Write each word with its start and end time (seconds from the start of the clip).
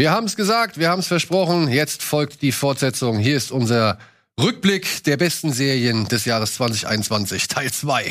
Wir 0.00 0.12
haben 0.12 0.24
es 0.24 0.34
gesagt, 0.34 0.78
wir 0.78 0.88
haben 0.88 1.00
es 1.00 1.08
versprochen. 1.08 1.68
Jetzt 1.68 2.02
folgt 2.02 2.40
die 2.40 2.52
Fortsetzung. 2.52 3.18
Hier 3.18 3.36
ist 3.36 3.52
unser 3.52 3.98
Rückblick 4.40 5.04
der 5.04 5.18
besten 5.18 5.52
Serien 5.52 6.08
des 6.08 6.24
Jahres 6.24 6.54
2021, 6.54 7.48
Teil 7.48 7.70
2. 7.70 8.10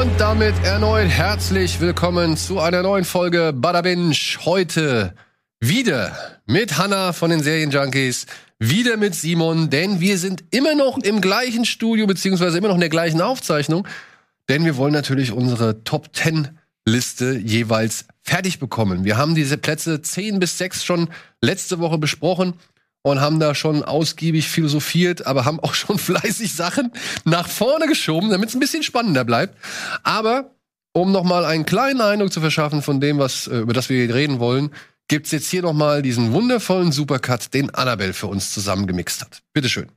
Und 0.00 0.18
damit 0.18 0.54
erneut 0.64 1.10
herzlich 1.10 1.78
willkommen 1.78 2.34
zu 2.34 2.58
einer 2.58 2.82
neuen 2.82 3.04
Folge 3.04 3.52
Bada 3.54 3.82
Binge. 3.82 4.14
Heute 4.46 5.14
wieder 5.60 6.16
mit 6.46 6.78
Hanna 6.78 7.12
von 7.12 7.28
den 7.28 7.42
Serienjunkies, 7.42 8.24
wieder 8.58 8.96
mit 8.96 9.14
Simon, 9.14 9.68
denn 9.68 10.00
wir 10.00 10.16
sind 10.16 10.42
immer 10.52 10.74
noch 10.74 10.96
im 10.96 11.20
gleichen 11.20 11.66
Studio, 11.66 12.06
beziehungsweise 12.06 12.56
immer 12.56 12.68
noch 12.68 12.76
in 12.76 12.80
der 12.80 12.88
gleichen 12.88 13.20
Aufzeichnung, 13.20 13.86
denn 14.48 14.64
wir 14.64 14.78
wollen 14.78 14.94
natürlich 14.94 15.32
unsere 15.32 15.84
Top 15.84 16.08
10 16.16 16.48
Liste 16.86 17.36
jeweils 17.36 18.06
fertig 18.22 18.58
bekommen. 18.58 19.04
Wir 19.04 19.18
haben 19.18 19.34
diese 19.34 19.58
Plätze 19.58 20.00
10 20.00 20.40
bis 20.40 20.56
6 20.56 20.82
schon 20.82 21.10
letzte 21.42 21.78
Woche 21.78 21.98
besprochen 21.98 22.54
und 23.02 23.20
haben 23.20 23.40
da 23.40 23.54
schon 23.54 23.82
ausgiebig 23.82 24.48
philosophiert, 24.48 25.26
aber 25.26 25.44
haben 25.44 25.60
auch 25.60 25.74
schon 25.74 25.98
fleißig 25.98 26.54
Sachen 26.54 26.92
nach 27.24 27.48
vorne 27.48 27.86
geschoben, 27.86 28.30
damit 28.30 28.48
es 28.48 28.54
ein 28.54 28.60
bisschen 28.60 28.82
spannender 28.82 29.24
bleibt. 29.24 29.56
Aber 30.02 30.54
um 30.92 31.12
noch 31.12 31.24
mal 31.24 31.44
einen 31.44 31.66
kleinen 31.66 32.00
Eindruck 32.00 32.32
zu 32.32 32.40
verschaffen 32.40 32.82
von 32.82 33.00
dem, 33.00 33.18
was 33.18 33.46
äh, 33.46 33.58
über 33.58 33.72
das 33.72 33.88
wir 33.88 34.12
reden 34.14 34.40
wollen, 34.40 34.70
gibt's 35.08 35.30
jetzt 35.30 35.50
hier 35.50 35.62
noch 35.62 35.72
mal 35.72 36.02
diesen 36.02 36.32
wundervollen 36.32 36.92
Supercut, 36.92 37.52
den 37.54 37.70
Annabelle 37.70 38.12
für 38.12 38.26
uns 38.26 38.52
zusammengemixt 38.52 39.22
hat. 39.22 39.42
Bitteschön. 39.52 39.90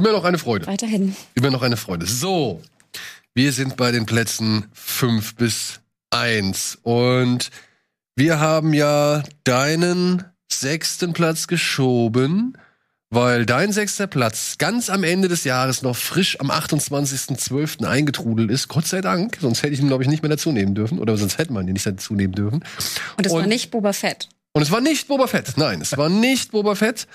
Immer 0.00 0.12
noch 0.12 0.24
eine 0.24 0.38
Freude. 0.38 0.66
Weiterhin. 0.66 1.14
Immer 1.34 1.50
noch 1.50 1.60
eine 1.60 1.76
Freude. 1.76 2.06
So, 2.06 2.62
wir 3.34 3.52
sind 3.52 3.76
bei 3.76 3.92
den 3.92 4.06
Plätzen 4.06 4.64
5 4.72 5.34
bis 5.34 5.80
1. 6.08 6.78
Und 6.82 7.50
wir 8.16 8.40
haben 8.40 8.72
ja 8.72 9.22
deinen 9.44 10.24
sechsten 10.50 11.12
Platz 11.12 11.48
geschoben, 11.48 12.56
weil 13.10 13.44
dein 13.44 13.72
sechster 13.72 14.06
Platz 14.06 14.56
ganz 14.56 14.88
am 14.88 15.04
Ende 15.04 15.28
des 15.28 15.44
Jahres 15.44 15.82
noch 15.82 15.96
frisch 15.96 16.40
am 16.40 16.50
28.12. 16.50 17.84
eingetrudelt 17.84 18.50
ist. 18.50 18.68
Gott 18.68 18.86
sei 18.86 19.02
Dank. 19.02 19.36
Sonst 19.38 19.62
hätte 19.62 19.74
ich 19.74 19.80
ihn, 19.80 19.88
glaube 19.88 20.02
ich, 20.02 20.08
nicht 20.08 20.22
mehr 20.22 20.30
dazu 20.30 20.50
nehmen 20.50 20.74
dürfen. 20.74 20.98
Oder 20.98 21.18
sonst 21.18 21.36
hätte 21.36 21.52
man 21.52 21.68
ihn 21.68 21.74
nicht 21.74 21.84
dazu 21.84 22.14
nehmen 22.14 22.32
dürfen. 22.32 22.64
Und 23.18 23.26
es 23.26 23.32
war 23.34 23.46
nicht 23.46 23.70
Boba 23.70 23.92
Fett. 23.92 24.30
Und 24.52 24.62
es 24.62 24.70
war 24.70 24.80
nicht 24.80 25.08
Boba 25.08 25.26
Fett. 25.26 25.58
Nein, 25.58 25.82
es 25.82 25.94
war 25.98 26.08
nicht 26.08 26.52
Boba 26.52 26.74
Fett. 26.74 27.06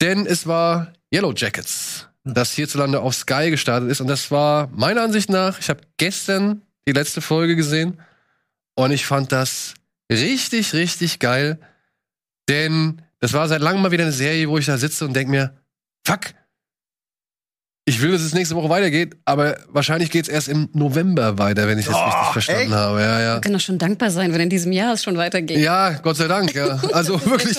Denn 0.00 0.24
es 0.24 0.46
war 0.46 0.94
Yellow 1.12 1.32
Jackets, 1.34 2.08
das 2.24 2.52
hierzulande 2.52 3.00
auf 3.00 3.14
Sky 3.14 3.50
gestartet 3.50 3.90
ist. 3.90 4.00
Und 4.00 4.08
das 4.08 4.30
war 4.30 4.68
meiner 4.68 5.02
Ansicht 5.02 5.30
nach, 5.30 5.58
ich 5.58 5.70
habe 5.70 5.80
gestern 5.96 6.62
die 6.86 6.92
letzte 6.92 7.20
Folge 7.20 7.56
gesehen 7.56 8.00
und 8.74 8.90
ich 8.90 9.06
fand 9.06 9.32
das 9.32 9.74
richtig, 10.10 10.74
richtig 10.74 11.18
geil. 11.18 11.58
Denn 12.48 13.02
das 13.20 13.32
war 13.32 13.48
seit 13.48 13.60
langem 13.60 13.82
mal 13.82 13.90
wieder 13.90 14.04
eine 14.04 14.12
Serie, 14.12 14.48
wo 14.48 14.58
ich 14.58 14.66
da 14.66 14.78
sitze 14.78 15.04
und 15.04 15.14
denke 15.14 15.30
mir, 15.30 15.56
fuck, 16.06 16.20
ich 17.88 18.02
will, 18.02 18.12
dass 18.12 18.20
es 18.22 18.34
nächste 18.34 18.54
Woche 18.54 18.68
weitergeht, 18.68 19.16
aber 19.24 19.56
wahrscheinlich 19.72 20.10
geht 20.10 20.24
es 20.24 20.28
erst 20.28 20.48
im 20.48 20.68
November 20.74 21.38
weiter, 21.38 21.66
wenn 21.66 21.78
ich 21.78 21.86
das 21.86 21.94
Oh, 21.94 22.04
richtig 22.04 22.32
verstanden 22.32 22.62
echt? 22.62 22.72
habe. 22.72 23.00
Ja, 23.00 23.20
ja. 23.20 23.32
Man 23.32 23.40
kann 23.40 23.52
doch 23.54 23.60
schon 23.60 23.78
dankbar 23.78 24.10
sein, 24.10 24.32
wenn 24.32 24.40
in 24.40 24.50
diesem 24.50 24.72
Jahr 24.72 24.92
es 24.94 25.02
schon 25.02 25.16
weitergeht. 25.16 25.58
Ja, 25.58 25.92
Gott 25.92 26.16
sei 26.16 26.28
Dank, 26.28 26.54
ja. 26.54 26.80
Also 26.92 27.24
wirklich, 27.24 27.56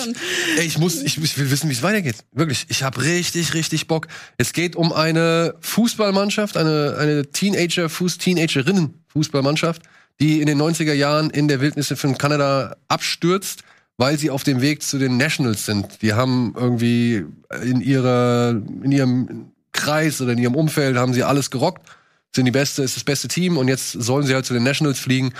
ey, 0.58 0.64
ich 0.64 0.78
muss, 0.78 1.02
ich, 1.02 1.18
ich 1.22 1.36
will 1.38 1.50
wissen, 1.50 1.68
wie 1.68 1.74
es 1.74 1.82
weitergeht. 1.82 2.16
Wirklich, 2.32 2.66
ich 2.68 2.82
habe 2.82 3.02
richtig, 3.02 3.54
richtig 3.54 3.88
Bock. 3.88 4.06
Es 4.38 4.52
geht 4.52 4.76
um 4.76 4.92
eine 4.92 5.54
Fußballmannschaft, 5.60 6.56
eine, 6.56 6.96
eine 6.98 7.26
Teenager, 7.30 7.88
Fuß, 7.88 8.18
Teenagerinnen 8.18 9.02
Fußballmannschaft, 9.08 9.82
die 10.20 10.40
in 10.40 10.46
den 10.46 10.60
90er 10.60 10.92
Jahren 10.92 11.30
in 11.30 11.48
der 11.48 11.60
Wildnis 11.60 11.92
von 11.96 12.16
Kanada 12.16 12.76
abstürzt, 12.88 13.62
weil 13.96 14.18
sie 14.18 14.30
auf 14.30 14.44
dem 14.44 14.60
Weg 14.62 14.82
zu 14.82 14.98
den 14.98 15.16
Nationals 15.16 15.66
sind. 15.66 16.02
Die 16.02 16.14
haben 16.14 16.54
irgendwie 16.56 17.24
in 17.62 17.80
ihrer, 17.80 18.50
in 18.82 18.92
ihrem 18.92 19.52
Kreis 19.80 20.20
oder 20.20 20.32
in 20.32 20.38
ihrem 20.38 20.54
Umfeld 20.54 20.96
haben 20.96 21.14
sie 21.14 21.24
alles 21.24 21.50
gerockt, 21.50 21.88
sind 22.34 22.44
die 22.44 22.50
beste, 22.50 22.82
ist 22.82 22.96
das 22.96 23.04
beste 23.04 23.28
Team 23.28 23.56
und 23.56 23.68
jetzt 23.68 23.92
sollen 23.92 24.26
sie 24.26 24.34
halt 24.34 24.46
zu 24.46 24.54
den 24.54 24.62
Nationals 24.62 24.98
fliegen 24.98 25.32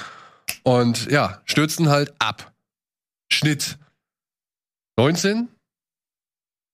und 0.62 1.10
ja, 1.10 1.40
stürzen 1.44 1.88
halt 1.88 2.12
ab. 2.18 2.52
Schnitt 3.32 3.78
19? 4.96 5.48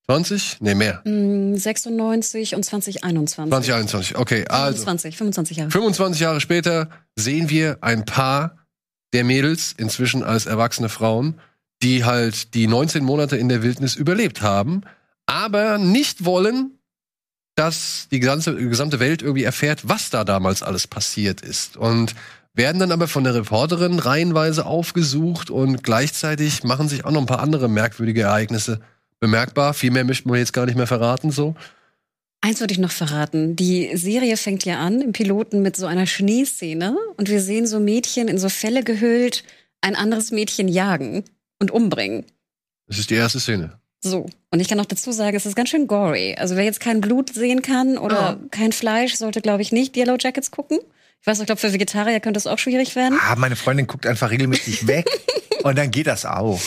20? 0.06 0.60
Nee, 0.60 0.74
mehr. 0.74 1.02
Mm, 1.04 1.56
96 1.56 2.54
und 2.54 2.64
2021. 2.64 3.50
2021. 3.50 4.16
Okay, 4.16 4.46
also 4.48 4.78
25, 4.78 5.16
25 5.16 5.56
Jahre. 5.56 5.70
25 5.70 6.20
Jahre 6.20 6.40
später 6.40 6.88
sehen 7.16 7.50
wir 7.50 7.78
ein 7.82 8.04
paar 8.04 8.56
der 9.12 9.24
Mädels, 9.24 9.74
inzwischen 9.76 10.22
als 10.22 10.46
erwachsene 10.46 10.88
Frauen, 10.88 11.40
die 11.82 12.04
halt 12.04 12.54
die 12.54 12.66
19 12.66 13.04
Monate 13.04 13.36
in 13.36 13.48
der 13.48 13.62
Wildnis 13.62 13.96
überlebt 13.96 14.42
haben, 14.42 14.82
aber 15.26 15.78
nicht 15.78 16.24
wollen, 16.24 16.75
dass 17.56 18.06
die 18.10 18.20
ganze, 18.20 18.54
gesamte 18.54 19.00
Welt 19.00 19.22
irgendwie 19.22 19.44
erfährt, 19.44 19.88
was 19.88 20.10
da 20.10 20.24
damals 20.24 20.62
alles 20.62 20.86
passiert 20.86 21.40
ist. 21.40 21.76
Und 21.76 22.14
werden 22.54 22.78
dann 22.78 22.92
aber 22.92 23.08
von 23.08 23.24
der 23.24 23.34
Reporterin 23.34 23.98
reihenweise 23.98 24.64
aufgesucht 24.64 25.50
und 25.50 25.82
gleichzeitig 25.82 26.64
machen 26.64 26.88
sich 26.88 27.04
auch 27.04 27.10
noch 27.10 27.20
ein 27.20 27.26
paar 27.26 27.40
andere 27.40 27.68
merkwürdige 27.68 28.22
Ereignisse 28.22 28.80
bemerkbar. 29.20 29.74
Viel 29.74 29.90
mehr 29.90 30.04
möchten 30.04 30.30
wir 30.30 30.38
jetzt 30.38 30.52
gar 30.52 30.66
nicht 30.66 30.76
mehr 30.76 30.86
verraten, 30.86 31.30
so. 31.30 31.54
Eins 32.40 32.60
würde 32.60 32.72
ich 32.72 32.78
noch 32.78 32.92
verraten. 32.92 33.56
Die 33.56 33.96
Serie 33.96 34.36
fängt 34.36 34.64
ja 34.64 34.78
an 34.78 35.00
im 35.00 35.12
Piloten 35.12 35.62
mit 35.62 35.76
so 35.76 35.86
einer 35.86 36.06
Schneeszene 36.06 36.96
und 37.16 37.28
wir 37.28 37.40
sehen 37.40 37.66
so 37.66 37.80
Mädchen 37.80 38.28
in 38.28 38.38
so 38.38 38.48
Felle 38.48 38.84
gehüllt 38.84 39.44
ein 39.80 39.96
anderes 39.96 40.30
Mädchen 40.30 40.68
jagen 40.68 41.24
und 41.58 41.70
umbringen. 41.70 42.24
Das 42.86 42.98
ist 42.98 43.10
die 43.10 43.14
erste 43.14 43.40
Szene. 43.40 43.78
So. 44.00 44.26
Und 44.50 44.60
ich 44.60 44.68
kann 44.68 44.78
noch 44.78 44.86
dazu 44.86 45.12
sagen, 45.12 45.36
es 45.36 45.46
ist 45.46 45.56
ganz 45.56 45.68
schön 45.68 45.86
gory. 45.86 46.36
Also 46.38 46.56
wer 46.56 46.64
jetzt 46.64 46.80
kein 46.80 47.00
Blut 47.00 47.32
sehen 47.32 47.62
kann 47.62 47.98
oder 47.98 48.14
ja. 48.14 48.38
kein 48.50 48.72
Fleisch, 48.72 49.14
sollte, 49.14 49.40
glaube 49.40 49.62
ich, 49.62 49.72
nicht 49.72 49.96
Yellow 49.96 50.16
Jackets 50.18 50.50
gucken. 50.50 50.78
Ich 51.20 51.26
weiß, 51.26 51.40
ich 51.40 51.46
glaube, 51.46 51.60
für 51.60 51.72
Vegetarier 51.72 52.20
könnte 52.20 52.38
es 52.38 52.46
auch 52.46 52.58
schwierig 52.58 52.94
werden. 52.94 53.18
Ah, 53.20 53.34
meine 53.36 53.56
Freundin 53.56 53.86
guckt 53.86 54.06
einfach 54.06 54.30
regelmäßig 54.30 54.86
weg 54.86 55.06
und 55.64 55.76
dann 55.76 55.90
geht 55.90 56.06
das 56.06 56.24
auch. 56.24 56.60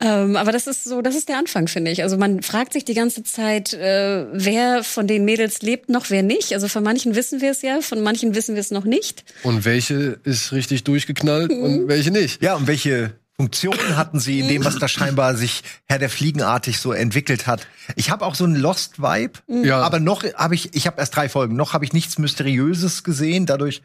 Ähm, 0.00 0.36
aber 0.36 0.50
das 0.50 0.66
ist 0.66 0.84
so, 0.84 1.00
das 1.00 1.14
ist 1.14 1.28
der 1.28 1.38
Anfang, 1.38 1.68
finde 1.68 1.92
ich. 1.92 2.02
Also 2.02 2.16
man 2.16 2.42
fragt 2.42 2.72
sich 2.72 2.84
die 2.84 2.94
ganze 2.94 3.22
Zeit, 3.22 3.72
äh, 3.72 4.26
wer 4.32 4.82
von 4.82 5.06
den 5.06 5.24
Mädels 5.24 5.62
lebt 5.62 5.90
noch, 5.90 6.10
wer 6.10 6.24
nicht. 6.24 6.52
Also 6.54 6.66
von 6.66 6.82
manchen 6.82 7.14
wissen 7.14 7.40
wir 7.40 7.52
es 7.52 7.62
ja, 7.62 7.80
von 7.82 8.00
manchen 8.00 8.34
wissen 8.34 8.56
wir 8.56 8.60
es 8.60 8.72
noch 8.72 8.84
nicht. 8.84 9.24
Und 9.44 9.64
welche 9.64 10.18
ist 10.24 10.52
richtig 10.52 10.82
durchgeknallt 10.84 11.52
mhm. 11.52 11.62
und 11.62 11.88
welche 11.88 12.10
nicht. 12.10 12.42
Ja, 12.42 12.56
und 12.56 12.66
welche 12.66 13.14
Funktionen 13.36 13.96
hatten 13.96 14.20
sie 14.20 14.38
in 14.40 14.48
dem, 14.48 14.64
was 14.64 14.78
da 14.78 14.86
scheinbar 14.86 15.36
sich 15.36 15.62
Herr 15.86 15.98
der 15.98 16.08
Fliegenartig 16.08 16.78
so 16.78 16.92
entwickelt 16.92 17.48
hat. 17.48 17.66
Ich 17.96 18.10
habe 18.10 18.24
auch 18.24 18.36
so 18.36 18.44
einen 18.44 18.54
Lost-Vibe, 18.54 19.40
ja. 19.64 19.82
aber 19.82 19.98
noch 19.98 20.22
habe 20.34 20.54
ich, 20.54 20.74
ich 20.74 20.86
habe 20.86 21.00
erst 21.00 21.16
drei 21.16 21.28
Folgen, 21.28 21.56
noch 21.56 21.72
habe 21.72 21.84
ich 21.84 21.92
nichts 21.92 22.18
Mysteriöses 22.18 23.02
gesehen. 23.02 23.46
Dadurch 23.46 23.82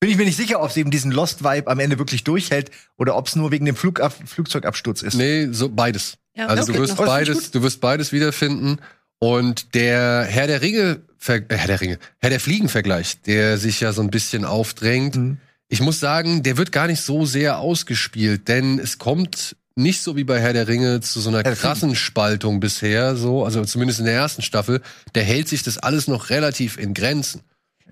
bin 0.00 0.08
ich 0.08 0.16
mir 0.16 0.24
nicht 0.24 0.36
sicher, 0.36 0.62
ob 0.62 0.70
es 0.70 0.76
eben 0.78 0.90
diesen 0.90 1.12
Lost-Vibe 1.12 1.70
am 1.70 1.80
Ende 1.80 1.98
wirklich 1.98 2.24
durchhält 2.24 2.70
oder 2.96 3.14
ob 3.16 3.26
es 3.26 3.36
nur 3.36 3.50
wegen 3.50 3.66
dem 3.66 3.76
Flugab 3.76 4.14
Flugzeugabsturz 4.26 5.02
ist. 5.02 5.14
Nee, 5.14 5.48
so 5.50 5.68
beides. 5.68 6.16
Ja, 6.34 6.46
also 6.46 6.72
du 6.72 6.78
wirst 6.78 6.96
beides, 6.96 7.50
du 7.50 7.62
wirst 7.62 7.82
beides 7.82 8.12
wiederfinden. 8.12 8.78
Und 9.18 9.74
der 9.74 10.24
Herr 10.24 10.46
der 10.46 10.62
Ringe, 10.62 11.02
äh, 11.26 11.40
Herr 11.50 11.66
der 11.66 11.80
Ringe, 11.80 11.98
Herr 12.20 12.30
der 12.30 12.40
Fliegen-Vergleich, 12.40 13.20
der 13.22 13.58
sich 13.58 13.80
ja 13.80 13.92
so 13.92 14.00
ein 14.00 14.10
bisschen 14.10 14.46
aufdrängt. 14.46 15.16
Mhm 15.16 15.38
ich 15.68 15.80
muss 15.80 16.00
sagen, 16.00 16.42
der 16.42 16.56
wird 16.56 16.72
gar 16.72 16.86
nicht 16.86 17.02
so 17.02 17.26
sehr 17.26 17.58
ausgespielt, 17.58 18.48
denn 18.48 18.78
es 18.78 18.98
kommt 18.98 19.56
nicht 19.76 20.02
so 20.02 20.16
wie 20.16 20.24
bei 20.24 20.40
Herr 20.40 20.52
der 20.52 20.66
Ringe 20.66 21.00
zu 21.00 21.20
so 21.20 21.28
einer 21.28 21.42
krassen 21.44 21.94
Spaltung 21.94 22.58
bisher, 22.58 23.14
so, 23.16 23.44
also 23.44 23.64
zumindest 23.64 24.00
in 24.00 24.06
der 24.06 24.14
ersten 24.14 24.42
Staffel. 24.42 24.80
Der 25.14 25.22
hält 25.22 25.48
sich 25.48 25.62
das 25.62 25.78
alles 25.78 26.08
noch 26.08 26.30
relativ 26.30 26.78
in 26.78 26.94
Grenzen. 26.94 27.42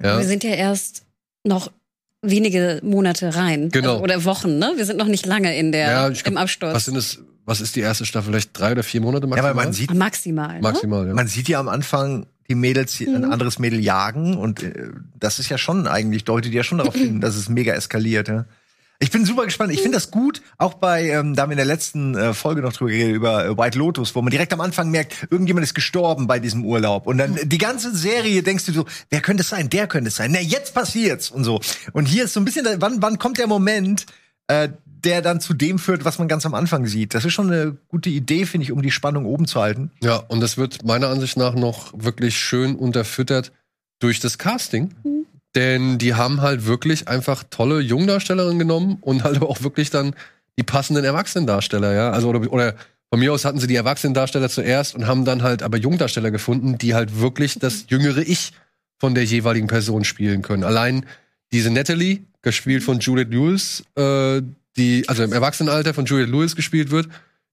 Ja? 0.03 0.19
Wir 0.19 0.27
sind 0.27 0.43
ja 0.43 0.51
erst 0.51 1.05
noch 1.45 1.71
wenige 2.23 2.81
Monate 2.83 3.37
rein. 3.37 3.69
Genau. 3.71 3.93
Also, 3.93 4.03
oder 4.03 4.25
Wochen, 4.25 4.59
ne? 4.59 4.73
Wir 4.77 4.85
sind 4.85 4.97
noch 4.97 5.07
nicht 5.07 5.27
lange 5.27 5.57
in 5.57 5.71
der, 5.71 5.91
ja, 5.91 6.09
glaub, 6.09 6.27
im 6.27 6.37
Absturz. 6.37 6.75
Was 6.75 6.87
sind 6.87 6.97
es, 6.97 7.21
was 7.45 7.61
ist 7.61 7.77
die 7.77 7.81
erste 7.81 8.05
Staffel? 8.05 8.33
Vielleicht 8.33 8.59
drei 8.59 8.73
oder 8.73 8.83
vier 8.83 9.01
Monate 9.01 9.29
maximal? 9.29 9.53
Ja, 9.53 9.57
weil 9.57 9.65
man 9.65 9.73
sieht, 9.73 9.95
maximal. 9.95 10.55
Ne? 10.57 10.63
Maximal, 10.63 11.07
ja. 11.07 11.15
Man 11.15 11.29
sieht 11.29 11.49
ja 11.49 11.61
am 11.61 11.69
Anfang, 11.69 12.27
die 12.49 12.55
Mädels 12.55 13.01
mhm. 13.01 13.17
ein 13.17 13.25
anderes 13.25 13.59
Mädel 13.59 13.81
jagen 13.81 14.37
und 14.37 14.63
äh, 14.63 14.91
das 15.19 15.39
ist 15.39 15.49
ja 15.49 15.59
schon 15.59 15.87
eigentlich, 15.87 16.25
deutet 16.25 16.53
ja 16.53 16.63
schon 16.63 16.79
darauf 16.79 16.95
hin, 16.95 17.21
dass 17.23 17.37
es 17.37 17.49
mega 17.49 17.73
eskaliert. 17.75 18.29
Ja? 18.29 18.47
Ich 18.99 19.11
bin 19.11 19.27
super 19.27 19.45
gespannt. 19.45 19.73
Ich 19.73 19.83
finde 19.83 19.97
das 19.97 20.11
gut, 20.11 20.41
auch 20.57 20.75
bei, 20.75 21.11
ähm, 21.11 21.35
da 21.35 21.43
haben 21.43 21.51
wir 21.51 21.55
in 21.55 21.59
der 21.59 21.67
letzten 21.67 22.15
äh, 22.15 22.33
Folge 22.33 22.63
noch 22.63 22.73
drüber 22.73 22.91
geredet, 22.91 23.15
über 23.15 23.45
äh, 23.45 23.59
White 23.59 23.79
Lotus, 23.79 24.15
wo 24.15 24.23
man 24.23 24.31
direkt 24.31 24.55
am 24.55 24.61
Anfang 24.63 24.91
merkt, 24.91 25.29
irgendjemand 25.31 25.65
ist 25.65 25.75
gestorben 25.75 26.27
bei 26.27 26.39
diesem 26.39 26.65
Urlaub. 26.65 27.07
Und 27.07 27.19
dann 27.19 27.33
mhm. 27.33 27.49
die 27.49 27.59
ganze 27.59 27.95
Serie 27.95 28.43
denkst 28.43 28.65
du 28.65 28.73
so, 28.73 28.87
wer 29.11 29.21
könnte 29.21 29.43
es 29.43 29.51
sein? 29.51 29.69
Der 29.69 29.87
könnte 29.87 30.09
es 30.09 30.17
sein. 30.17 30.33
Na, 30.33 30.41
jetzt 30.41 30.75
passiert's 30.75 31.31
und 31.31 31.45
so. 31.45 31.61
Und 31.93 32.07
hier 32.07 32.25
ist 32.25 32.33
so 32.33 32.41
ein 32.41 32.47
bisschen, 32.47 32.67
wann, 32.79 33.03
wann 33.03 33.19
kommt 33.19 33.39
der 33.39 33.47
Moment, 33.47 34.07
äh, 34.49 34.71
der 35.05 35.23
dann 35.23 35.41
zu 35.41 35.55
dem 35.55 35.79
führt, 35.79 36.05
was 36.05 36.19
man 36.19 36.29
ganz 36.29 36.47
am 36.47 36.55
Anfang 36.55 36.87
sieht. 36.87 37.15
Das 37.15 37.25
ist 37.25 37.33
schon 37.33 37.53
eine 37.53 37.77
gute 37.89 38.11
Idee, 38.11 38.47
finde 38.47 38.65
ich, 38.65 38.73
um 38.73 38.83
die 38.83 38.91
Spannung 38.91 39.27
oben 39.27 39.47
zu 39.47 39.61
halten. 39.61 39.91
Ja, 40.03 40.17
und 40.17 40.41
das 40.41 40.57
wird 40.57 40.85
meiner 40.85 41.09
Ansicht 41.09 41.37
nach 41.37 41.55
noch 41.55 41.93
wirklich 41.97 42.39
schön 42.39 42.75
unterfüttert 42.77 43.53
durch 43.99 44.21
das 44.21 44.39
Casting. 44.39 44.95
Mhm. 45.05 45.27
Denn 45.55 45.99
die 45.99 46.15
haben 46.15 46.43
halt 46.43 46.67
wirklich 46.67 47.09
einfach 47.09 47.45
tolle 47.49 47.81
Jungdarstellerinnen 47.81 48.59
genommen 48.59 48.99
und 49.01 49.25
halt 49.25 49.37
aber 49.37 49.49
auch 49.49 49.63
wirklich 49.63 49.91
dann 49.91 50.15
die 50.59 50.65
passenden 50.65 51.05
Erwachsenendarsteller, 51.05 51.95
ja. 51.95 52.11
Also, 52.11 52.29
oder, 52.29 52.53
oder 52.53 52.75
von 53.11 53.21
mir 53.21 53.33
aus 53.33 53.45
hatten 53.45 53.61
sie 53.61 53.67
die 53.67 53.77
Erwachsenendarsteller 53.77 54.49
zuerst 54.49 54.95
und 54.95 55.07
haben 55.07 55.25
dann 55.25 55.43
halt 55.43 55.63
aber 55.63 55.79
Jungdarsteller 55.79 56.31
gefunden, 56.31 56.77
die 56.79 56.95
halt 56.95 57.21
wirklich 57.21 57.59
das 57.59 57.87
jüngere 57.89 58.19
Ich 58.19 58.53
von 58.99 59.15
der 59.15 59.25
jeweiligen 59.25 59.67
Person 59.67 60.05
spielen 60.05 60.43
können. 60.43 60.65
Allein 60.65 61.07
diese 61.53 61.71
Natalie, 61.71 62.25
gespielt 62.43 62.83
von 62.83 62.99
Juliette 63.01 63.31
Lewis, 63.31 63.85
äh, 63.97 64.43
die, 64.77 65.09
also 65.09 65.23
im 65.23 65.33
Erwachsenenalter 65.33 65.95
von 65.95 66.05
Juliette 66.05 66.31
Lewis 66.31 66.57
gespielt 66.57 66.91
wird, 66.91 67.09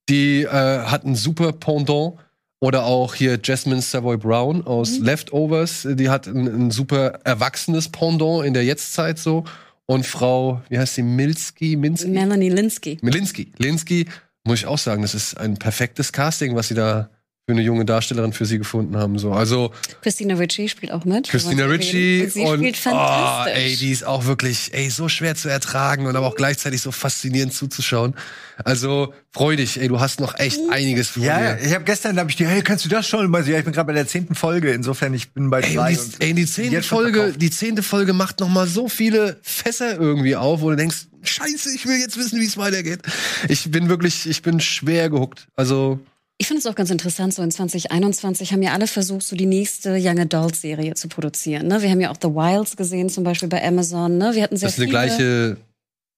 die 0.09 0.43
äh, 0.43 0.47
hat 0.47 1.05
ein 1.05 1.15
super 1.15 1.51
Pendant. 1.53 2.15
Oder 2.59 2.85
auch 2.85 3.13
hier 3.13 3.39
Jasmine 3.43 3.81
Savoy 3.81 4.15
Brown 4.15 4.65
aus 4.65 4.97
mhm. 4.99 5.03
Leftovers, 5.03 5.85
die 5.85 6.07
hat 6.09 6.27
ein, 6.27 6.47
ein, 6.47 6.71
super 6.71 7.19
erwachsenes 7.25 7.89
Pendant 7.89 8.45
in 8.45 8.53
der 8.53 8.63
Jetztzeit 8.63 9.19
so. 9.19 9.43
Und 9.85 10.05
Frau, 10.05 10.61
wie 10.69 10.79
heißt 10.79 10.95
sie, 10.95 11.03
Milski, 11.03 11.75
Minsky? 11.75 12.07
Melanie 12.07 12.47
Linsky. 12.47 12.99
Linsky. 13.01 13.51
Linsky, 13.57 14.05
muss 14.45 14.59
ich 14.59 14.65
auch 14.65 14.77
sagen, 14.77 15.01
das 15.01 15.13
ist 15.13 15.37
ein 15.37 15.57
perfektes 15.57 16.13
Casting, 16.13 16.55
was 16.55 16.69
sie 16.69 16.75
da 16.75 17.09
für 17.45 17.51
eine 17.51 17.61
junge 17.61 17.83
Darstellerin 17.83 18.31
für 18.31 18.45
sie 18.45 18.57
gefunden 18.57 18.95
haben. 18.95 19.19
So. 19.19 19.33
Also 19.33 19.73
Christina 20.01 20.35
Ritchie 20.35 20.69
spielt 20.69 20.93
auch 20.93 21.03
mit. 21.03 21.27
Christina 21.27 21.65
Ritchie 21.65 22.27
sie 22.29 22.45
und 22.45 22.59
spielt 22.59 22.77
fantastisch. 22.77 23.53
Oh, 23.53 23.59
ey, 23.59 23.75
die 23.75 23.91
ist 23.91 24.05
auch 24.05 24.25
wirklich 24.25 24.73
ey, 24.73 24.89
so 24.89 25.09
schwer 25.09 25.35
zu 25.35 25.49
ertragen 25.49 26.05
und 26.05 26.15
aber 26.15 26.25
auch 26.25 26.35
gleichzeitig 26.35 26.79
so 26.79 26.93
faszinierend 26.93 27.53
zuzuschauen. 27.53 28.15
Also 28.63 29.13
freu 29.31 29.57
dich, 29.57 29.81
ey, 29.81 29.89
du 29.89 29.99
hast 29.99 30.21
noch 30.21 30.39
echt 30.39 30.61
mhm. 30.61 30.69
einiges 30.69 31.09
vor 31.09 31.23
ja, 31.23 31.55
dir. 31.55 31.65
ich 31.65 31.73
habe 31.73 31.83
gestern 31.83 32.17
hab 32.17 32.29
ich 32.29 32.37
dir, 32.37 32.47
hey, 32.47 32.61
kannst 32.61 32.85
du 32.85 32.89
das 32.89 33.09
schon? 33.09 33.29
Mal 33.29 33.45
ja, 33.45 33.57
ich 33.57 33.65
bin 33.65 33.73
gerade 33.73 33.87
bei 33.87 33.93
der 33.93 34.07
zehnten 34.07 34.35
Folge, 34.35 34.71
insofern 34.71 35.13
ich 35.13 35.33
bin 35.33 35.49
bei 35.49 35.59
ey, 35.59 35.75
drei. 35.75 35.93
Die, 35.95 36.25
ey, 36.25 36.33
die 36.33 36.45
zehnte 36.45 36.81
Folge, 36.81 37.33
die 37.35 37.49
zehnte 37.49 37.83
Folge 37.83 38.13
macht 38.13 38.39
noch 38.39 38.49
mal 38.49 38.67
so 38.67 38.87
viele 38.87 39.37
Fässer 39.41 39.99
irgendwie 39.99 40.37
auf, 40.37 40.61
wo 40.61 40.69
du 40.69 40.77
denkst, 40.77 41.07
Scheiße, 41.25 41.73
ich 41.73 41.85
will 41.85 41.97
jetzt 41.97 42.17
wissen, 42.17 42.39
wie 42.39 42.45
es 42.45 42.57
weitergeht. 42.57 42.99
Ich 43.47 43.71
bin 43.71 43.87
wirklich, 43.87 44.27
ich 44.27 44.41
bin 44.41 44.59
schwer 44.59 45.09
gehuckt. 45.09 45.47
Also 45.55 45.99
ich 46.43 46.47
finde 46.47 46.59
es 46.59 46.65
auch 46.65 46.75
ganz 46.75 46.89
interessant, 46.89 47.33
so 47.33 47.41
in 47.41 47.51
2021 47.51 48.51
haben 48.51 48.61
ja 48.61 48.73
alle 48.73 48.85
versucht, 48.85 49.21
so 49.21 49.37
die 49.37 49.45
nächste 49.45 49.97
Young 49.97 50.19
Adult 50.19 50.57
Serie 50.57 50.93
zu 50.93 51.07
produzieren. 51.07 51.67
Ne? 51.67 51.81
Wir 51.81 51.89
haben 51.89 52.01
ja 52.01 52.11
auch 52.11 52.17
The 52.21 52.27
Wilds 52.27 52.75
gesehen, 52.75 53.07
zum 53.07 53.23
Beispiel 53.23 53.47
bei 53.47 53.65
Amazon. 53.65 54.17
Ne? 54.17 54.31
Wir 54.33 54.43
hatten 54.43 54.57
sehr 54.57 54.67
das 54.67 54.77
ist 54.77 54.81
eine 54.81 54.89
gleiche 54.89 55.55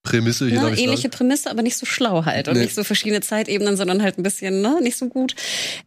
Prämisse 0.06 0.48
hier, 0.48 0.60
ne, 0.60 0.68
Ähnliche 0.70 1.02
sagen. 1.02 1.10
Prämisse, 1.10 1.50
aber 1.50 1.62
nicht 1.62 1.76
so 1.76 1.84
schlau 1.84 2.24
halt. 2.24 2.48
Und 2.48 2.54
nee. 2.54 2.62
nicht 2.62 2.74
so 2.74 2.84
verschiedene 2.84 3.20
Zeitebenen, 3.20 3.76
sondern 3.76 4.02
halt 4.02 4.18
ein 4.18 4.22
bisschen, 4.22 4.60
ne, 4.60 4.78
nicht 4.80 4.96
so 4.96 5.08
gut. 5.08 5.34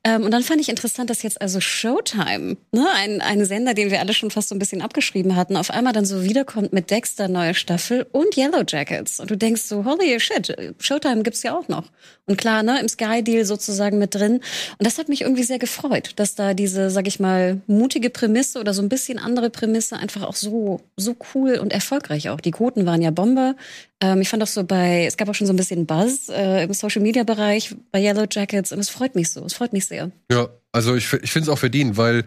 Ähm, 0.03 0.23
und 0.23 0.31
dann 0.31 0.43
fand 0.43 0.59
ich 0.59 0.69
interessant, 0.69 1.09
dass 1.09 1.23
jetzt 1.23 1.41
also 1.41 1.61
Showtime, 1.61 2.57
ne, 2.71 2.87
ein, 2.95 3.21
ein 3.21 3.45
Sender, 3.45 3.73
den 3.73 3.91
wir 3.91 3.99
alle 3.99 4.13
schon 4.13 4.29
fast 4.29 4.49
so 4.49 4.55
ein 4.55 4.59
bisschen 4.59 4.81
abgeschrieben 4.81 5.35
hatten, 5.35 5.55
auf 5.55 5.71
einmal 5.71 5.93
dann 5.93 6.05
so 6.05 6.23
wiederkommt 6.23 6.73
mit 6.73 6.91
Dexter, 6.91 7.27
neue 7.27 7.53
Staffel 7.53 8.07
und 8.11 8.35
Yellow 8.35 8.63
Jackets. 8.67 9.19
Und 9.19 9.31
du 9.31 9.37
denkst 9.37 9.61
so, 9.61 9.85
holy 9.85 10.19
shit, 10.19 10.53
Showtime 10.79 11.23
gibt's 11.23 11.43
ja 11.43 11.57
auch 11.57 11.67
noch. 11.69 11.85
Und 12.25 12.37
klar, 12.37 12.61
ne, 12.61 12.79
im 12.79 12.87
Sky-Deal 12.87 13.45
sozusagen 13.45 13.97
mit 13.97 14.13
drin. 14.15 14.33
Und 14.33 14.85
das 14.85 14.97
hat 14.97 15.09
mich 15.09 15.21
irgendwie 15.21 15.43
sehr 15.43 15.59
gefreut, 15.59 16.11
dass 16.17 16.35
da 16.35 16.53
diese, 16.53 16.89
sag 16.89 17.07
ich 17.07 17.19
mal, 17.19 17.61
mutige 17.65 18.09
Prämisse 18.09 18.59
oder 18.59 18.73
so 18.73 18.81
ein 18.81 18.89
bisschen 18.89 19.17
andere 19.17 19.49
Prämisse 19.49 19.97
einfach 19.97 20.23
auch 20.23 20.35
so, 20.35 20.81
so 20.95 21.15
cool 21.33 21.55
und 21.55 21.73
erfolgreich 21.73 22.29
auch. 22.29 22.39
Die 22.39 22.51
Quoten 22.51 22.85
waren 22.85 23.01
ja 23.01 23.11
Bombe. 23.11 23.55
Ähm, 24.01 24.21
ich 24.21 24.29
fand 24.29 24.41
auch 24.41 24.47
so 24.47 24.63
bei, 24.63 25.05
es 25.05 25.17
gab 25.17 25.27
auch 25.29 25.35
schon 25.35 25.47
so 25.47 25.53
ein 25.53 25.57
bisschen 25.57 25.85
Buzz 25.85 26.29
äh, 26.29 26.63
im 26.63 26.73
Social 26.73 27.01
Media 27.01 27.23
Bereich 27.23 27.75
bei 27.91 28.01
Yellow 28.01 28.25
Jackets 28.29 28.71
und 28.71 28.79
es 28.79 28.89
freut 28.89 29.15
mich 29.15 29.31
so, 29.31 29.43
es 29.45 29.53
freut 29.53 29.73
mich 29.73 29.85
sehr. 29.85 30.11
Ja, 30.31 30.49
also 30.71 30.95
ich, 30.95 31.11
ich 31.13 31.31
finde 31.31 31.43
es 31.43 31.49
auch 31.49 31.59
verdient, 31.59 31.97
weil 31.97 32.23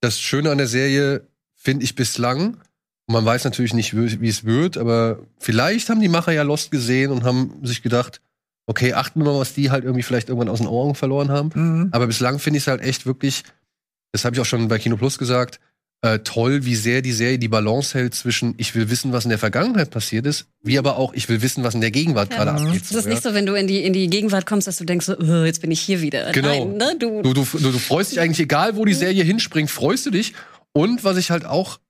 das 0.00 0.20
Schöne 0.20 0.50
an 0.50 0.58
der 0.58 0.66
Serie 0.66 1.26
finde 1.54 1.84
ich 1.84 1.94
bislang, 1.94 2.58
man 3.06 3.24
weiß 3.24 3.44
natürlich 3.44 3.74
nicht, 3.74 3.96
wie 3.96 4.28
es 4.28 4.44
wird, 4.44 4.76
aber 4.76 5.20
vielleicht 5.38 5.88
haben 5.88 6.00
die 6.00 6.08
Macher 6.08 6.32
ja 6.32 6.42
Lost 6.42 6.70
gesehen 6.70 7.10
und 7.10 7.24
haben 7.24 7.60
sich 7.62 7.82
gedacht, 7.82 8.20
okay, 8.66 8.94
achten 8.94 9.20
wir 9.20 9.32
mal, 9.32 9.40
was 9.40 9.54
die 9.54 9.70
halt 9.70 9.84
irgendwie 9.84 10.02
vielleicht 10.02 10.28
irgendwann 10.28 10.48
aus 10.48 10.58
den 10.58 10.68
Augen 10.68 10.94
verloren 10.94 11.30
haben. 11.30 11.50
Mhm. 11.54 11.88
Aber 11.92 12.06
bislang 12.06 12.38
finde 12.38 12.58
ich 12.58 12.64
es 12.64 12.68
halt 12.68 12.80
echt 12.80 13.06
wirklich, 13.06 13.44
das 14.12 14.24
habe 14.24 14.36
ich 14.36 14.40
auch 14.40 14.46
schon 14.46 14.68
bei 14.68 14.78
Kino 14.78 14.96
Plus 14.96 15.18
gesagt, 15.18 15.60
äh, 16.04 16.18
toll, 16.18 16.66
wie 16.66 16.74
sehr 16.74 17.00
die 17.00 17.12
Serie 17.12 17.38
die 17.38 17.48
Balance 17.48 17.96
hält 17.96 18.14
zwischen 18.14 18.54
ich 18.58 18.74
will 18.74 18.90
wissen, 18.90 19.12
was 19.12 19.24
in 19.24 19.30
der 19.30 19.38
Vergangenheit 19.38 19.88
passiert 19.90 20.26
ist, 20.26 20.44
wie 20.62 20.78
aber 20.78 20.98
auch 20.98 21.14
ich 21.14 21.30
will 21.30 21.40
wissen, 21.40 21.64
was 21.64 21.74
in 21.74 21.80
der 21.80 21.90
Gegenwart 21.90 22.30
ja. 22.30 22.44
gerade 22.44 22.50
abgeht. 22.50 22.82
Das 22.90 22.92
ist 22.92 23.06
nicht 23.06 23.22
so, 23.22 23.32
wenn 23.32 23.46
du 23.46 23.54
in 23.54 23.66
die, 23.66 23.82
in 23.82 23.94
die 23.94 24.10
Gegenwart 24.10 24.44
kommst, 24.44 24.66
dass 24.66 24.76
du 24.76 24.84
denkst, 24.84 25.06
so, 25.06 25.16
oh, 25.18 25.44
jetzt 25.44 25.62
bin 25.62 25.70
ich 25.70 25.80
hier 25.80 26.02
wieder. 26.02 26.30
Genau. 26.32 26.66
Nein, 26.66 26.76
ne? 26.76 26.96
du, 26.98 27.22
du, 27.22 27.32
du, 27.32 27.44
du 27.44 27.78
freust 27.78 28.12
dich 28.12 28.20
eigentlich, 28.20 28.40
egal 28.40 28.76
wo 28.76 28.84
die 28.84 28.92
Serie 28.92 29.24
hinspringt, 29.24 29.70
freust 29.70 30.04
du 30.04 30.10
dich. 30.10 30.34
Und 30.72 31.04
was 31.04 31.16
ich 31.16 31.30
halt 31.30 31.46
auch, 31.46 31.80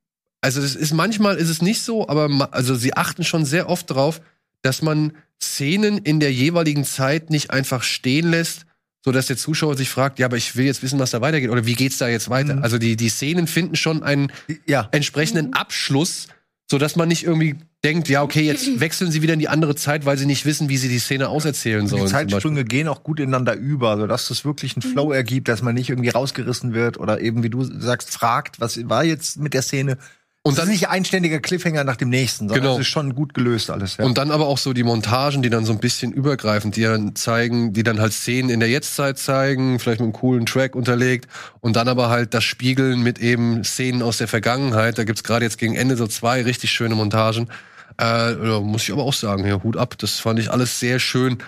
also 0.41 0.61
es 0.61 0.77
ist 0.77 0.95
manchmal 0.95 1.35
ist 1.35 1.49
es 1.49 1.61
nicht 1.61 1.83
so, 1.83 2.07
aber 2.09 2.49
also 2.53 2.77
sie 2.77 2.95
achten 2.95 3.25
schon 3.25 3.45
sehr 3.45 3.69
oft 3.69 3.91
darauf, 3.91 4.21
dass 4.63 4.81
man 4.81 5.13
Szenen 5.43 5.99
in 5.99 6.21
der 6.21 6.33
jeweiligen 6.33 6.85
Zeit 6.85 7.31
nicht 7.31 7.51
einfach 7.51 7.83
stehen 7.83 8.31
lässt, 8.31 8.65
so 9.05 9.13
dass 9.13 9.27
der 9.27 9.37
Zuschauer 9.37 9.77
sich 9.77 9.91
fragt, 9.91 10.19
ja, 10.19 10.27
aber 10.27 10.39
ich 10.39 10.57
will 10.57 10.65
jetzt 10.65 10.83
wissen, 10.83 10.99
was 10.99 11.11
da 11.11 11.21
weitergeht 11.21 11.51
oder 11.51 11.67
wie 11.67 11.75
geht's 11.75 11.99
da 11.99 12.09
jetzt 12.09 12.31
weiter? 12.31 12.57
Mhm. 12.57 12.63
Also 12.63 12.79
die 12.79 12.97
die 12.97 13.11
Szenen 13.11 13.47
finden 13.47 13.77
schon 13.77 14.03
einen 14.03 14.33
ja. 14.67 14.89
entsprechenden 14.93 15.53
Abschluss, 15.53 16.29
so 16.71 16.79
dass 16.79 16.97
man 16.97 17.09
nicht 17.09 17.25
irgendwie 17.25 17.57
denkt, 17.85 18.09
ja, 18.09 18.23
okay, 18.23 18.41
jetzt 18.41 18.67
wechseln 18.81 19.11
sie 19.11 19.21
wieder 19.21 19.35
in 19.35 19.41
die 19.41 19.49
andere 19.49 19.75
Zeit, 19.75 20.07
weil 20.07 20.17
sie 20.17 20.25
nicht 20.25 20.47
wissen, 20.47 20.71
wie 20.71 20.79
sie 20.79 20.89
die 20.89 20.99
Szene 20.99 21.29
auserzählen 21.29 21.87
sollen. 21.87 22.07
Die. 22.07 22.11
Zeitsprünge 22.11 22.65
gehen 22.65 22.89
auch 22.89 23.03
gut 23.03 23.21
ineinander 23.21 23.55
über, 23.55 23.99
sodass 23.99 24.29
das 24.29 24.47
wirklich 24.47 24.75
einen 24.75 24.91
Flow 24.91 25.13
ergibt, 25.13 25.49
dass 25.49 25.61
man 25.61 25.75
nicht 25.75 25.91
irgendwie 25.91 26.09
rausgerissen 26.09 26.73
wird 26.73 26.99
oder 26.99 27.21
eben, 27.21 27.43
wie 27.43 27.51
du 27.51 27.63
sagst, 27.63 28.11
fragt, 28.11 28.59
was 28.61 28.89
war 28.89 29.05
jetzt 29.05 29.39
mit 29.39 29.53
der 29.53 29.63
Szene. 29.63 29.99
Und 30.47 30.51
Und 30.51 30.59
das 30.59 30.67
dann- 30.67 30.75
ist 30.75 30.81
nicht 30.83 30.91
ein 30.91 31.07
ständiger 31.07 31.41
Cliffhanger 31.41 31.85
nach 31.85 31.97
dem 31.97 32.11
nächsten, 32.11 32.49
sondern 32.49 32.63
Genau. 32.63 32.77
das 32.77 32.87
ist 32.87 32.93
schon 32.93 33.15
gut 33.15 33.33
gelöst 33.33 33.71
alles. 33.71 33.97
Ja. 33.97 34.05
Und 34.05 34.19
dann 34.19 34.31
aber 34.31 34.47
auch 34.47 34.59
so 34.59 34.75
die 34.75 34.83
Montagen, 34.83 35.41
die 35.43 35.49
dann 35.49 35.65
so 35.65 35.73
ein 35.73 35.79
bisschen 35.79 36.13
übergreifend, 36.13 36.77
die 36.77 36.83
dann 36.83 37.17
zeigen, 37.17 37.73
die 37.73 37.83
dann 37.83 37.99
halt 37.99 38.13
Szenen 38.13 38.51
in 38.51 38.61
der 38.61 38.69
Jetztzeit 38.69 39.19
zeigen, 39.19 39.79
vielleicht 39.79 40.01
mit 40.01 40.05
einem 40.09 40.13
coolen 40.13 40.45
Track 40.45 40.77
unterlegt 40.77 41.29
und 41.61 41.77
dann 41.77 41.89
aber 41.89 42.11
halt 42.11 42.35
das 42.35 42.45
Spiegeln 42.45 43.03
mit 43.03 43.19
eben 43.21 43.65
Szenen 43.65 44.03
aus 44.03 44.19
der 44.19 44.29
Vergangenheit. 44.29 44.99
Da 44.99 45.05
gibt's 45.05 45.25
gerade 45.25 45.47
jetzt 45.47 45.57
gegen 45.57 45.77
Ende 45.77 45.97
so 45.97 46.07
zwei 46.07 46.43
richtig 46.43 46.71
schöne 46.73 46.95
Montagen. 46.95 47.49
Äh, 47.97 48.35
muss 48.61 48.83
ich 48.83 48.93
aber 48.93 49.05
auch 49.05 49.15
sagen, 49.15 49.47
ja, 49.47 49.63
Hut 49.63 49.79
ab. 49.79 49.97
Das 49.97 50.19
fand 50.19 50.39
ich 50.41 50.51
alles 50.53 50.79
sehr 50.79 50.99
schön 50.99 51.39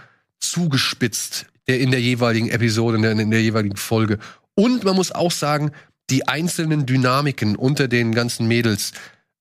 zugespitzt 0.40 1.46
der 1.68 1.80
in 1.80 1.90
der 1.90 2.00
jeweiligen 2.00 2.48
Episode, 2.48 2.96
in 2.96 3.02
der, 3.02 3.12
in 3.12 3.30
der 3.30 3.42
jeweiligen 3.42 3.76
Folge. 3.76 4.18
Und 4.54 4.84
man 4.84 4.94
muss 4.96 5.10
auch 5.12 5.32
sagen, 5.32 5.72
die 6.10 6.28
einzelnen 6.28 6.86
Dynamiken 6.86 7.56
unter 7.56 7.88
den 7.88 8.14
ganzen 8.14 8.46
Mädels. 8.46 8.92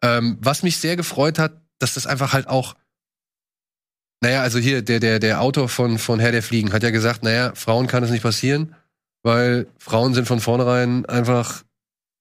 Ähm, 0.02 0.38
was 0.42 0.64
mich 0.64 0.78
sehr 0.78 0.96
gefreut 0.96 1.40
hat, 1.40 1.62
dass 1.80 1.94
das 1.94 2.08
einfach 2.08 2.34
halt 2.34 2.48
auch 2.48 2.76
naja, 4.26 4.42
also 4.42 4.58
hier, 4.58 4.82
der, 4.82 5.00
der, 5.00 5.20
der 5.20 5.42
Autor 5.42 5.70
von, 5.70 6.00
von 6.00 6.20
Herr 6.20 6.32
der 6.32 6.42
Fliegen 6.42 6.74
hat 6.74 6.82
ja 6.82 6.90
gesagt, 6.90 7.22
naja, 7.22 7.52
Frauen 7.54 7.86
kann 7.86 8.04
es 8.04 8.10
nicht 8.10 8.24
passieren, 8.24 8.74
weil 9.22 9.68
Frauen 9.78 10.16
sind 10.16 10.28
von 10.28 10.40
vornherein 10.40 11.06
einfach 11.06 11.64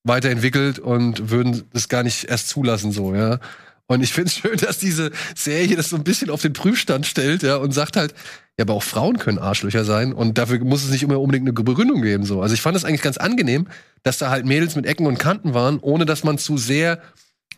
weiterentwickelt 0.03 0.79
und 0.79 1.31
würden 1.31 1.65
das 1.73 1.89
gar 1.89 2.03
nicht 2.03 2.25
erst 2.25 2.49
zulassen, 2.49 2.93
so, 2.93 3.15
ja. 3.15 3.39
Und 3.87 4.03
ich 4.03 4.13
finde 4.13 4.29
es 4.29 4.37
schön, 4.37 4.57
dass 4.57 4.79
diese 4.79 5.11
Serie 5.35 5.77
das 5.77 5.91
so 5.91 5.97
ein 5.97 6.05
bisschen 6.05 6.31
auf 6.31 6.43
den 6.43 6.55
Prüfstand 6.55 7.07
stellt, 7.07 7.43
ja, 7.43 7.57
und 7.57 7.73
sagt 7.73 7.97
halt, 7.97 8.15
ja, 8.57 8.63
aber 8.65 8.75
auch 8.75 8.83
Frauen 8.83 9.19
können 9.19 9.39
Arschlöcher 9.39 9.85
sein 9.85 10.13
und 10.13 10.39
dafür 10.39 10.59
muss 10.61 10.85
es 10.85 10.91
nicht 10.91 11.03
immer 11.03 11.21
unbedingt 11.21 11.45
eine 11.45 11.53
Begründung 11.53 12.03
geben, 12.03 12.25
so. 12.25 12.41
Also 12.41 12.55
ich 12.55 12.63
fand 12.63 12.77
das 12.77 12.85
eigentlich 12.85 13.03
ganz 13.03 13.19
angenehm, 13.19 13.67
dass 14.03 14.19
da 14.19 14.31
halt 14.31 14.47
Mädels 14.47 14.77
mit 14.77 14.87
Ecken 14.87 15.07
und 15.07 15.19
Kanten 15.19 15.55
waren, 15.55 15.79
ohne 15.81 16.07
dass 16.07 16.25
man 16.25 16.39
zu 16.39 16.57
sehr 16.57 17.03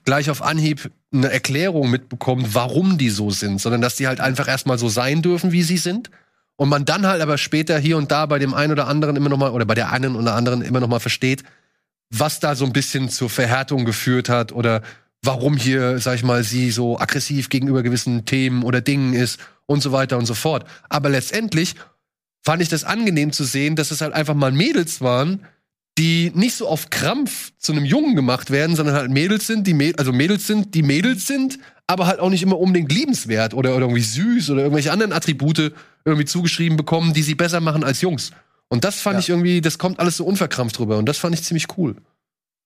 gleich 0.05 0.31
auf 0.31 0.41
Anhieb 0.41 0.91
eine 1.13 1.31
Erklärung 1.31 1.91
mitbekommt, 1.91 2.55
warum 2.55 2.97
die 2.97 3.11
so 3.11 3.31
sind, 3.31 3.61
sondern 3.61 3.83
dass 3.83 3.97
die 3.97 4.07
halt 4.07 4.21
einfach 4.21 4.49
erstmal 4.49 4.79
so 4.79 4.89
sein 4.89 5.21
dürfen, 5.21 5.53
wie 5.53 5.63
sie 5.63 5.79
sind. 5.79 6.11
Und 6.59 6.71
man 6.71 6.87
dann 6.87 7.07
halt 7.07 7.21
aber 7.21 7.37
später 7.37 7.79
hier 7.79 7.99
und 7.99 8.11
da 8.11 8.25
bei 8.25 8.39
dem 8.39 8.55
einen 8.55 8.73
oder 8.73 8.87
anderen 8.87 9.17
immer 9.17 9.29
noch 9.29 9.37
mal 9.37 9.51
oder 9.51 9.67
bei 9.67 9.75
der 9.75 9.93
einen 9.93 10.17
oder 10.17 10.35
anderen 10.35 10.63
immer 10.63 10.81
noch 10.81 10.89
mal 10.89 11.01
versteht, 11.01 11.43
was 12.09 12.41
da 12.41 12.55
so 12.55 12.65
ein 12.65 12.73
bisschen 12.73 13.11
zur 13.11 13.29
Verhärtung 13.29 13.85
geführt 13.85 14.31
hat 14.31 14.53
oder 14.53 14.81
warum 15.23 15.57
hier, 15.57 15.99
sag 15.99 16.15
ich 16.17 16.23
mal, 16.23 16.45
sie 16.45 16.71
so 16.71 16.99
aggressiv 16.99 17.49
gegenüber 17.49 17.83
gewissen 17.83 18.25
Themen 18.25 18.63
oder 18.63 18.81
Dingen 18.81 19.13
ist 19.13 19.39
und 19.67 19.83
so 19.83 19.93
weiter 19.93 20.19
und 20.19 20.27
so 20.27 20.35
fort. 20.35 20.65
Aber 20.89 21.09
letztendlich 21.09 21.75
fand 22.45 22.63
ich 22.63 22.69
das 22.69 22.85
angenehm 22.85 23.33
zu 23.33 23.45
sehen, 23.45 23.75
dass 23.77 23.91
es 23.91 24.01
halt 24.01 24.13
einfach 24.13 24.35
mal 24.35 24.53
Mädels 24.53 25.01
waren, 25.01 25.45
die 25.99 26.31
nicht 26.35 26.55
so 26.55 26.69
auf 26.69 26.91
Krampf 26.91 27.53
zu 27.59 27.73
einem 27.73 27.85
Jungen 27.87 28.15
gemacht 28.15 28.51
werden, 28.51 28.77
sondern 28.77 28.95
halt 28.95 29.11
Mädels 29.11 29.47
sind, 29.47 29.67
die 29.67 29.75
Mäd 29.75 29.99
also 29.99 30.13
Mädels 30.13 30.47
sind, 30.47 30.75
die 30.75 30.83
Mädels 30.83 31.27
sind, 31.27 31.59
aber 31.87 32.07
halt 32.07 32.21
auch 32.21 32.31
nicht 32.31 32.43
immer 32.43 32.59
unbedingt 32.59 32.93
liebenswert 32.93 33.55
oder, 33.55 33.71
oder 33.75 33.87
irgendwie 33.87 34.03
süß 34.03 34.51
oder 34.51 34.63
irgendwelche 34.63 34.93
anderen 34.93 35.13
Attribute 35.13 35.73
irgendwie 36.05 36.27
zugeschrieben 36.27 36.77
bekommen, 36.77 37.15
die 37.15 37.23
sie 37.23 37.35
besser 37.35 37.61
machen 37.61 37.83
als 37.83 38.01
Jungs. 38.03 38.31
Und 38.69 38.85
das 38.85 39.01
fand 39.01 39.15
Ja. 39.15 39.21
ich 39.21 39.29
irgendwie, 39.31 39.61
das 39.61 39.79
kommt 39.79 39.99
alles 39.99 40.19
so 40.19 40.25
unverkrampft 40.27 40.79
rüber 40.79 40.99
und 40.99 41.07
das 41.09 41.19
fand 41.19 41.35
ich 41.35 41.43
ziemlich 41.43 41.67
cool. 41.79 41.97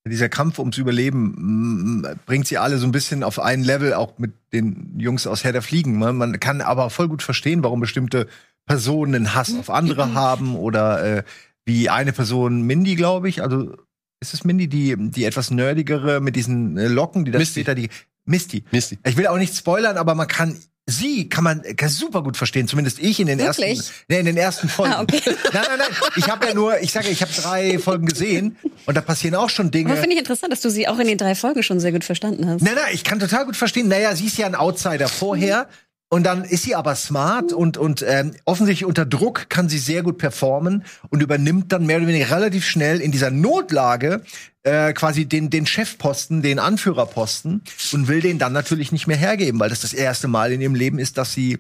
Dieser 0.07 0.29
Kampf 0.29 0.59
ums 0.59 0.79
Überleben 0.79 2.01
mm, 2.01 2.07
bringt 2.27 2.47
sie 2.47 2.59
alle 2.59 2.79
so 2.79 2.87
ein 2.87 2.93
bisschen 2.93 3.23
auf 3.23 3.39
ein 3.39 3.63
Level, 3.63 3.95
auch 3.95 4.19
mit 4.19 4.33
den 4.53 4.99
Jungs 4.99 5.27
aus 5.27 5.45
Herr 5.45 5.53
der 5.53 5.63
Fliegen. 5.63 5.99
Man, 5.99 6.17
man 6.17 6.41
kann 6.41 6.63
aber 6.63 6.89
voll 6.91 7.09
gut 7.09 7.23
verstehen, 7.23 7.63
warum 7.63 7.81
bestimmte 7.81 8.27
Personen 8.67 9.15
einen 9.15 9.35
Hass 9.35 9.55
auf 9.55 9.69
andere 9.69 10.15
haben 10.15 10.57
oder 10.57 11.19
äh, 11.19 11.23
wie 11.67 11.91
eine 11.91 12.13
Person, 12.13 12.63
Mindy, 12.63 12.97
glaube 12.97 13.29
ich, 13.29 13.43
also 13.43 13.77
ist 14.21 14.35
es 14.35 14.45
Mindy, 14.45 14.69
die, 14.69 14.97
die 14.97 15.25
etwas 15.25 15.51
nerdigere 15.51 16.21
mit 16.21 16.37
diesen 16.37 16.77
äh, 16.77 16.89
Locken, 16.89 17.25
die 17.25 17.31
dann 17.31 17.41
Misty. 17.41 17.61
später 17.61 17.75
die 17.75 17.89
Misty. 18.25 18.65
Misty. 18.71 18.99
Ich 19.05 19.17
will 19.17 19.27
auch 19.27 19.39
nicht 19.39 19.57
spoilern, 19.57 19.97
aber 19.97 20.15
man 20.15 20.29
kann 20.29 20.57
sie 20.91 21.29
kann 21.29 21.45
man 21.45 21.63
super 21.89 22.23
gut 22.23 22.37
verstehen, 22.37 22.69
zumindest 22.69 22.99
ich 22.99 23.21
in 23.21 23.27
den 23.27 23.39
Wirklich? 23.39 23.79
ersten 23.79 23.93
nee, 24.09 24.19
in 24.19 24.27
den 24.27 24.37
ersten 24.37 24.69
Folgen. 24.69 24.93
Ah, 24.93 25.03
okay. 25.03 25.21
Nein, 25.53 25.65
nein, 25.69 25.79
nein, 25.79 25.89
ich 26.17 26.29
habe 26.29 26.47
ja 26.47 26.55
nur, 26.55 26.81
ich 26.81 26.93
sage, 26.93 27.09
ich 27.09 27.23
habe 27.23 27.33
drei 27.33 27.79
Folgen 27.79 28.07
gesehen 28.07 28.57
und 28.87 28.97
da 28.97 29.01
passieren 29.01 29.35
auch 29.35 29.51
schon 29.51 29.71
Dinge. 29.71 29.91
Aber 29.91 30.01
finde 30.01 30.15
ich 30.15 30.21
interessant, 30.21 30.53
dass 30.53 30.61
du 30.61 30.71
sie 30.71 30.89
auch 30.89 30.99
in 30.99 31.07
den 31.07 31.19
drei 31.19 31.35
Folgen 31.35 31.63
schon 31.63 31.81
sehr 31.81 31.93
gut 31.93 32.05
verstanden 32.05 32.49
hast. 32.49 32.63
Nein, 32.63 32.75
nein, 32.75 32.93
ich 32.93 33.05
kann 33.05 33.19
total 33.19 33.47
gut 33.47 33.57
verstehen. 33.57 33.89
Naja, 33.89 34.15
sie 34.15 34.27
ist 34.27 34.39
ja 34.39 34.47
ein 34.47 34.55
Outsider 34.55 35.09
vorher. 35.09 35.69
Und 36.13 36.25
dann 36.25 36.43
ist 36.43 36.65
sie 36.65 36.75
aber 36.75 36.97
smart 36.97 37.53
und, 37.53 37.77
und 37.77 38.05
ähm, 38.07 38.35
offensichtlich 38.45 38.85
unter 38.85 39.07
Druck 39.07 39.49
kann 39.49 39.69
sie 39.69 39.79
sehr 39.79 40.03
gut 40.03 40.19
performen 40.19 40.85
und 41.09 41.23
übernimmt 41.23 41.71
dann 41.71 41.87
mehr 41.87 41.99
oder 41.99 42.09
weniger 42.09 42.35
relativ 42.37 42.67
schnell 42.67 43.01
in 43.01 43.13
dieser 43.13 43.31
Notlage 43.31 44.23
äh, 44.65 44.93
quasi 44.93 45.27
den, 45.27 45.51
den 45.51 45.67
Chefposten, 45.67 46.43
den 46.43 46.59
Anführerposten 46.59 47.63
und 47.93 48.09
will 48.09 48.21
den 48.21 48.41
dann 48.41 48.53
natürlich 48.53 48.91
nicht 48.91 49.07
mehr 49.07 49.17
hergeben, 49.17 49.61
weil 49.61 49.71
das 49.71 49.83
das 49.83 49.93
erste 49.93 50.27
Mal 50.27 50.51
in 50.51 50.61
ihrem 50.61 50.75
Leben 50.75 50.99
ist, 50.99 51.17
dass 51.17 51.33
sie 51.33 51.59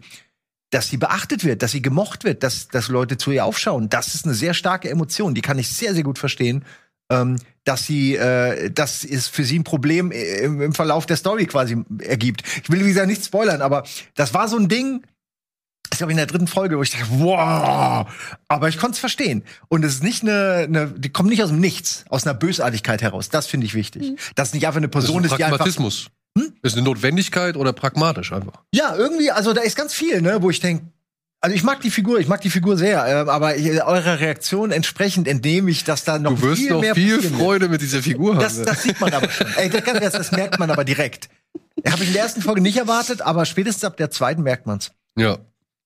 dass 0.70 0.88
sie 0.88 0.98
beachtet 0.98 1.44
wird, 1.44 1.62
dass 1.62 1.72
sie 1.72 1.82
gemocht 1.82 2.22
wird, 2.22 2.44
dass, 2.44 2.68
dass 2.68 2.88
Leute 2.88 3.18
zu 3.18 3.32
ihr 3.32 3.44
aufschauen. 3.44 3.88
Das 3.88 4.14
ist 4.14 4.24
eine 4.24 4.34
sehr 4.34 4.54
starke 4.54 4.88
Emotion, 4.88 5.34
die 5.34 5.42
kann 5.42 5.58
ich 5.58 5.68
sehr, 5.68 5.94
sehr 5.94 6.04
gut 6.04 6.18
verstehen. 6.18 6.64
Ähm, 7.10 7.36
dass 7.64 7.86
sie, 7.86 8.16
äh, 8.16 8.70
das 8.70 9.04
ist 9.04 9.28
für 9.28 9.44
sie 9.44 9.58
ein 9.58 9.64
Problem 9.64 10.12
äh, 10.12 10.38
im, 10.38 10.62
im 10.62 10.72
Verlauf 10.72 11.06
der 11.06 11.16
Story 11.16 11.46
quasi 11.46 11.76
ergibt. 11.98 12.42
Ich 12.62 12.70
will, 12.70 12.84
wie 12.84 12.88
gesagt, 12.88 13.06
nicht 13.06 13.24
spoilern, 13.24 13.62
aber 13.62 13.84
das 14.14 14.32
war 14.32 14.48
so 14.48 14.56
ein 14.56 14.68
Ding, 14.68 15.04
ich 15.92 15.98
glaube 15.98 16.12
in 16.12 16.16
der 16.16 16.26
dritten 16.26 16.46
Folge, 16.46 16.78
wo 16.78 16.82
ich 16.82 16.90
dachte, 16.90 17.06
wow, 17.10 18.06
aber 18.48 18.68
ich 18.68 18.78
konnte 18.78 18.94
es 18.94 18.98
verstehen. 18.98 19.42
Und 19.68 19.84
es 19.84 19.94
ist 19.94 20.02
nicht 20.02 20.22
eine, 20.22 20.66
eine, 20.68 20.86
die 20.88 21.10
kommt 21.10 21.28
nicht 21.28 21.42
aus 21.42 21.50
dem 21.50 21.60
Nichts, 21.60 22.04
aus 22.08 22.26
einer 22.26 22.34
Bösartigkeit 22.34 23.02
heraus. 23.02 23.28
Das 23.28 23.46
finde 23.46 23.66
ich 23.66 23.74
wichtig. 23.74 24.16
Das 24.36 24.48
ist 24.48 24.54
nicht 24.54 24.66
einfach 24.66 24.78
eine 24.78 24.88
Das 24.88 25.04
ist 25.04 25.08
Person 25.08 25.22
ein 25.22 25.24
ist, 25.26 25.36
die 25.36 25.44
einfach 25.44 25.58
Pragmatismus. 25.58 26.08
Ist 26.62 26.76
eine 26.76 26.84
Notwendigkeit 26.84 27.56
oder 27.56 27.72
pragmatisch 27.72 28.32
einfach. 28.32 28.62
ja, 28.72 28.94
irgendwie, 28.96 29.32
also 29.32 29.52
da 29.52 29.62
ist 29.62 29.76
ganz 29.76 29.92
viel, 29.92 30.22
ne, 30.22 30.40
wo 30.40 30.48
ich 30.48 30.60
denke, 30.60 30.84
also 31.40 31.56
ich 31.56 31.62
mag 31.62 31.80
die 31.80 31.90
Figur, 31.90 32.20
ich 32.20 32.28
mag 32.28 32.40
die 32.42 32.50
Figur 32.50 32.76
sehr, 32.76 33.06
äh, 33.06 33.30
aber 33.30 33.56
ich, 33.56 33.82
eurer 33.82 34.20
Reaktion 34.20 34.70
entsprechend 34.70 35.26
entnehme 35.26 35.70
ich, 35.70 35.84
dass 35.84 36.04
da 36.04 36.18
noch 36.18 36.34
Du 36.34 36.42
wirst 36.42 36.60
viel 36.60 36.70
noch 36.70 36.80
mehr 36.80 36.94
viel. 36.94 37.22
Freude 37.22 37.68
mit 37.68 37.80
dieser 37.80 38.02
Figur 38.02 38.34
haben. 38.34 38.40
Das, 38.40 38.60
das 38.60 38.82
sieht 38.82 39.00
man 39.00 39.12
aber 39.12 39.30
schon. 39.30 39.46
Ey, 39.56 39.70
das, 39.70 39.82
ehrlich, 39.82 40.10
das 40.10 40.32
merkt 40.32 40.58
man 40.58 40.70
aber 40.70 40.84
direkt. 40.84 41.28
Habe 41.86 42.02
ich 42.02 42.08
in 42.08 42.12
der 42.12 42.22
ersten 42.24 42.42
Folge 42.42 42.60
nicht 42.60 42.76
erwartet, 42.76 43.22
aber 43.22 43.46
spätestens 43.46 43.84
ab 43.84 43.96
der 43.96 44.10
zweiten 44.10 44.42
merkt 44.42 44.66
man's. 44.66 44.92
Ja. 45.16 45.38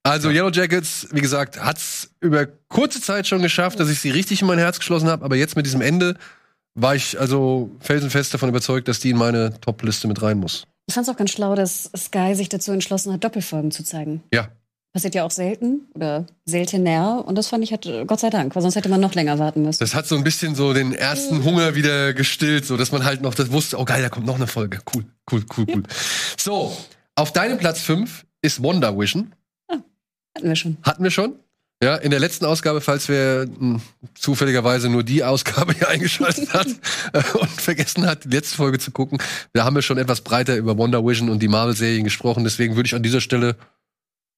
Also 0.03 0.29
Yellow 0.29 0.51
Jackets, 0.51 1.09
wie 1.13 1.21
gesagt, 1.21 1.63
hat's 1.65 2.11
über 2.21 2.47
kurze 2.69 3.01
Zeit 3.01 3.27
schon 3.27 3.41
geschafft, 3.41 3.81
dass 3.81 3.89
ich 3.89 4.01
sie 4.01 4.11
richtig 4.11 4.43
in 4.43 4.49
mein 4.49 4.59
Herz 4.59 4.79
geschlossen 4.79 5.09
habe, 5.09 5.25
aber 5.25 5.37
jetzt 5.37 5.57
mit 5.57 5.65
diesem 5.65 5.81
Ende 5.81 6.17
war 6.75 6.95
ich 6.95 7.19
also 7.19 7.71
felsenfest 7.81 8.35
davon 8.35 8.49
überzeugt, 8.49 8.89
dass 8.89 8.99
die 8.99 9.11
in 9.11 9.17
meine 9.17 9.59
Top-Liste 9.61 10.09
mit 10.09 10.21
rein 10.21 10.39
muss. 10.39 10.67
Ich 10.87 10.95
fand 10.95 11.07
es 11.07 11.15
auch 11.15 11.17
ganz 11.17 11.31
schlau, 11.31 11.55
dass 11.55 11.91
Sky 11.97 12.35
sich 12.35 12.49
dazu 12.51 12.73
entschlossen 12.73 13.13
hat, 13.13 13.25
Doppelfolgen 13.25 13.71
zu 13.71 13.85
zeigen. 13.85 14.23
Ja. 14.33 14.49
Passiert 14.95 15.17
ja 15.17 15.25
auch 15.25 15.33
selten 15.33 15.89
oder 15.95 16.25
seltener. 16.45 17.25
Und 17.27 17.37
das 17.37 17.49
fand 17.49 17.65
ich, 17.65 17.73
hat, 17.73 17.85
Gott 18.07 18.21
sei 18.21 18.31
Dank, 18.31 18.55
weil 18.55 18.63
sonst 18.63 18.77
hätte 18.77 18.89
man 18.89 19.01
noch 19.01 19.13
länger 19.15 19.41
warten 19.41 19.63
müssen. 19.63 19.81
Das 19.81 19.93
hat 19.93 20.07
so 20.07 20.15
ein 20.15 20.23
bisschen 20.23 20.55
so 20.55 20.73
den 20.73 20.95
ersten 20.95 21.43
Hunger 21.43 21.75
wieder 21.75 22.15
gestillt, 22.15 22.65
so 22.65 22.77
dass 22.77 22.93
man 22.93 23.05
halt 23.05 23.21
noch 23.21 23.35
das 23.35 23.51
wusste, 23.51 23.77
oh 23.81 23.85
geil, 23.85 24.03
da 24.03 24.09
kommt 24.09 24.25
noch 24.25 24.37
eine 24.37 24.47
Folge. 24.47 24.79
Cool, 24.95 25.05
cool, 25.33 25.45
cool, 25.57 25.67
cool. 25.75 25.83
So, 26.39 26.77
auf 27.17 27.33
deinem 27.33 27.59
Platz 27.59 27.81
5 27.81 28.25
ist 28.41 28.63
Wonder 28.63 28.97
Vision. 28.97 29.33
Hatten 29.69 30.49
wir 30.49 30.57
schon. 30.57 30.77
Hatten 30.83 31.03
wir 31.03 31.11
schon. 31.11 31.35
Ja, 31.83 31.97
in 31.97 32.11
der 32.11 32.21
letzten 32.21 32.45
Ausgabe, 32.45 32.81
falls 32.81 33.09
wer 33.09 33.47
mh, 33.47 33.81
zufälligerweise 34.15 34.89
nur 34.89 35.03
die 35.03 35.25
Ausgabe 35.25 35.75
hier 35.75 35.89
eingeschaltet 35.91 36.55
hat 36.55 36.69
äh, 37.13 37.23
und 37.39 37.51
vergessen 37.51 38.07
hat, 38.07 38.25
die 38.25 38.29
letzte 38.29 38.57
Folge 38.57 38.79
zu 38.79 38.91
gucken, 38.91 39.19
da 39.53 39.65
haben 39.65 39.75
wir 39.75 39.83
schon 39.83 39.99
etwas 39.99 40.21
breiter 40.21 40.57
über 40.57 40.79
Wonder 40.79 41.05
Vision 41.05 41.29
und 41.31 41.43
die 41.43 41.49
Marvel-Serien 41.49 42.05
gesprochen. 42.05 42.45
Deswegen 42.45 42.77
würde 42.77 42.87
ich 42.87 42.95
an 42.95 43.03
dieser 43.03 43.21
Stelle 43.21 43.57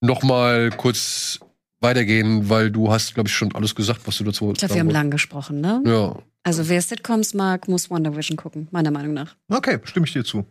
noch 0.00 0.22
mal 0.22 0.70
kurz 0.70 1.40
weitergehen, 1.80 2.48
weil 2.48 2.70
du 2.70 2.90
hast, 2.90 3.14
glaube 3.14 3.28
ich, 3.28 3.34
schon 3.34 3.54
alles 3.54 3.74
gesagt, 3.74 4.00
was 4.06 4.16
du 4.18 4.24
dazu 4.24 4.52
Ich 4.52 4.58
glaube, 4.58 4.74
wir 4.74 4.80
haben 4.80 4.90
lang 4.90 5.10
gesprochen, 5.10 5.60
ne? 5.60 5.82
Ja. 5.86 6.16
Also 6.42 6.68
wer 6.68 6.80
Sitcoms 6.80 7.34
mag, 7.34 7.68
muss 7.68 7.90
Wonder 7.90 8.16
Vision 8.16 8.36
gucken, 8.36 8.68
meiner 8.70 8.90
Meinung 8.90 9.12
nach. 9.14 9.36
Okay, 9.48 9.78
stimme 9.84 10.06
ich 10.06 10.12
dir 10.12 10.24
zu. 10.24 10.46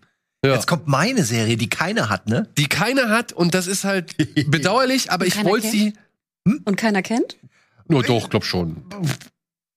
ja. 0.45 0.53
Jetzt 0.53 0.67
kommt 0.67 0.87
meine 0.87 1.23
Serie, 1.23 1.57
die 1.57 1.69
keiner 1.69 2.09
hat, 2.09 2.27
ne? 2.27 2.47
Die 2.57 2.67
keiner 2.67 3.09
hat 3.09 3.31
und 3.33 3.53
das 3.53 3.67
ist 3.67 3.83
halt 3.85 4.15
bedauerlich, 4.51 5.11
aber 5.11 5.25
ich 5.25 5.43
wollte 5.43 5.67
sie. 5.69 5.93
Und 6.65 6.75
keiner 6.77 7.01
kennt? 7.01 7.37
Nur 7.87 8.03
doch, 8.03 8.29
glaub 8.29 8.43
schon. 8.45 8.83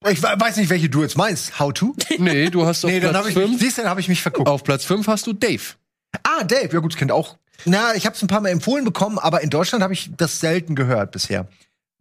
Ich 0.08 0.22
we- 0.22 0.34
weiß 0.38 0.56
nicht, 0.58 0.70
welche 0.70 0.88
du 0.88 1.02
jetzt 1.02 1.16
meinst. 1.16 1.58
How 1.58 1.72
to? 1.72 1.94
Nee, 2.18 2.50
du 2.50 2.66
hast 2.66 2.84
auf 2.84 2.90
nee, 2.90 3.00
dann 3.00 3.10
Platz 3.10 3.20
habe 3.20 3.30
ich 3.30 3.36
mich, 3.36 3.44
5. 3.46 3.60
siehst 3.60 3.78
du, 3.78 3.82
dann 3.82 3.90
habe 3.90 4.00
ich 4.00 4.08
mich 4.08 4.22
verguckt. 4.22 4.48
Auf 4.48 4.64
Platz 4.64 4.84
5 4.84 5.06
hast 5.08 5.26
du 5.26 5.32
Dave. 5.32 5.62
Ah, 6.22 6.44
Dave, 6.44 6.68
ja 6.72 6.78
gut, 6.80 6.96
kennt 6.96 7.10
auch. 7.12 7.36
Na, 7.64 7.94
ich 7.94 8.06
habe 8.06 8.14
es 8.14 8.22
ein 8.22 8.28
paar 8.28 8.40
Mal 8.40 8.50
empfohlen 8.50 8.84
bekommen, 8.84 9.18
aber 9.18 9.42
in 9.42 9.50
Deutschland 9.50 9.82
habe 9.82 9.92
ich 9.92 10.10
das 10.16 10.40
selten 10.40 10.74
gehört 10.74 11.12
bisher. 11.12 11.46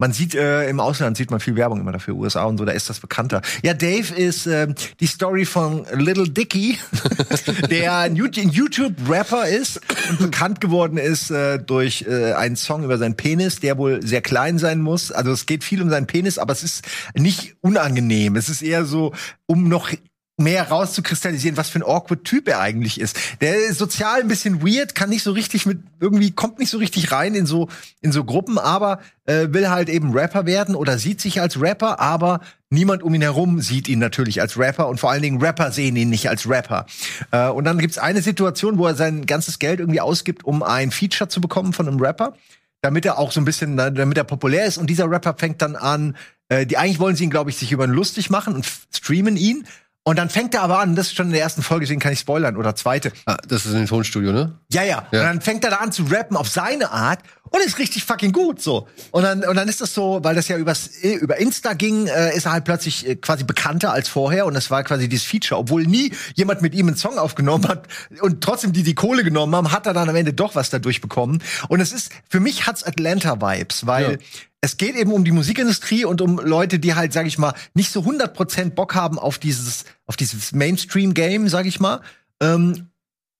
Man 0.00 0.12
sieht 0.12 0.36
äh, 0.36 0.68
im 0.68 0.78
Ausland 0.78 1.16
sieht 1.16 1.32
man 1.32 1.40
viel 1.40 1.56
Werbung 1.56 1.80
immer 1.80 1.90
dafür, 1.90 2.14
USA 2.14 2.44
und 2.44 2.56
so, 2.56 2.64
da 2.64 2.70
ist 2.70 2.88
das 2.88 3.00
bekannter. 3.00 3.42
Ja, 3.64 3.74
Dave 3.74 4.14
ist 4.14 4.46
äh, 4.46 4.72
die 5.00 5.08
Story 5.08 5.44
von 5.44 5.86
Little 5.92 6.28
Dicky, 6.28 6.78
der 7.70 7.96
ein 7.96 8.14
YouTube-Rapper 8.14 9.48
ist 9.48 9.80
und 10.08 10.20
bekannt 10.20 10.60
geworden 10.60 10.98
ist 10.98 11.32
äh, 11.32 11.58
durch 11.58 12.04
äh, 12.08 12.32
einen 12.34 12.54
Song 12.54 12.84
über 12.84 12.96
seinen 12.96 13.16
Penis, 13.16 13.58
der 13.58 13.76
wohl 13.76 14.00
sehr 14.06 14.22
klein 14.22 14.58
sein 14.58 14.80
muss. 14.80 15.10
Also 15.10 15.32
es 15.32 15.46
geht 15.46 15.64
viel 15.64 15.82
um 15.82 15.90
seinen 15.90 16.06
Penis, 16.06 16.38
aber 16.38 16.52
es 16.52 16.62
ist 16.62 16.84
nicht 17.14 17.56
unangenehm. 17.60 18.36
Es 18.36 18.48
ist 18.48 18.62
eher 18.62 18.84
so, 18.84 19.12
um 19.46 19.68
noch 19.68 19.90
mehr 20.38 20.68
rauszukristallisieren, 20.68 21.56
was 21.56 21.68
für 21.68 21.80
ein 21.80 21.82
awkward 21.82 22.24
Typ 22.24 22.48
er 22.48 22.60
eigentlich 22.60 23.00
ist. 23.00 23.18
Der 23.40 23.56
ist 23.56 23.78
sozial 23.78 24.20
ein 24.20 24.28
bisschen 24.28 24.62
weird, 24.62 24.94
kann 24.94 25.10
nicht 25.10 25.24
so 25.24 25.32
richtig 25.32 25.66
mit 25.66 25.80
irgendwie 26.00 26.30
kommt 26.30 26.60
nicht 26.60 26.70
so 26.70 26.78
richtig 26.78 27.10
rein 27.10 27.34
in 27.34 27.44
so 27.44 27.68
in 28.00 28.12
so 28.12 28.24
Gruppen, 28.24 28.56
aber 28.56 29.00
äh, 29.26 29.48
will 29.50 29.68
halt 29.68 29.88
eben 29.88 30.12
Rapper 30.12 30.46
werden 30.46 30.76
oder 30.76 30.96
sieht 30.98 31.20
sich 31.20 31.40
als 31.40 31.60
Rapper, 31.60 31.98
aber 31.98 32.40
niemand 32.70 33.02
um 33.02 33.12
ihn 33.14 33.22
herum 33.22 33.60
sieht 33.60 33.88
ihn 33.88 33.98
natürlich 33.98 34.40
als 34.40 34.56
Rapper 34.56 34.88
und 34.88 35.00
vor 35.00 35.10
allen 35.10 35.22
Dingen 35.22 35.42
Rapper 35.42 35.72
sehen 35.72 35.96
ihn 35.96 36.08
nicht 36.08 36.28
als 36.28 36.48
Rapper. 36.48 36.86
Äh, 37.32 37.48
und 37.48 37.64
dann 37.64 37.78
gibt's 37.78 37.98
eine 37.98 38.22
Situation, 38.22 38.78
wo 38.78 38.86
er 38.86 38.94
sein 38.94 39.26
ganzes 39.26 39.58
Geld 39.58 39.80
irgendwie 39.80 40.00
ausgibt, 40.00 40.44
um 40.44 40.62
ein 40.62 40.92
Feature 40.92 41.28
zu 41.28 41.40
bekommen 41.40 41.72
von 41.72 41.88
einem 41.88 42.00
Rapper, 42.00 42.34
damit 42.80 43.04
er 43.04 43.18
auch 43.18 43.32
so 43.32 43.40
ein 43.40 43.44
bisschen 43.44 43.76
damit 43.76 44.16
er 44.16 44.24
populär 44.24 44.66
ist 44.66 44.78
und 44.78 44.88
dieser 44.88 45.10
Rapper 45.10 45.34
fängt 45.36 45.62
dann 45.62 45.74
an 45.74 46.16
äh, 46.48 46.64
die 46.64 46.78
eigentlich 46.78 47.00
wollen 47.00 47.16
sie 47.16 47.24
ihn 47.24 47.30
glaube 47.30 47.50
ich 47.50 47.56
sich 47.56 47.72
über 47.72 47.84
ihn 47.84 47.90
lustig 47.90 48.30
machen 48.30 48.54
und 48.54 48.66
streamen 48.92 49.36
ihn 49.36 49.66
und 50.08 50.16
dann 50.16 50.30
fängt 50.30 50.54
er 50.54 50.62
aber 50.62 50.78
an, 50.78 50.96
das 50.96 51.08
ist 51.08 51.16
schon 51.16 51.26
in 51.26 51.32
der 51.32 51.42
ersten 51.42 51.62
Folge, 51.62 51.84
deswegen 51.84 52.00
kann 52.00 52.14
ich 52.14 52.20
spoilern, 52.20 52.56
oder 52.56 52.74
zweite. 52.74 53.12
Ah, 53.26 53.36
das 53.46 53.66
ist 53.66 53.72
in 53.72 53.78
dem 53.78 53.86
Tonstudio, 53.86 54.32
ne? 54.32 54.58
Ja, 54.72 54.82
ja, 54.82 55.06
ja. 55.12 55.20
Und 55.20 55.26
dann 55.26 55.40
fängt 55.42 55.64
er 55.64 55.70
da 55.70 55.76
an 55.76 55.92
zu 55.92 56.04
rappen 56.04 56.34
auf 56.34 56.48
seine 56.48 56.90
Art 56.90 57.20
und 57.50 57.60
ist 57.62 57.78
richtig 57.78 58.04
fucking 58.04 58.32
gut 58.32 58.62
so. 58.62 58.88
Und 59.10 59.22
dann 59.22 59.44
und 59.44 59.54
dann 59.54 59.68
ist 59.68 59.82
das 59.82 59.92
so, 59.92 60.20
weil 60.22 60.34
das 60.34 60.48
ja 60.48 60.56
übers, 60.56 60.88
über 61.02 61.36
Insta 61.36 61.74
ging, 61.74 62.06
äh, 62.06 62.34
ist 62.34 62.46
er 62.46 62.52
halt 62.52 62.64
plötzlich 62.64 63.06
äh, 63.06 63.16
quasi 63.16 63.44
bekannter 63.44 63.92
als 63.92 64.08
vorher 64.08 64.46
und 64.46 64.54
das 64.54 64.70
war 64.70 64.82
quasi 64.82 65.10
dieses 65.10 65.26
Feature, 65.26 65.60
obwohl 65.60 65.84
nie 65.84 66.12
jemand 66.34 66.62
mit 66.62 66.74
ihm 66.74 66.88
einen 66.88 66.96
Song 66.96 67.18
aufgenommen 67.18 67.68
hat 67.68 67.86
und 68.22 68.42
trotzdem 68.42 68.72
die 68.72 68.82
die 68.82 68.94
Kohle 68.94 69.24
genommen 69.24 69.54
haben, 69.54 69.72
hat 69.72 69.86
er 69.86 69.92
dann 69.92 70.08
am 70.08 70.16
Ende 70.16 70.32
doch 70.32 70.54
was 70.54 70.70
dadurch 70.70 71.02
bekommen. 71.02 71.42
Und 71.68 71.80
es 71.80 71.92
ist 71.92 72.12
für 72.30 72.40
mich 72.40 72.66
hat's 72.66 72.82
Atlanta 72.82 73.42
Vibes, 73.42 73.86
weil 73.86 74.12
ja 74.12 74.18
es 74.60 74.76
geht 74.76 74.96
eben 74.96 75.12
um 75.12 75.24
die 75.24 75.30
Musikindustrie 75.30 76.04
und 76.04 76.20
um 76.20 76.38
Leute, 76.38 76.78
die 76.78 76.94
halt, 76.94 77.12
sag 77.12 77.26
ich 77.26 77.38
mal, 77.38 77.54
nicht 77.74 77.92
so 77.92 78.00
100% 78.00 78.70
Bock 78.70 78.94
haben 78.94 79.18
auf 79.18 79.38
dieses, 79.38 79.84
auf 80.06 80.16
dieses 80.16 80.52
Mainstream-Game, 80.52 81.48
sag 81.48 81.66
ich 81.66 81.78
mal. 81.78 82.00
Ähm, 82.40 82.88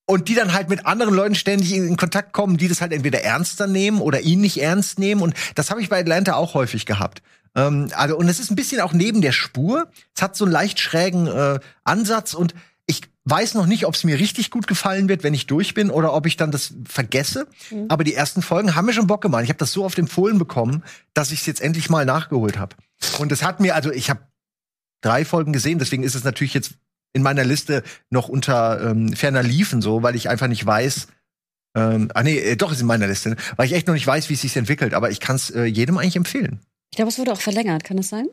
und 0.06 0.28
die 0.28 0.34
dann 0.34 0.54
halt 0.54 0.70
mit 0.70 0.86
anderen 0.86 1.14
Leuten 1.14 1.34
ständig 1.34 1.74
in, 1.74 1.96
Kontakt 1.96 2.32
kommen, 2.32 2.56
die 2.56 2.68
das 2.68 2.80
halt 2.80 2.92
entweder 2.92 3.22
ernster 3.22 3.66
nehmen 3.66 4.00
oder 4.00 4.20
ihn 4.20 4.40
nicht 4.40 4.62
ernst 4.62 4.98
nehmen. 4.98 5.20
Und 5.20 5.34
das 5.54 5.70
habe 5.70 5.82
ich 5.82 5.88
bei 5.88 6.00
Atlanta 6.00 6.34
auch 6.34 6.54
häufig 6.54 6.86
gehabt. 6.86 7.20
Ähm, 7.54 7.90
also, 7.94 8.16
und 8.16 8.28
es 8.28 8.38
ist 8.38 8.50
ein 8.50 8.56
bisschen 8.56 8.80
auch 8.80 8.92
neben 8.92 9.20
der 9.20 9.32
Spur. 9.32 9.90
Es 10.14 10.22
hat 10.22 10.36
so 10.36 10.44
einen 10.44 10.52
leicht 10.52 10.80
schrägen 10.80 11.26
äh, 11.26 11.58
Ansatz 11.84 12.32
und 12.32 12.54
weiß 13.30 13.54
noch 13.54 13.66
nicht, 13.66 13.86
ob 13.86 13.94
es 13.94 14.04
mir 14.04 14.18
richtig 14.18 14.50
gut 14.50 14.66
gefallen 14.66 15.08
wird, 15.08 15.22
wenn 15.22 15.34
ich 15.34 15.46
durch 15.46 15.74
bin 15.74 15.90
oder 15.90 16.14
ob 16.14 16.26
ich 16.26 16.36
dann 16.36 16.50
das 16.50 16.74
vergesse. 16.84 17.46
Mhm. 17.70 17.86
Aber 17.88 18.04
die 18.04 18.14
ersten 18.14 18.42
Folgen 18.42 18.74
haben 18.74 18.86
mir 18.86 18.92
schon 18.92 19.06
Bock 19.06 19.20
gemacht. 19.20 19.44
Ich 19.44 19.50
habe 19.50 19.58
das 19.58 19.72
so 19.72 19.84
oft 19.84 19.98
empfohlen 19.98 20.38
bekommen, 20.38 20.82
dass 21.14 21.32
ich 21.32 21.40
es 21.40 21.46
jetzt 21.46 21.60
endlich 21.60 21.90
mal 21.90 22.04
nachgeholt 22.04 22.58
habe. 22.58 22.76
Und 23.18 23.32
es 23.32 23.42
hat 23.42 23.60
mir, 23.60 23.74
also 23.74 23.92
ich 23.92 24.10
habe 24.10 24.20
drei 25.02 25.24
Folgen 25.24 25.52
gesehen, 25.52 25.78
deswegen 25.78 26.02
ist 26.02 26.14
es 26.14 26.24
natürlich 26.24 26.54
jetzt 26.54 26.74
in 27.12 27.22
meiner 27.22 27.44
Liste 27.44 27.82
noch 28.10 28.28
unter 28.28 28.80
ähm, 28.90 29.12
ferner 29.12 29.42
Liefen 29.42 29.82
so, 29.82 30.02
weil 30.02 30.16
ich 30.16 30.28
einfach 30.28 30.48
nicht 30.48 30.64
weiß, 30.64 31.08
ähm, 31.74 32.10
ah 32.14 32.22
nee, 32.22 32.38
äh, 32.38 32.56
doch 32.56 32.72
ist 32.72 32.80
in 32.80 32.86
meiner 32.86 33.06
Liste, 33.06 33.36
weil 33.56 33.66
ich 33.66 33.72
echt 33.72 33.86
noch 33.86 33.94
nicht 33.94 34.06
weiß, 34.06 34.28
wie 34.28 34.34
es 34.34 34.40
sich 34.40 34.56
entwickelt, 34.56 34.94
aber 34.94 35.10
ich 35.10 35.20
kann 35.20 35.36
es 35.36 35.50
äh, 35.50 35.64
jedem 35.64 35.98
eigentlich 35.98 36.16
empfehlen. 36.16 36.60
Ich 36.90 36.96
glaube, 36.96 37.10
es 37.10 37.18
wurde 37.18 37.32
auch 37.32 37.40
verlängert, 37.40 37.84
kann 37.84 37.98
es 37.98 38.08
sein? 38.08 38.26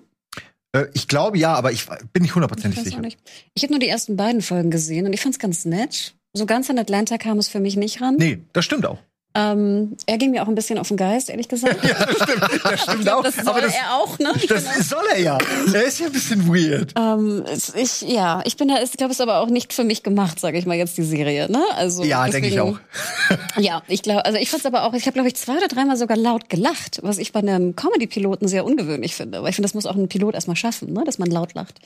Äh, 0.76 0.88
ich 0.94 1.08
glaube 1.08 1.38
ja, 1.38 1.54
aber 1.54 1.72
ich 1.72 1.86
bin 2.14 2.24
nicht 2.24 2.36
hundertprozentig 2.36 2.84
sicher. 2.84 3.00
Nicht. 3.00 3.20
Ich 3.54 3.64
habe 3.64 3.74
nur 3.74 3.80
die 3.80 3.88
ersten 3.88 4.18
beiden 4.18 4.42
Folgen 4.42 4.70
gesehen 4.70 5.06
und 5.06 5.14
ich 5.14 5.22
fand 5.22 5.34
es 5.36 5.40
ganz 5.40 5.66
nett. 5.66 6.16
So 6.34 6.46
ganz 6.46 6.70
an 6.70 6.78
Atlanta 6.78 7.18
kam 7.18 7.38
es 7.38 7.48
für 7.48 7.62
mich 7.62 7.78
nicht 7.78 8.02
ran. 8.02 8.18
Nee, 8.18 8.40
das 8.52 8.66
stimmt 8.66 8.86
auch. 8.86 9.00
Ähm, 9.38 9.98
er 10.06 10.18
ging 10.18 10.32
mir 10.32 10.44
auch 10.44 10.48
ein 10.48 10.56
bisschen 10.56 10.80
auf 10.80 10.88
den 10.88 10.96
Geist, 10.96 11.30
ehrlich 11.30 11.50
gesagt. 11.50 11.84
ja, 11.84 12.06
das 12.06 12.16
stimmt. 12.16 12.42
Das 12.64 12.82
stimmt 12.82 13.02
glaub, 13.02 13.20
auch. 13.20 13.24
Das 13.24 13.36
soll 13.36 13.48
aber 13.50 13.62
das, 13.62 13.76
er 13.76 13.96
auch, 13.96 14.18
ne? 14.18 14.32
Das 14.48 14.64
genau. 14.64 14.82
soll 14.82 15.06
er 15.14 15.20
ja. 15.20 15.38
Er 15.74 15.84
ist 15.84 16.00
ja 16.00 16.06
ein 16.06 16.14
bisschen 16.14 16.48
weird. 16.48 16.94
Ähm, 16.98 17.44
ich, 17.76 18.02
ja, 18.02 18.42
ich 18.46 18.56
bin 18.56 18.70
da, 18.70 18.82
ich 18.82 18.94
glaube, 18.94 19.12
es 19.12 19.18
ist 19.18 19.22
aber 19.22 19.42
auch 19.42 19.50
nicht 19.50 19.74
für 19.74 19.84
mich 19.84 20.04
gemacht, 20.04 20.40
sage 20.40 20.58
ich 20.58 20.66
mal 20.66 20.78
jetzt 20.78 20.98
die 20.98 21.04
Serie, 21.04 21.52
ne? 21.52 21.62
Also 21.76 22.06
ja, 22.06 22.26
denke 22.30 22.48
ich 22.48 22.62
auch. 22.62 22.80
ja, 23.58 23.84
ich 23.90 24.04
glaube, 24.04 24.24
also 24.24 24.40
ich 24.40 24.50
fand's 24.50 24.66
aber 24.66 24.84
auch, 24.84 24.94
ich 24.94 25.06
habe 25.06 25.14
glaube 25.14 25.28
ich 25.28 25.36
zwei 25.36 25.58
oder 25.58 25.68
dreimal 25.68 25.98
sogar 25.98 26.16
laut 26.16 26.50
gelacht, 26.50 27.00
was 27.04 27.18
ich 27.18 27.34
bei 27.34 27.40
einem 27.40 27.76
Comedy-Piloten 27.76 28.48
sehr 28.48 28.64
ungewöhnlich 28.64 29.16
finde. 29.16 29.44
Weil 29.44 29.50
ich 29.50 29.56
finde, 29.56 29.68
das 29.68 29.74
muss 29.74 29.86
auch 29.86 29.96
ein 29.96 30.08
Pilot 30.08 30.34
erstmal 30.34 30.56
schaffen, 30.56 30.94
ne? 30.94 31.04
dass 31.06 31.18
man 31.18 31.30
laut 31.30 31.56
lacht. 31.56 31.82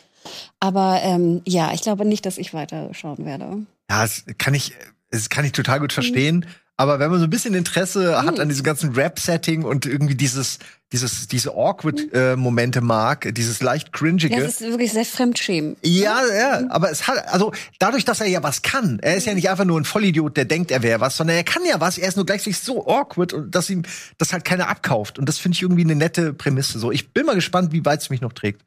Aber 0.59 0.99
ähm, 1.01 1.41
ja, 1.47 1.73
ich 1.73 1.81
glaube 1.81 2.05
nicht, 2.05 2.27
dass 2.27 2.38
ich 2.38 2.53
weiter 2.53 2.93
schauen 2.93 3.25
werde. 3.25 3.65
Ja, 3.89 4.03
das 4.03 4.23
kann 4.38 4.53
ich, 4.53 4.73
das 5.09 5.29
kann 5.29 5.45
ich 5.45 5.51
total 5.51 5.79
gut 5.79 5.93
verstehen. 5.93 6.45
Mhm. 6.45 6.68
Aber 6.79 6.97
wenn 6.97 7.11
man 7.11 7.19
so 7.19 7.25
ein 7.25 7.29
bisschen 7.29 7.55
Interesse 7.55 8.11
mhm. 8.11 8.25
hat 8.25 8.39
an 8.39 8.47
diesem 8.47 8.63
ganzen 8.63 8.93
Rap-Setting 8.93 9.63
und 9.65 9.85
irgendwie 9.85 10.15
dieses, 10.15 10.59
dieses, 10.93 11.27
diese 11.27 11.51
Awkward-Momente 11.51 12.79
mhm. 12.79 12.85
äh, 12.85 12.87
mag, 12.87 13.35
dieses 13.35 13.61
leicht 13.61 13.91
cringige. 13.91 14.33
Ja, 14.33 14.43
das 14.43 14.61
ist 14.61 14.71
wirklich 14.71 14.93
sehr 14.93 15.03
fremdschämen. 15.03 15.75
Ja, 15.83 16.21
ja, 16.33 16.61
aber 16.69 16.89
es 16.89 17.05
hat, 17.05 17.27
also 17.27 17.51
dadurch, 17.79 18.05
dass 18.05 18.21
er 18.21 18.27
ja 18.27 18.43
was 18.43 18.61
kann, 18.61 18.99
er 19.01 19.17
ist 19.17 19.25
ja 19.25 19.33
nicht 19.33 19.49
einfach 19.49 19.65
nur 19.65 19.77
ein 19.77 19.83
Vollidiot, 19.83 20.37
der 20.37 20.45
denkt, 20.45 20.71
er 20.71 20.81
wäre 20.81 21.01
was, 21.01 21.17
sondern 21.17 21.35
er 21.35 21.43
kann 21.43 21.65
ja 21.65 21.81
was, 21.81 21.97
er 21.97 22.07
ist 22.07 22.15
nur 22.15 22.25
gleichzeitig 22.25 22.59
so 22.59 22.87
awkward 22.87 23.33
und 23.33 23.53
dass 23.53 23.69
ihm 23.69 23.83
das 24.17 24.31
halt 24.31 24.45
keiner 24.45 24.69
abkauft. 24.69 25.19
Und 25.19 25.27
das 25.27 25.37
finde 25.37 25.57
ich 25.57 25.61
irgendwie 25.61 25.83
eine 25.83 25.95
nette 25.95 26.31
Prämisse. 26.31 26.79
So, 26.79 26.93
ich 26.93 27.11
bin 27.11 27.25
mal 27.25 27.35
gespannt, 27.35 27.73
wie 27.73 27.83
weit 27.83 28.03
es 28.03 28.09
mich 28.09 28.21
noch 28.21 28.31
trägt. 28.31 28.61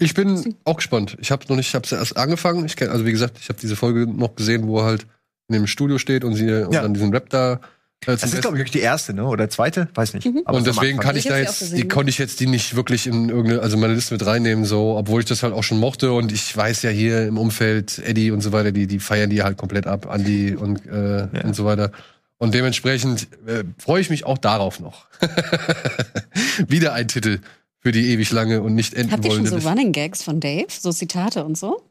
Ich 0.00 0.14
bin 0.14 0.56
auch 0.64 0.78
gespannt. 0.78 1.16
Ich 1.20 1.30
habe 1.30 1.44
noch 1.48 1.54
nicht, 1.54 1.68
ich 1.68 1.74
habe 1.76 1.86
erst 1.88 2.16
angefangen. 2.16 2.66
Ich 2.66 2.74
kenn, 2.74 2.88
also 2.88 3.06
wie 3.06 3.12
gesagt, 3.12 3.38
ich 3.40 3.48
habe 3.48 3.60
diese 3.60 3.76
Folge 3.76 4.08
noch 4.08 4.34
gesehen, 4.34 4.66
wo 4.66 4.80
er 4.80 4.86
halt 4.86 5.06
in 5.50 5.62
dem 5.62 5.66
Studio 5.66 5.98
steht 5.98 6.24
und 6.24 6.34
sie 6.34 6.50
und 6.50 6.74
dann 6.74 6.94
diesen 6.94 7.12
Rap 7.12 7.28
da 7.30 7.60
äh, 8.06 8.16
das 8.16 8.24
ist, 8.24 8.40
glaube 8.40 8.56
ich, 8.56 8.60
wirklich 8.60 8.72
die 8.72 8.80
erste, 8.80 9.12
ne? 9.12 9.26
Oder 9.26 9.50
zweite? 9.50 9.88
Weiß 9.94 10.14
nicht. 10.14 10.26
Mhm. 10.26 10.42
und 10.46 10.66
deswegen 10.66 10.98
kann 10.98 11.16
ich, 11.16 11.26
ich 11.26 11.30
da 11.30 11.38
jetzt, 11.38 11.76
die 11.76 11.86
konnte 11.86 12.10
ich 12.10 12.18
jetzt 12.18 12.40
die 12.40 12.46
nicht 12.46 12.74
wirklich 12.74 13.06
in 13.06 13.28
irgendeine, 13.28 13.60
also 13.60 13.76
meine 13.76 13.94
Liste 13.94 14.14
mit 14.14 14.24
reinnehmen, 14.24 14.64
so, 14.64 14.96
obwohl 14.96 15.20
ich 15.20 15.26
das 15.26 15.42
halt 15.42 15.52
auch 15.52 15.62
schon 15.62 15.78
mochte 15.78 16.12
und 16.12 16.32
ich 16.32 16.56
weiß 16.56 16.82
ja 16.82 16.90
hier 16.90 17.26
im 17.26 17.36
Umfeld, 17.36 17.98
Eddie 17.98 18.30
und 18.30 18.40
so 18.40 18.52
weiter, 18.52 18.72
die, 18.72 18.86
die 18.86 19.00
feiern 19.00 19.28
die 19.28 19.42
halt 19.42 19.58
komplett 19.58 19.86
ab, 19.86 20.08
Andy 20.10 20.54
und, 20.54 20.86
äh, 20.86 21.18
ja. 21.20 21.44
und 21.44 21.54
so 21.54 21.64
weiter. 21.64 21.92
Und 22.38 22.54
dementsprechend 22.54 23.28
äh, 23.46 23.64
freue 23.76 24.00
ich 24.00 24.08
mich 24.08 24.24
auch 24.24 24.38
darauf 24.38 24.80
noch. 24.80 25.06
Wieder 26.68 26.94
ein 26.94 27.06
Titel 27.06 27.40
für 27.80 27.92
die 27.92 28.12
ewig 28.12 28.30
lange 28.30 28.62
und 28.62 28.74
nicht 28.74 28.94
enden 28.94 29.12
Habt 29.12 29.26
ihr 29.26 29.32
schon 29.32 29.46
so 29.46 29.56
Running 29.56 29.92
Gags 29.92 30.22
von 30.22 30.40
Dave? 30.40 30.66
So 30.68 30.90
Zitate 30.90 31.44
und 31.44 31.58
so? 31.58 31.82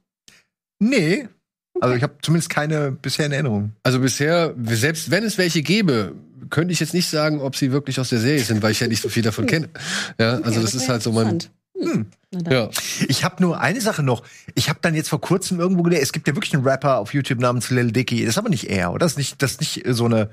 Nee, 0.79 1.27
also 1.81 1.95
ich 1.95 2.03
habe 2.03 2.13
zumindest 2.21 2.49
keine 2.49 2.91
bisher 2.91 3.25
in 3.25 3.31
Erinnerung. 3.31 3.73
Also 3.83 3.99
bisher, 3.99 4.53
selbst 4.63 5.11
wenn 5.11 5.23
es 5.23 5.37
welche 5.37 5.61
gäbe, 5.61 6.13
könnte 6.49 6.73
ich 6.73 6.79
jetzt 6.79 6.93
nicht 6.93 7.09
sagen, 7.09 7.41
ob 7.41 7.55
sie 7.55 7.71
wirklich 7.71 7.99
aus 7.99 8.09
der 8.09 8.19
Serie 8.19 8.43
sind, 8.43 8.61
weil 8.61 8.71
ich 8.71 8.79
ja 8.79 8.87
nicht 8.87 9.01
so 9.01 9.09
viel 9.09 9.23
davon 9.23 9.45
kenne. 9.45 9.69
Ja, 10.19 10.33
also 10.33 10.41
okay, 10.41 10.61
das, 10.61 10.71
das 10.71 10.75
ist 10.75 10.89
halt 10.89 11.03
so 11.03 11.11
mein. 11.11 11.39
Hm. 11.79 12.07
Ja. 12.49 12.69
Ich 13.07 13.23
habe 13.23 13.41
nur 13.41 13.59
eine 13.59 13.81
Sache 13.81 14.03
noch. 14.03 14.23
Ich 14.55 14.69
habe 14.69 14.79
dann 14.81 14.95
jetzt 14.95 15.09
vor 15.09 15.21
kurzem 15.21 15.59
irgendwo 15.59 15.83
gelesen, 15.83 16.03
es 16.03 16.11
gibt 16.11 16.27
ja 16.27 16.35
wirklich 16.35 16.53
einen 16.53 16.63
Rapper 16.63 16.97
auf 16.97 17.13
YouTube 17.13 17.39
namens 17.39 17.69
Lil 17.69 17.91
Dicky. 17.91 18.21
Das 18.21 18.31
ist 18.31 18.37
aber 18.37 18.49
nicht 18.49 18.69
er, 18.69 18.91
oder? 18.91 18.99
Das 18.99 19.13
ist 19.13 19.17
nicht, 19.17 19.41
das 19.41 19.51
ist 19.51 19.61
nicht 19.61 19.83
so 19.87 20.05
eine. 20.05 20.29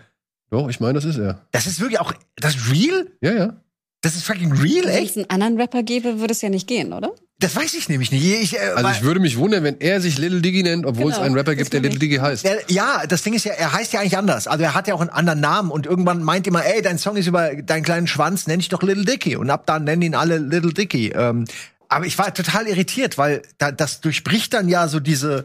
Doch, 0.50 0.68
ich 0.68 0.80
meine, 0.80 0.94
das 0.94 1.04
ist 1.04 1.18
er. 1.18 1.42
Das 1.52 1.66
ist 1.66 1.80
wirklich 1.80 2.00
auch. 2.00 2.12
Das 2.37 2.56
ist 2.56 2.72
real? 2.72 3.06
Ja, 3.20 3.32
ja. 3.32 3.56
Das 4.02 4.14
ist 4.14 4.24
fucking 4.24 4.52
real, 4.52 4.87
echt? 4.88 5.16
Wenn 5.16 5.22
es 5.22 5.30
einen 5.30 5.42
anderen 5.42 5.61
Rapper 5.61 5.82
gäbe, 5.82 6.20
würde 6.20 6.32
es 6.32 6.42
ja 6.42 6.48
nicht 6.48 6.68
gehen, 6.68 6.92
oder? 6.92 7.12
Das 7.38 7.55
weiß 7.55 7.75
ich 7.75 7.90
nämlich 7.90 8.11
nicht. 8.12 8.25
Ich, 8.25 8.57
äh, 8.57 8.70
also 8.75 8.88
ich 8.88 9.03
würde 9.03 9.20
mich 9.20 9.37
wundern, 9.37 9.62
wenn 9.62 9.79
er 9.79 10.01
sich 10.01 10.16
Little 10.16 10.40
Diggy 10.40 10.62
nennt, 10.62 10.87
obwohl 10.87 11.07
genau, 11.07 11.16
es 11.16 11.22
einen 11.22 11.35
Rapper 11.35 11.55
gibt, 11.55 11.70
der 11.70 11.81
Little 11.81 11.99
Diggy 11.99 12.16
heißt. 12.16 12.44
Der, 12.44 12.61
ja, 12.68 13.07
das 13.07 13.22
Ding 13.22 13.35
ist 13.35 13.44
ja, 13.44 13.53
er 13.53 13.75
heißt 13.75 13.92
ja 13.92 14.01
eigentlich 14.01 14.16
anders. 14.16 14.46
Also 14.46 14.64
er 14.64 14.75
hat 14.75 14.88
ja 14.88 14.94
auch 14.94 15.03
einen 15.03 15.11
anderen 15.11 15.40
Namen 15.40 15.70
und 15.70 15.85
irgendwann 15.85 16.22
meint 16.22 16.46
immer, 16.46 16.64
ey, 16.64 16.81
dein 16.81 16.96
Song 16.99 17.16
ist 17.16 17.27
über 17.27 17.55
deinen 17.55 17.83
kleinen 17.83 18.07
Schwanz, 18.07 18.46
nenn 18.46 18.61
ich 18.61 18.70
doch 18.70 18.83
Little 18.83 19.05
Dicky. 19.05 19.37
Und 19.37 19.51
ab 19.51 19.66
dann 19.66 19.85
nennen 19.85 20.01
ihn 20.01 20.14
alle 20.14 20.38
Little 20.38 20.72
Dicky. 20.72 21.09
Ähm, 21.09 21.44
aber 21.88 22.07
ich 22.07 22.16
war 22.16 22.33
total 22.33 22.66
irritiert, 22.68 23.18
weil 23.18 23.42
da, 23.59 23.70
das 23.70 24.01
durchbricht 24.01 24.55
dann 24.55 24.68
ja 24.68 24.88
so 24.88 24.99
diese 24.99 25.44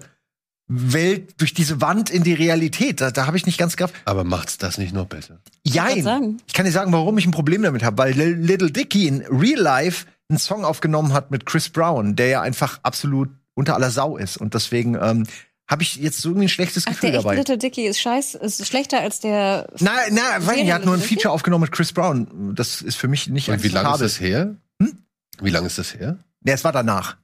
Welt 0.70 1.42
durch 1.42 1.54
diese 1.54 1.82
Wand 1.82 2.10
in 2.10 2.24
die 2.24 2.34
Realität. 2.34 3.02
Da, 3.02 3.12
da 3.12 3.28
habe 3.28 3.36
ich 3.36 3.46
nicht 3.46 3.58
ganz 3.58 3.76
gehabt. 3.76 3.94
Aber 4.06 4.24
macht's 4.24 4.58
das 4.58 4.78
nicht 4.78 4.94
noch 4.94 5.08
besser? 5.08 5.40
Jein. 5.64 6.40
Ich 6.48 6.54
kann 6.54 6.66
dir 6.66 6.72
sagen, 6.72 6.94
warum 6.94 7.18
ich 7.18 7.26
ein 7.26 7.32
Problem 7.32 7.62
damit 7.64 7.84
habe, 7.84 7.98
weil 7.98 8.14
Little 8.14 8.72
Dicky 8.72 9.08
in 9.08 9.24
Real 9.30 9.60
Life 9.60 10.06
einen 10.32 10.40
Song 10.40 10.66
aufgenommen 10.66 11.14
hat 11.14 11.30
mit 11.30 11.46
Chris 11.46 11.70
Brown, 11.70 12.16
der 12.16 12.28
ja 12.28 12.42
einfach 12.42 12.80
absolut 12.84 13.30
unter 13.54 13.76
aller 13.76 13.92
Sau 13.92 14.18
ist. 14.18 14.38
Und 14.38 14.54
deswegen 14.54 14.96
ähm, 14.96 15.28
habe 15.70 15.84
ich 15.84 15.96
jetzt 15.96 16.20
so 16.20 16.30
irgendwie 16.30 16.46
ein 16.46 16.50
schlechtes 16.50 16.86
Ach, 16.88 16.92
Gefühl 16.92 17.12
der 17.12 17.22
dabei. 17.22 17.36
Little 17.36 17.58
Dicky 17.58 17.86
ist 17.86 18.02
scheiß, 18.02 18.36
ist 18.36 18.66
schlechter 18.68 19.00
als 19.00 19.20
der. 19.20 19.68
Na, 19.80 19.92
na, 20.10 20.22
weiß 20.40 20.56
nicht, 20.56 20.68
er 20.68 20.76
hat 20.76 20.86
nur 20.86 20.96
ein 20.96 21.02
Feature 21.02 21.34
aufgenommen 21.34 21.64
mit 21.64 21.72
Chris 21.72 21.94
Brown. 21.94 22.54
Das 22.56 22.82
ist 22.82 22.96
für 22.96 23.08
mich 23.08 23.28
nicht 23.28 23.50
Und 23.50 23.64
wie 23.64 23.70
lange 23.70 23.94
ist 23.94 24.02
das 24.02 24.20
her? 24.20 24.56
Hm? 24.82 24.98
Wie 25.42 25.50
lange 25.50 25.68
ist 25.68 25.78
das 25.78 25.94
her? 25.94 26.18
Ja, 26.44 26.54
es 26.54 26.64
war 26.64 26.72
danach. 26.72 27.18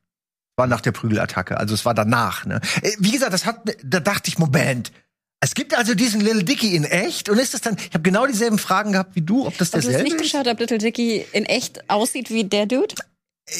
War 0.55 0.67
nach 0.67 0.81
der 0.81 0.91
Prügelattacke. 0.91 1.57
Also 1.57 1.73
es 1.73 1.85
war 1.85 1.93
danach. 1.93 2.45
Ne? 2.45 2.61
Äh, 2.81 2.91
wie 2.99 3.11
gesagt, 3.11 3.33
das 3.33 3.45
hat, 3.45 3.61
da 3.83 3.99
dachte 3.99 4.29
ich, 4.29 4.37
Moment, 4.37 4.91
Es 5.39 5.53
gibt 5.53 5.75
also 5.77 5.93
diesen 5.93 6.19
Little 6.21 6.43
Dicky 6.43 6.75
in 6.75 6.83
echt 6.83 7.29
und 7.29 7.37
ist 7.37 7.53
das 7.53 7.61
dann, 7.61 7.77
ich 7.77 7.93
habe 7.93 8.01
genau 8.01 8.25
dieselben 8.25 8.57
Fragen 8.57 8.93
gehabt 8.93 9.15
wie 9.15 9.21
du, 9.21 9.45
ob 9.45 9.55
das 9.57 9.67
Hast 9.67 9.73
du 9.73 9.77
es 9.77 9.83
derselbe 9.85 10.03
nicht 10.09 10.15
ist? 10.15 10.31
geschaut, 10.31 10.47
ob 10.47 10.59
Little 10.59 10.79
Dicky 10.79 11.25
in 11.31 11.45
echt 11.45 11.89
aussieht 11.89 12.31
wie 12.31 12.43
der 12.43 12.65
Dude? 12.65 12.95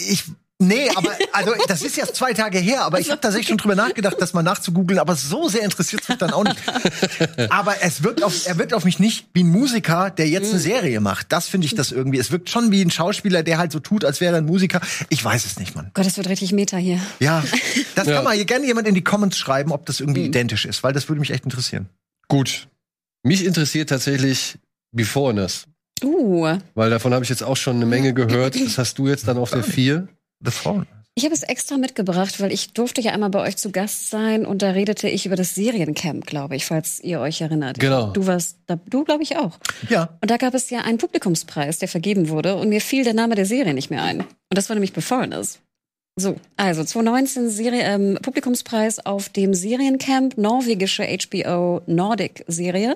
Ich 0.10 0.24
Nee, 0.60 0.90
aber 0.96 1.12
also 1.34 1.54
das 1.68 1.84
ist 1.84 1.98
jetzt 1.98 2.16
zwei 2.16 2.34
Tage 2.34 2.58
her, 2.58 2.84
aber 2.84 3.00
ich 3.00 3.12
habe 3.12 3.22
tatsächlich 3.22 3.50
schon 3.50 3.58
drüber 3.58 3.76
nachgedacht, 3.76 4.16
das 4.20 4.34
mal 4.34 4.42
nachzugoogeln, 4.42 4.98
aber 4.98 5.16
so 5.16 5.48
sehr 5.50 5.62
interessiert 5.62 6.10
mich 6.10 6.18
dann 6.18 6.32
auch 6.32 6.44
nicht. 6.44 6.58
Aber 7.52 7.76
es 7.82 8.02
wirkt 8.04 8.24
auf, 8.24 8.48
er 8.48 8.58
wirkt 8.58 8.74
auf 8.74 8.84
mich 8.84 8.98
nicht 8.98 9.28
wie 9.36 9.44
ein 9.44 9.50
Musiker, 9.50 10.10
der 10.10 10.28
jetzt 10.28 10.50
eine 10.50 10.60
Serie 10.60 11.00
macht. 11.00 11.32
Das 11.32 11.48
finde 11.48 11.66
ich 11.66 11.76
das 11.76 11.92
irgendwie. 11.92 12.18
Es 12.18 12.32
wirkt 12.32 12.50
schon 12.50 12.72
wie 12.72 12.82
ein 12.82 12.90
Schauspieler, 12.90 13.44
der 13.44 13.60
halt 13.60 13.72
so 13.72 13.80
tut, 13.80 14.04
als 14.04 14.20
wäre 14.20 14.34
er 14.34 14.40
ein 14.40 14.46
Musiker. 14.48 14.82
Ich 15.10 15.24
weiß 15.24 15.46
es 15.46 15.60
nicht, 15.60 15.76
Mann. 15.76 15.92
Gott, 15.94 16.08
das 16.08 16.18
wird 16.18 16.28
richtig 16.28 16.54
Meta 16.54 16.78
hier. 16.78 17.00
Ja, 17.20 17.44
das 17.94 18.08
Ja. 18.08 18.16
kann 18.16 18.24
mal 18.24 18.36
hier 18.36 18.46
gerne 18.46 18.66
jemand 18.66 18.88
in 18.88 18.96
die 18.96 19.04
Comments 19.04 19.38
schreiben, 19.38 19.72
ob 19.72 19.86
das 19.86 20.00
irgendwie 20.00 20.26
identisch 20.26 20.66
ist, 20.66 20.82
weil 20.82 20.92
das 20.94 21.08
würde 21.08 21.20
mich 21.20 21.30
echt 21.30 21.44
interessieren. 21.44 21.88
Gut. 22.30 22.68
Mich 23.22 23.46
interessiert 23.46 23.90
tatsächlich 23.90 24.58
Beforeness. 24.92 25.66
Uh, 26.04 26.58
Weil 26.76 26.90
davon 26.90 27.14
habe 27.14 27.24
ich 27.24 27.30
jetzt 27.30 27.44
auch 27.44 27.58
schon 27.58 27.76
eine 27.78 27.86
Menge 27.86 28.14
gehört. 28.14 28.56
Das 28.60 28.78
hast 28.78 28.98
du 28.98 29.08
jetzt 29.08 29.28
dann 29.28 29.38
auf 29.38 29.52
der 29.52 29.64
4. 29.64 30.08
The 30.44 30.52
Throne. 30.52 30.86
ich 31.16 31.26
habe 31.26 31.34
es 31.34 31.44
extra 31.44 31.78
mitgebracht, 31.78 32.40
weil 32.40 32.52
ich 32.52 32.74
durfte 32.74 33.02
ja 33.02 33.12
einmal 33.12 33.32
bei 33.32 33.42
euch 33.42 33.58
zu 33.58 33.72
Gast 33.72 34.10
sein 34.10 34.46
und 34.46 34.62
da 34.62 34.72
redete 34.72 35.10
ich 35.10 35.26
über 35.26 35.36
das 35.36 35.56
Seriencamp, 35.56 36.28
glaube 36.28 36.56
ich, 36.56 36.66
falls 36.66 37.00
ihr 37.00 37.20
euch 37.20 37.42
erinnert. 37.42 37.80
Genau. 37.80 38.12
Du 38.12 38.28
warst 38.28 38.58
da, 38.68 38.78
du 38.88 39.04
glaube 39.04 39.24
ich 39.24 39.36
auch. 39.38 39.58
Ja. 39.90 40.18
Und 40.22 40.30
da 40.30 40.38
gab 40.38 40.54
es 40.54 40.70
ja 40.70 40.82
einen 40.82 41.00
Publikumspreis, 41.00 41.80
der 41.80 41.88
vergeben 41.88 42.30
wurde 42.30 42.56
und 42.56 42.70
mir 42.70 42.82
fiel 42.82 43.04
der 43.04 43.16
Name 43.16 43.36
der 43.36 43.46
Serie 43.46 43.74
nicht 43.74 43.90
mehr 43.90 44.04
ein. 44.04 44.22
Und 44.22 44.28
das 44.50 44.70
war 44.70 44.76
nämlich 44.76 44.94
Beforeigners. 44.94 45.60
So, 46.20 46.36
also 46.56 46.84
2019 46.84 47.50
Serie, 47.50 47.82
ähm, 47.82 48.18
Publikumspreis 48.22 49.06
auf 49.06 49.30
dem 49.30 49.54
Seriencamp, 49.54 50.38
norwegische 50.38 51.04
HBO 51.04 51.82
Nordic 51.86 52.44
Serie. 52.48 52.96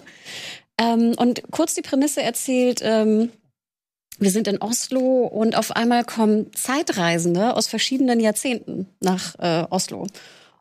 Ähm, 0.80 1.14
und 1.18 1.44
kurz 1.52 1.76
die 1.76 1.84
Prämisse 1.84 2.24
erzählt, 2.24 2.82
ähm, 2.84 3.30
wir 4.20 4.32
sind 4.32 4.48
in 4.48 4.62
Oslo 4.62 5.26
und 5.26 5.56
auf 5.56 5.72
einmal 5.76 6.04
kommen 6.04 6.54
Zeitreisende 6.54 7.56
aus 7.56 7.68
verschiedenen 7.68 8.20
Jahrzehnten 8.20 8.88
nach 9.00 9.36
äh, 9.40 9.66
Oslo. 9.70 10.08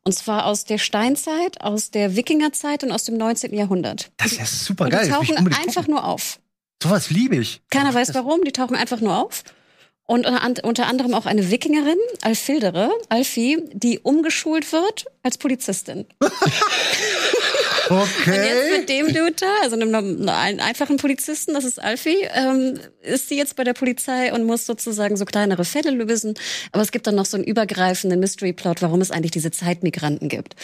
Und 0.03 0.13
zwar 0.13 0.47
aus 0.47 0.65
der 0.65 0.79
Steinzeit, 0.79 1.61
aus 1.61 1.91
der 1.91 2.17
Wikingerzeit 2.17 2.85
und 2.85 2.93
aus 2.93 3.05
dem 3.05 3.19
19. 3.19 3.55
Jahrhundert. 3.55 4.11
Das 4.17 4.33
ist 4.33 4.39
ja 4.39 4.47
super 4.47 4.89
geil. 4.89 5.05
die 5.05 5.11
tauchen 5.11 5.37
einfach 5.49 5.75
gucken. 5.75 5.91
nur 5.91 6.05
auf. 6.05 6.41
Sowas 6.83 7.11
liebe 7.11 7.37
ich. 7.37 7.61
Keiner 7.71 7.93
weiß 7.93 8.15
warum, 8.15 8.43
die 8.43 8.53
tauchen 8.53 8.77
einfach 8.77 9.01
nur 9.01 9.19
auf. 9.19 9.45
Und 10.07 10.27
unter 10.65 10.89
anderem 10.89 11.15
auch 11.15 11.27
eine 11.27 11.51
Wikingerin, 11.53 11.99
Alfildere, 12.23 12.91
Alfie, 13.11 13.63
die 13.73 14.01
umgeschult 14.01 14.73
wird 14.73 15.05
als 15.23 15.39
Polizistin. 15.39 16.07
Und 17.91 17.99
jetzt 18.27 18.31
Okay. 18.31 18.79
mit 18.79 18.89
dem 18.89 19.07
Dude 19.09 19.33
da, 19.33 19.47
also 19.63 19.75
einem, 19.75 19.95
einem 19.95 20.61
einfachen 20.61 20.97
Polizisten, 20.97 21.55
das 21.55 21.65
ist 21.65 21.83
Alfie, 21.83 22.25
ähm, 22.35 22.79
ist 23.03 23.29
sie 23.29 23.37
jetzt 23.37 23.57
bei 23.57 23.65
der 23.65 23.73
Polizei 23.73 24.33
und 24.33 24.45
muss 24.45 24.65
sozusagen 24.65 25.17
so 25.17 25.25
kleinere 25.25 25.65
Fälle 25.65 25.91
lösen. 25.91 26.35
Aber 26.71 26.83
es 26.83 26.93
gibt 26.93 27.07
dann 27.07 27.17
noch 27.17 27.27
so 27.27 27.37
einen 27.37 27.45
übergreifenden 27.45 28.21
Mystery-Plot, 28.21 28.83
warum 28.83 29.01
es 29.01 29.11
eigentlich 29.11 29.33
diese 29.33 29.51
Zeitmigranten 29.51 30.29
gibt. 30.29 30.55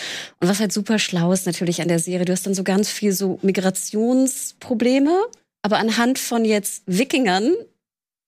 Und 0.40 0.48
was 0.48 0.60
halt 0.60 0.72
super 0.72 0.98
schlau 0.98 1.32
ist 1.32 1.46
natürlich 1.46 1.82
an 1.82 1.88
der 1.88 1.98
Serie, 1.98 2.24
du 2.26 2.32
hast 2.32 2.46
dann 2.46 2.54
so 2.54 2.62
ganz 2.62 2.88
viel 2.90 3.12
so 3.12 3.38
Migrationsprobleme, 3.42 5.24
aber 5.62 5.78
anhand 5.78 6.18
von 6.20 6.44
jetzt 6.44 6.84
Wikingern 6.86 7.54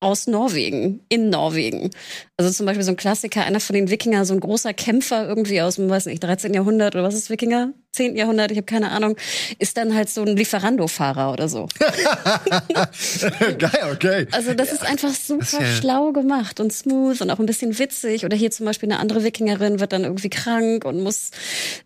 aus 0.00 0.26
Norwegen, 0.26 1.00
in 1.08 1.30
Norwegen. 1.30 1.90
Also 2.40 2.52
zum 2.52 2.66
Beispiel 2.66 2.84
so 2.84 2.92
ein 2.92 2.96
Klassiker, 2.96 3.44
einer 3.44 3.58
von 3.58 3.74
den 3.74 3.90
Wikinger, 3.90 4.24
so 4.24 4.32
ein 4.32 4.38
großer 4.38 4.72
Kämpfer 4.72 5.26
irgendwie 5.26 5.60
aus 5.60 5.74
dem, 5.74 5.90
weiß 5.90 6.06
nicht, 6.06 6.22
13. 6.22 6.54
Jahrhundert 6.54 6.94
oder 6.94 7.02
was 7.02 7.16
ist 7.16 7.30
Wikinger? 7.30 7.72
10. 7.92 8.14
Jahrhundert, 8.14 8.52
ich 8.52 8.58
habe 8.58 8.66
keine 8.66 8.92
Ahnung, 8.92 9.16
ist 9.58 9.76
dann 9.76 9.92
halt 9.92 10.08
so 10.08 10.22
ein 10.22 10.36
Lieferando-Fahrer 10.36 11.32
oder 11.32 11.48
so. 11.48 11.66
geil, 13.58 13.90
okay. 13.92 14.26
Also 14.30 14.54
das 14.54 14.72
ist 14.72 14.86
einfach 14.86 15.12
super 15.12 15.42
ist 15.42 15.52
ja- 15.54 15.66
schlau 15.66 16.12
gemacht 16.12 16.60
und 16.60 16.72
smooth 16.72 17.20
und 17.20 17.30
auch 17.30 17.40
ein 17.40 17.46
bisschen 17.46 17.76
witzig. 17.78 18.24
Oder 18.24 18.36
hier 18.36 18.52
zum 18.52 18.66
Beispiel 18.66 18.88
eine 18.92 19.00
andere 19.00 19.24
Wikingerin 19.24 19.80
wird 19.80 19.92
dann 19.92 20.04
irgendwie 20.04 20.30
krank 20.30 20.84
und 20.84 21.02
muss 21.02 21.30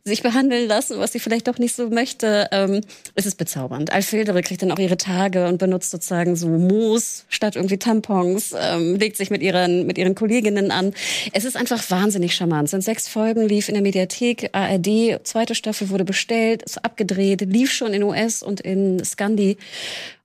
sich 0.05 0.23
behandeln 0.23 0.69
lassen, 0.69 0.99
was 0.99 1.13
sie 1.13 1.21
vielleicht 1.21 1.49
doch 1.49 1.57
nicht 1.59 1.75
so 1.75 1.89
möchte. 1.89 2.49
Ähm, 2.53 2.83
es 3.15 3.25
ist 3.25 3.37
bezaubernd. 3.39 3.91
Alfildere 3.91 4.43
kriegt 4.43 4.61
dann 4.61 4.73
auch 4.73 4.79
ihre 4.79 4.99
Tage 4.99 5.47
und 5.47 5.57
benutzt 5.57 5.93
sozusagen 5.93 6.37
so 6.37 6.49
Moos 6.49 7.25
statt 7.29 7.57
irgendwie 7.57 7.79
Tampons, 7.79 8.55
ähm, 8.59 8.97
legt 8.97 9.17
sich 9.17 9.31
mit 9.31 9.41
ihren, 9.43 9.87
mit 9.87 9.97
ihren 9.97 10.15
Kolleginnen 10.43 10.71
an. 10.73 10.93
Es 11.33 11.45
ist 11.45 11.57
einfach 11.57 11.83
wahnsinnig 11.91 12.35
charmant. 12.35 12.65
Es 12.65 12.73
sind 12.73 12.83
sechs 12.83 13.09
Folgen, 13.09 13.49
lief 13.49 13.69
in 13.69 13.75
der 13.75 13.83
Mediathek, 13.83 14.51
ARD, 14.53 15.21
zweite 15.25 15.55
Staffel 15.55 15.91
wurde 15.91 16.05
bestellt, 16.05 16.63
ist 16.63 16.85
abgedreht, 16.85 17.43
lief 17.43 17.73
schon 17.73 17.95
in 17.95 18.03
US 18.03 18.43
und 18.43 18.61
in 18.61 19.03
Scandi 19.05 19.57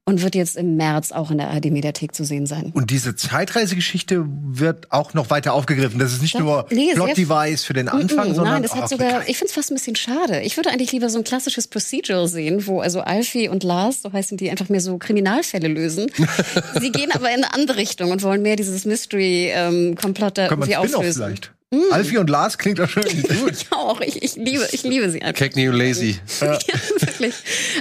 und 0.07 0.21
wird 0.23 0.35
jetzt 0.35 0.55
im 0.55 0.77
März 0.77 1.11
auch 1.11 1.31
in 1.31 1.37
der 1.37 1.49
ARD-Mediathek 1.49 2.15
zu 2.15 2.23
sehen 2.23 2.45
sein. 2.45 2.71
Und 2.73 2.91
diese 2.91 3.17
Zeitreisegeschichte 3.17 4.23
wird 4.25 4.89
auch 4.89 5.13
noch 5.13 5.29
weiter 5.29 5.51
aufgegriffen. 5.53 5.99
Das 5.99 6.13
ist 6.13 6.21
nicht 6.21 6.35
Ja, 6.35 6.39
nur 6.39 6.65
nee, 6.71 6.93
Plot-Device 6.93 7.65
für 7.65 7.73
den 7.73 7.89
Anfang, 7.89 8.29
Mm-mm, 8.29 8.35
sondern 8.35 8.53
Nein, 8.53 8.63
das 8.63 8.73
hat 8.73 8.87
sogar, 8.87 9.27
ich 9.27 9.37
finde 9.37 9.49
es 9.49 9.53
fast 9.53 9.69
ein 9.69 9.75
bisschen 9.75 9.97
schade. 9.97 10.39
Ich 10.43 10.55
würde 10.55 10.69
eigentlich 10.69 10.93
lieber 10.93 11.09
so 11.09 11.17
ein 11.17 11.25
klassisches 11.25 11.67
Procedural 11.67 12.29
sehen, 12.29 12.65
wo 12.67 12.79
also 12.79 13.01
Alfie 13.01 13.49
und 13.49 13.63
Lars, 13.65 14.01
so 14.01 14.13
heißen 14.13 14.37
die, 14.37 14.49
einfach 14.49 14.69
mehr 14.69 14.79
so 14.79 14.97
Kriminalfälle 14.97 15.67
lösen. 15.67 16.09
Sie 16.79 16.91
gehen 16.93 17.11
aber 17.11 17.27
in 17.29 17.43
eine 17.43 17.53
andere 17.53 17.75
Richtung 17.77 18.11
und 18.11 18.23
wollen 18.23 18.41
mehr 18.41 18.55
dieses 18.55 18.85
Mystery-Komplott 18.85 20.37
da 20.37 20.47
Können 20.47 20.61
wir 20.65 20.69
irgendwie 20.79 20.95
auflösen. 20.95 21.23
vielleicht. 21.25 21.51
Alfie 21.91 22.17
und 22.17 22.30
Lars 22.30 22.58
klingt 22.58 22.80
doch 22.80 22.89
schon 22.89 23.03
gut. 23.03 23.51
Ich 23.51 23.71
auch. 23.71 23.99
Ich, 23.99 24.23
ich 24.23 24.36
liebe, 24.36 24.67
ich 24.71 24.84
liebe 24.84 25.10
sie 25.10 25.21
einfach. 25.21 25.39
Cagney 25.39 25.67
und 25.67 25.75
Lazy. 25.75 26.17
Ja, 26.41 26.58
wirklich. 26.99 27.36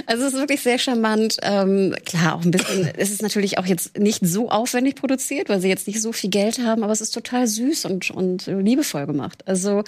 Also 0.07 0.25
es 0.25 0.33
ist 0.33 0.39
wirklich 0.39 0.61
sehr 0.61 0.77
charmant. 0.77 1.37
Ähm, 1.41 1.95
klar, 2.05 2.35
auch 2.35 2.43
ein 2.43 2.51
bisschen, 2.51 2.89
es 2.97 3.11
ist 3.11 3.21
natürlich 3.21 3.57
auch 3.57 3.65
jetzt 3.65 3.97
nicht 3.97 4.25
so 4.25 4.49
aufwendig 4.49 4.95
produziert, 4.95 5.47
weil 5.47 5.61
sie 5.61 5.69
jetzt 5.69 5.87
nicht 5.87 6.01
so 6.01 6.11
viel 6.11 6.29
Geld 6.29 6.59
haben, 6.59 6.83
aber 6.83 6.91
es 6.91 7.01
ist 7.01 7.11
total 7.11 7.47
süß 7.47 7.85
und, 7.85 8.11
und 8.11 8.47
liebevoll 8.47 9.05
gemacht. 9.05 9.43
Also 9.45 9.83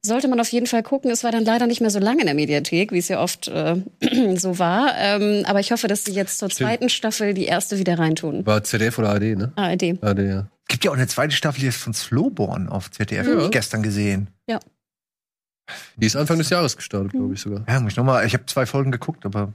sollte 0.00 0.28
man 0.28 0.40
auf 0.40 0.48
jeden 0.48 0.66
Fall 0.66 0.82
gucken. 0.82 1.10
Es 1.10 1.24
war 1.24 1.32
dann 1.32 1.44
leider 1.44 1.66
nicht 1.66 1.80
mehr 1.80 1.90
so 1.90 1.98
lange 1.98 2.20
in 2.20 2.26
der 2.26 2.34
Mediathek, 2.34 2.92
wie 2.92 2.98
es 2.98 3.08
ja 3.08 3.20
oft 3.20 3.48
äh, 3.48 3.76
so 4.36 4.58
war. 4.58 4.94
Ähm, 4.96 5.44
aber 5.46 5.60
ich 5.60 5.72
hoffe, 5.72 5.88
dass 5.88 6.04
sie 6.04 6.12
jetzt 6.12 6.38
zur 6.38 6.48
zweiten 6.48 6.88
Staffel 6.88 7.34
die 7.34 7.44
erste 7.44 7.78
wieder 7.78 7.98
reintun. 7.98 8.46
War 8.46 8.64
ZDF 8.64 8.98
oder 8.98 9.10
AD, 9.10 9.36
ne? 9.36 9.52
ARD. 9.56 10.02
AD, 10.02 10.26
ja. 10.26 10.48
Gibt 10.72 10.86
ja 10.86 10.90
auch 10.90 10.96
eine 10.96 11.06
zweite 11.06 11.36
Staffel 11.36 11.64
jetzt 11.64 11.76
von 11.76 11.92
Slowborn 11.92 12.70
auf 12.70 12.90
ZDF, 12.90 13.26
hab 13.26 13.44
ich 13.44 13.50
gestern 13.50 13.82
gesehen. 13.82 14.30
Ja. 14.48 14.58
Die 15.96 16.06
ist 16.06 16.16
Anfang 16.16 16.38
des 16.38 16.48
Jahres 16.48 16.78
gestartet, 16.78 17.12
glaube 17.12 17.34
ich 17.34 17.40
sogar. 17.42 17.62
Ja, 17.68 17.78
muss 17.78 17.92
ich 17.92 17.98
noch 17.98 18.04
mal, 18.04 18.24
ich 18.24 18.32
habe 18.32 18.46
zwei 18.46 18.64
Folgen 18.64 18.90
geguckt, 18.90 19.26
aber 19.26 19.52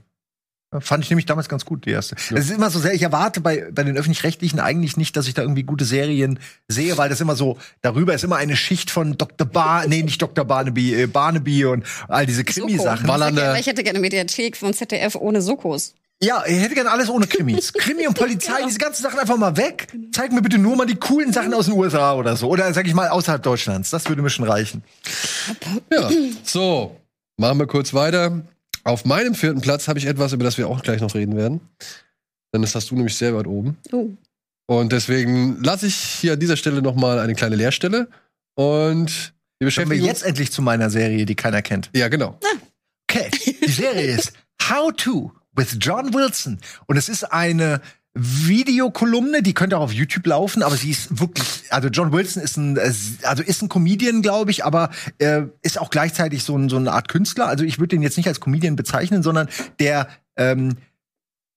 ja, 0.72 0.78
fand 0.78 1.02
ich 1.02 1.10
nämlich 1.10 1.26
damals 1.26 1.48
ganz 1.48 1.64
gut, 1.64 1.86
die 1.86 1.90
erste. 1.90 2.14
Es 2.14 2.30
ist 2.30 2.52
immer 2.52 2.70
so 2.70 2.78
sehr, 2.78 2.94
ich 2.94 3.02
erwarte 3.02 3.40
bei, 3.40 3.68
bei 3.72 3.82
den 3.82 3.96
Öffentlich-Rechtlichen 3.96 4.60
eigentlich 4.60 4.96
nicht, 4.96 5.16
dass 5.16 5.26
ich 5.26 5.34
da 5.34 5.42
irgendwie 5.42 5.64
gute 5.64 5.84
Serien 5.84 6.38
sehe, 6.68 6.96
weil 6.96 7.08
das 7.08 7.20
immer 7.20 7.34
so, 7.34 7.58
darüber 7.82 8.14
ist 8.14 8.22
immer 8.22 8.36
eine 8.36 8.54
Schicht 8.54 8.92
von 8.92 9.18
Dr. 9.18 9.48
Bar, 9.48 9.88
nee, 9.88 10.04
nicht 10.04 10.22
Dr. 10.22 10.44
Barnaby, 10.44 11.02
äh, 11.02 11.06
Barnaby 11.08 11.64
und 11.64 11.84
all 12.06 12.26
diese 12.26 12.44
Krimi-Sachen. 12.44 13.08
Soko. 13.08 13.54
Ich 13.58 13.66
hätte 13.66 13.82
gerne 13.82 13.98
eine 13.98 14.00
Mediathek 14.02 14.56
von 14.56 14.72
ZDF 14.72 15.16
ohne 15.16 15.42
Sokos. 15.42 15.96
Ja, 16.22 16.44
ich 16.46 16.60
hätte 16.60 16.74
gerne 16.74 16.90
alles 16.90 17.08
ohne 17.08 17.26
Krimis. 17.26 17.72
Krimi 17.74 18.06
und 18.08 18.18
Polizei, 18.18 18.62
diese 18.66 18.78
ganzen 18.78 19.02
Sachen 19.02 19.18
einfach 19.20 19.36
mal 19.36 19.56
weg. 19.56 19.86
Zeig 20.12 20.32
mir 20.32 20.42
bitte 20.42 20.58
nur 20.58 20.74
mal 20.74 20.86
die 20.86 20.96
coolen 20.96 21.32
Sachen 21.32 21.54
aus 21.54 21.66
den 21.66 21.74
USA 21.74 22.14
oder 22.14 22.36
so. 22.36 22.48
Oder 22.48 22.72
sag 22.74 22.86
ich 22.86 22.94
mal 22.94 23.08
außerhalb 23.08 23.42
Deutschlands. 23.42 23.90
Das 23.90 24.08
würde 24.08 24.22
mir 24.22 24.30
schon 24.30 24.46
reichen. 24.46 24.82
Ja, 25.92 26.10
so, 26.42 26.96
machen 27.36 27.58
wir 27.58 27.66
kurz 27.66 27.94
weiter. 27.94 28.42
Auf 28.82 29.04
meinem 29.04 29.34
vierten 29.34 29.60
Platz 29.60 29.86
habe 29.86 29.98
ich 29.98 30.06
etwas, 30.06 30.32
über 30.32 30.44
das 30.44 30.58
wir 30.58 30.68
auch 30.68 30.82
gleich 30.82 31.00
noch 31.00 31.14
reden 31.14 31.36
werden. 31.36 31.60
Denn 32.52 32.62
das 32.62 32.74
hast 32.74 32.90
du 32.90 32.96
nämlich 32.96 33.16
sehr 33.16 33.36
weit 33.36 33.46
oben. 33.46 33.76
Oh. 33.92 34.08
Und 34.66 34.92
deswegen 34.92 35.62
lasse 35.62 35.86
ich 35.86 35.94
hier 35.94 36.32
an 36.32 36.40
dieser 36.40 36.56
Stelle 36.56 36.82
noch 36.82 36.94
mal 36.94 37.18
eine 37.20 37.34
kleine 37.34 37.54
Leerstelle. 37.54 38.08
Und 38.54 39.06
wir 39.06 39.14
Kommen 39.14 39.30
wir 39.60 39.66
beschäftigen 39.66 40.04
jetzt 40.04 40.24
endlich 40.24 40.50
zu 40.50 40.62
meiner 40.62 40.90
Serie, 40.90 41.26
die 41.26 41.34
keiner 41.34 41.62
kennt. 41.62 41.90
Ja, 41.94 42.08
genau. 42.08 42.38
Okay, 43.10 43.30
die 43.62 43.70
Serie 43.70 44.16
ist 44.16 44.32
How 44.68 44.92
to 44.96 45.32
with 45.58 45.76
John 45.80 46.14
Wilson. 46.14 46.58
Und 46.86 46.96
es 46.96 47.08
ist 47.08 47.24
eine 47.24 47.80
Videokolumne, 48.14 49.42
die 49.42 49.54
könnte 49.54 49.76
auch 49.76 49.82
auf 49.82 49.92
YouTube 49.92 50.26
laufen, 50.26 50.62
aber 50.62 50.76
sie 50.76 50.90
ist 50.90 51.20
wirklich, 51.20 51.64
also 51.70 51.88
John 51.88 52.12
Wilson 52.12 52.42
ist 52.42 52.56
ein, 52.56 52.76
äh, 52.76 52.92
also 53.22 53.42
ist 53.42 53.62
ein 53.62 53.68
Comedian, 53.68 54.22
glaube 54.22 54.50
ich, 54.50 54.64
aber 54.64 54.90
äh, 55.18 55.42
ist 55.62 55.78
auch 55.78 55.90
gleichzeitig 55.90 56.42
so, 56.42 56.56
ein, 56.56 56.68
so 56.68 56.76
eine 56.76 56.92
Art 56.92 57.08
Künstler. 57.08 57.46
Also 57.46 57.64
ich 57.64 57.78
würde 57.78 57.94
den 57.94 58.02
jetzt 58.02 58.16
nicht 58.16 58.26
als 58.26 58.40
Comedian 58.40 58.76
bezeichnen, 58.76 59.22
sondern 59.22 59.48
der 59.78 60.08
ähm, 60.36 60.78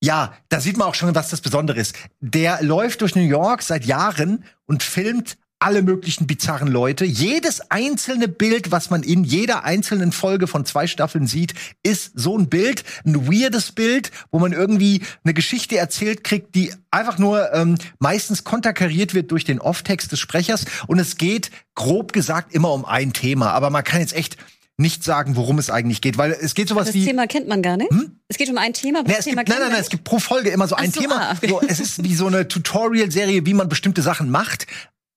ja, 0.04 0.34
da 0.50 0.60
sieht 0.60 0.78
man 0.78 0.88
auch 0.88 0.96
schon, 0.96 1.14
was 1.14 1.30
das 1.30 1.42
Besondere 1.42 1.80
ist. 1.80 1.96
Der 2.20 2.64
läuft 2.64 3.02
durch 3.02 3.16
New 3.16 3.22
York 3.22 3.62
seit 3.62 3.86
Jahren 3.86 4.44
und 4.66 4.82
filmt 4.82 5.38
alle 5.62 5.84
möglichen 5.84 6.26
bizarren 6.28 6.68
Leute. 6.68 7.06
Jedes 7.06 7.70
einzelne 7.70 8.28
Bild, 8.28 8.72
was 8.72 8.90
man 8.90 9.04
in 9.04 9.24
jeder 9.24 9.64
einzelnen 9.64 10.12
Folge 10.12 10.48
von 10.48 10.66
zwei 10.66 10.88
Staffeln 10.88 11.28
sieht, 11.28 11.54
ist 11.84 12.12
so 12.16 12.38
ein 12.38 12.50
Bild, 12.50 12.84
ein 13.06 13.28
weirdes 13.28 13.72
Bild, 13.72 14.12
wo 14.32 14.40
man 14.40 14.54
irgendwie 14.54 15.02
eine 15.24 15.34
Geschichte 15.34 15.78
erzählt 15.78 16.24
kriegt, 16.24 16.56
die 16.56 16.74
einfach 16.90 17.20
nur 17.20 17.54
ähm, 17.54 17.78
meistens 18.00 18.44
konterkariert 18.44 19.14
wird 19.14 19.32
durch 19.32 19.46
den 19.46 19.60
Off-Text 19.60 20.12
des 20.12 20.20
Sprechers. 20.20 20.66
Und 20.88 20.98
es 21.00 21.18
geht, 21.18 21.52
grob 21.76 22.12
gesagt, 22.12 22.54
immer 22.54 22.74
um 22.74 22.84
ein 22.84 23.14
Thema. 23.14 23.52
Aber 23.52 23.70
man 23.70 23.84
kann 23.84 24.02
jetzt 24.02 24.14
echt 24.14 24.38
nicht 24.78 25.04
sagen, 25.04 25.36
worum 25.36 25.60
es 25.60 25.70
eigentlich 25.70 26.02
geht, 26.02 26.18
weil 26.18 26.32
es 26.32 26.56
geht 26.56 26.68
sowas 26.68 26.88
Das 26.88 26.96
wie 26.96 27.06
Thema 27.06 27.28
kennt 27.28 27.48
man 27.48 27.62
gar 27.62 27.78
nicht. 27.78 27.92
Hm? 27.92 28.20
Es 28.28 28.38
geht 28.38 28.50
um 28.50 28.58
ein 28.58 28.74
Thema, 28.74 29.04
Nee, 29.04 29.10
das 29.10 29.20
es 29.20 29.26
Thema 29.26 29.44
gibt, 29.44 29.50
nein, 29.50 29.60
nein, 29.60 29.72
nein, 29.74 29.82
es 29.82 29.90
gibt 29.90 30.04
pro 30.04 30.20
Folge 30.20 30.50
immer 30.50 30.68
so 30.68 30.76
ein 30.76 30.92
so, 30.92 31.02
Thema. 31.02 31.30
ah, 31.30 31.34
okay. 31.38 31.50
So, 31.50 31.62
es 31.62 31.80
ist 31.80 32.04
wie 32.04 32.16
so 32.16 32.28
eine 32.28 32.48
Tutorial-Serie, 32.48 33.46
wie 33.46 33.54
man 33.54 33.70
bestimmte 33.70 34.02
Sachen 34.02 34.32
macht, 34.32 34.68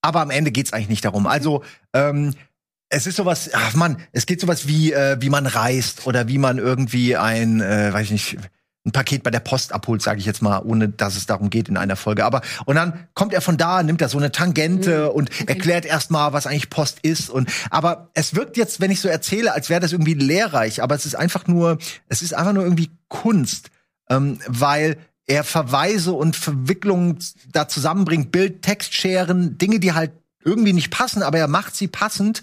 aber 0.05 0.21
am 0.21 0.31
Ende 0.31 0.53
geht's 0.53 0.73
eigentlich 0.73 0.91
nicht 0.91 1.05
darum. 1.05 1.27
Also, 1.27 1.65
ähm, 1.95 2.35
es 2.91 3.07
ist 3.07 3.17
sowas, 3.17 3.51
ach 3.55 3.75
Mann, 3.75 3.97
es 4.13 4.27
geht 4.27 4.41
sowas 4.41 4.69
wie, 4.69 4.93
äh, 4.93 5.17
wie 5.21 5.31
man 5.31 5.47
reist 5.47 6.07
oder 6.07 6.29
wie 6.29 6.37
man 6.37 6.59
irgendwie 6.59 7.17
ein, 7.17 7.63
äh, 7.63 7.93
weiß 7.93 8.05
ich 8.05 8.13
nicht, 8.13 8.37
ein 8.87 8.93
Paket 8.93 9.23
bei 9.23 9.31
der 9.31 9.41
Post 9.41 9.73
abholt, 9.73 10.03
sage 10.03 10.21
ich 10.21 10.27
jetzt 10.27 10.43
mal, 10.43 10.59
ohne 10.59 10.91
dass 10.91 11.17
es 11.17 11.25
darum 11.25 11.49
geht 11.49 11.71
in 11.71 11.79
einer 11.79 11.97
Folge. 11.97 12.27
Aber 12.27 12.43
und 12.67 12.77
dann 12.77 13.09
kommt 13.15 13.33
er 13.33 13.41
von 13.41 13.57
da, 13.57 13.83
nimmt 13.83 14.03
er 14.03 14.11
so 14.11 14.19
eine 14.19 14.31
Tangente 14.31 15.11
und 15.11 15.31
erklärt 15.49 15.87
erst 15.87 16.11
mal, 16.11 16.35
was 16.35 16.47
eigentlich 16.47 16.69
Post 16.69 16.99
ist. 17.01 17.31
Und 17.31 17.51
aber 17.71 18.11
es 18.13 18.35
wirkt 18.35 18.59
jetzt, 18.59 18.83
wenn 18.83 18.91
ich 18.91 19.01
so 19.01 19.09
erzähle, 19.09 19.55
als 19.55 19.71
wäre 19.71 19.81
das 19.81 19.93
irgendwie 19.93 20.13
lehrreich. 20.13 20.83
Aber 20.83 20.95
es 20.95 21.07
ist 21.07 21.15
einfach 21.15 21.47
nur, 21.47 21.79
es 22.09 22.21
ist 22.21 22.35
einfach 22.35 22.53
nur 22.53 22.65
irgendwie 22.65 22.91
Kunst, 23.09 23.71
ähm, 24.11 24.39
weil 24.47 24.99
er 25.27 25.45
Verweise 25.45 26.13
und 26.13 26.37
Verwicklungen 26.37 27.19
da 27.51 27.69
zusammenbringt, 27.69 28.31
Bild, 28.33 28.63
Text 28.63 28.95
scheren, 28.95 29.59
Dinge, 29.59 29.81
die 29.81 29.93
halt 29.93 30.13
irgendwie 30.45 30.73
nicht 30.75 30.91
passen, 30.91 31.23
aber 31.23 31.39
er 31.39 31.49
macht 31.49 31.75
sie 31.75 31.89
passend. 31.89 32.43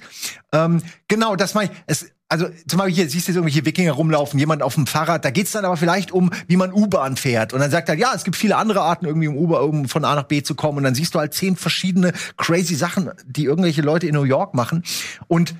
Ähm, 0.51 0.81
genau, 1.07 1.35
das 1.35 1.53
meine 1.53 1.71
ich. 1.71 1.77
Es, 1.85 2.11
also 2.31 2.47
zum 2.65 2.79
Beispiel 2.79 2.95
hier 2.95 3.09
siehst 3.09 3.27
du 3.27 3.33
irgendwelche 3.33 3.65
Wikinger 3.65 3.91
rumlaufen, 3.91 4.39
jemand 4.39 4.63
auf 4.63 4.75
dem 4.75 4.87
Fahrrad. 4.87 5.25
Da 5.25 5.31
geht's 5.31 5.51
dann 5.51 5.65
aber 5.65 5.75
vielleicht 5.75 6.13
um, 6.13 6.31
wie 6.47 6.55
man 6.55 6.71
U-Bahn 6.71 7.17
fährt. 7.17 7.51
Und 7.51 7.59
dann 7.59 7.69
sagt 7.69 7.89
er, 7.89 7.95
ja, 7.95 8.13
es 8.15 8.23
gibt 8.23 8.37
viele 8.37 8.55
andere 8.55 8.81
Arten, 8.81 9.05
irgendwie 9.05 9.27
um 9.27 9.35
Uber, 9.35 9.63
um 9.63 9.89
von 9.89 10.05
A 10.05 10.15
nach 10.15 10.23
B 10.23 10.41
zu 10.41 10.55
kommen. 10.55 10.77
Und 10.77 10.85
dann 10.85 10.95
siehst 10.95 11.13
du 11.13 11.19
halt 11.19 11.33
zehn 11.33 11.57
verschiedene 11.57 12.13
crazy 12.37 12.75
Sachen, 12.75 13.11
die 13.25 13.43
irgendwelche 13.43 13.81
Leute 13.81 14.07
in 14.07 14.15
New 14.15 14.23
York 14.23 14.53
machen. 14.53 14.83
Und 15.27 15.55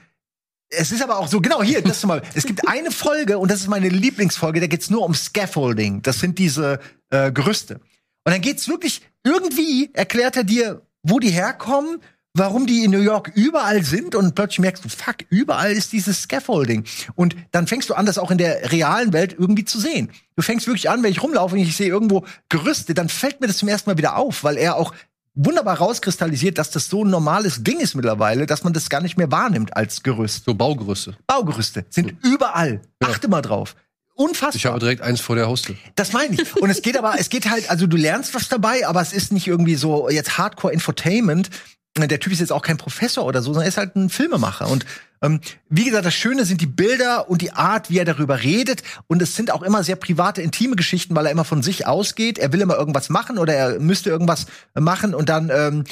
es 0.71 0.91
ist 0.91 1.03
aber 1.03 1.19
auch 1.19 1.27
so, 1.27 1.41
genau 1.41 1.61
hier, 1.61 1.81
das 1.81 1.99
zum 1.99 2.09
Beispiel. 2.09 2.29
Es 2.33 2.45
gibt 2.45 2.61
eine 2.67 2.91
Folge, 2.91 3.37
und 3.37 3.51
das 3.51 3.61
ist 3.61 3.67
meine 3.67 3.89
Lieblingsfolge, 3.89 4.59
da 4.59 4.67
geht's 4.67 4.89
nur 4.89 5.03
um 5.03 5.13
Scaffolding. 5.13 6.01
Das 6.01 6.19
sind 6.19 6.39
diese 6.39 6.79
äh, 7.09 7.31
Gerüste. 7.31 7.75
Und 8.23 8.33
dann 8.33 8.41
geht's 8.41 8.67
wirklich, 8.67 9.01
irgendwie 9.23 9.89
erklärt 9.93 10.37
er 10.37 10.43
dir, 10.43 10.81
wo 11.03 11.19
die 11.19 11.29
herkommen, 11.29 11.99
warum 12.33 12.65
die 12.65 12.85
in 12.85 12.91
New 12.91 13.01
York 13.01 13.31
überall 13.35 13.83
sind 13.83 14.15
und 14.15 14.35
plötzlich 14.35 14.59
merkst 14.59 14.85
du, 14.85 14.89
fuck, 14.89 15.17
überall 15.29 15.71
ist 15.71 15.91
dieses 15.91 16.21
Scaffolding. 16.21 16.85
Und 17.15 17.35
dann 17.51 17.67
fängst 17.67 17.89
du 17.89 17.93
an, 17.93 18.05
das 18.05 18.17
auch 18.17 18.31
in 18.31 18.37
der 18.37 18.71
realen 18.71 19.11
Welt 19.11 19.35
irgendwie 19.37 19.65
zu 19.65 19.79
sehen. 19.79 20.11
Du 20.35 20.41
fängst 20.41 20.67
wirklich 20.67 20.89
an, 20.89 21.03
wenn 21.03 21.11
ich 21.11 21.21
rumlaufe 21.21 21.55
und 21.55 21.61
ich 21.61 21.75
sehe 21.75 21.89
irgendwo 21.89 22.25
Gerüste, 22.47 22.93
dann 22.93 23.09
fällt 23.09 23.41
mir 23.41 23.47
das 23.47 23.57
zum 23.57 23.67
ersten 23.67 23.89
Mal 23.89 23.97
wieder 23.97 24.15
auf, 24.15 24.43
weil 24.43 24.57
er 24.57 24.77
auch 24.77 24.93
wunderbar 25.33 25.77
rauskristallisiert, 25.77 26.57
dass 26.57 26.71
das 26.71 26.89
so 26.89 27.03
ein 27.03 27.09
normales 27.09 27.63
Ding 27.63 27.79
ist 27.79 27.95
mittlerweile, 27.95 28.45
dass 28.45 28.63
man 28.63 28.73
das 28.73 28.89
gar 28.89 29.01
nicht 29.01 29.17
mehr 29.17 29.31
wahrnimmt 29.31 29.75
als 29.75 30.03
Gerüst. 30.03 30.45
So 30.45 30.53
Baugerüste. 30.53 31.15
Baugerüste 31.27 31.85
sind 31.89 32.15
überall. 32.23 32.81
Ja. 33.01 33.09
Achte 33.09 33.27
mal 33.27 33.41
drauf. 33.41 33.75
Unfassbar. 34.15 34.55
Ich 34.55 34.65
habe 34.65 34.79
direkt 34.79 35.01
eins 35.01 35.21
vor 35.21 35.35
der 35.35 35.47
Haustür. 35.47 35.75
Das 35.95 36.13
meine 36.13 36.35
ich. 36.35 36.55
Und 36.55 36.69
es 36.69 36.81
geht 36.81 36.97
aber, 36.97 37.15
es 37.17 37.29
geht 37.29 37.49
halt, 37.49 37.69
also 37.69 37.87
du 37.87 37.97
lernst 37.97 38.33
was 38.35 38.49
dabei, 38.49 38.87
aber 38.87 39.01
es 39.01 39.13
ist 39.13 39.31
nicht 39.31 39.47
irgendwie 39.47 39.75
so 39.75 40.09
jetzt 40.09 40.37
Hardcore 40.37 40.73
Infotainment. 40.73 41.49
Der 41.97 42.19
Typ 42.19 42.31
ist 42.31 42.39
jetzt 42.39 42.51
auch 42.51 42.61
kein 42.61 42.77
Professor 42.77 43.25
oder 43.25 43.41
so, 43.41 43.47
sondern 43.47 43.63
er 43.63 43.69
ist 43.69 43.77
halt 43.77 43.95
ein 43.95 44.09
Filmemacher. 44.09 44.69
Und 44.69 44.85
ähm, 45.21 45.41
wie 45.69 45.83
gesagt, 45.83 46.05
das 46.05 46.13
Schöne 46.13 46.45
sind 46.45 46.61
die 46.61 46.67
Bilder 46.67 47.29
und 47.29 47.41
die 47.41 47.51
Art, 47.51 47.89
wie 47.89 47.97
er 47.97 48.05
darüber 48.05 48.41
redet. 48.41 48.83
Und 49.07 49.21
es 49.21 49.35
sind 49.35 49.51
auch 49.51 49.61
immer 49.61 49.83
sehr 49.83 49.97
private, 49.97 50.41
intime 50.41 50.75
Geschichten, 50.75 51.15
weil 51.15 51.25
er 51.25 51.31
immer 51.31 51.43
von 51.43 51.63
sich 51.63 51.87
ausgeht. 51.87 52.37
Er 52.37 52.53
will 52.53 52.61
immer 52.61 52.75
irgendwas 52.75 53.09
machen 53.09 53.37
oder 53.37 53.53
er 53.53 53.79
müsste 53.79 54.09
irgendwas 54.09 54.45
machen 54.73 55.13
und 55.13 55.29
dann 55.29 55.51
ähm, 55.53 55.83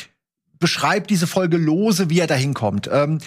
beschreibt 0.60 1.10
diese 1.10 1.27
Folge 1.27 1.58
lose, 1.58 2.10
wie 2.10 2.19
er 2.19 2.27
da 2.27 2.36
hinkommt. 2.36 2.89
Ähm, 2.91 3.19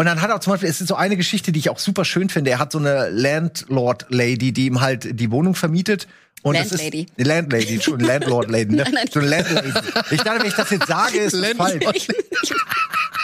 und 0.00 0.06
dann 0.06 0.22
hat 0.22 0.30
er 0.30 0.40
zum 0.40 0.54
Beispiel, 0.54 0.70
es 0.70 0.80
ist 0.80 0.88
so 0.88 0.94
eine 0.94 1.14
Geschichte, 1.14 1.52
die 1.52 1.58
ich 1.58 1.68
auch 1.68 1.78
super 1.78 2.06
schön 2.06 2.30
finde. 2.30 2.50
Er 2.50 2.58
hat 2.58 2.72
so 2.72 2.78
eine 2.78 3.10
Landlord-Lady, 3.10 4.50
die 4.50 4.64
ihm 4.64 4.80
halt 4.80 5.20
die 5.20 5.30
Wohnung 5.30 5.54
vermietet. 5.54 6.08
Und 6.40 6.56
das 6.56 6.70
Landlady. 6.70 7.06
Ist, 7.14 7.26
Landlady, 7.26 7.82
schon 7.82 8.00
Landlord-Lady, 8.00 8.76
ne? 8.76 8.84
Nein, 8.84 8.94
nein. 8.94 9.08
So 9.12 9.20
eine 9.20 9.28
Landlady. 9.28 9.68
Ich 10.10 10.22
dachte, 10.22 10.40
wenn 10.40 10.48
ich 10.48 10.54
das 10.54 10.70
jetzt 10.70 10.86
sage, 10.86 11.18
ist 11.18 11.34
es 11.34 11.54
falsch. 11.54 12.08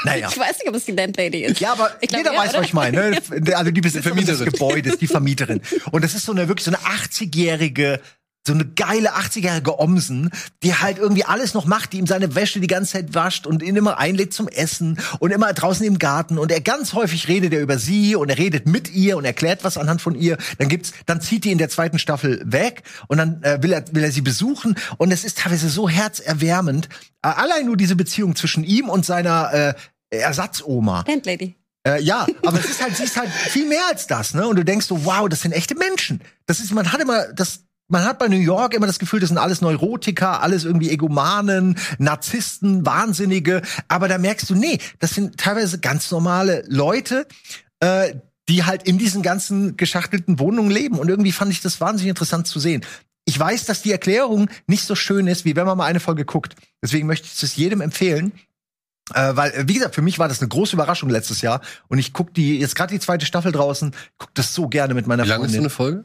Naja. 0.04 0.28
Ich 0.30 0.38
weiß 0.38 0.58
nicht, 0.58 0.68
ob 0.68 0.74
es 0.74 0.84
die 0.84 0.92
Landlady 0.92 1.44
ist. 1.44 1.60
Ja, 1.60 1.72
aber 1.72 1.96
Ich 2.02 2.10
glaub, 2.10 2.18
jeder 2.18 2.34
ja, 2.34 2.40
weiß, 2.40 2.50
oder? 2.50 2.58
was 2.58 2.66
ich 2.66 2.74
meine. 2.74 3.10
Ne? 3.10 3.22
Also 3.54 3.70
die 3.70 3.80
Besitzerin 3.80 4.18
des 4.18 4.36
Vermieterin. 4.36 4.52
Gebäudes, 4.52 4.98
die 4.98 5.06
Vermieterin. 5.06 5.62
Und 5.92 6.04
das 6.04 6.14
ist 6.14 6.26
so 6.26 6.32
eine 6.32 6.46
wirklich 6.46 6.66
so 6.66 6.72
eine 6.72 6.80
80-jährige 6.80 8.00
so 8.46 8.52
eine 8.52 8.64
geile 8.64 9.14
80-jährige 9.14 9.78
Omsen, 9.80 10.30
die 10.62 10.74
halt 10.74 10.98
irgendwie 10.98 11.24
alles 11.24 11.54
noch 11.54 11.66
macht, 11.66 11.92
die 11.92 11.98
ihm 11.98 12.06
seine 12.06 12.34
Wäsche 12.34 12.60
die 12.60 12.66
ganze 12.66 12.92
Zeit 12.92 13.14
wascht 13.14 13.46
und 13.46 13.62
ihn 13.62 13.76
immer 13.76 13.98
einlädt 13.98 14.32
zum 14.32 14.48
Essen 14.48 14.98
und 15.18 15.32
immer 15.32 15.52
draußen 15.52 15.84
im 15.84 15.98
Garten 15.98 16.38
und 16.38 16.52
er 16.52 16.60
ganz 16.60 16.92
häufig 16.92 17.28
redet 17.28 17.52
er 17.52 17.60
über 17.60 17.78
sie 17.78 18.14
und 18.14 18.28
er 18.28 18.38
redet 18.38 18.66
mit 18.66 18.92
ihr 18.92 19.16
und 19.16 19.24
erklärt 19.24 19.64
was 19.64 19.76
anhand 19.76 20.00
von 20.00 20.14
ihr. 20.14 20.38
Dann 20.58 20.68
gibt's, 20.68 20.92
dann 21.06 21.20
zieht 21.20 21.44
die 21.44 21.52
in 21.52 21.58
der 21.58 21.68
zweiten 21.68 21.98
Staffel 21.98 22.40
weg 22.44 22.82
und 23.08 23.18
dann 23.18 23.42
äh, 23.42 23.62
will 23.62 23.72
er 23.72 23.84
will 23.92 24.04
er 24.04 24.12
sie 24.12 24.22
besuchen 24.22 24.76
und 24.96 25.12
es 25.12 25.24
ist 25.24 25.38
teilweise 25.38 25.68
so 25.68 25.88
herzerwärmend. 25.88 26.88
Äh, 27.22 27.28
allein 27.28 27.66
nur 27.66 27.76
diese 27.76 27.96
Beziehung 27.96 28.36
zwischen 28.36 28.64
ihm 28.64 28.88
und 28.88 29.04
seiner 29.04 29.52
äh, 29.52 29.74
Ersatzoma. 30.10 31.04
Landlady. 31.06 31.56
Äh, 31.86 32.02
ja, 32.02 32.26
aber 32.44 32.58
es 32.58 32.66
ist 32.66 32.82
halt, 32.82 32.96
sie 32.96 33.04
ist 33.04 33.16
halt 33.16 33.30
viel 33.30 33.68
mehr 33.68 33.86
als 33.88 34.08
das, 34.08 34.34
ne? 34.34 34.48
Und 34.48 34.56
du 34.56 34.64
denkst 34.64 34.86
so, 34.86 35.04
wow, 35.04 35.28
das 35.28 35.42
sind 35.42 35.52
echte 35.52 35.76
Menschen. 35.76 36.20
Das 36.46 36.58
ist, 36.58 36.72
man 36.72 36.92
hat 36.92 37.00
immer 37.00 37.32
das, 37.32 37.60
man 37.88 38.04
hat 38.04 38.18
bei 38.18 38.28
New 38.28 38.36
York 38.36 38.74
immer 38.74 38.86
das 38.86 38.98
Gefühl, 38.98 39.20
das 39.20 39.28
sind 39.28 39.38
alles 39.38 39.60
Neurotiker, 39.60 40.42
alles 40.42 40.64
irgendwie 40.64 40.90
Egomanen, 40.90 41.78
Narzissten, 41.98 42.84
Wahnsinnige. 42.84 43.62
Aber 43.88 44.08
da 44.08 44.18
merkst 44.18 44.50
du, 44.50 44.54
nee, 44.54 44.78
das 44.98 45.10
sind 45.10 45.38
teilweise 45.38 45.78
ganz 45.78 46.10
normale 46.10 46.64
Leute, 46.68 47.26
äh, 47.80 48.14
die 48.48 48.64
halt 48.64 48.84
in 48.84 48.98
diesen 48.98 49.22
ganzen 49.22 49.76
geschachtelten 49.76 50.38
Wohnungen 50.38 50.70
leben. 50.70 50.98
Und 50.98 51.08
irgendwie 51.08 51.32
fand 51.32 51.52
ich 51.52 51.60
das 51.60 51.80
wahnsinnig 51.80 52.10
interessant 52.10 52.46
zu 52.46 52.58
sehen. 52.58 52.84
Ich 53.24 53.38
weiß, 53.38 53.64
dass 53.66 53.82
die 53.82 53.90
Erklärung 53.90 54.48
nicht 54.66 54.84
so 54.84 54.94
schön 54.94 55.26
ist, 55.26 55.44
wie 55.44 55.56
wenn 55.56 55.66
man 55.66 55.78
mal 55.78 55.86
eine 55.86 56.00
Folge 56.00 56.24
guckt. 56.24 56.54
Deswegen 56.82 57.06
möchte 57.06 57.26
ich 57.26 57.42
es 57.42 57.56
jedem 57.56 57.80
empfehlen. 57.80 58.32
Äh, 59.14 59.36
weil, 59.36 59.52
äh, 59.52 59.64
wie 59.68 59.74
gesagt, 59.74 59.94
für 59.94 60.02
mich 60.02 60.18
war 60.18 60.28
das 60.28 60.40
eine 60.40 60.48
große 60.48 60.74
Überraschung 60.74 61.10
letztes 61.10 61.40
Jahr. 61.40 61.60
Und 61.88 61.98
ich 61.98 62.12
guck 62.12 62.34
die, 62.34 62.58
jetzt 62.58 62.74
gerade 62.74 62.92
die 62.92 63.00
zweite 63.00 63.26
Staffel 63.26 63.52
draußen, 63.52 63.94
guck 64.18 64.34
das 64.34 64.54
so 64.54 64.68
gerne 64.68 64.94
mit 64.94 65.06
meiner 65.06 65.24
Wie 65.24 65.28
lange 65.28 65.46
ist 65.46 65.52
so 65.52 65.58
Freundin. 65.58 65.60
eine 65.60 65.70
Folge? 65.70 66.04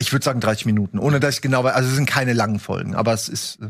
Ich 0.00 0.12
würde 0.12 0.24
sagen 0.24 0.40
30 0.40 0.66
Minuten, 0.66 0.98
ohne 0.98 1.20
dass 1.20 1.36
ich 1.36 1.42
genau 1.42 1.62
weiß. 1.62 1.74
Also 1.74 1.90
es 1.90 1.94
sind 1.94 2.06
keine 2.06 2.32
langen 2.32 2.58
Folgen, 2.58 2.94
aber 2.96 3.12
es 3.12 3.28
ist. 3.28 3.60
äh, 3.60 3.66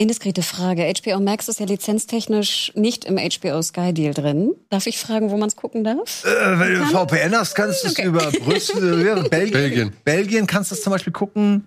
Indiskrete 0.00 0.42
Frage. 0.42 0.92
HBO 1.02 1.18
Max 1.18 1.48
ist 1.48 1.58
ja 1.60 1.66
lizenztechnisch 1.66 2.72
nicht 2.76 3.04
im 3.04 3.16
HBO 3.16 3.60
Sky 3.62 3.92
Deal 3.92 4.14
drin. 4.14 4.54
Darf 4.70 4.86
ich 4.86 4.98
fragen, 4.98 5.30
wo 5.30 5.36
man 5.36 5.48
es 5.48 5.56
gucken 5.56 5.82
darf? 5.82 6.24
Äh, 6.24 6.58
wenn 6.58 6.74
du? 6.74 6.84
VPN 6.86 7.34
hast, 7.36 7.54
kannst 7.54 7.82
du 7.82 7.88
es 7.88 7.94
Okay. 7.98 8.06
über 8.06 8.30
Brüssel, 8.30 9.04
ja, 9.06 9.14
Belgien, 9.28 9.52
Belgien. 9.52 9.92
Belgien 10.04 10.46
kannst 10.46 10.70
du 10.70 10.74
es 10.76 10.82
zum 10.82 10.92
Beispiel 10.92 11.12
gucken. 11.12 11.66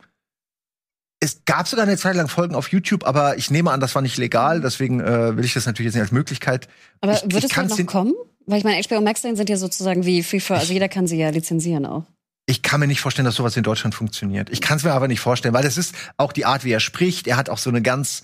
Es 1.19 1.43
gab 1.45 1.67
sogar 1.67 1.85
eine 1.85 1.97
Zeit 1.97 2.15
lang 2.15 2.27
Folgen 2.29 2.55
auf 2.55 2.69
YouTube, 2.71 3.05
aber 3.05 3.37
ich 3.37 3.51
nehme 3.51 3.69
an, 3.71 3.79
das 3.79 3.93
war 3.95 4.01
nicht 4.01 4.17
legal, 4.17 4.59
deswegen 4.61 5.01
äh, 5.01 5.35
will 5.37 5.45
ich 5.45 5.53
das 5.53 5.65
natürlich 5.67 5.87
jetzt 5.87 5.95
nicht 5.95 6.01
als 6.01 6.11
Möglichkeit. 6.11 6.67
Aber 7.01 7.13
ich, 7.13 7.21
wird 7.23 7.43
ich 7.43 7.51
es 7.51 7.57
halt 7.57 7.69
noch 7.69 7.85
kommen? 7.85 8.13
Weil 8.47 8.57
ich 8.57 8.63
meine, 8.63 8.81
HBO 8.81 9.01
Max 9.01 9.21
sind 9.21 9.47
ja 9.49 9.57
sozusagen 9.57 10.05
wie 10.05 10.23
FIFA, 10.23 10.55
also 10.55 10.73
jeder 10.73 10.89
kann 10.89 11.05
sie 11.05 11.17
ja 11.17 11.29
lizenzieren 11.29 11.85
auch. 11.85 12.05
Ich 12.51 12.63
kann 12.63 12.81
mir 12.81 12.87
nicht 12.87 12.99
vorstellen, 12.99 13.25
dass 13.25 13.35
sowas 13.35 13.55
in 13.55 13.63
Deutschland 13.63 13.95
funktioniert. 13.95 14.49
Ich 14.49 14.59
kann 14.59 14.75
es 14.75 14.83
mir 14.83 14.91
aber 14.91 15.07
nicht 15.07 15.21
vorstellen, 15.21 15.53
weil 15.53 15.65
es 15.65 15.77
ist 15.77 15.95
auch 16.17 16.33
die 16.33 16.43
Art, 16.43 16.65
wie 16.65 16.71
er 16.73 16.81
spricht. 16.81 17.25
Er 17.25 17.37
hat 17.37 17.49
auch 17.49 17.57
so 17.57 17.69
eine 17.69 17.81
ganz, 17.81 18.23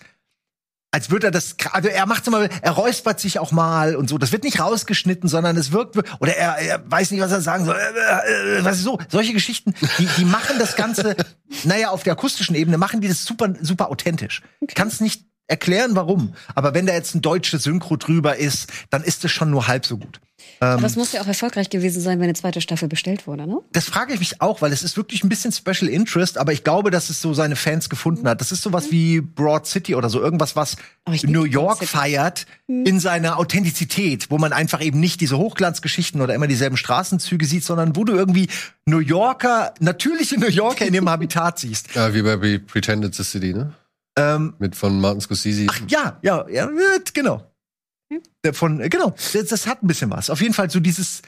als 0.91 1.09
würde 1.09 1.27
er 1.27 1.31
das, 1.31 1.55
also 1.71 1.87
er 1.87 2.05
macht 2.07 2.29
mal, 2.29 2.49
er 2.61 2.71
räuspert 2.71 3.21
sich 3.21 3.39
auch 3.39 3.53
mal 3.53 3.95
und 3.95 4.09
so. 4.09 4.17
Das 4.17 4.33
wird 4.33 4.43
nicht 4.43 4.59
rausgeschnitten, 4.59 5.29
sondern 5.29 5.55
es 5.55 5.71
wirkt, 5.71 5.95
oder 6.19 6.35
er, 6.35 6.57
er 6.57 6.91
weiß 6.91 7.11
nicht, 7.11 7.21
was 7.21 7.31
er 7.31 7.39
sagen 7.39 7.63
soll. 7.63 7.77
Äh, 7.77 8.57
äh, 8.57 8.65
was 8.65 8.79
ist 8.79 8.83
so? 8.83 8.99
Solche 9.07 9.31
Geschichten, 9.31 9.73
die, 9.97 10.09
die 10.17 10.25
machen 10.25 10.59
das 10.59 10.75
Ganze, 10.75 11.15
naja, 11.63 11.91
auf 11.91 12.03
der 12.03 12.11
akustischen 12.11 12.53
Ebene 12.53 12.77
machen 12.77 12.99
die 12.99 13.07
das 13.07 13.23
super, 13.23 13.53
super 13.61 13.89
authentisch. 13.89 14.41
Ich 14.59 14.75
kann 14.75 14.89
es 14.89 14.99
nicht 14.99 15.23
erklären, 15.47 15.95
warum. 15.95 16.33
Aber 16.55 16.73
wenn 16.73 16.85
da 16.85 16.93
jetzt 16.93 17.15
ein 17.15 17.21
deutsches 17.21 17.63
Synchro 17.63 17.95
drüber 17.97 18.37
ist, 18.37 18.67
dann 18.89 19.03
ist 19.03 19.23
es 19.25 19.31
schon 19.31 19.49
nur 19.49 19.67
halb 19.67 19.85
so 19.85 19.97
gut. 19.97 20.19
Ähm, 20.61 20.69
Aber 20.69 20.85
es 20.87 20.95
muss 20.95 21.11
ja 21.11 21.21
auch 21.21 21.27
erfolgreich 21.27 21.69
gewesen 21.69 22.01
sein, 22.01 22.19
wenn 22.19 22.25
eine 22.25 22.33
zweite 22.33 22.61
Staffel 22.61 22.87
bestellt 22.87 23.27
wurde, 23.27 23.45
ne? 23.47 23.57
das 23.73 23.85
frage 23.85 24.13
ich 24.13 24.19
mich 24.19 24.41
auch, 24.41 24.61
weil 24.61 24.71
es 24.71 24.81
ist 24.81 24.97
wirklich 24.97 25.23
ein 25.23 25.29
bisschen 25.29 25.51
Special 25.51 25.87
Interest, 25.89 26.37
aber 26.37 26.51
ich 26.51 26.63
glaube, 26.63 26.89
dass 26.89 27.09
es 27.11 27.21
so 27.21 27.33
seine 27.33 27.55
Fans 27.55 27.89
gefunden 27.89 28.27
hat. 28.27 28.41
Das 28.41 28.51
ist 28.51 28.63
sowas 28.63 28.89
wie 28.91 29.21
Broad 29.21 29.67
City 29.67 29.93
oder 29.93 30.09
so, 30.09 30.19
irgendwas, 30.21 30.55
was 30.55 30.77
New 31.23 31.43
York 31.43 31.83
feiert 31.85 32.45
in 32.67 32.99
seiner 32.99 33.37
Authentizität, 33.37 34.31
wo 34.31 34.37
man 34.37 34.51
einfach 34.53 34.81
eben 34.81 34.99
nicht 34.99 35.21
diese 35.21 35.37
Hochglanzgeschichten 35.37 36.21
oder 36.21 36.33
immer 36.33 36.47
dieselben 36.47 36.77
Straßenzüge 36.77 37.45
sieht, 37.45 37.63
sondern 37.63 37.95
wo 37.95 38.03
du 38.03 38.13
irgendwie 38.13 38.47
New 38.85 38.99
Yorker, 38.99 39.73
natürliche 39.79 40.39
New 40.39 40.47
Yorker 40.49 40.85
in 40.87 40.93
ihrem 40.93 41.09
Habitat 41.09 41.59
siehst. 41.59 41.93
Ja, 41.93 42.13
wie 42.13 42.21
bei 42.23 42.35
Be- 42.37 42.59
Pretended 42.59 43.13
the 43.13 43.23
City, 43.23 43.53
ne? 43.53 43.73
Ähm, 44.17 44.55
Mit 44.59 44.75
von 44.75 44.99
Martin 44.99 45.21
Scorsese. 45.21 45.67
Ach 45.69 45.79
ja, 45.87 46.19
ja, 46.23 46.47
ja, 46.49 46.69
genau. 47.13 47.43
Der 48.43 48.53
Von, 48.53 48.79
äh, 48.79 48.89
genau, 48.89 49.11
das, 49.33 49.47
das 49.47 49.67
hat 49.67 49.83
ein 49.83 49.87
bisschen 49.87 50.09
was. 50.09 50.29
Auf 50.29 50.41
jeden 50.41 50.53
Fall 50.53 50.69
so 50.69 50.79
dieses, 50.79 51.21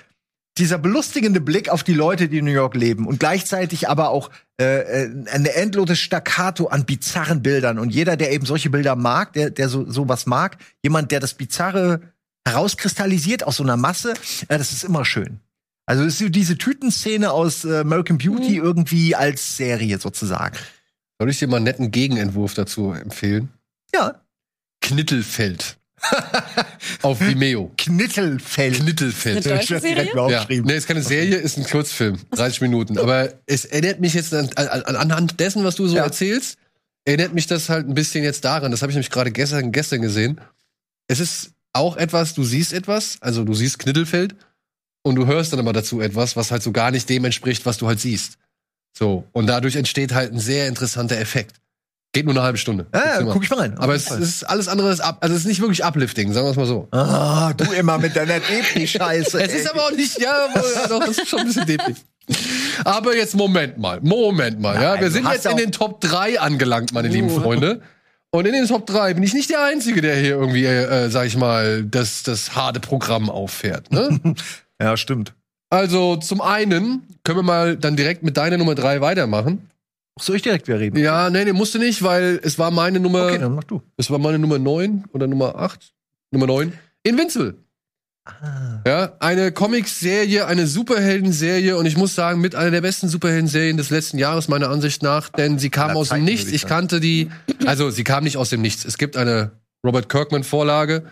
dieser 0.57 0.77
belustigende 0.77 1.41
Blick 1.41 1.69
auf 1.69 1.83
die 1.83 1.93
Leute, 1.93 2.29
die 2.29 2.39
in 2.39 2.45
New 2.45 2.51
York 2.51 2.75
leben 2.75 3.05
und 3.05 3.19
gleichzeitig 3.19 3.89
aber 3.89 4.09
auch 4.09 4.29
äh, 4.59 5.03
äh, 5.03 5.25
eine 5.31 5.53
endlose 5.53 5.95
Staccato 5.95 6.67
an 6.67 6.85
bizarren 6.85 7.41
Bildern. 7.41 7.79
Und 7.79 7.93
jeder, 7.93 8.17
der 8.17 8.31
eben 8.31 8.45
solche 8.45 8.69
Bilder 8.69 8.95
mag, 8.95 9.33
der, 9.33 9.49
der 9.49 9.69
so 9.69 9.89
sowas 9.89 10.25
mag, 10.25 10.57
jemand, 10.83 11.11
der 11.11 11.19
das 11.19 11.33
Bizarre 11.33 12.01
herauskristallisiert 12.47 13.43
aus 13.43 13.57
so 13.57 13.63
einer 13.63 13.77
Masse, 13.77 14.13
äh, 14.47 14.57
das 14.57 14.71
ist 14.71 14.83
immer 14.83 15.05
schön. 15.05 15.39
Also 15.85 16.03
es 16.03 16.13
ist 16.13 16.19
so 16.19 16.29
diese 16.29 16.57
Tütenszene 16.57 17.31
aus 17.31 17.65
äh, 17.65 17.79
American 17.79 18.17
Beauty 18.17 18.57
irgendwie 18.57 19.15
als 19.15 19.57
Serie 19.57 19.99
sozusagen. 19.99 20.55
Soll 21.19 21.29
ich 21.29 21.39
dir 21.39 21.47
mal 21.47 21.57
einen 21.57 21.65
netten 21.65 21.91
Gegenentwurf 21.91 22.53
dazu 22.53 22.91
empfehlen? 22.93 23.49
Ja. 23.93 24.21
Knittelfeld. 24.81 25.77
Auf 27.01 27.19
Vimeo. 27.19 27.73
Knittelfeld. 27.77 28.75
Knittelfeld. 28.77 29.45
Eine 29.45 29.55
Ich 29.61 29.67
deutsche 29.67 29.75
hab's 29.75 29.83
direkt 29.85 30.11
Serie? 30.11 30.15
mal 30.15 30.31
Ja, 30.31 30.37
aufgeschrieben. 30.39 30.65
nee, 30.67 30.77
ist 30.77 30.87
keine 30.87 31.01
Serie, 31.03 31.35
ist 31.35 31.57
ein 31.57 31.65
Kurzfilm, 31.65 32.19
30 32.31 32.61
Minuten. 32.61 32.97
Aber 32.97 33.33
es 33.47 33.65
erinnert 33.65 33.99
mich 33.99 34.13
jetzt 34.13 34.33
an, 34.33 34.49
an, 34.55 34.95
anhand 34.95 35.39
dessen, 35.41 35.65
was 35.65 35.75
du 35.75 35.87
so 35.87 35.97
Ja. 35.97 36.03
erzählst, 36.03 36.57
erinnert 37.03 37.33
mich 37.33 37.47
das 37.47 37.67
halt 37.67 37.87
ein 37.89 37.95
bisschen 37.95 38.23
jetzt 38.23 38.45
daran. 38.45 38.71
Das 38.71 38.81
habe 38.81 38.91
ich 38.91 38.95
nämlich 38.95 39.09
gerade 39.11 39.31
gestern, 39.31 39.73
gestern 39.73 40.01
gesehen. 40.01 40.39
Es 41.07 41.19
ist 41.19 41.51
auch 41.73 41.97
etwas, 41.97 42.33
du 42.33 42.43
siehst 42.45 42.71
etwas, 42.71 43.17
also 43.19 43.43
du 43.43 43.53
siehst 43.53 43.79
Knittelfeld 43.79 44.35
und 45.03 45.15
du 45.15 45.25
hörst 45.25 45.51
dann 45.51 45.59
aber 45.59 45.73
dazu 45.73 45.99
etwas, 45.99 46.37
was 46.37 46.51
halt 46.51 46.63
so 46.63 46.71
gar 46.71 46.91
nicht 46.91 47.09
dem 47.09 47.25
entspricht, 47.25 47.65
was 47.65 47.77
du 47.77 47.87
halt 47.87 47.99
siehst. 47.99 48.37
So. 48.97 49.25
Und 49.31 49.47
dadurch 49.47 49.75
entsteht 49.75 50.13
halt 50.13 50.33
ein 50.33 50.39
sehr 50.39 50.67
interessanter 50.67 51.17
Effekt. 51.17 51.55
Geht 52.11 52.25
nur 52.25 52.33
eine 52.33 52.41
halbe 52.41 52.57
Stunde. 52.57 52.87
Ja, 52.93 53.21
guck 53.21 53.43
ich 53.43 53.51
mal 53.51 53.59
rein. 53.59 53.77
aber 53.77 53.93
es, 53.93 54.09
es 54.09 54.19
ist 54.19 54.43
alles 54.43 54.67
andere, 54.67 54.91
ist 54.91 54.99
ab, 54.99 55.19
also 55.21 55.35
es 55.35 55.41
ist 55.41 55.47
nicht 55.47 55.61
wirklich 55.61 55.85
uplifting, 55.85 56.33
sagen 56.33 56.47
wir 56.47 56.51
es 56.51 56.57
mal 56.57 56.65
so. 56.65 56.87
Ah, 56.91 57.53
du 57.53 57.71
immer 57.71 57.99
mit 57.99 58.15
deiner 58.15 58.39
Depri-Scheiße. 58.39 59.39
Es 59.43 59.53
ist 59.53 59.69
aber 59.69 59.85
auch 59.85 59.91
nicht, 59.91 60.19
ja, 60.19 60.47
doch, 60.89 60.99
das 61.05 61.19
ist 61.19 61.29
schon 61.29 61.41
ein 61.41 61.45
bisschen 61.45 61.67
dämlich. 61.67 61.97
Aber 62.83 63.15
jetzt 63.15 63.35
Moment 63.35 63.77
mal, 63.77 63.99
Moment 64.01 64.59
mal, 64.59 64.73
ja. 64.75 64.93
Nein, 64.93 65.01
Wir 65.01 65.11
sind 65.11 65.27
jetzt 65.31 65.45
in 65.45 65.57
den 65.57 65.71
Top 65.71 66.01
3 66.01 66.39
angelangt, 66.39 66.93
meine 66.93 67.09
lieben 67.09 67.29
Uh. 67.29 67.41
Freunde. 67.41 67.81
Und 68.31 68.45
in 68.47 68.53
den 68.53 68.67
Top 68.67 68.87
3 68.87 69.13
bin 69.15 69.23
ich 69.23 69.33
nicht 69.35 69.49
der 69.51 69.63
Einzige, 69.63 70.01
der 70.01 70.15
hier 70.15 70.31
irgendwie, 70.31 70.65
äh, 70.65 71.09
sag 71.09 71.25
ich 71.27 71.37
mal, 71.37 71.83
das, 71.83 72.23
das 72.23 72.55
harte 72.55 72.79
Programm 72.79 73.29
auffährt. 73.29 73.91
Ne? 73.91 74.19
Ja, 74.81 74.95
stimmt. 74.95 75.33
Also 75.69 76.15
zum 76.17 76.41
einen 76.41 77.03
können 77.23 77.39
wir 77.39 77.43
mal 77.43 77.77
dann 77.77 77.95
direkt 77.95 78.23
mit 78.23 78.37
deiner 78.37 78.57
Nummer 78.57 78.75
3 78.75 79.01
weitermachen. 79.01 79.69
Soll 80.19 80.35
ich 80.35 80.41
direkt 80.41 80.67
wieder 80.67 80.79
reden? 80.79 80.97
Ja, 80.97 81.29
nee, 81.29 81.45
nee, 81.45 81.53
musste 81.53 81.79
nicht, 81.79 82.03
weil 82.03 82.39
es 82.43 82.59
war 82.59 82.71
meine 82.71 82.99
Nummer, 82.99 83.27
Okay, 83.27 83.37
dann 83.37 83.55
mach 83.55 83.63
du. 83.63 83.81
es 83.97 84.09
war 84.11 84.19
meine 84.19 84.37
Nummer 84.37 84.59
9 84.59 85.05
oder 85.13 85.27
Nummer 85.27 85.55
8. 85.55 85.93
Nummer 86.31 86.47
9. 86.47 86.73
Invincible. 87.03 87.55
Ah. 88.25 88.81
Ja, 88.85 89.13
eine 89.19 89.51
Comic-Serie, 89.51 90.45
eine 90.45 90.67
Superhelden-Serie 90.67 91.77
und 91.77 91.85
ich 91.85 91.97
muss 91.97 92.15
sagen, 92.15 92.41
mit 92.41 92.53
einer 92.53 92.69
der 92.71 92.81
besten 92.81 93.07
Superhelden-Serien 93.07 93.77
des 93.77 93.89
letzten 93.89 94.17
Jahres, 94.17 94.49
meiner 94.49 94.69
Ansicht 94.69 95.01
nach, 95.01 95.29
denn 95.29 95.57
sie 95.57 95.69
kam 95.69 95.91
aus 95.91 96.09
dem 96.09 96.25
Nichts. 96.25 96.51
Ich 96.51 96.65
kannte 96.67 96.99
die, 96.99 97.29
also 97.65 97.89
sie 97.89 98.03
kam 98.03 98.23
nicht 98.25 98.37
aus 98.37 98.49
dem 98.49 98.61
Nichts. 98.61 98.85
Es 98.85 98.97
gibt 98.97 99.15
eine 99.17 99.51
Robert 99.85 100.09
Kirkman-Vorlage, 100.09 101.03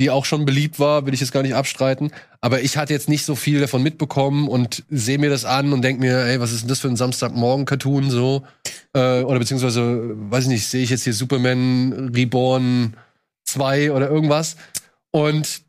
die 0.00 0.10
auch 0.10 0.24
schon 0.24 0.44
beliebt 0.44 0.80
war, 0.80 1.06
will 1.06 1.14
ich 1.14 1.20
jetzt 1.20 1.32
gar 1.32 1.42
nicht 1.42 1.54
abstreiten. 1.54 2.10
Aber 2.40 2.60
ich 2.60 2.76
hatte 2.76 2.92
jetzt 2.92 3.08
nicht 3.08 3.24
so 3.24 3.36
viel 3.36 3.60
davon 3.60 3.82
mitbekommen 3.82 4.48
und 4.48 4.82
sehe 4.90 5.18
mir 5.18 5.30
das 5.30 5.44
an 5.44 5.72
und 5.72 5.82
denke 5.82 6.00
mir, 6.00 6.18
ey, 6.26 6.40
was 6.40 6.52
ist 6.52 6.62
denn 6.62 6.68
das 6.68 6.80
für 6.80 6.88
ein 6.88 6.96
Samstagmorgen-Cartoon 6.96 8.10
so? 8.10 8.44
Äh, 8.92 9.22
oder 9.22 9.38
beziehungsweise, 9.38 10.12
weiß 10.30 10.44
ich 10.44 10.50
nicht, 10.50 10.66
sehe 10.66 10.82
ich 10.82 10.90
jetzt 10.90 11.04
hier 11.04 11.14
Superman 11.14 12.10
Reborn 12.14 12.96
2 13.44 13.92
oder 13.92 14.10
irgendwas. 14.10 14.56
Und 15.12 15.62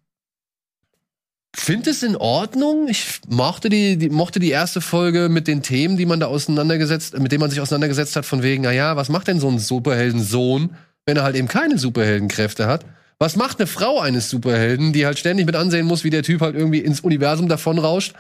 finde 1.56 1.92
es 1.92 2.04
in 2.04 2.16
Ordnung. 2.16 2.88
Ich 2.88 3.22
mochte 3.28 3.70
die, 3.70 3.98
die, 3.98 4.10
mochte 4.10 4.40
die 4.40 4.50
erste 4.50 4.82
Folge 4.82 5.30
mit 5.30 5.48
den 5.48 5.62
Themen, 5.62 5.98
die 5.98 6.06
man 6.06 6.20
da 6.20 6.28
auseinandergesetzt, 6.28 7.18
mit 7.20 7.32
denen 7.32 7.42
man 7.42 7.52
sich 7.52 7.62
auseinandergesetzt 7.62 8.16
hat, 8.16 8.26
von 8.26 8.44
wegen, 8.44 8.64
na 8.64 8.72
ja, 8.72 8.96
was 8.96 9.10
macht 9.10 9.28
denn 9.28 9.40
so 9.40 9.50
ein 9.50 9.60
Superheldensohn, 9.60 10.76
wenn 11.06 11.18
er 11.18 11.24
halt 11.24 11.36
eben 11.36 11.48
keine 11.48 11.78
Superheldenkräfte 11.78 12.68
hat? 12.68 12.86
Was 13.20 13.36
macht 13.36 13.60
eine 13.60 13.68
Frau 13.68 14.00
eines 14.00 14.30
Superhelden, 14.30 14.92
die 14.92 15.06
halt 15.06 15.18
ständig 15.18 15.46
mit 15.46 15.56
ansehen 15.56 15.86
muss, 15.86 16.04
wie 16.04 16.10
der 16.10 16.24
Typ 16.24 16.42
halt 16.42 16.56
irgendwie 16.56 16.80
ins 16.80 17.00
Universum 17.00 17.48
davonrauscht 17.48 18.14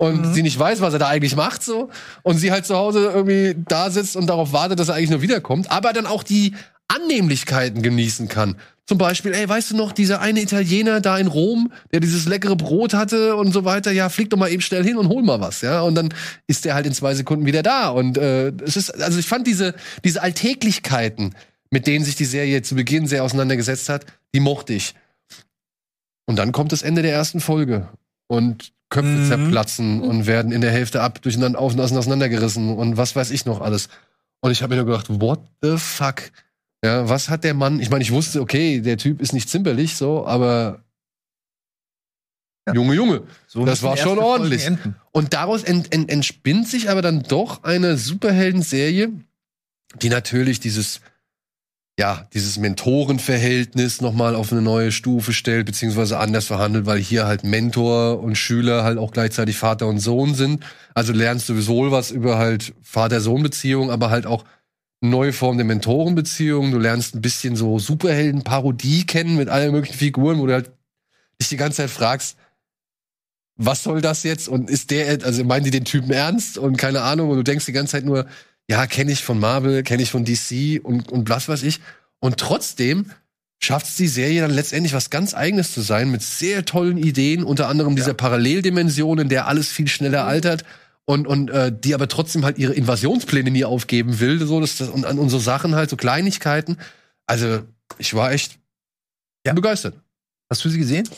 und 0.00 0.32
sie 0.32 0.42
nicht 0.42 0.58
weiß, 0.58 0.80
was 0.80 0.94
er 0.94 0.98
da 0.98 1.08
eigentlich 1.08 1.36
macht, 1.36 1.62
so. 1.62 1.90
Und 2.22 2.38
sie 2.38 2.50
halt 2.50 2.64
zu 2.64 2.74
Hause 2.74 3.12
irgendwie 3.14 3.54
da 3.68 3.90
sitzt 3.90 4.16
und 4.16 4.26
darauf 4.28 4.52
wartet, 4.52 4.80
dass 4.80 4.88
er 4.88 4.94
eigentlich 4.94 5.10
nur 5.10 5.20
wiederkommt, 5.20 5.70
aber 5.70 5.92
dann 5.92 6.06
auch 6.06 6.22
die 6.22 6.54
Annehmlichkeiten 6.88 7.82
genießen 7.82 8.26
kann. 8.26 8.56
Zum 8.86 8.96
Beispiel, 8.98 9.34
ey, 9.34 9.48
weißt 9.48 9.70
du 9.70 9.76
noch, 9.76 9.92
dieser 9.92 10.20
eine 10.20 10.40
Italiener 10.40 11.00
da 11.00 11.16
in 11.18 11.28
Rom, 11.28 11.70
der 11.92 12.00
dieses 12.00 12.26
leckere 12.26 12.56
Brot 12.56 12.94
hatte 12.94 13.36
und 13.36 13.52
so 13.52 13.64
weiter, 13.64 13.92
ja, 13.92 14.08
flieg 14.08 14.30
doch 14.30 14.38
mal 14.38 14.50
eben 14.50 14.62
schnell 14.62 14.82
hin 14.82 14.96
und 14.96 15.08
hol 15.08 15.22
mal 15.22 15.40
was, 15.40 15.60
ja. 15.60 15.82
Und 15.82 15.94
dann 15.94 16.12
ist 16.48 16.64
der 16.64 16.74
halt 16.74 16.86
in 16.86 16.92
zwei 16.92 17.14
Sekunden 17.14 17.44
wieder 17.44 17.62
da. 17.62 17.90
Und 17.90 18.18
äh, 18.18 18.48
es 18.64 18.76
ist, 18.76 18.90
also 19.00 19.18
ich 19.18 19.26
fand 19.26 19.46
diese, 19.46 19.74
diese 20.02 20.22
Alltäglichkeiten, 20.22 21.34
mit 21.70 21.86
denen 21.86 22.04
sich 22.04 22.16
die 22.16 22.24
Serie 22.24 22.62
zu 22.62 22.74
Beginn 22.74 23.06
sehr 23.06 23.24
auseinandergesetzt 23.24 23.88
hat, 23.88 24.06
die 24.34 24.40
mochte 24.40 24.72
ich. 24.74 24.94
Und 26.26 26.36
dann 26.36 26.52
kommt 26.52 26.72
das 26.72 26.82
Ende 26.82 27.02
der 27.02 27.12
ersten 27.12 27.40
Folge. 27.40 27.88
Und 28.28 28.72
Köpfe 28.90 29.08
Mhm. 29.08 29.28
zerplatzen 29.28 30.00
und 30.02 30.26
werden 30.26 30.50
in 30.50 30.60
der 30.60 30.72
Hälfte 30.72 31.00
ab 31.00 31.22
durcheinander 31.22 31.60
auf 31.60 31.72
und 31.74 31.80
auseinandergerissen 31.80 32.76
und 32.76 32.96
was 32.96 33.14
weiß 33.14 33.30
ich 33.30 33.46
noch 33.46 33.60
alles. 33.60 33.88
Und 34.40 34.50
ich 34.50 34.62
habe 34.62 34.74
mir 34.74 34.82
nur 34.82 34.92
gedacht, 34.92 35.20
what 35.20 35.40
the 35.62 35.76
fuck? 35.78 36.32
Ja, 36.84 37.08
was 37.08 37.28
hat 37.28 37.44
der 37.44 37.54
Mann? 37.54 37.78
Ich 37.78 37.90
meine, 37.90 38.02
ich 38.02 38.10
wusste, 38.10 38.40
okay, 38.40 38.80
der 38.80 38.96
Typ 38.96 39.20
ist 39.20 39.32
nicht 39.32 39.48
zimperlich, 39.48 39.96
so, 39.96 40.26
aber 40.26 40.82
Ja. 42.66 42.74
Junge, 42.74 42.94
Junge. 42.94 43.22
So 43.46 43.64
Das 43.64 43.82
war 43.82 43.96
schon 43.96 44.18
ordentlich. 44.18 44.68
Und 45.12 45.32
daraus 45.34 45.62
ent, 45.62 45.92
ent, 45.94 46.10
entspinnt 46.10 46.68
sich 46.68 46.90
aber 46.90 47.00
dann 47.02 47.22
doch 47.22 47.62
eine 47.64 47.96
Superhelden-Serie, 47.96 49.12
die 50.02 50.08
natürlich 50.08 50.60
dieses, 50.60 51.00
ja, 51.98 52.26
dieses 52.32 52.56
Mentorenverhältnis 52.56 54.00
nochmal 54.00 54.34
auf 54.34 54.52
eine 54.52 54.62
neue 54.62 54.90
Stufe 54.90 55.32
stellt, 55.32 55.66
beziehungsweise 55.66 56.18
anders 56.18 56.46
verhandelt, 56.46 56.86
weil 56.86 56.98
hier 56.98 57.26
halt 57.26 57.44
Mentor 57.44 58.20
und 58.20 58.36
Schüler 58.36 58.84
halt 58.84 58.96
auch 58.96 59.12
gleichzeitig 59.12 59.56
Vater 59.58 59.86
und 59.86 59.98
Sohn 59.98 60.34
sind. 60.34 60.64
Also 60.94 61.12
lernst 61.12 61.48
du 61.48 61.60
sowohl 61.60 61.92
was 61.92 62.10
über 62.10 62.38
halt 62.38 62.72
Vater-Sohn-Beziehung, 62.82 63.90
aber 63.90 64.08
halt 64.08 64.24
auch 64.24 64.44
neue 65.02 65.32
Form 65.32 65.58
der 65.58 65.66
Mentorenbeziehung. 65.66 66.72
Du 66.72 66.78
lernst 66.78 67.14
ein 67.14 67.22
bisschen 67.22 67.56
so 67.56 67.78
Superhelden-Parodie 67.78 69.04
kennen 69.04 69.36
mit 69.36 69.48
allen 69.48 69.72
möglichen 69.72 69.98
Figuren, 69.98 70.38
wo 70.38 70.46
du 70.46 70.54
halt 70.54 70.70
dich 71.40 71.48
die 71.48 71.56
ganze 71.56 71.78
Zeit 71.78 71.90
fragst, 71.90 72.36
was 73.56 73.82
soll 73.82 74.00
das 74.00 74.22
jetzt? 74.22 74.48
Und 74.48 74.70
ist 74.70 74.90
der, 74.90 75.22
also 75.22 75.44
meinen 75.44 75.64
die 75.64 75.70
den 75.70 75.84
Typen 75.84 76.12
ernst 76.12 76.56
und 76.56 76.78
keine 76.78 77.02
Ahnung, 77.02 77.28
und 77.28 77.36
du 77.36 77.42
denkst 77.42 77.66
die 77.66 77.72
ganze 77.72 77.92
Zeit 77.92 78.06
nur, 78.06 78.26
ja, 78.70 78.86
kenne 78.86 79.10
ich 79.10 79.24
von 79.24 79.40
Marvel, 79.40 79.82
kenne 79.82 80.00
ich 80.04 80.12
von 80.12 80.24
DC 80.24 80.80
und, 80.80 81.10
und 81.10 81.28
was 81.28 81.48
weiß 81.48 81.64
ich. 81.64 81.80
Und 82.20 82.36
trotzdem 82.36 83.10
schafft 83.60 83.86
es 83.86 83.96
die 83.96 84.06
Serie 84.06 84.42
dann 84.42 84.52
letztendlich 84.52 84.94
was 84.94 85.10
ganz 85.10 85.34
Eigenes 85.34 85.74
zu 85.74 85.80
sein, 85.80 86.08
mit 86.12 86.22
sehr 86.22 86.64
tollen 86.64 86.96
Ideen, 86.96 87.42
unter 87.42 87.66
anderem 87.66 87.96
dieser 87.96 88.14
Paralleldimension, 88.14 89.18
in 89.18 89.28
der 89.28 89.48
alles 89.48 89.68
viel 89.68 89.88
schneller 89.88 90.24
altert 90.24 90.64
und, 91.04 91.26
und 91.26 91.50
äh, 91.50 91.72
die 91.76 91.94
aber 91.94 92.06
trotzdem 92.06 92.44
halt 92.44 92.58
ihre 92.58 92.72
Invasionspläne 92.72 93.50
nie 93.50 93.64
aufgeben 93.64 94.20
will, 94.20 94.38
so 94.46 94.60
dass 94.60 94.76
das, 94.76 94.88
und, 94.88 95.04
und 95.04 95.28
so 95.30 95.40
Sachen 95.40 95.74
halt, 95.74 95.90
so 95.90 95.96
Kleinigkeiten. 95.96 96.78
Also, 97.26 97.64
ich 97.98 98.14
war 98.14 98.30
echt 98.30 98.56
Ja. 99.44 99.52
begeistert. 99.52 99.96
Hast 100.48 100.64
du 100.64 100.68
sie 100.68 100.78
gesehen? 100.78 101.08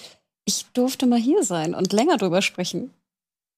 Ich 0.46 0.64
durfte 0.72 1.06
mal 1.06 1.18
hier 1.20 1.42
sein 1.44 1.74
und 1.74 1.92
länger 1.92 2.16
drüber 2.16 2.40
sprechen. 2.40 2.92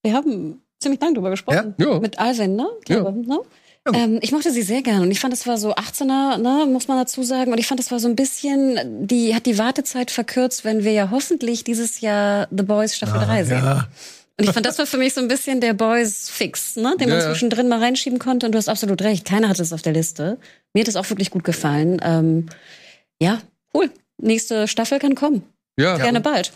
Wir 0.02 0.14
haben 0.14 0.62
ziemlich 0.80 1.00
lange 1.00 1.14
drüber 1.14 1.30
gesprochen. 1.30 1.76
Ja? 1.78 1.86
Ja. 1.92 2.00
Mit 2.00 2.18
Alvin, 2.18 2.56
ne? 2.56 2.66
Glaube, 2.84 3.12
ne? 3.26 3.38
Ja. 3.86 3.92
Ähm, 3.94 4.18
ich 4.22 4.32
mochte 4.32 4.50
sie 4.50 4.62
sehr 4.62 4.82
gerne 4.82 5.02
und 5.02 5.10
ich 5.10 5.20
fand, 5.20 5.34
es 5.34 5.46
war 5.46 5.58
so 5.58 5.74
18er, 5.74 6.38
ne, 6.38 6.66
muss 6.70 6.88
man 6.88 6.96
dazu 6.96 7.22
sagen. 7.22 7.52
Und 7.52 7.58
ich 7.58 7.66
fand, 7.66 7.80
es 7.80 7.90
war 7.90 7.98
so 7.98 8.08
ein 8.08 8.16
bisschen, 8.16 9.06
die 9.06 9.34
hat 9.34 9.44
die 9.46 9.58
Wartezeit 9.58 10.10
verkürzt, 10.10 10.64
wenn 10.64 10.84
wir 10.84 10.92
ja 10.92 11.10
hoffentlich 11.10 11.64
dieses 11.64 12.00
Jahr 12.00 12.48
The 12.50 12.62
Boys 12.62 12.96
Staffel 12.96 13.20
3 13.20 13.44
sehen. 13.44 13.58
Ja. 13.58 13.88
Und 14.36 14.46
ich 14.46 14.50
fand, 14.50 14.66
das 14.66 14.78
war 14.78 14.86
für 14.86 14.96
mich 14.96 15.14
so 15.14 15.20
ein 15.20 15.28
bisschen 15.28 15.60
der 15.60 15.74
Boys-Fix, 15.74 16.76
ne? 16.76 16.96
den 16.98 17.08
man 17.08 17.18
Ja, 17.18 17.24
ja. 17.24 17.30
zwischendrin 17.30 17.68
mal 17.68 17.78
reinschieben 17.78 18.18
konnte. 18.18 18.46
Und 18.46 18.52
du 18.52 18.58
hast 18.58 18.68
absolut 18.68 19.00
recht, 19.02 19.24
keiner 19.24 19.48
hatte 19.48 19.62
es 19.62 19.72
auf 19.72 19.82
der 19.82 19.92
Liste. 19.92 20.38
Mir 20.72 20.80
hat 20.80 20.88
es 20.88 20.96
auch 20.96 21.08
wirklich 21.10 21.30
gut 21.30 21.44
gefallen. 21.44 22.00
Ähm, 22.02 22.46
ja, 23.20 23.38
cool. 23.74 23.90
Nächste 24.20 24.66
Staffel 24.66 24.98
kann 24.98 25.14
kommen. 25.14 25.44
Ja. 25.78 25.96
Gerne 25.98 26.20
bald. 26.20 26.52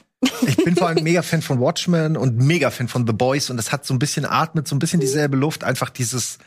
Ich 0.47 0.57
bin 0.57 0.75
vor 0.75 0.89
allem 0.89 1.05
mega 1.05 1.23
Fan 1.23 1.43
von 1.43 1.61
Watchmen 1.61 2.17
und 2.17 2.39
mega 2.39 2.71
Fan 2.71 2.89
von 2.89 3.07
The 3.07 3.13
Boys 3.13 3.51
und 3.51 3.57
das 3.57 3.71
hat 3.71 3.87
so 3.87 3.95
ein 3.95 4.01
bisschen 4.01 4.25
atmet 4.25 4.67
so 4.67 4.75
ein 4.75 4.81
bisschen 4.81 4.99
dieselbe 4.99 5.37
Luft, 5.37 5.63
einfach 5.63 5.91
dieses 5.91 6.39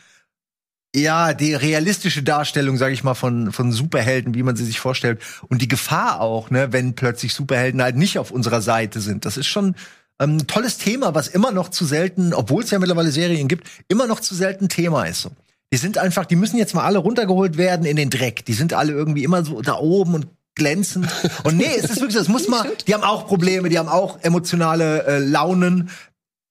ja, 0.95 1.33
die 1.33 1.53
realistische 1.53 2.23
Darstellung, 2.23 2.77
sage 2.77 2.93
ich 2.93 3.03
mal, 3.03 3.13
von 3.13 3.51
von 3.51 3.71
Superhelden, 3.71 4.33
wie 4.33 4.43
man 4.43 4.55
sie 4.55 4.65
sich 4.65 4.79
vorstellt 4.79 5.21
und 5.47 5.61
die 5.61 5.67
Gefahr 5.67 6.19
auch, 6.19 6.49
ne, 6.49 6.73
wenn 6.73 6.95
plötzlich 6.95 7.33
Superhelden 7.33 7.81
halt 7.81 7.95
nicht 7.95 8.19
auf 8.19 8.31
unserer 8.31 8.61
Seite 8.61 8.99
sind. 8.99 9.25
Das 9.25 9.37
ist 9.37 9.47
schon 9.47 9.75
ähm, 10.19 10.37
ein 10.37 10.47
tolles 10.47 10.77
Thema, 10.77 11.15
was 11.15 11.27
immer 11.27 11.51
noch 11.51 11.69
zu 11.69 11.85
selten, 11.85 12.33
obwohl 12.33 12.63
es 12.63 12.71
ja 12.71 12.79
mittlerweile 12.79 13.11
Serien 13.11 13.47
gibt, 13.47 13.67
immer 13.87 14.07
noch 14.07 14.19
zu 14.19 14.35
selten 14.35 14.69
Thema 14.69 15.05
ist 15.05 15.21
so. 15.21 15.31
Die 15.73 15.77
sind 15.77 15.97
einfach, 15.97 16.25
die 16.25 16.35
müssen 16.35 16.57
jetzt 16.57 16.75
mal 16.75 16.83
alle 16.83 16.99
runtergeholt 16.99 17.57
werden 17.57 17.85
in 17.85 17.95
den 17.95 18.09
Dreck. 18.09 18.45
Die 18.45 18.53
sind 18.53 18.73
alle 18.73 18.91
irgendwie 18.91 19.23
immer 19.23 19.45
so 19.45 19.61
da 19.61 19.75
oben 19.75 20.15
und 20.15 20.27
glänzen. 20.53 21.07
Und 21.45 21.57
nee, 21.57 21.73
es 21.77 21.85
ist 21.85 21.97
wirklich 21.97 22.13
so, 22.13 22.19
es 22.19 22.27
muss 22.27 22.47
mal, 22.49 22.69
die 22.87 22.93
haben 22.93 23.03
auch 23.03 23.25
Probleme, 23.25 23.69
die 23.69 23.79
haben 23.79 23.87
auch 23.87 24.19
emotionale 24.21 25.05
äh, 25.05 25.19
Launen. 25.19 25.89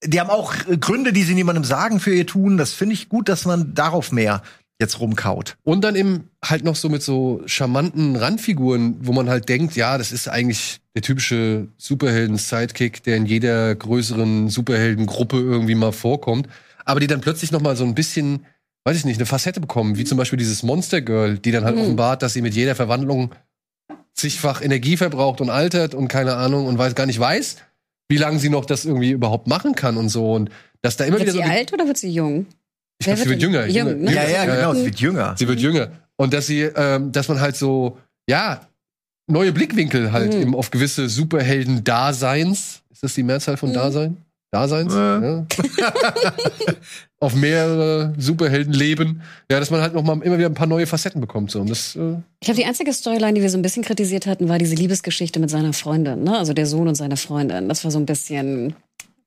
Die 0.04 0.18
haben 0.20 0.30
auch 0.30 0.54
Gründe, 0.80 1.12
die 1.12 1.22
sie 1.24 1.34
niemandem 1.34 1.64
sagen 1.64 2.00
für 2.00 2.14
ihr 2.14 2.26
tun. 2.26 2.56
Das 2.56 2.72
finde 2.72 2.94
ich 2.94 3.08
gut, 3.08 3.28
dass 3.28 3.44
man 3.44 3.74
darauf 3.74 4.12
mehr 4.12 4.42
jetzt 4.80 4.98
rumkaut. 4.98 5.56
Und 5.62 5.82
dann 5.82 5.94
eben 5.94 6.30
halt 6.42 6.64
noch 6.64 6.74
so 6.74 6.88
mit 6.88 7.02
so 7.02 7.42
charmanten 7.44 8.16
Randfiguren, 8.16 8.96
wo 9.02 9.12
man 9.12 9.28
halt 9.28 9.50
denkt, 9.50 9.76
ja, 9.76 9.98
das 9.98 10.10
ist 10.10 10.26
eigentlich 10.26 10.80
der 10.94 11.02
typische 11.02 11.68
Superhelden-Sidekick, 11.76 13.02
der 13.02 13.16
in 13.18 13.26
jeder 13.26 13.74
größeren 13.74 14.48
Superheldengruppe 14.48 15.36
irgendwie 15.38 15.74
mal 15.74 15.92
vorkommt, 15.92 16.48
aber 16.86 16.98
die 17.00 17.06
dann 17.06 17.20
plötzlich 17.20 17.52
noch 17.52 17.60
mal 17.60 17.76
so 17.76 17.84
ein 17.84 17.94
bisschen, 17.94 18.46
weiß 18.84 18.96
ich 18.96 19.04
nicht, 19.04 19.18
eine 19.18 19.26
Facette 19.26 19.60
bekommen, 19.60 19.98
wie 19.98 20.04
zum 20.04 20.16
Beispiel 20.16 20.38
dieses 20.38 20.62
Monster 20.62 21.02
Girl, 21.02 21.38
die 21.38 21.50
dann 21.52 21.64
halt 21.64 21.76
Mhm. 21.76 21.82
offenbart, 21.82 22.22
dass 22.22 22.32
sie 22.32 22.40
mit 22.42 22.54
jeder 22.54 22.74
Verwandlung 22.74 23.32
zigfach 24.14 24.62
Energie 24.62 24.96
verbraucht 24.96 25.40
und 25.42 25.50
altert 25.50 25.94
und 25.94 26.08
keine 26.08 26.36
Ahnung 26.36 26.66
und 26.66 26.78
weiß 26.78 26.94
gar 26.94 27.06
nicht 27.06 27.20
weiß, 27.20 27.56
wie 28.10 28.16
lange 28.18 28.38
sie 28.38 28.50
noch 28.50 28.64
das 28.66 28.84
irgendwie 28.84 29.12
überhaupt 29.12 29.46
machen 29.46 29.74
kann 29.74 29.96
und 29.96 30.08
so 30.10 30.32
und 30.34 30.50
dass 30.82 30.96
da 30.98 31.04
immer 31.04 31.18
Wird 31.18 31.28
wieder 31.28 31.32
sie 31.32 31.38
so 31.38 31.44
alt 31.50 31.72
oder 31.72 31.86
wird 31.86 31.96
sie 31.96 32.10
jung? 32.10 32.46
ich 32.98 33.06
glaube, 33.06 33.20
sie 33.20 33.28
wird 33.30 33.40
jünger. 33.42 33.66
Jung, 33.66 34.00
ne? 34.02 34.12
Ja, 34.14 34.28
ja, 34.28 34.44
genau, 34.44 34.72
es 34.72 34.84
wird 34.84 35.00
jünger. 35.00 35.34
Sie 35.38 35.48
wird 35.48 35.60
jünger. 35.60 35.90
Und 36.16 36.34
dass 36.34 36.46
sie, 36.46 36.62
ähm, 36.62 37.12
dass 37.12 37.28
man 37.28 37.40
halt 37.40 37.56
so, 37.56 37.96
ja, 38.28 38.60
neue 39.26 39.52
Blickwinkel 39.52 40.12
halt 40.12 40.34
Mhm. 40.34 40.42
eben 40.42 40.54
auf 40.54 40.70
gewisse 40.70 41.08
Superhelden-Daseins. 41.08 42.82
Ist 42.90 43.02
das 43.02 43.14
die 43.14 43.22
Mehrzahl 43.22 43.56
von 43.56 43.70
Mhm. 43.70 43.74
Dasein? 43.74 44.16
Daseins? 44.50 44.92
Äh. 44.92 44.98
Ja. 44.98 45.46
auf 47.20 47.34
mehrere 47.34 48.14
Superheldenleben. 48.16 49.20
Ja, 49.50 49.60
dass 49.60 49.70
man 49.70 49.82
halt 49.82 49.92
noch 49.94 50.02
mal 50.02 50.20
immer 50.22 50.38
wieder 50.38 50.48
ein 50.48 50.54
paar 50.54 50.66
neue 50.66 50.86
Facetten 50.86 51.20
bekommt. 51.20 51.50
So. 51.50 51.60
Und 51.60 51.68
das, 51.68 51.94
äh, 51.94 52.16
Ich 52.40 52.46
glaube, 52.46 52.58
die 52.60 52.64
einzige 52.64 52.92
Storyline, 52.92 53.34
die 53.34 53.42
wir 53.42 53.50
so 53.50 53.58
ein 53.58 53.62
bisschen 53.62 53.84
kritisiert 53.84 54.26
hatten, 54.26 54.48
war 54.48 54.58
diese 54.58 54.74
Liebesgeschichte 54.74 55.38
mit 55.38 55.50
seiner 55.50 55.74
Freundin, 55.74 56.24
ne? 56.24 56.38
Also 56.38 56.54
der 56.54 56.66
Sohn 56.66 56.88
und 56.88 56.94
seine 56.94 57.18
Freundin. 57.18 57.68
Das 57.68 57.84
war 57.84 57.90
so 57.90 57.98
ein 57.98 58.06
bisschen, 58.06 58.74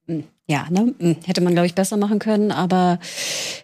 mm, 0.07 0.19
ja, 0.47 0.67
ne? 0.71 0.93
Mm, 0.97 1.11
Hätte 1.23 1.41
man, 1.41 1.53
glaube 1.53 1.67
ich, 1.67 1.75
besser 1.75 1.97
machen 1.97 2.17
können, 2.17 2.51
aber 2.51 2.99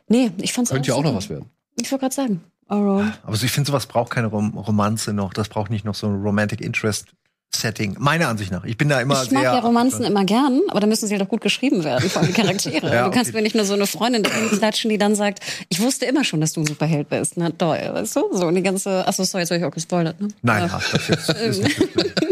nee, 0.08 0.30
ich 0.38 0.54
fand's 0.54 0.70
könnte 0.70 0.90
ja 0.90 0.94
auch 0.96 1.04
noch 1.04 1.16
was 1.16 1.30
werden. 1.30 1.46
Ich 1.82 1.92
wollte 1.92 2.04
gerade 2.04 2.16
sagen. 2.16 2.42
Alright. 2.68 3.20
Aber 3.24 3.36
so, 3.36 3.46
ich 3.48 3.52
finde, 3.52 3.66
sowas 3.68 3.88
braucht 3.88 4.12
keine 4.12 4.28
Rom 4.28 4.56
Romanze 4.56 5.12
noch. 5.12 5.34
Das 5.34 5.50
braucht 5.50 5.72
nicht 5.72 5.86
noch 5.86 5.96
so 5.96 6.06
ein 6.06 6.22
Romantic 6.22 6.62
Interest 6.62 7.08
Setting. 7.56 7.96
Meiner 8.00 8.28
Ansicht 8.30 8.52
nach. 8.52 8.64
Ich 8.64 8.78
bin 8.78 8.90
da 8.90 9.02
immer 9.02 9.22
Ich 9.24 9.32
mag 9.32 9.42
sehr. 9.44 9.54
ja 9.54 9.60
Romanzen 9.60 10.06
immer 10.06 10.24
gern, 10.24 10.62
aber 10.70 10.80
da 10.80 10.88
müssen 10.88 11.08
sie 11.08 11.14
halt 11.16 11.24
auch 11.24 11.30
gut 11.30 11.42
geschrieben 11.42 11.84
werden, 11.84 12.10
vor 12.10 12.22
allem 12.22 12.32
die 12.34 12.34
Charaktere. 12.42 12.94
Ja, 12.94 13.06
du 13.06 13.12
kannst 13.12 13.30
okay. 13.32 13.38
mir 13.38 13.42
nicht 13.44 13.56
nur 13.56 13.66
so 13.66 13.74
eine 13.74 13.88
Freundin 13.88 14.24
klatschen, 14.24 14.90
die 14.90 14.98
dann 14.98 15.16
sagt, 15.16 15.40
ich 15.68 15.80
wusste 15.82 16.06
immer 16.06 16.24
schon, 16.24 16.42
dass 16.42 16.54
du 16.54 16.62
ein 16.62 16.68
Superheld 16.68 17.10
bist. 17.10 17.34
Na 17.38 17.50
toll, 17.50 17.80
weißt 17.92 18.16
du? 18.16 18.24
So, 18.34 18.46
und 18.48 18.56
die 18.56 18.62
ganze, 18.64 19.06
achso, 19.08 19.24
sorry, 19.24 19.42
jetzt 19.44 19.52
habe 19.52 19.60
ich 19.60 19.66
auch 19.66 19.72
gespoilert, 19.74 20.22
ne? 20.22 20.28
Nein, 20.44 20.68
Ja. 20.72 20.80
das 20.92 21.08
jetzt, 21.08 21.30
ist 21.30 21.64
nicht. 21.64 21.78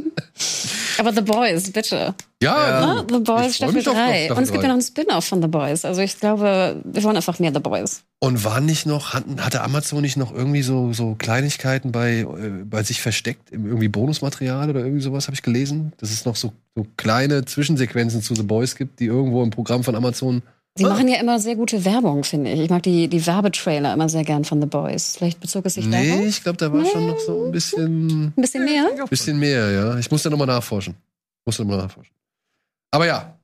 Aber 0.99 1.13
The 1.13 1.21
Boys, 1.21 1.71
bitte. 1.71 2.15
Ja, 2.41 2.81
Ja. 2.81 2.95
Ne? 2.95 3.07
The 3.09 3.19
Boys 3.19 3.55
Staffel 3.55 3.75
mich 3.75 3.87
auf 3.87 3.95
3. 3.95 4.25
Staffel 4.25 4.37
Und 4.37 4.43
es 4.43 4.51
gibt 4.51 4.63
ja 4.63 4.69
noch 4.69 4.75
einen 4.75 4.81
Spin-off 4.81 5.25
von 5.25 5.41
The 5.41 5.47
Boys. 5.47 5.85
Also 5.85 6.01
ich 6.01 6.19
glaube, 6.19 6.81
wir 6.83 7.03
wollen 7.03 7.15
einfach 7.15 7.39
mehr 7.39 7.51
The 7.53 7.59
Boys. 7.59 8.03
Und 8.19 8.43
war 8.43 8.61
nicht 8.61 8.85
noch, 8.85 9.13
hatte 9.13 9.61
Amazon 9.61 10.01
nicht 10.01 10.17
noch 10.17 10.33
irgendwie 10.33 10.61
so, 10.61 10.93
so 10.93 11.15
Kleinigkeiten 11.15 11.91
bei, 11.91 12.19
äh, 12.19 12.63
bei 12.65 12.83
sich 12.83 13.01
versteckt, 13.01 13.51
im 13.51 13.65
irgendwie 13.65 13.87
Bonusmaterial 13.89 14.69
oder 14.69 14.79
irgendwie 14.79 15.01
sowas, 15.01 15.27
habe 15.27 15.35
ich 15.35 15.43
gelesen? 15.43 15.93
Dass 15.97 16.11
es 16.11 16.25
noch 16.25 16.35
so, 16.35 16.53
so 16.75 16.85
kleine 16.97 17.45
Zwischensequenzen 17.45 18.21
zu 18.21 18.35
The 18.35 18.43
Boys 18.43 18.75
gibt, 18.75 18.99
die 18.99 19.05
irgendwo 19.05 19.43
im 19.43 19.49
Programm 19.49 19.83
von 19.83 19.95
Amazon. 19.95 20.41
Sie 20.77 20.85
Ah. 20.85 20.89
machen 20.89 21.07
ja 21.07 21.19
immer 21.19 21.39
sehr 21.39 21.55
gute 21.55 21.83
Werbung, 21.85 22.23
finde 22.23 22.51
ich. 22.51 22.59
Ich 22.59 22.69
mag 22.69 22.83
die, 22.83 23.07
die 23.07 23.25
Werbetrailer 23.25 23.93
immer 23.93 24.07
sehr 24.09 24.23
gern 24.23 24.45
von 24.45 24.61
The 24.61 24.67
Boys. 24.67 25.15
Vielleicht 25.17 25.39
bezog 25.39 25.65
es 25.65 25.73
sich 25.75 25.85
Nee, 25.87 26.09
darauf? 26.11 26.25
ich 26.25 26.43
glaube, 26.43 26.57
da 26.57 26.71
war 26.71 26.85
schon 26.85 27.07
noch 27.07 27.19
so 27.19 27.45
ein 27.45 27.51
bisschen, 27.51 28.27
Ein 28.27 28.33
bisschen 28.41 28.65
mehr? 28.65 28.85
bisschen 29.09 29.39
mehr, 29.39 29.71
ja. 29.71 29.97
Ich 29.97 30.09
muss 30.11 30.23
da 30.23 30.29
nochmal 30.29 30.47
nachforschen. 30.47 30.95
Muss 31.45 31.57
da 31.57 31.63
nochmal 31.63 31.79
nachforschen. 31.79 32.13
Aber 32.91 33.05
ja, 33.07 33.37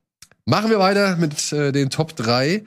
machen 0.46 0.70
wir 0.70 0.78
weiter 0.78 1.16
mit 1.16 1.52
äh, 1.52 1.72
den 1.72 1.90
Top 1.90 2.14
3. 2.16 2.62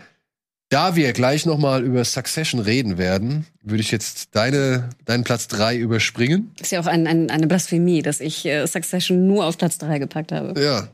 Da 0.69 0.97
wir 0.97 1.13
gleich 1.13 1.45
nochmal 1.45 1.81
über 1.81 2.03
Succession 2.03 2.59
reden 2.59 2.97
werden, 2.97 3.45
würde 3.63 3.79
ich 3.79 3.89
jetzt 3.89 4.35
deine, 4.35 4.89
deinen 5.05 5.23
Platz 5.23 5.47
3 5.47 5.77
überspringen. 5.77 6.51
Ist 6.59 6.73
ja 6.73 6.81
auch 6.81 6.87
ein, 6.87 7.07
ein, 7.07 7.29
eine 7.29 7.47
Blasphemie, 7.47 8.01
dass 8.01 8.19
ich 8.19 8.45
äh, 8.45 8.67
Succession 8.67 9.27
nur 9.27 9.45
auf 9.45 9.57
Platz 9.57 9.77
3 9.77 9.97
gepackt 9.99 10.33
habe. 10.33 10.59
Ja. 10.61 10.89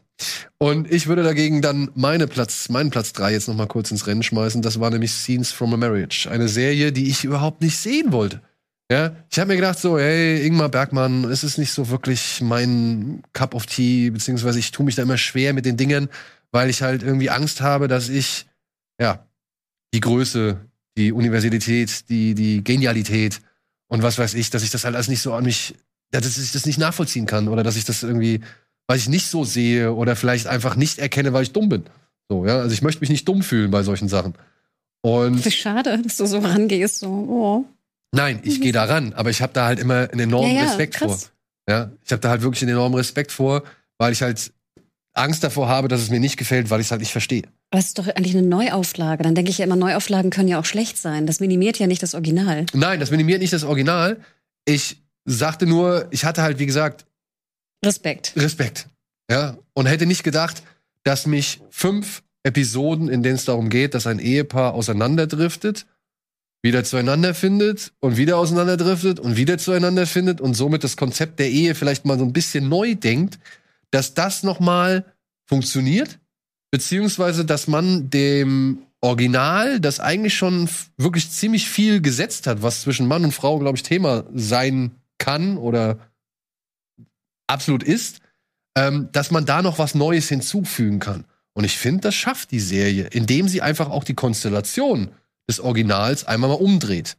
Und 0.57 0.91
ich 0.91 1.07
würde 1.07 1.23
dagegen 1.23 1.61
dann 1.61 1.91
meine 1.95 2.27
Platz, 2.27 2.69
meinen 2.69 2.89
Platz 2.89 3.13
3 3.13 3.33
jetzt 3.33 3.47
noch 3.47 3.55
mal 3.55 3.67
kurz 3.67 3.91
ins 3.91 4.07
Rennen 4.07 4.23
schmeißen. 4.23 4.61
Das 4.61 4.79
war 4.79 4.89
nämlich 4.89 5.11
Scenes 5.11 5.51
from 5.51 5.73
a 5.73 5.77
Marriage. 5.77 6.29
Eine 6.29 6.47
Serie, 6.47 6.91
die 6.91 7.09
ich 7.09 7.23
überhaupt 7.23 7.61
nicht 7.61 7.77
sehen 7.77 8.11
wollte. 8.11 8.41
Ja, 8.91 9.15
ich 9.31 9.39
habe 9.39 9.49
mir 9.49 9.55
gedacht 9.55 9.79
so, 9.79 9.97
hey, 9.97 10.45
Ingmar 10.45 10.69
Bergmann, 10.69 11.23
es 11.25 11.43
ist 11.43 11.57
nicht 11.57 11.71
so 11.71 11.89
wirklich 11.89 12.41
mein 12.41 13.23
Cup 13.33 13.55
of 13.55 13.65
Tea, 13.65 14.11
beziehungsweise 14.11 14.59
ich 14.59 14.71
tue 14.71 14.85
mich 14.85 14.95
da 14.95 15.01
immer 15.01 15.17
schwer 15.17 15.53
mit 15.53 15.65
den 15.65 15.77
Dingen, 15.77 16.09
weil 16.51 16.69
ich 16.69 16.81
halt 16.81 17.01
irgendwie 17.01 17.29
Angst 17.29 17.61
habe, 17.61 17.87
dass 17.87 18.09
ich, 18.09 18.45
ja, 18.99 19.25
die 19.93 19.99
Größe, 19.99 20.59
die 20.97 21.11
Universalität, 21.11 22.09
die, 22.09 22.35
die 22.35 22.63
Genialität 22.63 23.41
und 23.87 24.03
was 24.03 24.17
weiß 24.17 24.33
ich, 24.35 24.49
dass 24.49 24.63
ich 24.63 24.69
das 24.69 24.85
halt 24.85 24.95
alles 24.95 25.07
nicht 25.07 25.21
so 25.21 25.33
an 25.33 25.45
mich, 25.45 25.75
ja, 26.13 26.21
dass 26.21 26.37
ich 26.37 26.51
das 26.51 26.65
nicht 26.65 26.77
nachvollziehen 26.77 27.25
kann 27.25 27.47
oder 27.47 27.63
dass 27.63 27.75
ich 27.75 27.85
das 27.85 28.03
irgendwie, 28.03 28.41
weil 28.87 28.97
ich 28.97 29.09
nicht 29.09 29.27
so 29.27 29.43
sehe 29.43 29.93
oder 29.93 30.15
vielleicht 30.15 30.47
einfach 30.47 30.75
nicht 30.75 30.99
erkenne, 30.99 31.33
weil 31.33 31.43
ich 31.43 31.53
dumm 31.53 31.69
bin. 31.69 31.83
So, 32.29 32.45
ja, 32.45 32.59
also 32.59 32.73
ich 32.73 32.81
möchte 32.81 33.01
mich 33.01 33.09
nicht 33.09 33.27
dumm 33.27 33.43
fühlen 33.43 33.71
bei 33.71 33.83
solchen 33.83 34.07
Sachen. 34.07 34.33
Und 35.01 35.43
Wie 35.45 35.51
schade, 35.51 36.01
dass 36.01 36.17
du 36.17 36.25
so 36.25 36.39
rangehst. 36.39 36.99
So, 36.99 37.07
oh. 37.09 37.65
nein, 38.13 38.39
ich 38.43 38.61
gehe 38.61 38.71
da 38.71 38.85
ran, 38.85 39.13
aber 39.13 39.29
ich 39.29 39.41
habe 39.41 39.53
da 39.53 39.65
halt 39.65 39.79
immer 39.79 40.09
einen 40.11 40.21
enormen 40.21 40.55
Ja, 40.55 40.63
ja, 40.63 40.67
Respekt 40.69 40.95
krass. 40.95 41.25
vor. 41.25 41.29
Ja, 41.69 41.91
ich 42.03 42.11
habe 42.11 42.21
da 42.21 42.29
halt 42.29 42.41
wirklich 42.41 42.61
einen 42.63 42.71
enormen 42.71 42.95
Respekt 42.95 43.31
vor, 43.31 43.63
weil 43.97 44.11
ich 44.13 44.21
halt 44.21 44.51
Angst 45.13 45.43
davor 45.43 45.69
habe, 45.69 45.87
dass 45.87 46.01
es 46.01 46.09
mir 46.09 46.19
nicht 46.19 46.37
gefällt, 46.37 46.69
weil 46.69 46.79
ich 46.79 46.87
es 46.87 46.91
halt 46.91 47.01
nicht 47.01 47.11
verstehe. 47.11 47.43
Aber 47.69 47.79
es 47.79 47.87
ist 47.87 47.99
doch 47.99 48.07
eigentlich 48.07 48.35
eine 48.35 48.45
Neuauflage. 48.47 49.23
Dann 49.23 49.35
denke 49.35 49.51
ich 49.51 49.59
ja 49.59 49.65
immer, 49.65 49.75
Neuauflagen 49.75 50.31
können 50.31 50.47
ja 50.47 50.59
auch 50.59 50.65
schlecht 50.65 50.97
sein. 50.97 51.27
Das 51.27 51.39
minimiert 51.39 51.79
ja 51.79 51.87
nicht 51.87 52.03
das 52.03 52.13
Original. 52.15 52.65
Nein, 52.73 52.99
das 52.99 53.11
minimiert 53.11 53.41
nicht 53.41 53.53
das 53.53 53.63
Original. 53.63 54.19
Ich 54.65 55.01
sagte 55.25 55.65
nur, 55.65 56.07
ich 56.11 56.25
hatte 56.25 56.41
halt, 56.41 56.59
wie 56.59 56.65
gesagt, 56.65 57.05
Respekt. 57.83 58.33
Respekt. 58.35 58.87
Ja, 59.29 59.57
und 59.73 59.85
hätte 59.85 60.05
nicht 60.05 60.23
gedacht, 60.23 60.63
dass 61.03 61.27
mich 61.27 61.61
fünf 61.69 62.23
Episoden, 62.43 63.09
in 63.09 63.23
denen 63.23 63.35
es 63.35 63.45
darum 63.45 63.69
geht, 63.69 63.93
dass 63.93 64.07
ein 64.07 64.19
Ehepaar 64.19 64.73
auseinanderdriftet, 64.73 65.85
wieder 66.61 66.83
zueinander 66.83 67.33
findet 67.33 67.91
und 67.99 68.15
wieder 68.15 68.37
auseinanderdriftet 68.37 69.19
und 69.19 69.35
wieder 69.35 69.57
zueinander 69.57 70.05
findet 70.05 70.39
und 70.39 70.53
somit 70.53 70.83
das 70.83 70.95
Konzept 70.95 71.39
der 71.39 71.49
Ehe 71.49 71.75
vielleicht 71.75 72.05
mal 72.05 72.17
so 72.17 72.23
ein 72.23 72.33
bisschen 72.33 72.69
neu 72.69 72.95
denkt, 72.95 73.37
dass 73.91 74.13
das 74.13 74.43
noch 74.43 74.59
mal 74.59 75.05
funktioniert, 75.45 76.19
beziehungsweise 76.71 77.43
dass 77.43 77.67
man 77.67 78.09
dem 78.09 78.79
Original, 79.01 79.81
das 79.81 79.99
eigentlich 79.99 80.33
schon 80.33 80.69
wirklich 80.97 81.29
ziemlich 81.29 81.67
viel 81.67 82.01
gesetzt 82.01 82.47
hat, 82.47 82.61
was 82.61 82.81
zwischen 82.81 83.07
Mann 83.07 83.25
und 83.25 83.33
Frau, 83.33 83.59
glaube 83.59 83.77
ich, 83.77 83.83
Thema 83.83 84.23
sein 84.33 84.91
kann 85.17 85.57
oder 85.57 85.99
absolut 87.47 87.83
ist, 87.83 88.19
ähm, 88.75 89.09
dass 89.11 89.31
man 89.31 89.45
da 89.45 89.61
noch 89.61 89.79
was 89.79 89.95
Neues 89.95 90.29
hinzufügen 90.29 90.99
kann. 90.99 91.25
Und 91.53 91.63
ich 91.63 91.77
finde, 91.77 92.01
das 92.01 92.15
schafft 92.15 92.51
die 92.51 92.59
Serie, 92.59 93.05
indem 93.05 93.47
sie 93.47 93.61
einfach 93.61 93.89
auch 93.89 94.03
die 94.03 94.15
Konstellation 94.15 95.09
des 95.47 95.59
Originals 95.59 96.25
einmal 96.25 96.49
mal 96.49 96.55
umdreht. 96.55 97.17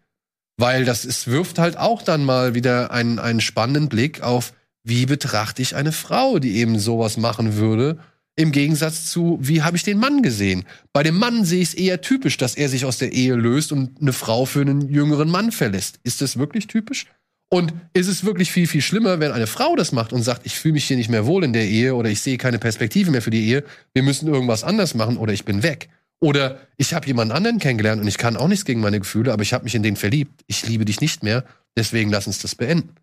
Weil 0.56 0.84
das 0.84 1.04
ist, 1.04 1.28
wirft 1.28 1.58
halt 1.58 1.76
auch 1.76 2.02
dann 2.02 2.24
mal 2.24 2.54
wieder 2.54 2.90
einen, 2.90 3.18
einen 3.18 3.40
spannenden 3.40 3.88
Blick 3.88 4.22
auf, 4.22 4.52
wie 4.82 5.06
betrachte 5.06 5.62
ich 5.62 5.76
eine 5.76 5.92
Frau, 5.92 6.38
die 6.38 6.56
eben 6.56 6.78
sowas 6.78 7.16
machen 7.16 7.56
würde, 7.56 7.98
im 8.36 8.50
Gegensatz 8.50 9.10
zu, 9.10 9.38
wie 9.40 9.62
habe 9.62 9.76
ich 9.76 9.84
den 9.84 9.98
Mann 9.98 10.22
gesehen. 10.22 10.64
Bei 10.92 11.02
dem 11.02 11.16
Mann 11.16 11.44
sehe 11.44 11.62
ich 11.62 11.68
es 11.68 11.74
eher 11.74 12.00
typisch, 12.00 12.36
dass 12.36 12.56
er 12.56 12.68
sich 12.68 12.84
aus 12.84 12.98
der 12.98 13.12
Ehe 13.12 13.34
löst 13.34 13.70
und 13.70 14.00
eine 14.00 14.12
Frau 14.12 14.44
für 14.44 14.60
einen 14.60 14.88
jüngeren 14.88 15.30
Mann 15.30 15.52
verlässt. 15.52 16.00
Ist 16.02 16.20
das 16.20 16.36
wirklich 16.36 16.66
typisch? 16.66 17.06
Und 17.50 17.72
ist 17.92 18.08
es 18.08 18.24
wirklich 18.24 18.50
viel, 18.50 18.66
viel 18.66 18.82
schlimmer, 18.82 19.20
wenn 19.20 19.30
eine 19.30 19.46
Frau 19.46 19.76
das 19.76 19.92
macht 19.92 20.12
und 20.12 20.22
sagt, 20.22 20.44
ich 20.44 20.58
fühle 20.58 20.74
mich 20.74 20.86
hier 20.86 20.96
nicht 20.96 21.10
mehr 21.10 21.26
wohl 21.26 21.44
in 21.44 21.52
der 21.52 21.66
Ehe 21.66 21.94
oder 21.94 22.10
ich 22.10 22.20
sehe 22.20 22.36
keine 22.36 22.58
Perspektive 22.58 23.10
mehr 23.10 23.22
für 23.22 23.30
die 23.30 23.46
Ehe, 23.46 23.64
wir 23.92 24.02
müssen 24.02 24.26
irgendwas 24.26 24.64
anders 24.64 24.94
machen 24.94 25.16
oder 25.16 25.32
ich 25.32 25.44
bin 25.44 25.62
weg. 25.62 25.88
Oder 26.20 26.58
ich 26.78 26.94
habe 26.94 27.06
jemanden 27.06 27.32
anderen 27.32 27.58
kennengelernt 27.58 28.00
und 28.00 28.08
ich 28.08 28.18
kann 28.18 28.36
auch 28.36 28.48
nichts 28.48 28.64
gegen 28.64 28.80
meine 28.80 28.98
Gefühle, 28.98 29.32
aber 29.32 29.42
ich 29.42 29.52
habe 29.52 29.64
mich 29.64 29.74
in 29.74 29.82
den 29.82 29.94
verliebt. 29.94 30.42
Ich 30.46 30.66
liebe 30.66 30.84
dich 30.84 31.00
nicht 31.00 31.22
mehr, 31.22 31.44
deswegen 31.76 32.10
lass 32.10 32.26
uns 32.26 32.38
das 32.38 32.54
beenden. 32.54 32.94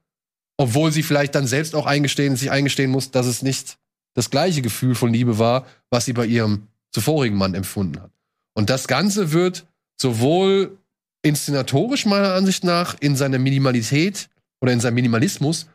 Obwohl 0.57 0.91
sie 0.91 1.03
vielleicht 1.03 1.35
dann 1.35 1.47
selbst 1.47 1.75
auch 1.75 1.85
eingestehen, 1.85 2.35
sich 2.35 2.51
eingestehen 2.51 2.91
muss, 2.91 3.11
dass 3.11 3.27
es 3.27 3.41
nicht 3.43 3.77
das 4.15 4.29
gleiche 4.31 4.61
Gefühl 4.61 4.95
von 4.95 5.13
Liebe 5.13 5.37
war, 5.37 5.65
was 5.89 6.05
sie 6.05 6.13
bei 6.13 6.25
ihrem 6.25 6.67
zuvorigen 6.91 7.37
Mann 7.37 7.53
empfunden 7.53 8.01
hat. 8.01 8.11
Und 8.53 8.69
das 8.69 8.87
Ganze 8.87 9.31
wird 9.31 9.65
sowohl 10.01 10.77
inszenatorisch 11.21 12.05
meiner 12.05 12.33
Ansicht 12.33 12.63
nach 12.63 12.95
in 12.99 13.15
seiner 13.15 13.37
Minimalität 13.37 14.29
oder 14.61 14.71
in 14.71 14.79
seinem 14.79 14.95
Minimalismus 14.95 15.67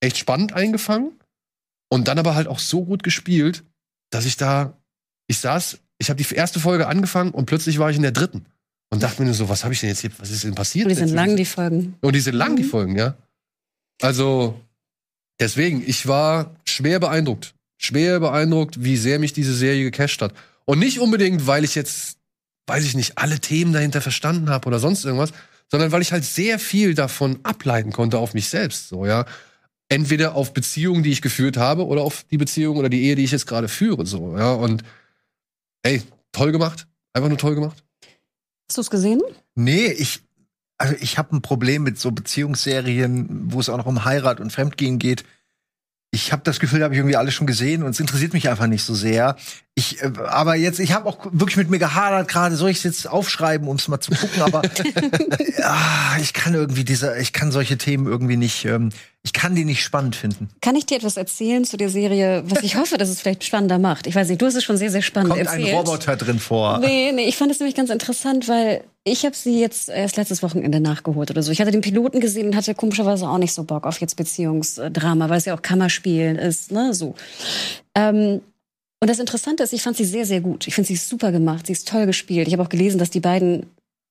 echt 0.00 0.16
spannend 0.16 0.52
eingefangen 0.52 1.12
und 1.90 2.08
dann 2.08 2.18
aber 2.18 2.34
halt 2.34 2.46
auch 2.46 2.58
so 2.58 2.84
gut 2.84 3.02
gespielt, 3.02 3.64
dass 4.10 4.24
ich 4.24 4.36
da, 4.36 4.76
ich 5.26 5.38
saß, 5.38 5.78
ich 5.98 6.10
habe 6.10 6.22
die 6.22 6.34
erste 6.34 6.60
Folge 6.60 6.86
angefangen 6.86 7.32
und 7.32 7.46
plötzlich 7.46 7.78
war 7.78 7.90
ich 7.90 7.96
in 7.96 8.02
der 8.02 8.12
dritten 8.12 8.46
und 8.90 9.02
dachte 9.02 9.20
mir 9.20 9.26
nur 9.26 9.34
so, 9.34 9.48
was 9.48 9.64
habe 9.64 9.74
ich 9.74 9.80
denn 9.80 9.88
jetzt 9.88 10.00
hier, 10.00 10.10
was 10.18 10.30
ist 10.30 10.44
denn 10.44 10.54
passiert? 10.54 10.86
Und 10.86 10.90
die 10.90 10.94
sind 10.94 11.08
lang, 11.10 11.36
die 11.36 11.44
Folgen. 11.44 11.96
Und 12.00 12.14
die 12.14 12.20
sind 12.20 12.34
lang, 12.34 12.56
die 12.56 12.62
Mhm. 12.62 12.68
Folgen, 12.68 12.96
ja. 12.96 13.16
Also, 14.00 14.60
deswegen, 15.40 15.82
ich 15.86 16.06
war 16.06 16.54
schwer 16.64 17.00
beeindruckt. 17.00 17.54
Schwer 17.80 18.20
beeindruckt, 18.20 18.82
wie 18.82 18.96
sehr 18.96 19.18
mich 19.18 19.32
diese 19.32 19.54
Serie 19.54 19.84
gecasht 19.84 20.22
hat. 20.22 20.32
Und 20.64 20.78
nicht 20.78 21.00
unbedingt, 21.00 21.46
weil 21.46 21.64
ich 21.64 21.74
jetzt, 21.74 22.18
weiß 22.66 22.84
ich 22.84 22.94
nicht, 22.94 23.18
alle 23.18 23.40
Themen 23.40 23.72
dahinter 23.72 24.00
verstanden 24.00 24.50
habe 24.50 24.66
oder 24.68 24.78
sonst 24.78 25.04
irgendwas, 25.04 25.32
sondern 25.70 25.92
weil 25.92 26.02
ich 26.02 26.12
halt 26.12 26.24
sehr 26.24 26.58
viel 26.58 26.94
davon 26.94 27.38
ableiten 27.42 27.92
konnte 27.92 28.18
auf 28.18 28.34
mich 28.34 28.48
selbst, 28.48 28.88
so, 28.88 29.06
ja. 29.06 29.26
entweder 29.88 30.34
auf 30.34 30.52
Beziehungen, 30.52 31.02
die 31.02 31.12
ich 31.12 31.22
geführt 31.22 31.56
habe, 31.56 31.86
oder 31.86 32.02
auf 32.02 32.24
die 32.30 32.38
Beziehung 32.38 32.76
oder 32.76 32.88
die 32.88 33.04
Ehe, 33.04 33.16
die 33.16 33.24
ich 33.24 33.32
jetzt 33.32 33.46
gerade 33.46 33.68
führe. 33.68 34.06
So, 34.06 34.36
ja. 34.36 34.52
Und 34.52 34.82
ey, 35.82 36.02
toll 36.32 36.52
gemacht. 36.52 36.86
Einfach 37.12 37.28
nur 37.28 37.38
toll 37.38 37.54
gemacht. 37.54 37.82
Hast 38.68 38.76
du 38.76 38.82
es 38.82 38.90
gesehen? 38.90 39.22
Nee, 39.54 39.86
ich, 39.86 40.20
also 40.76 40.94
ich 41.00 41.18
habe 41.18 41.34
ein 41.34 41.42
Problem 41.42 41.82
mit 41.82 41.98
so 41.98 42.10
Beziehungsserien, 42.12 43.52
wo 43.52 43.60
es 43.60 43.68
auch 43.68 43.78
noch 43.78 43.86
um 43.86 44.04
Heirat 44.04 44.40
und 44.40 44.52
Fremdgehen 44.52 44.98
geht. 44.98 45.24
Ich 46.10 46.32
habe 46.32 46.42
das 46.42 46.58
Gefühl, 46.58 46.78
da 46.78 46.86
habe 46.86 46.94
ich 46.94 46.98
irgendwie 46.98 47.16
alles 47.16 47.34
schon 47.34 47.46
gesehen 47.46 47.82
und 47.82 47.90
es 47.90 48.00
interessiert 48.00 48.32
mich 48.32 48.48
einfach 48.48 48.66
nicht 48.66 48.82
so 48.82 48.94
sehr. 48.94 49.36
Ich, 49.74 50.02
äh, 50.02 50.10
aber 50.26 50.54
jetzt, 50.54 50.80
ich 50.80 50.92
habe 50.92 51.06
auch 51.06 51.26
wirklich 51.32 51.56
mit 51.58 51.68
mir 51.68 51.78
gehadert 51.78 52.28
gerade, 52.28 52.56
soll 52.56 52.70
ich 52.70 52.78
es 52.78 52.84
jetzt 52.84 53.08
aufschreiben, 53.08 53.68
um 53.68 53.76
es 53.76 53.88
mal 53.88 54.00
zu 54.00 54.12
gucken, 54.12 54.42
aber 54.42 54.62
ah, 55.62 56.16
ich 56.20 56.32
kann 56.32 56.54
irgendwie 56.54 56.84
diese, 56.84 57.18
ich 57.18 57.32
kann 57.34 57.52
solche 57.52 57.76
Themen 57.76 58.06
irgendwie 58.06 58.36
nicht, 58.36 58.64
ähm, 58.64 58.90
ich 59.28 59.34
kann 59.34 59.54
die 59.54 59.66
nicht 59.66 59.82
spannend 59.82 60.16
finden. 60.16 60.48
Kann 60.62 60.74
ich 60.74 60.86
dir 60.86 60.96
etwas 60.96 61.18
erzählen 61.18 61.62
zu 61.62 61.76
der 61.76 61.90
Serie, 61.90 62.44
was 62.46 62.62
ich 62.62 62.76
hoffe, 62.76 62.96
dass 62.96 63.10
es 63.10 63.20
vielleicht 63.20 63.44
spannender 63.44 63.78
macht? 63.78 64.06
Ich 64.06 64.14
weiß 64.14 64.26
nicht, 64.30 64.40
du 64.40 64.46
hast 64.46 64.54
es 64.54 64.64
schon 64.64 64.78
sehr, 64.78 64.90
sehr 64.90 65.02
spannend 65.02 65.32
Kommt 65.32 65.44
erzählt. 65.44 65.68
ein 65.68 65.74
Roboter 65.74 66.16
drin 66.16 66.38
vor. 66.38 66.78
Nee, 66.78 67.12
nee, 67.12 67.28
ich 67.28 67.36
fand 67.36 67.52
es 67.52 67.60
nämlich 67.60 67.76
ganz 67.76 67.90
interessant, 67.90 68.48
weil 68.48 68.84
ich 69.04 69.26
habe 69.26 69.36
sie 69.36 69.60
jetzt 69.60 69.90
erst 69.90 70.16
letztes 70.16 70.42
Wochenende 70.42 70.80
nachgeholt 70.80 71.30
oder 71.30 71.42
so. 71.42 71.52
Ich 71.52 71.60
hatte 71.60 71.72
den 71.72 71.82
Piloten 71.82 72.20
gesehen 72.20 72.46
und 72.46 72.56
hatte 72.56 72.74
komischerweise 72.74 73.28
auch 73.28 73.36
nicht 73.36 73.52
so 73.52 73.64
Bock 73.64 73.86
auf 73.86 74.00
jetzt 74.00 74.16
Beziehungsdrama, 74.16 75.28
weil 75.28 75.36
es 75.36 75.44
ja 75.44 75.54
auch 75.54 75.60
Kammerspielen 75.60 76.36
ist, 76.36 76.72
ne, 76.72 76.94
so. 76.94 77.14
Ähm, 77.94 78.40
und 79.00 79.10
das 79.10 79.18
Interessante 79.18 79.62
ist, 79.62 79.74
ich 79.74 79.82
fand 79.82 79.98
sie 79.98 80.06
sehr, 80.06 80.24
sehr 80.24 80.40
gut. 80.40 80.66
Ich 80.66 80.74
finde 80.74 80.88
sie 80.88 80.96
super 80.96 81.32
gemacht, 81.32 81.66
sie 81.66 81.74
ist 81.74 81.86
toll 81.86 82.06
gespielt. 82.06 82.48
Ich 82.48 82.54
habe 82.54 82.62
auch 82.62 82.70
gelesen, 82.70 82.98
dass 82.98 83.10
die 83.10 83.20
beiden 83.20 83.66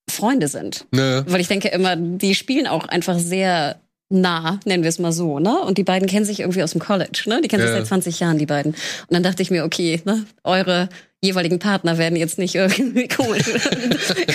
Freunde 0.08 0.46
sind. 0.46 0.86
Ne. 0.92 1.24
Weil 1.26 1.40
ich 1.40 1.48
denke 1.48 1.68
immer, 1.68 1.96
die 1.96 2.36
spielen 2.36 2.68
auch 2.68 2.86
einfach 2.86 3.18
sehr 3.18 3.80
nah, 4.10 4.58
nennen 4.64 4.82
wir 4.82 4.88
es 4.88 4.98
mal 4.98 5.12
so, 5.12 5.38
ne? 5.38 5.60
Und 5.60 5.78
die 5.78 5.84
beiden 5.84 6.08
kennen 6.08 6.24
sich 6.24 6.40
irgendwie 6.40 6.62
aus 6.62 6.72
dem 6.72 6.80
College, 6.80 7.24
ne? 7.26 7.40
Die 7.42 7.48
kennen 7.48 7.62
sich 7.62 7.70
Ja. 7.72 7.78
seit 7.78 7.86
20 7.86 8.20
Jahren, 8.20 8.38
die 8.38 8.46
beiden. 8.46 8.72
Und 8.72 9.10
dann 9.10 9.22
dachte 9.22 9.42
ich 9.42 9.50
mir, 9.50 9.64
okay, 9.64 10.00
ne? 10.04 10.24
Eure 10.44 10.88
jeweiligen 11.20 11.58
Partner 11.58 11.98
werden 11.98 12.14
jetzt 12.16 12.38
nicht 12.38 12.54
irgendwie 12.54 13.08
komisch, 13.16 13.44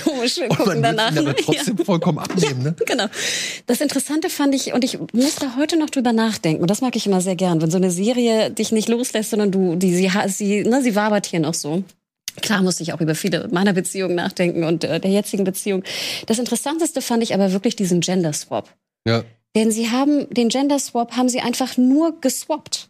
komisch 0.04 0.38
man 0.40 0.50
gucken 0.50 0.84
danach. 0.84 1.16
aber 1.16 1.30
Ja. 1.40 1.44
trotzdem 1.44 1.78
vollkommen 1.78 2.20
abnehmen, 2.20 2.62
ne? 2.64 2.76
Genau. 2.86 3.06
Das 3.68 3.82
Interessante 3.82 4.30
fand 4.30 4.54
ich, 4.54 4.74
und 4.74 4.84
ich 4.84 5.00
muss 5.14 5.36
da 5.36 5.56
heute 5.58 5.78
noch 5.78 5.90
drüber 5.90 6.14
nachdenken, 6.14 6.62
und 6.62 6.70
das 6.70 6.82
mag 6.82 6.96
ich 6.96 7.08
immer 7.08 7.22
sehr 7.22 7.36
gern, 7.36 7.62
wenn 7.62 7.72
so 7.72 7.78
eine 7.78 7.90
Serie 7.92 8.52
dich 8.52 8.72
nicht 8.72 8.90
loslässt, 8.90 9.30
sondern 9.32 9.52
du, 9.52 9.76
die, 9.76 9.94
sie, 9.96 10.12
sie, 10.28 10.64
ne, 10.64 10.82
sie 10.84 10.96
wabert 10.96 11.26
hier 11.26 11.40
noch 11.40 11.54
so. 11.54 11.84
Klar 12.42 12.62
musste 12.64 12.84
ich 12.84 12.94
auch 12.94 13.02
über 13.02 13.16
viele 13.16 13.48
meiner 13.52 13.74
Beziehungen 13.74 14.16
nachdenken 14.16 14.64
und 14.64 14.84
äh, 14.84 15.00
der 15.00 15.12
jetzigen 15.12 15.44
Beziehung. 15.44 15.84
Das 16.26 16.40
Interessanteste 16.40 17.02
fand 17.02 17.22
ich 17.24 17.34
aber 17.34 17.52
wirklich 17.54 17.76
diesen 17.76 18.02
Gender 18.02 18.34
Swap. 18.34 18.70
Ja. 19.08 19.24
Denn 19.56 19.72
sie 19.72 19.91
haben 19.91 20.30
den 20.34 20.49
Gender 20.49 20.80
Swap 20.80 21.16
haben 21.16 21.30
sie 21.30 21.41
einfach 21.41 21.78
nur 21.78 22.20
geswappt. 22.22 22.89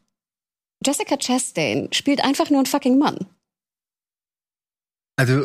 Jessica 0.85 1.17
Chastain 1.17 1.89
spielt 1.91 2.23
einfach 2.23 2.49
nur 2.49 2.59
einen 2.59 2.65
fucking 2.65 2.97
Mann. 2.97 3.17
Also, 5.15 5.43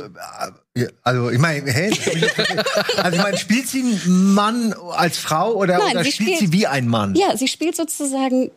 äh, 0.74 0.88
also 1.02 1.30
ich 1.30 1.38
meine, 1.38 1.70
hä? 1.70 1.90
also 2.96 3.16
ich 3.16 3.22
meine, 3.22 3.36
spielt 3.36 3.68
sie 3.68 3.80
einen 3.82 4.34
Mann 4.34 4.72
als 4.72 5.18
Frau 5.18 5.54
oder, 5.54 5.78
Nein, 5.78 5.96
oder 5.96 6.04
sie 6.04 6.12
spielt, 6.12 6.36
spielt- 6.36 6.52
sie 6.52 6.52
wie 6.58 6.66
ein 6.66 6.88
Mann? 6.88 7.14
Ja, 7.14 7.36
sie 7.36 7.48
spielt 7.48 7.76
sozusagen. 7.76 8.50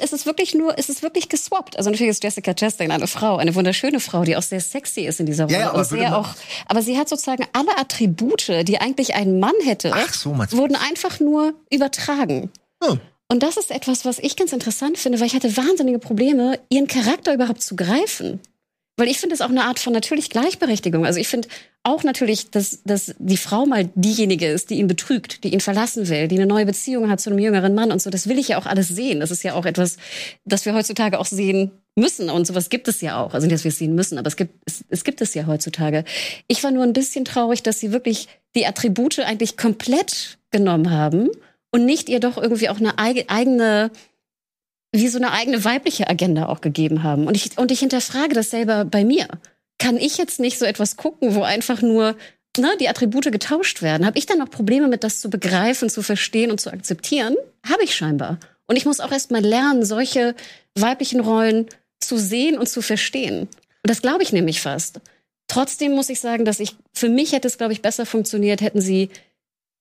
Es 0.00 0.12
ist 0.12 0.24
wirklich 0.24 0.54
nur, 0.54 0.78
es 0.78 0.88
ist 0.88 1.02
wirklich 1.02 1.28
geswappt. 1.28 1.76
Also 1.76 1.90
natürlich 1.90 2.10
ist 2.10 2.24
Jessica 2.24 2.54
Chastain 2.54 2.90
eine 2.90 3.06
Frau, 3.06 3.36
eine 3.36 3.54
wunderschöne 3.54 4.00
Frau, 4.00 4.24
die 4.24 4.36
auch 4.36 4.42
sehr 4.42 4.60
sexy 4.60 5.02
ist 5.02 5.20
in 5.20 5.26
dieser 5.26 5.44
Rolle 5.44 5.58
Ja, 5.58 5.70
aber 5.70 5.84
sehr 5.84 6.16
auch. 6.16 6.30
Aber 6.66 6.80
sie 6.80 6.98
hat 6.98 7.08
sozusagen 7.08 7.44
alle 7.52 7.76
Attribute, 7.76 8.48
die 8.66 8.80
eigentlich 8.80 9.14
ein 9.14 9.38
Mann 9.38 9.54
hätte, 9.64 9.92
Ach 9.94 10.14
so, 10.14 10.36
wurden 10.36 10.76
einfach 10.76 11.20
nur 11.20 11.52
übertragen. 11.70 12.50
Hm. 12.82 13.00
Und 13.28 13.42
das 13.42 13.56
ist 13.56 13.70
etwas, 13.70 14.04
was 14.04 14.18
ich 14.18 14.36
ganz 14.36 14.52
interessant 14.52 14.98
finde, 14.98 15.20
weil 15.20 15.26
ich 15.26 15.34
hatte 15.34 15.56
wahnsinnige 15.56 15.98
Probleme, 15.98 16.58
ihren 16.68 16.86
Charakter 16.86 17.34
überhaupt 17.34 17.60
zu 17.60 17.76
greifen. 17.76 18.40
Weil 18.98 19.08
ich 19.08 19.18
finde 19.18 19.34
es 19.34 19.42
auch 19.42 19.50
eine 19.50 19.64
Art 19.64 19.78
von 19.78 19.92
natürlich 19.92 20.30
Gleichberechtigung. 20.30 21.04
Also 21.04 21.20
ich 21.20 21.28
finde 21.28 21.48
auch 21.82 22.02
natürlich, 22.02 22.50
dass, 22.50 22.82
dass 22.84 23.14
die 23.18 23.36
Frau 23.36 23.66
mal 23.66 23.90
diejenige 23.94 24.46
ist, 24.48 24.70
die 24.70 24.76
ihn 24.78 24.86
betrügt, 24.86 25.44
die 25.44 25.52
ihn 25.52 25.60
verlassen 25.60 26.08
will, 26.08 26.28
die 26.28 26.36
eine 26.36 26.46
neue 26.46 26.64
Beziehung 26.64 27.10
hat 27.10 27.20
zu 27.20 27.28
einem 27.30 27.38
jüngeren 27.38 27.74
Mann 27.74 27.92
und 27.92 28.00
so. 28.00 28.08
Das 28.08 28.26
will 28.26 28.38
ich 28.38 28.48
ja 28.48 28.58
auch 28.58 28.64
alles 28.64 28.88
sehen. 28.88 29.20
Das 29.20 29.30
ist 29.30 29.42
ja 29.42 29.52
auch 29.52 29.66
etwas, 29.66 29.98
das 30.46 30.64
wir 30.64 30.74
heutzutage 30.74 31.18
auch 31.20 31.26
sehen 31.26 31.72
müssen. 31.94 32.30
Und 32.30 32.46
sowas 32.46 32.70
gibt 32.70 32.88
es 32.88 33.02
ja 33.02 33.22
auch. 33.22 33.34
Also 33.34 33.46
nicht, 33.46 33.54
dass 33.54 33.64
wir 33.64 33.68
es 33.68 33.78
sehen 33.78 33.94
müssen, 33.94 34.16
aber 34.16 34.28
es 34.28 34.36
gibt, 34.36 34.54
es, 34.64 34.82
es 34.88 35.04
gibt 35.04 35.20
es 35.20 35.34
ja 35.34 35.46
heutzutage. 35.46 36.04
Ich 36.48 36.64
war 36.64 36.70
nur 36.70 36.82
ein 36.82 36.94
bisschen 36.94 37.26
traurig, 37.26 37.62
dass 37.62 37.78
sie 37.78 37.92
wirklich 37.92 38.28
die 38.54 38.66
Attribute 38.66 39.18
eigentlich 39.20 39.58
komplett 39.58 40.38
genommen 40.50 40.90
haben 40.90 41.28
und 41.70 41.84
nicht 41.84 42.08
ihr 42.08 42.20
doch 42.20 42.38
irgendwie 42.38 42.70
auch 42.70 42.78
eine 42.78 42.98
eige- 42.98 43.28
eigene 43.28 43.90
wie 44.96 45.08
so 45.08 45.18
eine 45.18 45.32
eigene 45.32 45.64
weibliche 45.64 46.08
Agenda 46.08 46.46
auch 46.46 46.60
gegeben 46.60 47.02
haben. 47.02 47.26
Und 47.26 47.36
ich, 47.36 47.56
und 47.58 47.70
ich 47.70 47.80
hinterfrage 47.80 48.34
das 48.34 48.50
selber 48.50 48.84
bei 48.84 49.04
mir. 49.04 49.28
Kann 49.78 49.96
ich 49.96 50.16
jetzt 50.16 50.40
nicht 50.40 50.58
so 50.58 50.64
etwas 50.64 50.96
gucken, 50.96 51.34
wo 51.34 51.42
einfach 51.42 51.82
nur 51.82 52.16
ne, 52.58 52.70
die 52.80 52.88
Attribute 52.88 53.30
getauscht 53.30 53.82
werden? 53.82 54.06
Habe 54.06 54.18
ich 54.18 54.26
dann 54.26 54.38
noch 54.38 54.50
Probleme 54.50 54.88
mit, 54.88 55.04
das 55.04 55.20
zu 55.20 55.28
begreifen, 55.28 55.90
zu 55.90 56.02
verstehen 56.02 56.50
und 56.50 56.60
zu 56.60 56.72
akzeptieren? 56.72 57.36
Habe 57.68 57.84
ich 57.84 57.94
scheinbar. 57.94 58.38
Und 58.66 58.76
ich 58.76 58.86
muss 58.86 59.00
auch 59.00 59.12
erst 59.12 59.30
mal 59.30 59.44
lernen, 59.44 59.84
solche 59.84 60.34
weiblichen 60.74 61.20
Rollen 61.20 61.66
zu 62.00 62.16
sehen 62.18 62.58
und 62.58 62.68
zu 62.68 62.82
verstehen. 62.82 63.42
Und 63.42 63.90
das 63.90 64.02
glaube 64.02 64.22
ich 64.22 64.32
nämlich 64.32 64.60
fast. 64.60 65.00
Trotzdem 65.48 65.92
muss 65.92 66.08
ich 66.08 66.20
sagen, 66.20 66.44
dass 66.44 66.58
ich, 66.58 66.74
für 66.92 67.08
mich 67.08 67.32
hätte 67.32 67.48
es, 67.48 67.58
glaube 67.58 67.72
ich, 67.72 67.82
besser 67.82 68.06
funktioniert, 68.06 68.60
hätten 68.60 68.80
sie 68.80 69.10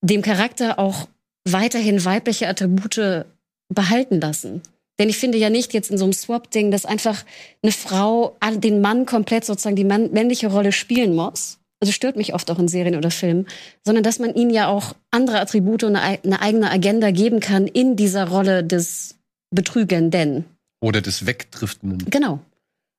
dem 0.01 0.22
Charakter 0.22 0.78
auch 0.78 1.07
weiterhin 1.43 2.05
weibliche 2.05 2.47
Attribute 2.47 3.26
behalten 3.70 4.20
lassen. 4.22 4.61
Denn 5.00 5.10
ich 5.10 5.18
finde 5.18 5.38
ja 5.38 5.50
nicht 5.50 5.74
jetzt 5.74 5.91
in 5.91 5.98
so 5.98 6.06
einem 6.06 6.14
Swap-Ding, 6.14 6.72
dass 6.72 6.86
einfach 6.86 7.24
eine 7.62 7.72
Frau 7.72 8.38
den 8.56 8.80
Mann 8.82 9.06
komplett 9.06 9.43
sozusagen 9.46 9.76
die 9.76 9.84
männliche 9.84 10.48
Rolle 10.48 10.72
spielen 10.72 11.16
muss. 11.16 11.58
Also 11.82 11.91
stört 11.91 12.16
mich 12.16 12.34
oft 12.34 12.50
auch 12.50 12.58
in 12.60 12.70
Serien 12.70 12.96
oder 12.96 13.12
Filmen, 13.12 13.48
sondern 13.86 14.04
dass 14.04 14.20
man 14.20 14.34
ihnen 14.34 14.50
ja 14.52 14.70
auch 14.70 14.93
andere 15.12 15.41
Attribute 15.41 15.84
und 15.84 15.98
eine, 15.98 16.02
ei- 16.02 16.20
eine 16.24 16.41
eigene 16.41 16.72
Agenda 16.72 17.12
geben 17.12 17.41
kann 17.41 17.68
in 17.68 17.98
dieser 17.98 18.30
Rolle 18.30 18.64
des 18.64 19.16
Betrügenden. 19.54 20.46
Oder 20.82 21.02
des 21.02 21.26
Wegdriftenden. 21.26 22.10
Genau. 22.10 22.39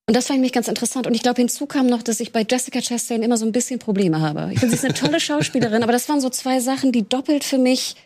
Und 0.08 0.14
das 0.16 0.26
fand 0.26 0.36
ich 0.38 0.42
mich 0.42 0.52
ganz 0.52 0.68
interessant. 0.68 1.06
Und 1.06 1.14
ich 1.14 1.22
glaube, 1.22 1.40
hinzu 1.40 1.66
kam 1.66 1.86
noch, 1.86 2.02
dass 2.02 2.20
ich 2.20 2.32
bei 2.32 2.46
Jessica 2.48 2.80
Chastain 2.80 3.22
immer 3.22 3.36
so 3.36 3.44
ein 3.46 3.52
bisschen 3.52 3.78
Probleme 3.78 4.20
habe. 4.20 4.50
Ich 4.52 4.60
finde, 4.60 4.76
sie 4.76 4.78
ist 4.80 4.84
eine 4.84 4.94
tolle 4.94 5.20
Schauspielerin, 5.28 5.82
aber 5.82 5.92
das 5.92 6.08
waren 6.08 6.20
so 6.20 6.30
zwei 6.30 6.60
Sachen, 6.60 6.92
die 6.92 7.08
doppelt 7.08 7.42
für 7.44 7.58
mich 7.58 7.96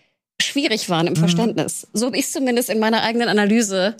schwierig 0.40 0.88
waren 0.88 1.06
im 1.06 1.16
Verständnis. 1.16 1.86
So 1.92 2.06
habe 2.06 2.16
ich 2.18 2.24
es 2.26 2.32
zumindest 2.32 2.70
in 2.70 2.78
meiner 2.78 3.02
eigenen 3.02 3.28
Analyse 3.28 3.96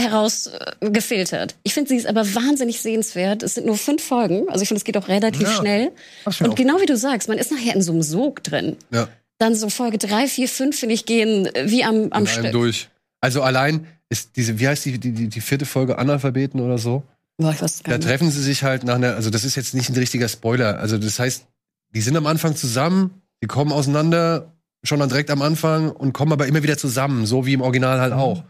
herausgefiltert. 0.00 1.54
Ich 1.62 1.74
finde, 1.74 1.88
sie 1.88 1.96
ist 1.96 2.06
aber 2.06 2.34
wahnsinnig 2.34 2.80
sehenswert. 2.80 3.42
Es 3.42 3.54
sind 3.54 3.66
nur 3.66 3.76
fünf 3.76 4.02
Folgen, 4.02 4.48
also 4.48 4.62
ich 4.62 4.68
finde, 4.68 4.78
es 4.78 4.84
geht 4.84 4.96
auch 4.96 5.08
relativ 5.08 5.42
Ja. 5.42 5.54
schnell. 5.54 5.92
Ach, 6.24 6.40
Und 6.40 6.56
genau 6.56 6.80
wie 6.80 6.86
du 6.86 6.96
sagst, 6.96 7.28
man 7.28 7.38
ist 7.38 7.50
nachher 7.52 7.74
in 7.74 7.82
so 7.82 7.92
einem 7.92 8.02
Sog 8.02 8.42
drin. 8.42 8.76
Ja. 8.92 9.08
Dann 9.38 9.54
so 9.54 9.68
Folge 9.68 9.98
drei, 9.98 10.26
vier, 10.28 10.48
fünf, 10.48 10.78
finde 10.78 10.94
ich, 10.94 11.06
gehen 11.06 11.46
äh, 11.54 11.70
wie 11.70 11.84
am, 11.84 12.08
am 12.10 12.22
in 12.22 12.26
Stück. 12.28 12.52
durch. 12.52 12.88
Also 13.20 13.42
allein 13.42 13.86
ist 14.08 14.36
diese, 14.36 14.58
wie 14.58 14.68
heißt 14.68 14.84
die, 14.84 14.98
die, 14.98 15.12
die, 15.12 15.28
die 15.28 15.40
vierte 15.40 15.66
Folge 15.66 15.98
Analphabeten 15.98 16.60
oder 16.60 16.78
so? 16.78 17.02
Boah, 17.36 17.54
Da 17.84 17.98
treffen 17.98 18.30
sie 18.30 18.42
sich 18.42 18.62
halt 18.62 18.84
nach 18.84 18.94
einer, 18.94 19.16
also 19.16 19.30
das 19.30 19.44
ist 19.44 19.56
jetzt 19.56 19.74
nicht 19.74 19.88
ein 19.90 19.96
richtiger 19.96 20.28
Spoiler. 20.28 20.78
Also 20.78 20.98
das 20.98 21.18
heißt, 21.18 21.46
die 21.94 22.00
sind 22.00 22.16
am 22.16 22.26
Anfang 22.26 22.54
zusammen, 22.54 23.22
die 23.42 23.48
kommen 23.48 23.72
auseinander, 23.72 24.52
schon 24.84 25.00
dann 25.00 25.08
direkt 25.08 25.30
am 25.30 25.42
Anfang 25.42 25.90
und 25.90 26.12
kommen 26.12 26.32
aber 26.32 26.46
immer 26.46 26.62
wieder 26.62 26.78
zusammen, 26.78 27.26
so 27.26 27.46
wie 27.46 27.54
im 27.54 27.60
Original 27.60 28.00
halt 28.00 28.12
auch. 28.12 28.44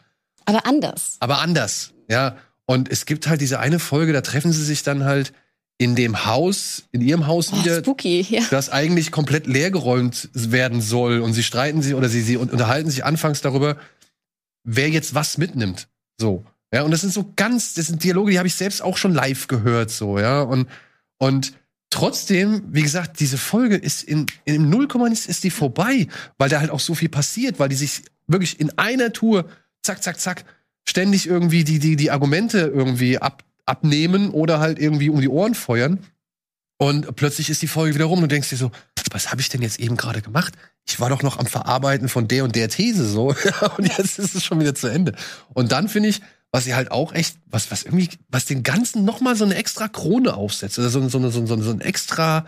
Aber 0.45 0.67
anders. 0.67 1.17
Aber 1.21 1.41
anders, 1.41 1.93
ja. 2.09 2.37
Und 2.67 2.91
es 2.91 3.07
gibt 3.07 3.27
halt 3.29 3.41
diese 3.41 3.61
eine 3.61 3.79
Folge, 3.79 4.13
da 4.13 4.21
treffen 4.21 4.53
sie 4.53 4.65
sich 4.65 4.83
dann 4.83 5.05
halt 5.05 5.33
in 5.79 5.97
dem 5.97 6.25
Haus, 6.27 6.85
in 6.93 7.01
ihrem 7.01 7.27
Haus 7.27 7.51
Oh, 7.53 7.59
wieder, 7.59 7.79
spooky, 7.81 8.21
ja. 8.29 8.43
das 8.51 8.71
eigentlich 8.71 9.11
komplett 9.11 9.47
leergeräumt 9.47 10.31
werden 10.33 10.81
soll. 10.81 11.21
Und 11.21 11.33
sie 11.33 11.43
streiten 11.43 11.83
sich 11.83 11.95
oder 11.95 12.09
sie, 12.09 12.23
sie 12.23 12.37
unterhalten 12.37 12.91
sich 12.91 13.05
anfangs 13.05 13.41
darüber, 13.41 13.77
wer 14.63 14.89
jetzt 14.89 15.15
was 15.15 15.37
mitnimmt. 15.39 15.89
So. 16.19 16.45
Ja, 16.73 16.83
und 16.83 16.91
das 16.91 17.03
sind 17.03 17.13
so 17.13 17.33
ganz, 17.37 17.75
das 17.75 17.87
sind 17.87 18.03
Dialoge, 18.03 18.33
die 18.33 18.39
habe 18.39 18.49
ich 18.49 18.55
selbst 18.55 18.83
auch 18.83 18.97
schon 18.97 19.15
live 19.15 19.47
gehört, 19.47 19.91
so, 19.91 20.19
ja. 20.19 20.43
Und, 20.43 20.69
und 21.19 21.53
trotzdem, 21.95 22.65
wie 22.73 22.83
gesagt, 22.83 23.21
diese 23.21 23.39
Folge 23.39 23.77
ist 23.77 24.03
in, 24.03 24.27
in 24.45 24.69
Nullkomma 24.69 25.07
ist, 25.07 25.29
ist 25.29 25.45
die 25.45 25.51
vorbei, 25.51 26.09
weil 26.39 26.49
da 26.49 26.59
halt 26.59 26.71
auch 26.71 26.81
so 26.81 26.97
viel 26.97 27.09
passiert, 27.09 27.61
weil 27.61 27.69
die 27.69 27.77
sich 27.77 28.03
wirklich 28.27 28.59
in 28.59 28.77
einer 28.77 29.13
Tour, 29.13 29.49
zack, 29.81 30.03
zack, 30.03 30.19
zack, 30.19 30.45
ständig 30.83 31.29
irgendwie 31.29 31.63
die, 31.63 31.79
die, 31.79 31.95
die 31.95 32.11
Argumente 32.11 32.59
irgendwie 32.59 33.19
ab, 33.19 33.45
abnehmen 33.65 34.31
oder 34.31 34.59
halt 34.59 34.81
irgendwie 34.81 35.09
um 35.09 35.21
die 35.21 35.29
Ohren 35.29 35.55
feuern. 35.55 36.01
Und 36.79 37.15
plötzlich 37.15 37.49
ist 37.49 37.63
die 37.63 37.69
Folge 37.69 37.95
wieder 37.95 38.07
rum 38.07 38.19
und 38.19 38.25
du 38.25 38.35
denkst 38.35 38.51
dir 38.51 38.57
so, 38.57 38.73
was 39.13 39.31
habe 39.31 39.41
ich 39.41 39.49
denn 39.49 39.63
jetzt 39.63 39.79
eben 39.79 39.97
gerade 39.97 40.21
gemacht? 40.21 40.55
Ich 40.85 40.99
war 40.99 41.11
doch 41.11 41.23
noch 41.23 41.39
am 41.39 41.47
Verarbeiten 41.47 42.09
von 42.09 42.27
der 42.27 42.43
und 42.43 42.57
der 42.57 42.69
These 42.69 43.07
so. 43.09 43.29
und 43.77 43.87
jetzt 43.87 44.19
ist 44.19 44.35
es 44.35 44.45
schon 44.45 44.59
wieder 44.59 44.75
zu 44.75 44.89
Ende. 44.89 45.15
Und 45.53 45.71
dann 45.71 45.89
finde 45.89 46.09
ich, 46.09 46.23
was 46.55 46.63
sie 46.63 46.75
halt 46.77 46.93
auch 46.93 47.13
echt, 47.13 47.37
was, 47.47 47.73
was 47.73 47.83
irgendwie, 47.83 48.11
was 48.29 48.45
den 48.45 48.63
Ganzen 48.63 49.05
noch 49.05 49.21
mal 49.21 49.35
so 49.35 49.45
eine 49.45 49.57
extra 49.57 49.89
Krone 49.89 50.35
aufsetzt, 50.35 50.79
oder 50.79 50.89
so, 50.89 51.01
eine- 51.01 51.11
so, 51.11 51.19
eine- 51.19 51.33
so, 51.33 51.41
eine- 51.41 51.49
so, 51.49 51.55
eine- 51.55 51.65
so 51.65 51.71
ein 51.73 51.81
extra, 51.81 52.47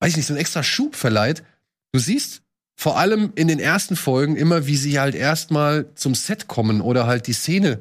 weiß 0.00 0.10
ich 0.10 0.16
nicht, 0.16 0.26
so 0.26 0.34
ein 0.34 0.38
extra 0.40 0.64
Schub 0.64 0.96
verleiht. 0.96 1.44
Du 1.92 2.00
siehst 2.00 2.42
vor 2.76 2.98
allem 2.98 3.32
in 3.36 3.46
den 3.46 3.60
ersten 3.60 3.94
Folgen 3.94 4.34
immer, 4.34 4.66
wie 4.66 4.76
sie 4.76 4.98
halt 4.98 5.14
erstmal 5.14 5.94
zum 5.94 6.16
Set 6.16 6.48
kommen 6.48 6.80
oder 6.80 7.06
halt 7.06 7.28
die 7.28 7.32
Szene. 7.32 7.80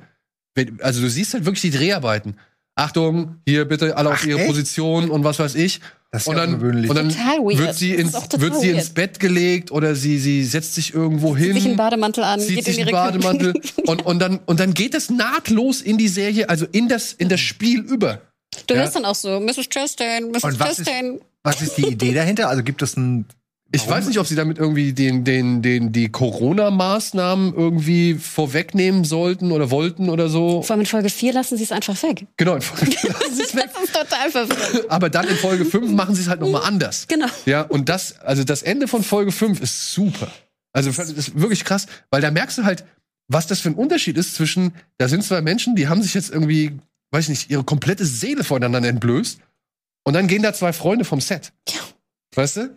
Also 0.81 1.01
du 1.01 1.09
siehst 1.09 1.33
halt 1.33 1.45
wirklich 1.45 1.61
die 1.61 1.75
Dreharbeiten. 1.75 2.35
Achtung, 2.75 3.41
hier 3.47 3.65
bitte 3.65 3.97
alle 3.97 4.09
auf 4.11 4.19
Ach, 4.21 4.25
ihre 4.27 4.39
echt? 4.41 4.47
Position 4.47 5.09
und 5.09 5.23
was 5.23 5.39
weiß 5.39 5.55
ich. 5.55 5.81
Das 6.11 6.23
ist 6.23 6.27
und 6.27 6.35
dann, 6.37 6.55
ungewöhnlich. 6.55 6.89
und 6.89 6.95
dann 6.95 7.09
Total 7.09 7.37
weird. 7.37 7.57
wird 7.59 7.75
sie, 7.75 7.93
ins, 7.93 8.13
wird 8.13 8.55
sie 8.59 8.69
ins. 8.69 8.89
Bett 8.89 9.19
gelegt 9.19 9.71
oder 9.71 9.93
sie, 9.93 10.17
sie 10.17 10.43
setzt 10.43 10.73
sich 10.73 10.93
irgendwo 10.95 11.37
hin 11.37 11.53
sich 11.53 11.65
einen 11.65 11.75
Bademantel 11.77 12.23
an, 12.23 12.39
zieht 12.39 12.55
geht 12.55 12.65
sich 12.65 12.79
in 12.79 12.87
einen 12.87 12.89
ihre 12.89 12.97
Bademantel 12.97 13.53
und, 13.85 14.05
und, 14.05 14.19
dann, 14.19 14.39
und 14.47 14.59
dann 14.59 14.73
geht 14.73 14.95
es 14.95 15.11
nahtlos 15.11 15.81
in 15.81 15.99
die 15.99 16.07
Serie, 16.07 16.49
also 16.49 16.65
in 16.71 16.87
das, 16.87 17.13
in 17.13 17.29
das 17.29 17.39
Spiel 17.39 17.81
über. 17.81 18.21
Du 18.65 18.73
Ja. 18.73 18.81
hörst 18.81 18.95
dann 18.95 19.05
auch 19.05 19.13
so, 19.13 19.39
Mrs. 19.39 19.69
Chastain, 19.69 20.31
Mrs. 20.31 20.43
Und 20.43 20.59
was 20.59 20.79
ist- 20.79 20.87
Chastain. 20.87 21.19
Was 21.43 21.61
ist 21.61 21.77
die 21.77 21.85
Idee 21.87 22.13
dahinter? 22.13 22.49
Also 22.49 22.63
gibt 22.63 22.81
es 22.81 22.97
ein. 22.97 23.25
Ich 23.71 23.81
Warum? 23.81 23.93
weiß 23.95 24.07
nicht, 24.07 24.17
ob 24.19 24.25
sie 24.25 24.35
damit 24.35 24.57
irgendwie 24.57 24.93
den, 24.93 25.23
den, 25.23 25.61
den, 25.61 25.91
die 25.91 26.09
Corona-Maßnahmen 26.09 27.53
irgendwie 27.53 28.15
vorwegnehmen 28.15 29.03
sollten 29.03 29.51
oder 29.51 29.69
wollten 29.69 30.09
oder 30.09 30.27
so. 30.27 30.63
Vor 30.63 30.73
allem 30.73 30.81
in 30.81 30.85
Folge 30.87 31.09
4 31.09 31.33
lassen 31.33 31.55
sie 31.57 31.63
es 31.63 31.71
einfach 31.71 32.01
weg. 32.01 32.25
Genau, 32.37 32.55
in 32.55 32.61
Folge 32.61 32.95
Das 33.03 33.37
ist 33.37 33.53
total 33.93 34.31
verwirrend. 34.31 34.89
aber 34.89 35.09
dann 35.11 35.27
in 35.27 35.35
Folge 35.35 35.65
5 35.65 35.91
machen 35.91 36.15
sie 36.15 36.21
es 36.21 36.27
halt 36.27 36.41
nochmal 36.41 36.63
anders. 36.63 37.05
Genau. 37.07 37.27
Ja, 37.45 37.61
und 37.61 37.89
das, 37.89 38.19
also 38.21 38.43
das 38.43 38.63
Ende 38.63 38.87
von 38.87 39.03
Folge 39.03 39.31
5 39.31 39.61
ist 39.61 39.93
super. 39.93 40.31
Also 40.73 40.91
das 40.91 41.11
ist 41.11 41.39
wirklich 41.39 41.63
krass, 41.63 41.85
weil 42.09 42.21
da 42.21 42.31
merkst 42.31 42.57
du 42.57 42.63
halt, 42.63 42.85
was 43.27 43.45
das 43.45 43.59
für 43.59 43.69
ein 43.69 43.75
Unterschied 43.75 44.17
ist 44.17 44.33
zwischen, 44.33 44.73
da 44.97 45.07
sind 45.07 45.23
zwei 45.23 45.41
Menschen, 45.41 45.75
die 45.75 45.87
haben 45.87 46.01
sich 46.01 46.15
jetzt 46.15 46.31
irgendwie, 46.31 46.71
weiß 47.11 47.25
ich 47.25 47.29
nicht, 47.29 47.49
ihre 47.51 47.63
komplette 47.63 48.05
Seele 48.05 48.43
voneinander 48.43 48.89
entblößt 48.89 49.39
und 50.05 50.13
dann 50.13 50.27
gehen 50.27 50.41
da 50.41 50.53
zwei 50.53 50.73
Freunde 50.73 51.05
vom 51.05 51.21
Set. 51.21 51.53
Ja. 51.67 51.79
Weißt 52.35 52.57
du? 52.57 52.75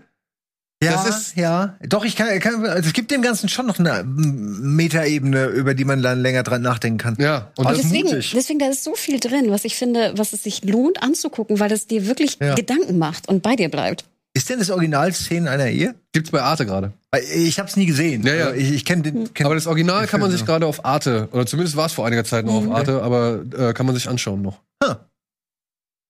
Ja, 0.83 1.05
Das 1.05 1.19
ist- 1.29 1.37
ja. 1.37 1.77
Doch, 1.89 2.05
ich 2.05 2.17
kann, 2.17 2.39
kann 2.41 2.65
also 2.67 2.89
es 2.89 2.93
gibt 2.93 3.11
dem 3.11 3.23
Ganzen 3.23 3.49
schon 3.49 3.67
noch 3.67 3.79
eine 3.79 4.03
Metaebene, 4.05 5.47
über 5.47 5.75
die 5.75 5.85
man 5.85 6.03
dann 6.03 6.21
länger 6.21 6.43
dran 6.43 6.63
nachdenken 6.63 6.99
kann. 6.99 7.17
Ja. 7.19 7.51
Und 7.57 7.67
Aber 7.67 7.75
das, 7.77 7.85
ist 7.85 7.91
Deswegen, 7.93 8.09
mutig. 8.09 8.33
deswegen, 8.35 8.59
da 8.59 8.67
ist 8.69 8.85
so 8.85 8.95
viel 8.95 9.21
drin, 9.21 9.51
was 9.51 9.65
ich 9.65 9.77
finde, 9.77 10.13
was 10.17 10.33
es 10.33 10.43
sich 10.43 10.65
lohnt 10.65 11.03
anzugucken, 11.03 11.61
weil 11.61 11.71
es 11.73 11.87
dir 11.87 12.07
wirklich 12.07 12.39
Ja. 12.41 12.55
Gedanken 12.55 12.99
macht 12.99 13.29
und 13.29 13.43
bei 13.43 13.57
dir 13.57 13.69
bleibt. 13.69 14.05
Ist 14.35 14.49
denn 14.49 14.59
das 14.59 14.71
Original 14.71 15.13
Szenen 15.13 15.47
einer 15.47 15.67
Ehe? 15.67 15.95
gibt's 16.13 16.31
bei 16.31 16.41
Arte 16.41 16.65
gerade. 16.65 16.93
Weil 17.11 17.23
Ich 17.23 17.59
hab's 17.59 17.77
nie 17.77 17.85
gesehen. 17.85 18.27
Ja, 18.27 18.35
ja. 18.35 18.53
Ich, 18.55 18.73
ich 18.73 18.85
kenne 18.87 19.03
den. 19.03 19.35
Kenn 19.35 19.45
Aber 19.45 19.55
das 19.55 19.67
Original 19.67 20.07
kann 20.07 20.21
man 20.21 20.31
sich 20.31 20.47
gerade 20.47 20.67
auf 20.67 20.85
Arte, 20.87 21.29
oder 21.33 21.45
zumindest 21.45 21.77
war 21.77 21.85
es 21.87 21.93
vor 21.93 22.07
einiger 22.07 22.25
Zeit 22.25 22.47
noch 22.47 22.55
auf 22.55 22.71
Arte, 22.71 23.03
aber 23.03 23.43
äh, 23.57 23.73
kann 23.75 23.85
man 23.85 23.95
sich 23.95 24.09
anschauen 24.09 24.41
noch. 24.43 24.61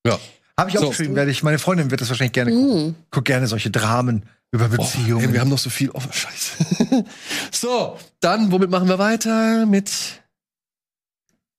Ja. 0.07 0.19
Habe 0.59 0.71
ich 0.71 0.77
So. 0.79 0.83
aufgeschrieben, 0.85 1.17
werde 1.17 1.31
ich. 1.31 1.43
Meine 1.43 1.59
Freundin 1.59 1.91
wird 1.91 2.01
das 2.01 2.09
wahrscheinlich 2.11 2.33
gerne 2.33 2.53
gucken. 2.53 2.89
Mm. 2.91 2.95
Guck 3.11 3.25
gerne 3.25 3.47
solche 3.47 3.71
Dramen 3.71 4.25
über 4.53 4.67
Oh, 4.67 4.69
Beziehungen. 4.69 5.25
ey, 5.25 5.33
wir 5.33 5.41
haben 5.41 5.51
noch 5.51 5.59
so 5.59 5.71
viel. 5.71 5.91
Oh, 5.93 6.01
scheiße. 6.01 7.05
so, 7.51 7.99
dann, 8.21 8.53
womit 8.53 8.71
machen 8.71 8.89
wir 8.89 8.99
weiter? 8.99 9.67
Mit. 9.67 9.91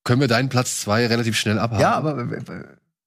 Können 0.05 0.21
wir 0.21 0.27
deinen 0.27 0.49
Platz 0.49 0.81
zwei 0.81 1.07
relativ 1.07 1.37
schnell 1.37 1.59
abhaken? 1.59 1.81
ja, 1.81 1.93
aber 1.93 2.19
äh, 2.19 2.63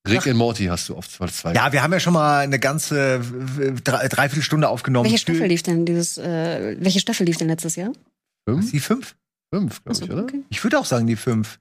Rick 0.09 0.26
and 0.28 0.37
Morty 0.37 0.66
hast 0.66 0.89
du 0.89 0.97
auf 0.97 1.09
Platz 1.16 1.39
zwei. 1.39 1.53
ja, 1.53 1.72
wir 1.72 1.82
haben 1.82 1.93
ja 1.93 2.01
schon 2.01 2.12
mal 2.14 2.41
eine 2.41 2.59
ganze 2.59 3.16
äh, 3.61 3.72
drei, 3.82 4.09
dreiviertel 4.09 4.43
Stunde 4.43 4.68
aufgenommen. 4.68 5.05
Welche 5.05 5.18
Staffel 5.18 5.47
lief 5.47 5.62
denn 5.62 5.84
dieses, 5.84 6.16
äh, 6.18 6.76
welche 6.80 7.01
Staffel 7.01 7.26
lief 7.26 7.37
denn 7.39 7.49
letztes 7.49 7.76
Jahr? 7.76 7.93
Fünf, 8.49 8.70
Die 8.70 8.80
fünf? 8.80 9.16
fünf 9.53 9.82
glaube 9.84 9.97
ich, 9.97 10.03
Achso, 10.03 10.12
oder? 10.12 10.22
okay. 10.22 10.43
Ich 10.49 10.62
würde 10.64 10.78
auch 10.78 10.84
sagen 10.87 11.07
die 11.07 11.16
fünf. 11.16 11.59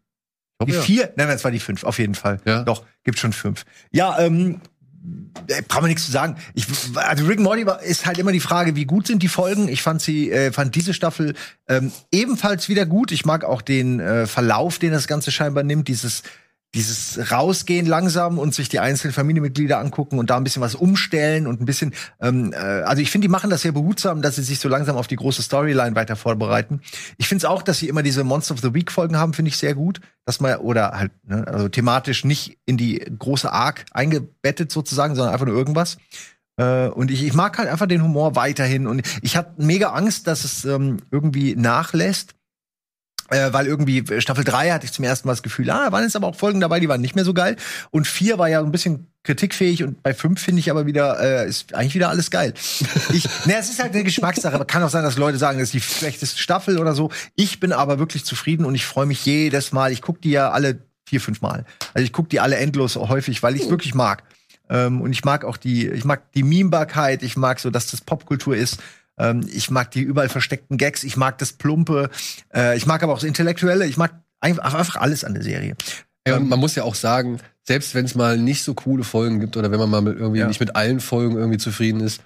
Ich 0.62 0.68
Die 0.68 0.74
ja. 0.74 0.82
vier? 0.82 1.04
Nein, 1.18 1.28
nein, 1.28 1.36
es 1.36 1.44
war 1.44 1.52
die 1.52 1.60
fünf, 1.60 1.84
auf 1.84 2.00
jeden 2.00 2.16
Fall. 2.16 2.40
Ja. 2.46 2.64
Doch, 2.64 2.86
gibt 3.04 3.20
schon 3.20 3.34
fünf. 3.34 3.66
Ja, 3.92 4.18
ähm, 4.20 4.62
äh, 5.48 5.62
braucht 5.62 5.82
man 5.82 5.90
nichts 5.90 6.06
zu 6.06 6.12
sagen. 6.12 6.38
Ich, 6.54 6.66
also 6.96 7.26
Rick 7.26 7.40
Morty 7.40 7.66
ist 7.84 8.06
halt 8.06 8.18
immer 8.18 8.32
die 8.32 8.40
Frage, 8.40 8.76
wie 8.76 8.86
gut 8.86 9.08
sind 9.08 9.22
die 9.22 9.28
Folgen. 9.28 9.68
Ich 9.68 9.82
fand 9.82 10.02
sie, 10.02 10.32
äh, 10.32 10.52
fand 10.52 10.76
diese 10.76 10.94
Staffel 10.94 11.36
ähm, 11.68 11.92
ebenfalls 12.12 12.70
wieder 12.70 12.86
gut. 12.86 13.12
Ich 13.12 13.26
mag 13.26 13.44
auch 13.44 13.62
den 13.62 14.00
äh, 14.00 14.28
Verlauf, 14.28 14.80
den 14.80 14.92
das 14.92 15.08
Ganze 15.08 15.32
scheinbar 15.32 15.64
nimmt. 15.64 15.88
Dieses 15.88 16.24
dieses 16.76 17.32
Rausgehen 17.32 17.86
langsam 17.86 18.38
und 18.38 18.54
sich 18.54 18.70
die 18.70 18.80
einzelnen 18.80 19.14
Familienmitglieder 19.14 19.80
angucken 19.80 20.20
und 20.20 20.30
da 20.30 20.38
ein 20.38 20.44
bisschen 20.44 20.62
was 20.62 20.76
umstellen 20.76 21.48
und 21.48 21.62
ein 21.62 21.66
bisschen, 21.66 21.94
ähm, 22.22 22.54
äh, 22.54 22.58
also 22.58 23.02
ich 23.02 23.10
finde, 23.10 23.26
die 23.26 23.32
machen 23.32 23.50
das 23.50 23.62
sehr 23.62 23.72
behutsam, 23.72 24.22
dass 24.22 24.36
sie 24.36 24.44
sich 24.44 24.60
so 24.60 24.70
langsam 24.70 24.98
auf 24.98 25.08
die 25.08 25.16
große 25.16 25.42
Storyline 25.42 25.96
weiter 25.96 26.16
vorbereiten. 26.16 26.82
Ich 27.18 27.28
finde 27.28 27.40
es 27.40 27.46
auch, 27.46 27.62
dass 27.62 27.80
sie 27.80 27.88
immer 27.88 28.04
diese 28.04 28.24
Monster 28.24 28.54
of 28.54 28.62
the 28.62 28.74
Week 28.74 28.92
Folgen 28.92 29.18
haben, 29.18 29.34
finde 29.34 29.50
ich 29.50 29.58
sehr 29.58 29.74
gut, 29.74 30.02
dass 30.26 30.42
man 30.42 30.58
oder 30.58 30.92
halt 30.92 31.12
ne, 31.24 31.48
also 31.48 31.70
thematisch 31.70 32.26
nicht 32.26 32.58
in 32.66 32.78
die 32.78 33.00
große 33.00 33.52
Arc 33.52 33.86
eingebettet 33.92 34.72
sozusagen, 34.72 35.16
sondern 35.16 35.34
einfach 35.34 35.48
nur 35.48 35.56
irgendwas. 35.56 35.98
Äh, 36.58 36.88
und 36.88 37.10
ich, 37.10 37.24
ich 37.24 37.34
mag 37.34 37.58
halt 37.58 37.70
einfach 37.70 37.88
den 37.88 38.04
Humor 38.04 38.36
weiterhin 38.36 38.88
und 38.88 39.02
ich 39.22 39.38
hatte 39.38 39.62
mega 39.64 39.90
Angst, 39.90 40.28
dass 40.28 40.44
es 40.44 40.66
ähm, 40.66 40.98
irgendwie 41.12 41.56
nachlässt. 41.56 42.36
Äh, 43.30 43.54
weil 43.54 43.66
irgendwie 43.66 44.04
Staffel 44.20 44.44
3 44.44 44.72
hatte 44.72 44.86
ich 44.86 44.94
zum 44.94 45.04
ersten 45.04 45.28
Mal 45.28 45.34
das 45.34 45.42
Gefühl, 45.42 45.70
ah, 45.72 45.92
waren 45.92 46.04
jetzt 46.04 46.16
aber 46.16 46.28
auch 46.28 46.36
Folgen 46.36 46.60
dabei, 46.60 46.80
die 46.80 46.88
waren 46.88 47.02
nicht 47.02 47.16
mehr 47.16 47.26
so 47.26 47.34
geil. 47.34 47.56
Und 47.90 48.08
4 48.08 48.38
war 48.38 48.50
ja 48.50 48.60
so 48.60 48.66
ein 48.66 48.72
bisschen 48.72 49.08
kritikfähig 49.24 49.82
und 49.84 50.04
bei 50.04 50.14
5 50.14 50.40
finde 50.40 50.60
ich 50.60 50.70
aber 50.70 50.86
wieder, 50.86 51.20
äh, 51.20 51.50
ist 51.50 51.74
eigentlich 51.74 51.96
wieder 51.96 52.10
alles 52.10 52.30
geil. 52.30 52.54
Ich, 53.12 53.24
ne, 53.46 53.56
es 53.58 53.70
ist 53.70 53.82
halt 53.82 53.94
eine 53.94 54.04
Geschmackssache, 54.04 54.54
aber 54.54 54.66
kann 54.66 54.84
auch 54.84 54.90
sein, 54.90 55.04
dass 55.04 55.18
Leute 55.18 55.40
sagen, 55.40 55.58
das 55.58 55.70
ist 55.70 55.74
die 55.74 55.82
schlechteste 55.82 56.40
Staffel 56.40 56.78
oder 56.78 56.94
so. 56.94 57.10
Ich 57.36 57.60
bin 57.60 57.72
aber 57.72 57.98
wirklich 57.98 58.26
zufrieden 58.26 58.64
und 58.64 58.76
ich 58.76 58.86
freue 58.86 59.08
mich 59.08 59.26
jedes 59.26 59.72
Mal. 59.72 59.92
Ich 59.92 60.04
gucke 60.04 60.22
die 60.22 60.30
ja 60.30 60.52
alle 60.52 60.80
vier, 61.06 61.20
fünf 61.20 61.42
Mal. 61.42 61.66
Also 61.96 62.06
ich 62.06 62.14
gucke 62.14 62.30
die 62.30 62.40
alle 62.40 62.58
endlos 62.58 62.96
häufig, 62.96 63.42
weil 63.42 63.56
ich 63.56 63.64
es 63.64 63.70
wirklich 63.70 63.96
mag. 63.96 64.24
Ähm, 64.70 65.02
und 65.02 65.12
ich 65.12 65.24
mag 65.24 65.46
auch 65.46 65.58
die, 65.58 65.88
ich 65.88 66.06
mag 66.06 66.32
die 66.34 66.44
Memebarkeit, 66.44 67.24
ich 67.24 67.38
mag 67.38 67.60
so, 67.60 67.70
dass 67.70 67.88
das 67.88 68.02
Popkultur 68.02 68.56
ist. 68.56 68.78
Ähm, 69.18 69.48
ich 69.52 69.70
mag 69.72 69.92
die 69.92 70.02
überall 70.02 70.30
versteckten 70.30 70.78
Gags, 70.78 71.04
ich 71.04 71.16
mag 71.18 71.38
das 71.38 71.54
Plumpe, 71.54 72.10
äh, 72.54 72.76
ich 72.78 72.86
mag 72.86 73.02
aber 73.04 73.14
auch 73.14 73.18
das 73.20 73.24
Intellektuelle, 73.28 73.86
ich 73.86 73.98
mag 73.98 74.14
einfach, 74.42 74.96
alles 74.98 75.24
an 75.24 75.34
der 75.34 75.44
Serie. 75.44 75.76
Ja, 76.28 76.38
und 76.38 76.50
man 76.50 76.60
muss 76.60 76.76
ja 76.76 76.84
auch 76.84 76.96
sagen, 76.96 77.40
selbst 77.64 77.94
wenn 77.96 78.06
es 78.06 78.16
mal 78.16 78.38
nicht 78.38 78.64
so 78.64 78.74
coole 78.74 79.04
Folgen 79.04 79.40
gibt 79.40 79.58
oder 79.58 79.72
wenn 79.72 79.80
man 79.80 79.90
mal 79.90 80.06
irgendwie 80.14 80.40
Ja. 80.40 80.48
nicht 80.48 80.60
mit 80.60 80.76
allen 80.76 81.00
Folgen 81.00 81.36
irgendwie 81.36 81.58
zufrieden 81.58 82.00
ist, 82.02 82.22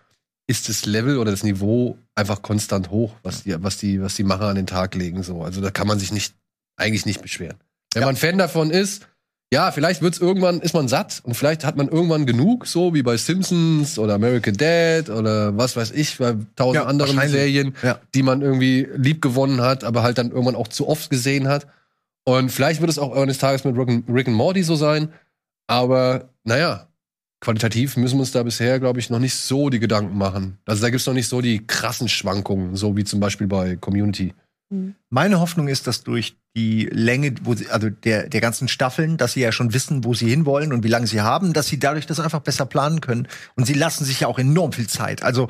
ist 0.48 0.68
das 0.68 0.86
Level 0.86 1.18
oder 1.18 1.32
das 1.32 1.44
Niveau 1.44 1.98
einfach 2.16 2.42
konstant 2.42 2.90
hoch, 2.90 3.14
was 3.24 3.44
die, 3.44 3.62
was 3.62 3.78
die, 3.78 4.02
was 4.02 4.16
die 4.16 4.24
Macher 4.24 4.48
an 4.48 4.56
den 4.56 4.66
Tag 4.68 4.96
legen. 4.96 5.22
So. 5.22 5.44
Also 5.44 5.62
da 5.62 5.70
kann 5.70 5.86
man 5.88 6.00
sich 6.00 6.12
nicht, 6.12 6.34
eigentlich 6.76 7.06
nicht 7.06 7.22
beschweren. 7.22 7.58
Wenn 7.94 8.02
Ja. 8.02 8.08
man 8.08 8.16
Fan 8.16 8.38
davon 8.38 8.72
ist, 8.72 9.08
ja, 9.52 9.72
vielleicht 9.72 10.02
wird's 10.02 10.20
irgendwann, 10.20 10.60
ist 10.62 10.74
man 10.76 10.88
satt 10.88 11.22
und 11.24 11.34
vielleicht 11.34 11.66
hat 11.66 11.76
man 11.76 11.88
irgendwann 11.88 12.26
genug, 12.28 12.68
so 12.68 12.94
wie 12.94 13.02
bei 13.02 13.18
Simpsons 13.18 13.98
oder 13.98 14.14
American 14.14 14.54
Dad 14.56 15.10
oder 15.10 15.58
was 15.58 15.76
weiß 15.76 15.92
ich, 15.92 16.18
bei 16.18 16.36
tausend 16.56 16.84
Ja, 16.84 16.86
anderen. 16.86 17.20
Serien, 17.30 17.76
Ja. 17.82 18.00
die 18.14 18.22
man 18.24 18.42
irgendwie 18.42 18.88
lieb 18.96 19.22
gewonnen 19.22 19.62
hat, 19.62 19.84
aber 19.84 20.04
halt 20.04 20.18
dann 20.20 20.30
irgendwann 20.30 20.56
auch 20.56 20.68
zu 20.68 20.88
oft 20.88 21.10
gesehen 21.10 21.48
hat. 21.48 21.66
Und 22.26 22.52
vielleicht 22.52 22.80
wird 22.82 22.92
es 22.92 23.00
auch 23.00 23.16
eines 23.16 23.40
Tages 23.40 23.64
mit 23.64 23.76
Rick 23.76 24.28
and 24.28 24.38
Morty 24.38 24.62
so 24.62 24.76
sein. 24.76 25.10
Aber 25.66 26.30
naja, 26.44 26.88
qualitativ 27.42 27.98
müssen 27.98 28.18
wir 28.18 28.22
uns 28.22 28.32
da 28.32 28.44
bisher, 28.44 28.80
glaube 28.80 29.00
ich, 29.00 29.10
noch 29.10 29.20
nicht 29.20 29.34
so 29.36 29.70
die 29.70 29.80
Gedanken 29.80 30.16
machen. 30.18 30.58
Also 30.68 30.82
da 30.84 30.90
gibt's 30.92 31.08
noch 31.08 31.14
nicht 31.16 31.28
so 31.28 31.42
die 31.42 31.66
krassen 31.66 32.08
Schwankungen, 32.08 32.76
so 32.76 32.96
wie 32.98 33.04
zum 33.04 33.20
Beispiel 33.20 33.48
bei 33.48 33.76
Community. 33.78 34.34
Meine 35.10 35.40
Hoffnung 35.40 35.68
ist, 35.68 35.88
dass 35.88 36.04
durch 36.04 36.38
die 36.56 36.86
Länge, 36.92 37.34
wo 37.44 37.56
sie, 37.56 37.70
also 37.70 37.90
der, 37.90 38.30
der 38.30 38.42
ganzen 38.42 38.68
Staffeln, 38.68 39.18
dass 39.18 39.34
sie 39.34 39.42
ja 39.42 39.52
schon 39.52 39.74
wissen, 39.74 40.04
wo 40.04 40.14
sie 40.14 40.30
hinwollen 40.30 40.74
und 40.74 40.84
wie 40.84 40.90
lange 40.90 41.08
sie 41.08 41.22
haben, 41.22 41.54
dass 41.54 41.68
sie 41.68 41.80
dadurch 41.80 42.06
das 42.06 42.20
einfach 42.20 42.42
besser 42.42 42.66
planen 42.66 43.02
können. 43.02 43.28
Und 43.56 43.66
sie 43.66 43.74
lassen 43.74 44.06
sich 44.06 44.22
ja 44.22 44.28
auch 44.28 44.40
enorm 44.40 44.72
viel 44.72 44.88
Zeit. 44.88 45.24
Also 45.24 45.50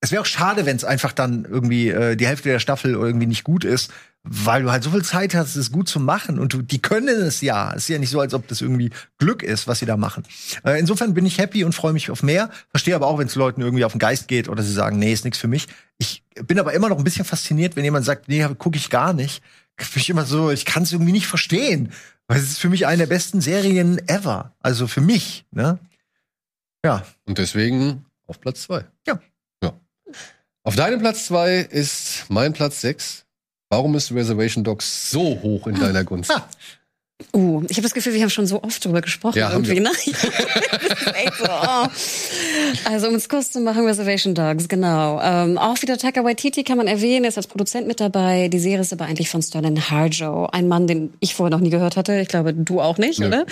es 0.00 0.12
wäre 0.12 0.22
auch 0.22 0.26
schade, 0.26 0.66
wenn 0.66 0.76
es 0.76 0.84
einfach 0.84 1.12
dann 1.12 1.44
irgendwie 1.44 1.88
äh, 1.88 2.16
die 2.16 2.26
Hälfte 2.26 2.50
der 2.50 2.60
Staffel 2.60 2.92
irgendwie 2.92 3.26
nicht 3.26 3.44
gut 3.44 3.64
ist, 3.64 3.92
weil 4.22 4.62
du 4.62 4.70
halt 4.70 4.82
so 4.82 4.90
viel 4.90 5.04
Zeit 5.04 5.34
hast, 5.34 5.56
es 5.56 5.72
gut 5.72 5.88
zu 5.88 6.00
machen. 6.00 6.38
Und 6.38 6.52
du, 6.52 6.62
die 6.62 6.80
können 6.80 7.22
es 7.22 7.40
ja. 7.40 7.70
Es 7.72 7.84
ist 7.84 7.88
ja 7.88 7.98
nicht 7.98 8.10
so, 8.10 8.20
als 8.20 8.34
ob 8.34 8.46
das 8.48 8.60
irgendwie 8.60 8.90
Glück 9.18 9.42
ist, 9.42 9.66
was 9.66 9.78
sie 9.78 9.86
da 9.86 9.96
machen. 9.96 10.24
Äh, 10.64 10.78
insofern 10.78 11.14
bin 11.14 11.24
ich 11.24 11.38
happy 11.38 11.64
und 11.64 11.74
freue 11.74 11.92
mich 11.92 12.10
auf 12.10 12.22
mehr. 12.22 12.50
Verstehe 12.70 12.94
aber 12.94 13.06
auch, 13.06 13.18
wenn 13.18 13.26
es 13.26 13.34
Leuten 13.34 13.62
irgendwie 13.62 13.84
auf 13.84 13.92
den 13.92 13.98
Geist 13.98 14.28
geht 14.28 14.48
oder 14.48 14.62
sie 14.62 14.72
sagen, 14.72 14.98
nee, 14.98 15.12
ist 15.12 15.24
nichts 15.24 15.38
für 15.38 15.48
mich. 15.48 15.66
Ich 15.98 16.22
bin 16.46 16.58
aber 16.58 16.72
immer 16.74 16.88
noch 16.88 16.98
ein 16.98 17.04
bisschen 17.04 17.24
fasziniert, 17.24 17.76
wenn 17.76 17.84
jemand 17.84 18.04
sagt, 18.04 18.28
nee, 18.28 18.46
gucke 18.58 18.76
ich 18.76 18.90
gar 18.90 19.12
nicht. 19.12 19.42
Bin 19.76 19.86
ich 19.94 20.10
immer 20.10 20.24
so, 20.24 20.50
ich 20.50 20.64
kann 20.64 20.82
es 20.82 20.92
irgendwie 20.92 21.12
nicht 21.12 21.28
verstehen. 21.28 21.92
Weil 22.26 22.38
es 22.38 22.44
ist 22.44 22.58
für 22.58 22.68
mich 22.68 22.86
eine 22.86 22.98
der 22.98 23.06
besten 23.06 23.40
Serien 23.40 24.06
ever. 24.08 24.54
Also 24.60 24.86
für 24.86 25.00
mich, 25.00 25.46
ne? 25.52 25.78
Ja. 26.84 27.04
Und 27.26 27.38
deswegen 27.38 28.04
auf 28.26 28.40
Platz 28.40 28.62
zwei. 28.62 28.84
Ja. 29.06 29.20
ja. 29.62 29.72
Auf 30.62 30.76
deinem 30.76 31.00
Platz 31.00 31.26
zwei 31.26 31.58
ist 31.58 32.26
mein 32.28 32.52
Platz 32.52 32.80
sechs. 32.80 33.24
Warum 33.70 33.94
ist 33.96 34.12
Reservation 34.12 34.64
Dogs 34.64 35.10
so 35.10 35.38
hoch 35.42 35.66
in 35.66 35.78
deiner 35.78 36.04
Gunst? 36.04 36.30
Ah. 36.30 36.48
Uh, 37.34 37.64
ich 37.68 37.76
habe 37.76 37.82
das 37.82 37.94
Gefühl, 37.94 38.14
wir 38.14 38.22
haben 38.22 38.30
schon 38.30 38.46
so 38.46 38.62
oft 38.62 38.84
drüber 38.84 39.00
gesprochen 39.00 39.38
Ja, 39.38 39.50
irgendwie, 39.50 39.80
ne? 39.80 39.90
so. 41.36 41.46
Oh. 41.46 41.86
Also 42.84 43.08
um 43.08 43.16
es 43.16 43.28
kurz 43.28 43.50
zu 43.50 43.58
machen, 43.60 43.84
Reservation 43.86 44.36
Dogs, 44.36 44.68
genau. 44.68 45.20
Ähm, 45.20 45.58
auch 45.58 45.82
wieder 45.82 45.98
Taika 45.98 46.22
Waititi 46.22 46.62
kann 46.62 46.78
man 46.78 46.86
erwähnen, 46.86 47.24
er 47.24 47.30
ist 47.30 47.36
als 47.36 47.48
Produzent 47.48 47.88
mit 47.88 47.98
dabei. 47.98 48.46
Die 48.46 48.60
Serie 48.60 48.82
ist 48.82 48.92
aber 48.92 49.06
eigentlich 49.06 49.30
von 49.30 49.42
Sterling 49.42 49.80
Harjo, 49.80 50.46
ein 50.52 50.68
Mann, 50.68 50.86
den 50.86 51.12
ich 51.18 51.34
vorher 51.34 51.50
noch 51.50 51.60
nie 51.60 51.70
gehört 51.70 51.96
hatte. 51.96 52.20
Ich 52.20 52.28
glaube, 52.28 52.54
du 52.54 52.80
auch 52.80 52.98
nicht, 52.98 53.18
Nö. 53.18 53.26
oder? 53.26 53.46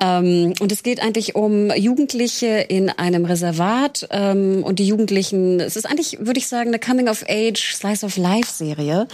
Ähm, 0.00 0.54
und 0.60 0.70
es 0.70 0.84
geht 0.84 1.02
eigentlich 1.02 1.34
um 1.34 1.72
Jugendliche 1.74 2.46
in 2.46 2.88
einem 2.88 3.24
Reservat 3.24 4.06
ähm, 4.12 4.62
und 4.62 4.78
die 4.78 4.86
Jugendlichen. 4.86 5.58
Es 5.58 5.74
ist 5.74 5.86
eigentlich, 5.86 6.18
würde 6.20 6.38
ich 6.38 6.46
sagen, 6.46 6.68
eine 6.68 6.78
Coming-of-Age 6.78 7.74
Slice-of-Life-Serie. 7.74 9.08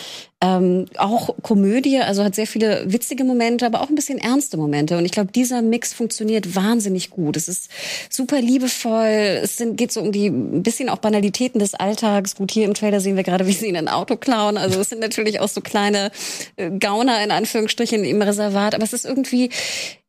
Ähm, 0.44 0.84
auch 0.98 1.34
Komödie, 1.42 2.00
also 2.00 2.22
hat 2.22 2.34
sehr 2.34 2.46
viele 2.46 2.84
witzige 2.92 3.24
Momente, 3.24 3.64
aber 3.64 3.80
auch 3.80 3.88
ein 3.88 3.94
bisschen 3.94 4.18
ernste 4.18 4.58
Momente. 4.58 4.98
Und 4.98 5.06
ich 5.06 5.12
glaube, 5.12 5.32
dieser 5.32 5.62
Mix 5.62 5.94
funktioniert 5.94 6.54
wahnsinnig 6.54 7.08
gut. 7.08 7.38
Es 7.38 7.48
ist 7.48 7.70
super 8.10 8.42
liebevoll. 8.42 9.40
Es 9.42 9.56
sind, 9.56 9.76
geht 9.76 9.90
so 9.90 10.02
um 10.02 10.12
die 10.12 10.26
ein 10.26 10.62
bisschen 10.62 10.90
auch 10.90 10.98
Banalitäten 10.98 11.60
des 11.60 11.74
Alltags. 11.74 12.34
Gut, 12.34 12.50
hier 12.50 12.66
im 12.66 12.74
Trailer 12.74 13.00
sehen 13.00 13.16
wir 13.16 13.22
gerade, 13.22 13.46
wie 13.46 13.52
sie 13.52 13.68
in 13.68 13.76
ein 13.76 13.88
Auto 13.88 14.16
klauen. 14.16 14.58
Also 14.58 14.80
es 14.80 14.90
sind 14.90 15.00
natürlich 15.00 15.40
auch 15.40 15.48
so 15.48 15.62
kleine 15.62 16.10
äh, 16.56 16.70
Gauner 16.70 17.24
in 17.24 17.30
Anführungsstrichen 17.30 18.04
im 18.04 18.20
Reservat. 18.20 18.74
Aber 18.74 18.84
es 18.84 18.92
ist 18.92 19.06
irgendwie 19.06 19.48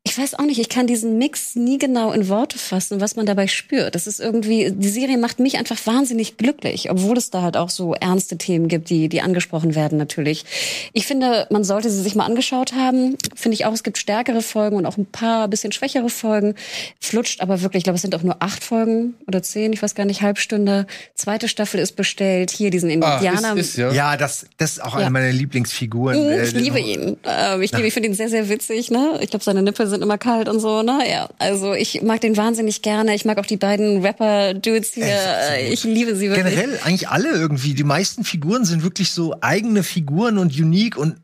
ich 0.08 0.16
weiß 0.20 0.36
auch 0.36 0.44
nicht, 0.46 0.60
ich 0.60 0.70
kann 0.70 0.86
diesen 0.86 1.18
Mix 1.18 1.56
nie 1.56 1.80
genau 1.80 2.12
in 2.12 2.30
Worte 2.30 2.60
fassen, 2.60 3.02
was 3.02 3.16
man 3.16 3.26
dabei 3.26 3.48
spürt. 3.48 3.96
Das 3.96 4.06
ist 4.06 4.20
irgendwie, 4.20 4.72
die 4.72 4.88
Serie 4.88 5.18
macht 5.18 5.40
mich 5.40 5.58
einfach 5.58 5.78
wahnsinnig 5.86 6.38
glücklich, 6.38 6.92
obwohl 6.92 7.18
es 7.18 7.32
da 7.32 7.42
halt 7.42 7.58
auch 7.58 7.72
so 7.72 7.96
ernste 7.96 8.38
Themen 8.38 8.68
gibt, 8.68 8.92
die, 8.92 9.10
die 9.10 9.22
angesprochen 9.22 9.74
werden 9.74 9.98
natürlich. 9.98 10.46
Ich 10.94 11.08
finde, 11.08 11.48
man 11.50 11.64
sollte 11.64 11.90
sie 11.90 12.04
sich 12.04 12.14
mal 12.14 12.26
angeschaut 12.26 12.74
haben. 12.74 13.18
Finde 13.36 13.56
ich 13.56 13.66
auch, 13.66 13.74
es 13.74 13.82
gibt 13.82 13.98
stärkere 13.98 14.44
Folgen 14.44 14.76
und 14.76 14.86
auch 14.86 14.96
ein 14.98 15.08
paar 15.08 15.48
bisschen 15.48 15.72
schwächere 15.72 16.10
Folgen. 16.10 16.54
Flutscht 17.00 17.42
aber 17.42 17.62
wirklich, 17.64 17.80
ich 17.82 17.84
glaube, 17.86 17.96
es 17.96 18.04
sind 18.04 18.14
auch 18.14 18.22
nur 18.24 18.38
acht 18.44 18.64
Folgen 18.64 19.16
oder 19.28 19.42
zehn, 19.42 19.74
ich 19.74 19.82
weiß 19.82 19.96
gar 19.96 20.06
nicht, 20.06 20.22
Halbstunde. 20.22 20.86
Zweite 21.16 21.48
Staffel 21.50 21.80
ist 21.80 21.94
bestellt. 21.96 22.52
Hier 22.52 22.70
diesen 22.70 22.92
Ah, 23.04 23.16
Indianer. 23.18 23.58
ist, 23.58 23.70
ist, 23.72 23.78
ja. 23.78 23.92
Ja, 23.92 24.18
das, 24.18 24.46
das 24.58 24.74
ist 24.74 24.84
auch 24.84 24.94
Ja. 24.94 25.02
eine 25.02 25.10
meiner 25.10 25.32
Lieblingsfiguren. 25.32 26.24
Mhm, 26.26 26.30
Äh, 26.32 26.44
Ich 26.46 26.52
liebe 26.54 26.80
ihn. 26.80 27.18
Ähm, 27.26 27.62
ich 27.64 27.72
liebe, 27.72 27.88
ich 27.88 27.94
finde 27.94 28.10
ihn 28.10 28.16
sehr, 28.16 28.30
sehr 28.30 28.50
witzig. 28.50 28.92
Ne? 28.92 29.18
Ich 29.22 29.32
glaube, 29.32 29.44
seine 29.44 29.64
Nippel 29.64 29.88
sind 29.88 29.95
immer 30.02 30.18
kalt 30.18 30.50
und 30.50 30.60
so. 30.60 30.82
Ne? 30.84 31.00
Ja, 31.10 31.30
also 31.40 31.74
ich 31.74 32.02
mag 32.02 32.22
den 32.22 32.38
wahnsinnig 32.38 32.82
gerne. 32.82 33.14
Ich 33.16 33.26
mag 33.26 33.38
auch 33.38 33.46
die 33.46 33.58
beiden 33.58 34.02
Rapper-Dudes 34.06 34.94
hier. 34.94 35.06
Äh, 35.06 35.72
Ich 35.74 35.84
liebe 35.84 36.16
sie 36.16 36.30
wirklich. 36.30 36.54
Generell 36.56 36.80
eigentlich 36.84 37.10
alle 37.10 37.30
irgendwie. 37.32 37.74
Die 37.74 37.84
meisten 37.84 38.24
Figuren 38.24 38.66
sind 38.66 38.84
wirklich 38.84 39.12
so 39.12 39.36
eigene 39.42 39.84
Figuren 39.84 40.38
und 40.38 40.58
unique 40.60 40.98
und 40.98 41.18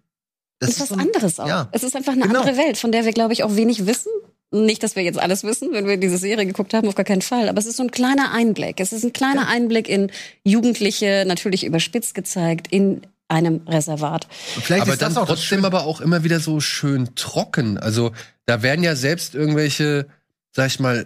das 0.60 0.72
ist 0.72 0.80
was 0.82 0.88
so 0.90 0.96
ein- 0.96 1.02
anderes 1.02 1.40
auch. 1.40 1.48
Ja. 1.48 1.70
Es 1.72 1.84
ist 1.84 1.96
einfach 1.96 2.14
eine 2.14 2.28
Genau. 2.28 2.40
andere 2.42 2.58
Welt, 2.58 2.78
von 2.78 2.92
der 2.92 3.06
wir, 3.06 3.14
glaube 3.14 3.34
ich, 3.34 3.44
auch 3.44 3.56
wenig 3.56 3.88
wissen. 3.88 4.12
Nicht, 4.54 4.84
dass 4.84 4.98
wir 4.98 5.04
jetzt 5.04 5.18
alles 5.18 5.44
wissen, 5.46 5.70
wenn 5.72 5.88
wir 5.88 5.96
diese 5.96 6.18
Serie 6.18 6.46
geguckt 6.46 6.74
haben, 6.74 6.88
auf 6.90 6.96
gar 6.96 7.06
keinen 7.06 7.22
Fall. 7.22 7.48
Aber 7.48 7.58
es 7.58 7.66
ist 7.66 7.78
so 7.78 7.84
ein 7.84 7.92
kleiner 7.92 8.34
Einblick. 8.34 8.80
Es 8.82 8.92
ist 8.92 9.04
ein 9.06 9.14
kleiner 9.14 9.48
Einblick 9.48 9.88
in 9.88 10.12
Jugendliche, 10.44 11.24
natürlich 11.26 11.64
überspitzt 11.66 12.14
gezeigt, 12.14 12.68
in 12.70 13.02
einem 13.32 13.62
Reservat. 13.68 14.28
Vielleicht 14.32 14.84
aber 14.84 14.94
ist 14.94 15.02
das 15.02 15.18
auch 15.18 15.22
das 15.22 15.40
trotzdem 15.40 15.60
Schöne. 15.60 15.68
aber 15.68 15.86
auch 15.86 16.02
immer 16.02 16.24
wieder 16.24 16.40
so 16.40 16.60
schön 16.60 17.16
trocken. 17.16 17.78
Also 17.78 18.12
da 18.46 18.62
werden 18.62 18.84
ja 18.84 18.96
selbst 18.96 19.34
irgendwelche, 19.34 20.08
sag 20.56 20.68
ich 20.68 20.80
mal, 20.80 21.06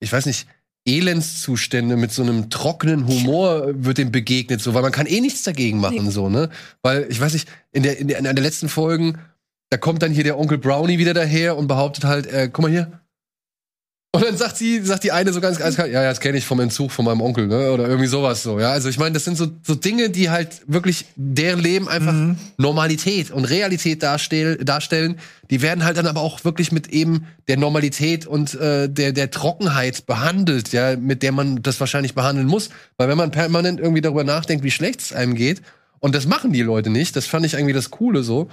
ich 0.00 0.12
weiß 0.12 0.26
nicht, 0.26 0.46
Elendszustände 0.86 1.96
mit 1.96 2.10
so 2.10 2.22
einem 2.22 2.48
trockenen 2.48 3.06
Humor 3.06 3.66
wird 3.74 3.98
dem 3.98 4.10
begegnet, 4.10 4.62
so, 4.62 4.72
weil 4.72 4.82
man 4.82 4.92
kann 4.92 5.06
eh 5.06 5.20
nichts 5.20 5.42
dagegen 5.42 5.78
machen, 5.78 6.10
so, 6.10 6.30
ne? 6.30 6.48
Weil, 6.82 7.06
ich 7.10 7.20
weiß 7.20 7.34
nicht, 7.34 7.48
in 7.70 7.82
der, 7.82 7.98
in 7.98 8.08
der, 8.08 8.18
in 8.18 8.24
der 8.24 8.34
letzten 8.34 8.70
Folgen, 8.70 9.18
da 9.68 9.76
kommt 9.76 10.02
dann 10.02 10.10
hier 10.10 10.24
der 10.24 10.38
Onkel 10.38 10.56
Brownie 10.56 10.98
wieder 10.98 11.12
daher 11.12 11.56
und 11.58 11.68
behauptet 11.68 12.04
halt, 12.04 12.26
äh, 12.26 12.48
guck 12.50 12.62
mal 12.62 12.70
hier. 12.70 12.99
Und 14.12 14.24
dann 14.24 14.36
sagt 14.36 14.56
sie, 14.56 14.80
sagt 14.80 15.04
die 15.04 15.12
eine 15.12 15.32
so 15.32 15.40
ganz 15.40 15.60
eiskalt, 15.60 15.92
ja, 15.92 16.02
ja, 16.02 16.08
das 16.08 16.18
kenne 16.18 16.36
ich 16.36 16.44
vom 16.44 16.58
Entzug 16.58 16.90
von 16.90 17.04
meinem 17.04 17.20
Onkel, 17.20 17.46
ne? 17.46 17.70
Oder 17.70 17.86
irgendwie 17.86 18.08
sowas 18.08 18.42
so, 18.42 18.58
ja. 18.58 18.72
Also 18.72 18.88
ich 18.88 18.98
meine, 18.98 19.12
das 19.12 19.24
sind 19.24 19.36
so, 19.36 19.46
so 19.62 19.76
Dinge, 19.76 20.10
die 20.10 20.30
halt 20.30 20.62
wirklich 20.66 21.06
deren 21.14 21.60
Leben 21.60 21.88
einfach 21.88 22.12
Mhm. 22.12 22.36
Normalität 22.56 23.30
und 23.30 23.44
Realität 23.44 24.02
darstell, 24.02 24.56
darstellen. 24.56 25.20
Die 25.50 25.62
werden 25.62 25.84
halt 25.84 25.96
dann 25.96 26.08
aber 26.08 26.22
auch 26.22 26.44
wirklich 26.44 26.72
mit 26.72 26.88
eben 26.88 27.26
der 27.46 27.56
Normalität 27.56 28.26
und 28.26 28.54
äh, 28.54 28.88
der, 28.88 29.12
der 29.12 29.30
Trockenheit 29.30 30.06
behandelt, 30.06 30.72
ja, 30.72 30.96
mit 30.96 31.22
der 31.22 31.30
man 31.30 31.62
das 31.62 31.78
wahrscheinlich 31.78 32.14
behandeln 32.14 32.48
muss. 32.48 32.70
Weil 32.96 33.08
wenn 33.08 33.16
man 33.16 33.30
permanent 33.30 33.78
irgendwie 33.78 34.00
darüber 34.02 34.24
nachdenkt, 34.24 34.64
wie 34.64 34.72
schlecht 34.72 35.02
es 35.02 35.12
einem 35.12 35.36
geht, 35.36 35.62
und 36.00 36.16
das 36.16 36.26
machen 36.26 36.52
die 36.52 36.62
Leute 36.62 36.90
nicht, 36.90 37.14
das 37.14 37.26
fand 37.26 37.46
ich 37.46 37.54
irgendwie 37.54 37.74
das 37.74 37.90
Coole 37.90 38.24
so, 38.24 38.48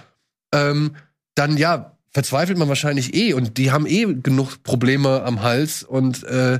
ähm, 0.54 0.96
dann 1.34 1.58
ja, 1.58 1.97
verzweifelt 2.18 2.58
man 2.58 2.68
wahrscheinlich 2.68 3.14
eh 3.14 3.34
und 3.34 3.60
die 3.60 3.70
haben 3.72 3.86
eh 3.86 4.06
genug 4.12 4.64
Probleme 4.64 5.22
am 5.22 5.44
Hals 5.44 5.84
und 5.84 6.24
äh, 6.24 6.60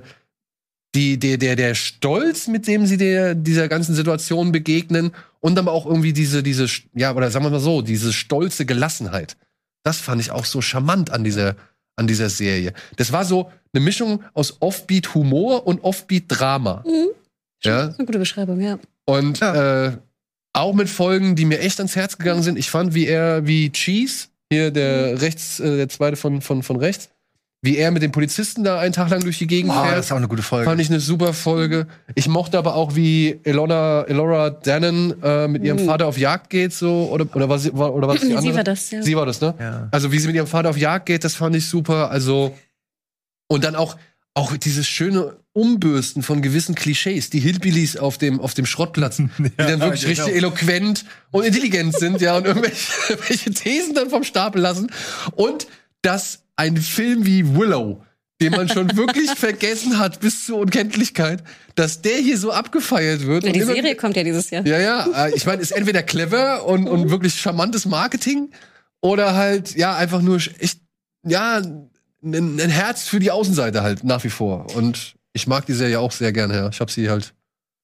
die, 0.94 1.18
der, 1.18 1.38
der, 1.40 1.56
der 1.56 1.74
Stolz, 1.74 2.48
mit 2.48 2.68
dem 2.68 2.86
sie 2.86 2.98
der, 2.98 3.34
dieser 3.34 3.68
ganzen 3.68 3.96
Situation 3.96 4.52
begegnen 4.52 5.14
und 5.40 5.58
aber 5.58 5.72
auch 5.72 5.88
irgendwie 5.88 6.14
diese, 6.14 6.44
diese, 6.44 6.68
ja, 6.94 7.12
oder 7.16 7.32
sagen 7.32 7.44
wir 7.44 7.50
mal 7.50 7.60
so, 7.60 7.82
diese 7.82 8.14
stolze 8.14 8.68
Gelassenheit. 8.68 9.36
Das 9.84 9.98
fand 9.98 10.22
ich 10.22 10.30
auch 10.30 10.46
so 10.46 10.62
charmant 10.62 11.10
an 11.10 11.24
dieser, 11.24 11.56
an 11.96 12.06
dieser 12.06 12.30
Serie. 12.30 12.74
Das 12.98 13.12
war 13.12 13.26
so 13.26 13.52
eine 13.74 13.84
Mischung 13.84 14.24
aus 14.36 14.62
Offbeat-Humor 14.62 15.66
und 15.66 15.84
Offbeat-Drama. 15.84 16.84
Mhm. 16.86 17.08
Ja, 17.64 17.82
Das 17.82 17.94
ist 17.94 18.00
eine 18.00 18.06
gute 18.06 18.20
Beschreibung, 18.20 18.62
ja. 18.62 18.78
und 19.06 19.40
Ja. 19.40 19.86
äh, 19.88 19.98
auch 20.54 20.76
mit 20.76 20.88
Folgen, 20.88 21.36
die 21.36 21.46
mir 21.46 21.62
echt 21.62 21.80
ans 21.80 21.96
Herz 21.96 22.20
gegangen 22.20 22.44
sind. 22.44 22.60
Ich 22.60 22.70
fand, 22.70 22.94
wie 22.94 23.08
er, 23.08 23.48
wie 23.48 23.72
Cheese, 23.72 24.28
hier 24.52 24.72
der 24.72 25.22
rechts, 25.22 25.60
äh, 25.60 25.78
der 25.78 25.90
zweite 25.90 26.16
von, 26.18 26.42
von, 26.42 26.64
von 26.64 26.78
rechts, 26.78 27.10
wie 27.64 27.76
er 27.78 27.92
mit 27.92 28.02
den 28.04 28.12
Polizisten 28.12 28.64
da 28.64 28.80
einen 28.80 28.94
Tag 28.94 29.10
lang 29.10 29.22
durch 29.22 29.40
die 29.40 29.48
Gegend 29.48 29.72
Oh, 29.72 29.76
das 29.76 29.88
fährt. 29.88 30.00
ist 30.00 30.12
auch 30.12 30.18
eine 30.18 30.28
gute 30.28 30.44
Folge. 30.44 30.66
Fand 30.66 30.80
ich 30.80 30.90
eine 30.90 31.00
super 31.00 31.34
Folge. 31.34 31.88
Ich 32.16 32.28
mochte 32.28 32.58
aber 32.58 32.76
auch, 32.76 32.96
wie 32.96 33.40
Elona, 33.44 34.04
Elora 34.04 34.52
Dannon 34.52 35.16
äh, 35.24 35.48
mit 35.48 35.64
ihrem 35.64 35.78
Mhm. 35.82 35.86
Vater 35.86 36.06
auf 36.06 36.18
Jagd 36.18 36.50
geht, 36.52 36.72
so 36.74 37.10
oder 37.12 37.26
oder 37.36 37.50
was 37.50 37.76
war 37.76 37.94
oder 37.94 38.08
was 38.08 38.22
die 38.22 38.28
andere? 38.36 38.42
Sie 38.42 38.56
war 38.56 38.64
das, 38.64 38.92
ja. 38.92 39.02
Sie 39.02 39.16
war 39.18 39.26
das, 39.26 39.42
ne? 39.42 39.54
ja. 39.60 39.88
Also 39.92 40.12
wie 40.12 40.20
sie 40.20 40.28
mit 40.28 40.36
ihrem 40.36 40.48
Vater 40.48 40.70
auf 40.70 40.78
Jagd 40.78 41.08
geht, 41.08 41.24
das 41.24 41.36
fand 41.36 41.56
ich 41.56 41.66
super. 41.68 42.12
Also 42.12 42.56
und 43.50 43.64
dann 43.64 43.76
auch 43.76 43.98
auch 44.38 44.56
dieses 44.56 44.88
schöne 44.88 45.36
Umbürsten 45.54 46.22
von 46.22 46.44
gewissen 46.44 46.76
Klischees, 46.76 47.32
die 47.32 47.40
Hillbillies 47.40 47.98
auf 47.98 48.20
dem 48.20 48.40
auf 48.40 48.54
dem 48.54 48.68
Schrottplatz, 48.68 49.18
die 49.38 49.52
dann 49.58 49.80
wirklich 49.82 50.02
genau. 50.02 50.26
richtig 50.26 50.36
eloquent 50.36 51.06
und 51.32 51.44
intelligent 51.44 51.98
sind, 51.98 52.22
ja 52.22 52.38
und 52.38 52.46
irgendwelche 52.46 52.92
welche 53.28 53.52
Thesen 53.52 53.96
dann 53.96 54.12
vom 54.12 54.24
Stapel 54.24 54.62
lassen 54.62 54.92
und 55.34 55.68
dass 56.04 56.44
ein 56.56 56.78
Film 56.78 57.26
wie 57.26 57.56
Willow 57.56 58.04
den 58.40 58.52
man 58.52 58.70
schon 58.70 58.96
wirklich 58.96 59.32
vergessen 59.36 59.98
hat 59.98 60.20
bis 60.20 60.46
zur 60.46 60.60
Unkenntlichkeit, 60.60 61.44
dass 61.74 62.04
der 62.04 62.18
hier 62.18 62.38
so 62.38 62.52
abgefeiert 62.52 63.26
wird. 63.26 63.44
Ja, 63.44 63.52
die 63.52 63.62
immer- 63.62 63.74
Serie 63.74 63.96
kommt 63.96 64.16
ja 64.16 64.24
dieses 64.24 64.52
Jahr. 64.52 64.64
ja, 64.64 64.80
ja. 64.80 65.26
äh, 65.26 65.34
Ich 65.36 65.48
meine, 65.48 65.60
ist 65.60 65.72
entweder 65.72 66.04
clever 66.04 66.64
und, 66.68 66.88
und 66.88 67.10
wirklich 67.10 67.34
charmantes 67.42 67.88
Marketing 67.88 68.52
oder 69.02 69.34
halt, 69.34 69.76
ja, 69.76 69.96
einfach 69.96 70.22
nur 70.22 70.38
echt, 70.60 70.82
ja, 71.26 71.64
ein, 72.24 72.60
ein 72.60 72.70
Herz 72.70 73.04
für 73.08 73.20
die 73.20 73.32
Außenseite 73.32 73.82
halt 73.84 74.04
nach 74.04 74.24
wie 74.24 74.30
vor. 74.30 74.68
Und 74.76 75.16
ich 75.34 75.48
mag 75.48 75.66
die 75.66 75.74
Serie 75.74 76.00
auch 76.00 76.12
sehr 76.12 76.32
gerne, 76.34 76.56
ja. 76.56 76.70
Ich 76.70 76.80
habe 76.80 76.92
sie 76.92 77.10
halt 77.10 77.34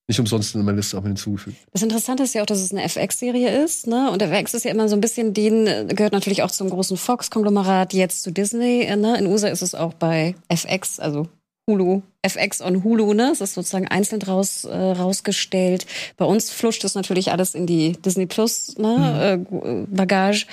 nicht 0.06 0.20
umsonst 0.20 0.54
in 0.54 0.62
meine 0.64 0.76
Liste 0.76 0.98
auch 0.98 1.02
mit 1.02 1.10
hinzugefügt. 1.10 1.56
Das 1.72 1.82
Interessante 1.82 2.24
ist 2.24 2.34
ja 2.34 2.42
auch, 2.42 2.46
dass 2.46 2.60
es 2.60 2.72
eine 2.72 2.82
FX-Serie 2.82 3.64
ist, 3.64 3.86
ne? 3.86 4.10
Und 4.10 4.20
FX 4.20 4.52
ist 4.52 4.64
ja 4.64 4.70
immer 4.70 4.88
so 4.88 4.96
ein 4.96 5.00
bisschen, 5.00 5.32
den 5.32 5.66
äh, 5.66 5.86
gehört 5.88 6.12
natürlich 6.12 6.42
auch 6.42 6.50
zum 6.50 6.68
großen 6.68 6.96
Fox-Konglomerat, 6.98 7.94
jetzt 7.94 8.22
zu 8.22 8.30
Disney, 8.30 8.82
äh, 8.82 8.96
ne? 8.96 9.16
In 9.18 9.26
USA 9.26 9.48
ist 9.48 9.62
es 9.62 9.74
auch 9.74 9.94
bei 9.94 10.34
FX, 10.48 11.00
also 11.00 11.28
Hulu, 11.70 12.02
FX 12.20 12.60
und 12.60 12.84
Hulu, 12.84 13.14
ne? 13.14 13.30
Es 13.32 13.40
ist 13.40 13.54
sozusagen 13.54 13.88
einzeln 13.88 14.20
raus, 14.20 14.64
äh, 14.64 14.76
rausgestellt. 14.76 15.86
Bei 16.18 16.26
uns 16.26 16.50
flutscht 16.50 16.84
es 16.84 16.94
natürlich 16.94 17.32
alles 17.32 17.54
in 17.54 17.66
die 17.66 17.92
Disney 17.92 18.26
Plus, 18.26 18.76
ne? 18.76 19.22
Äh, 19.22 19.38
Gu- 19.38 19.64
äh, 19.64 19.86
Bagage. 19.88 20.44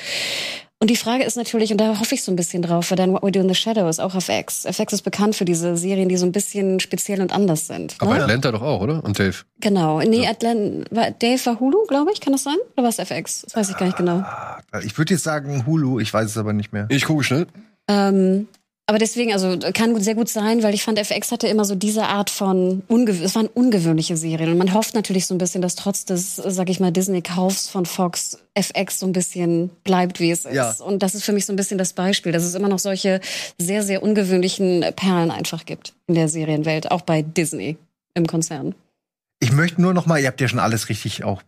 Und 0.82 0.90
die 0.90 0.96
Frage 0.96 1.24
ist 1.24 1.38
natürlich, 1.38 1.72
und 1.72 1.78
da 1.78 2.00
hoffe 2.00 2.16
ich 2.16 2.24
so 2.24 2.32
ein 2.32 2.36
bisschen 2.36 2.64
drauf, 2.64 2.90
weil 2.90 2.96
dann 2.98 3.14
What 3.14 3.22
We 3.22 3.32
Do 3.32 3.40
in 3.40 3.48
the 3.48 3.54
Shadow 3.54 3.88
ist 3.88 4.00
auch 4.00 4.16
FX. 4.16 4.66
FX 4.66 4.94
ist 4.94 5.02
bekannt 5.04 5.36
für 5.36 5.46
diese 5.46 5.78
Serien, 5.78 6.10
die 6.10 6.18
so 6.18 6.26
ein 6.26 6.32
bisschen 6.32 6.80
speziell 6.80 7.22
und 7.22 7.32
anders 7.32 7.68
sind. 7.68 7.96
Aber 8.00 8.16
ne? 8.16 8.24
Atlanta 8.24 8.52
doch 8.52 8.64
auch, 8.64 8.82
oder? 8.82 9.04
Und 9.04 9.20
Dave. 9.20 9.36
Genau. 9.60 10.00
Nee, 10.00 10.28
Atlanta, 10.28 10.90
war, 10.90 11.12
Dave 11.12 11.46
war 11.46 11.60
Hulu, 11.60 11.86
glaube 11.86 12.12
ich, 12.12 12.20
kann 12.20 12.34
das 12.34 12.42
sein? 12.42 12.56
Oder 12.74 12.82
war 12.82 12.90
es 12.90 12.98
FX? 12.98 13.44
Das 13.44 13.56
weiß 13.56 13.70
ich 13.70 13.78
gar 13.78 13.86
nicht 13.86 13.98
genau. 13.98 14.26
Ich 14.84 14.98
würde 14.98 15.14
jetzt 15.14 15.24
sagen 15.24 15.68
Hulu, 15.68 16.00
ich 16.00 16.12
weiß 16.12 16.26
es 16.26 16.38
aber 16.38 16.52
nicht 16.52 16.74
mehr. 16.74 16.88
Ich 16.90 17.06
gucke 17.06 17.24
schnell. 17.24 17.46
Ähm, 17.88 18.48
aber 18.92 19.00
deswegen, 19.00 19.32
also 19.32 19.58
kann 19.74 19.98
sehr 20.02 20.16
gut 20.16 20.28
sein, 20.28 20.64
weil 20.64 20.74
ich 20.74 20.84
fand, 20.84 21.00
FX 21.00 21.32
hatte 21.32 21.48
immer 21.48 21.64
so 21.64 21.76
diese 21.76 22.08
Art 22.08 22.30
von, 22.30 22.84
es 22.90 23.36
waren 23.36 23.48
ungewöhnliche 23.48 24.18
Serien. 24.18 24.52
Und 24.52 24.58
man 24.58 24.74
hofft 24.74 24.96
natürlich 24.96 25.28
so 25.28 25.34
ein 25.34 25.38
bisschen, 25.38 25.62
dass 25.62 25.76
trotz 25.76 26.04
des, 26.04 26.36
sag 26.36 26.70
ich 26.70 26.82
mal, 26.82 26.92
Disney-Kaufs 26.92 27.70
von 27.70 27.86
Fox 27.86 28.40
FX 28.54 29.00
so 29.00 29.06
ein 29.06 29.14
bisschen 29.14 29.70
bleibt, 29.86 30.20
wie 30.20 30.30
es 30.30 30.44
ist. 30.44 30.54
Ja. 30.54 30.76
Und 30.86 31.04
das 31.04 31.16
ist 31.16 31.24
für 31.24 31.32
mich 31.32 31.46
so 31.46 31.54
ein 31.54 31.56
bisschen 31.56 31.78
das 31.78 31.94
Beispiel, 31.94 32.34
dass 32.34 32.44
es 32.44 32.54
immer 32.54 32.68
noch 32.68 32.80
solche 32.80 33.22
sehr, 33.58 33.82
sehr 33.82 34.04
ungewöhnlichen 34.04 34.84
Perlen 34.98 35.32
einfach 35.32 35.64
gibt 35.64 35.94
in 36.08 36.16
der 36.16 36.28
Serienwelt, 36.28 36.92
auch 36.92 37.04
bei 37.04 37.22
Disney 37.22 37.78
im 38.14 38.28
Konzern. 38.28 38.76
Ich 39.40 39.54
möchte 39.54 39.82
nur 39.82 39.94
noch 39.94 40.06
mal, 40.06 40.20
ihr 40.20 40.28
habt 40.28 40.42
ja 40.42 40.50
schon 40.50 40.60
alles 40.60 40.90
richtig 40.90 41.24
auch 41.24 41.42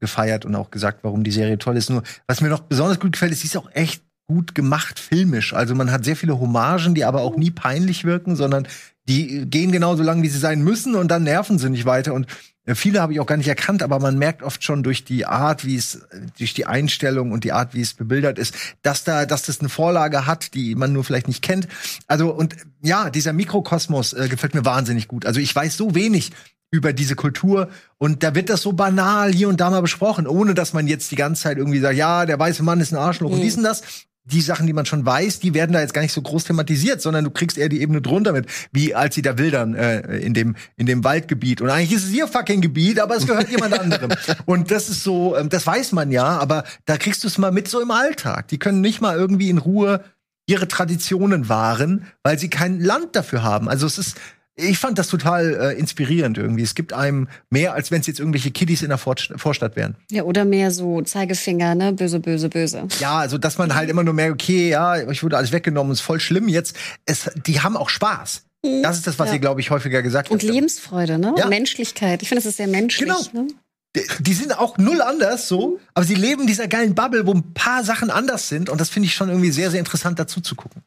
gefeiert 0.00 0.46
und 0.46 0.54
auch 0.54 0.70
gesagt, 0.70 1.00
warum 1.02 1.22
die 1.22 1.32
Serie 1.32 1.58
toll 1.58 1.76
ist. 1.76 1.90
Nur, 1.90 2.02
was 2.26 2.40
mir 2.40 2.48
noch 2.48 2.60
besonders 2.60 2.98
gut 2.98 3.12
gefällt, 3.12 3.32
ist, 3.32 3.40
sie 3.40 3.48
ist 3.48 3.58
auch 3.58 3.70
echt 3.74 4.02
gut 4.28 4.54
gemacht 4.54 5.00
filmisch. 5.00 5.54
Also 5.54 5.74
man 5.74 5.90
hat 5.90 6.04
sehr 6.04 6.16
viele 6.16 6.38
Hommagen, 6.38 6.94
die 6.94 7.04
aber 7.04 7.22
auch 7.22 7.36
nie 7.36 7.50
peinlich 7.50 8.04
wirken, 8.04 8.36
sondern 8.36 8.68
die 9.08 9.46
gehen 9.46 9.72
genauso 9.72 10.02
lang, 10.02 10.22
wie 10.22 10.28
sie 10.28 10.38
sein 10.38 10.62
müssen 10.62 10.94
und 10.94 11.08
dann 11.08 11.22
nerven 11.22 11.58
sie 11.58 11.70
nicht 11.70 11.86
weiter. 11.86 12.12
Und 12.12 12.26
äh, 12.66 12.74
viele 12.74 13.00
habe 13.00 13.14
ich 13.14 13.20
auch 13.20 13.26
gar 13.26 13.38
nicht 13.38 13.48
erkannt, 13.48 13.82
aber 13.82 13.98
man 13.98 14.18
merkt 14.18 14.42
oft 14.42 14.62
schon 14.62 14.82
durch 14.82 15.02
die 15.02 15.24
Art, 15.24 15.64
wie 15.64 15.76
es, 15.76 16.06
durch 16.36 16.52
die 16.52 16.66
Einstellung 16.66 17.32
und 17.32 17.44
die 17.44 17.52
Art, 17.52 17.72
wie 17.72 17.80
es 17.80 17.94
bebildert 17.94 18.38
ist, 18.38 18.54
dass 18.82 19.02
da, 19.02 19.24
dass 19.24 19.42
das 19.42 19.60
eine 19.60 19.70
Vorlage 19.70 20.26
hat, 20.26 20.52
die 20.52 20.74
man 20.74 20.92
nur 20.92 21.04
vielleicht 21.04 21.28
nicht 21.28 21.42
kennt. 21.42 21.66
Also 22.06 22.30
und 22.30 22.54
ja, 22.82 23.08
dieser 23.08 23.32
Mikrokosmos 23.32 24.12
äh, 24.12 24.28
gefällt 24.28 24.54
mir 24.54 24.66
wahnsinnig 24.66 25.08
gut. 25.08 25.24
Also 25.24 25.40
ich 25.40 25.56
weiß 25.56 25.74
so 25.74 25.94
wenig 25.94 26.32
über 26.70 26.92
diese 26.92 27.16
Kultur 27.16 27.70
und 27.96 28.22
da 28.22 28.34
wird 28.34 28.50
das 28.50 28.60
so 28.60 28.72
banal 28.72 29.32
hier 29.32 29.48
und 29.48 29.58
da 29.58 29.70
mal 29.70 29.80
besprochen, 29.80 30.26
ohne 30.26 30.52
dass 30.52 30.74
man 30.74 30.86
jetzt 30.86 31.10
die 31.10 31.16
ganze 31.16 31.44
Zeit 31.44 31.56
irgendwie 31.56 31.80
sagt, 31.80 31.96
ja, 31.96 32.26
der 32.26 32.38
weiße 32.38 32.62
Mann 32.62 32.80
ist 32.80 32.92
ein 32.92 32.98
Arschloch 32.98 33.30
und 33.30 33.40
dies 33.40 33.56
und 33.56 33.62
das. 33.62 33.82
Die 34.30 34.40
Sachen, 34.40 34.66
die 34.66 34.72
man 34.72 34.86
schon 34.86 35.04
weiß, 35.04 35.40
die 35.40 35.54
werden 35.54 35.72
da 35.72 35.80
jetzt 35.80 35.94
gar 35.94 36.02
nicht 36.02 36.12
so 36.12 36.22
groß 36.22 36.44
thematisiert, 36.44 37.00
sondern 37.00 37.24
du 37.24 37.30
kriegst 37.30 37.56
eher 37.56 37.68
die 37.68 37.80
Ebene 37.80 38.02
drunter 38.02 38.32
mit, 38.32 38.46
wie 38.72 38.94
als 38.94 39.14
sie 39.14 39.22
da 39.22 39.38
wildern 39.38 39.74
äh, 39.74 40.18
in 40.18 40.34
dem 40.34 40.56
in 40.76 40.86
dem 40.86 41.04
Waldgebiet. 41.04 41.60
Und 41.60 41.70
eigentlich 41.70 41.92
ist 41.92 42.04
es 42.04 42.10
ihr 42.10 42.28
fucking 42.28 42.60
Gebiet, 42.60 43.00
aber 43.00 43.16
es 43.16 43.26
gehört 43.26 43.48
jemand 43.50 43.78
anderem. 43.78 44.10
Und 44.46 44.70
das 44.70 44.88
ist 44.88 45.02
so, 45.02 45.36
ähm, 45.36 45.48
das 45.48 45.66
weiß 45.66 45.92
man 45.92 46.10
ja, 46.10 46.38
aber 46.38 46.64
da 46.84 46.96
kriegst 46.96 47.24
du 47.24 47.28
es 47.28 47.38
mal 47.38 47.52
mit 47.52 47.68
so 47.68 47.80
im 47.80 47.90
Alltag. 47.90 48.48
Die 48.48 48.58
können 48.58 48.80
nicht 48.80 49.00
mal 49.00 49.16
irgendwie 49.16 49.50
in 49.50 49.58
Ruhe 49.58 50.04
ihre 50.46 50.66
Traditionen 50.66 51.48
wahren, 51.48 52.06
weil 52.22 52.38
sie 52.38 52.48
kein 52.48 52.80
Land 52.80 53.14
dafür 53.14 53.42
haben. 53.42 53.68
Also 53.68 53.86
es 53.86 53.98
ist 53.98 54.16
ich 54.58 54.78
fand 54.78 54.98
das 54.98 55.08
total 55.08 55.54
äh, 55.54 55.78
inspirierend 55.78 56.36
irgendwie. 56.36 56.62
Es 56.62 56.74
gibt 56.74 56.92
einem 56.92 57.28
mehr, 57.50 57.74
als 57.74 57.90
wenn 57.90 58.00
es 58.00 58.06
jetzt 58.06 58.18
irgendwelche 58.18 58.50
Kiddies 58.50 58.82
in 58.82 58.88
der 58.88 58.98
Vorst 58.98 59.32
Vorstadt 59.36 59.76
wären. 59.76 59.96
Ja, 60.10 60.24
oder 60.24 60.44
mehr 60.44 60.70
so 60.70 61.00
Zeigefinger, 61.02 61.74
ne? 61.74 61.92
Böse, 61.92 62.20
böse, 62.20 62.48
böse. 62.48 62.88
Ja, 63.00 63.18
also 63.18 63.38
dass 63.38 63.58
man 63.58 63.74
halt 63.74 63.88
immer 63.88 64.02
nur 64.04 64.14
merkt, 64.14 64.34
okay, 64.34 64.70
ja, 64.70 65.08
ich 65.10 65.22
wurde 65.22 65.36
alles 65.36 65.52
weggenommen, 65.52 65.92
ist 65.92 66.00
voll 66.00 66.20
schlimm. 66.20 66.48
Jetzt, 66.48 66.76
es, 67.06 67.30
die 67.46 67.60
haben 67.60 67.76
auch 67.76 67.88
Spaß. 67.88 68.42
Das 68.82 68.96
ist 68.96 69.06
das, 69.06 69.18
was 69.20 69.28
Ja. 69.28 69.34
ihr, 69.34 69.38
glaube 69.40 69.60
ich, 69.60 69.70
häufiger 69.70 70.02
gesagt 70.02 70.30
Und 70.30 70.42
habt. 70.42 70.52
Lebensfreude, 70.52 71.18
ne? 71.18 71.34
Ja. 71.38 71.44
Und 71.44 71.50
Menschlichkeit. 71.50 72.22
Ich 72.22 72.28
finde, 72.28 72.40
es 72.40 72.46
ist 72.46 72.56
sehr 72.56 72.66
menschlich. 72.66 73.08
Genau. 73.08 73.44
Ne? 73.44 73.52
Die, 73.96 74.02
die 74.20 74.34
sind 74.34 74.58
auch 74.58 74.76
null 74.78 75.00
anders 75.00 75.48
so, 75.48 75.78
aber 75.94 76.04
sie 76.04 76.14
leben 76.16 76.42
in 76.42 76.46
dieser 76.48 76.68
geilen 76.68 76.94
Bubble, 76.94 77.26
wo 77.26 77.32
ein 77.32 77.54
paar 77.54 77.84
Sachen 77.84 78.10
anders 78.10 78.48
sind. 78.48 78.68
Und 78.68 78.80
das 78.80 78.90
finde 78.90 79.06
ich 79.06 79.14
schon 79.14 79.28
irgendwie 79.28 79.50
sehr, 79.50 79.70
sehr 79.70 79.78
interessant 79.78 80.18
dazu 80.18 80.40
zu 80.40 80.56
gucken. 80.56 80.82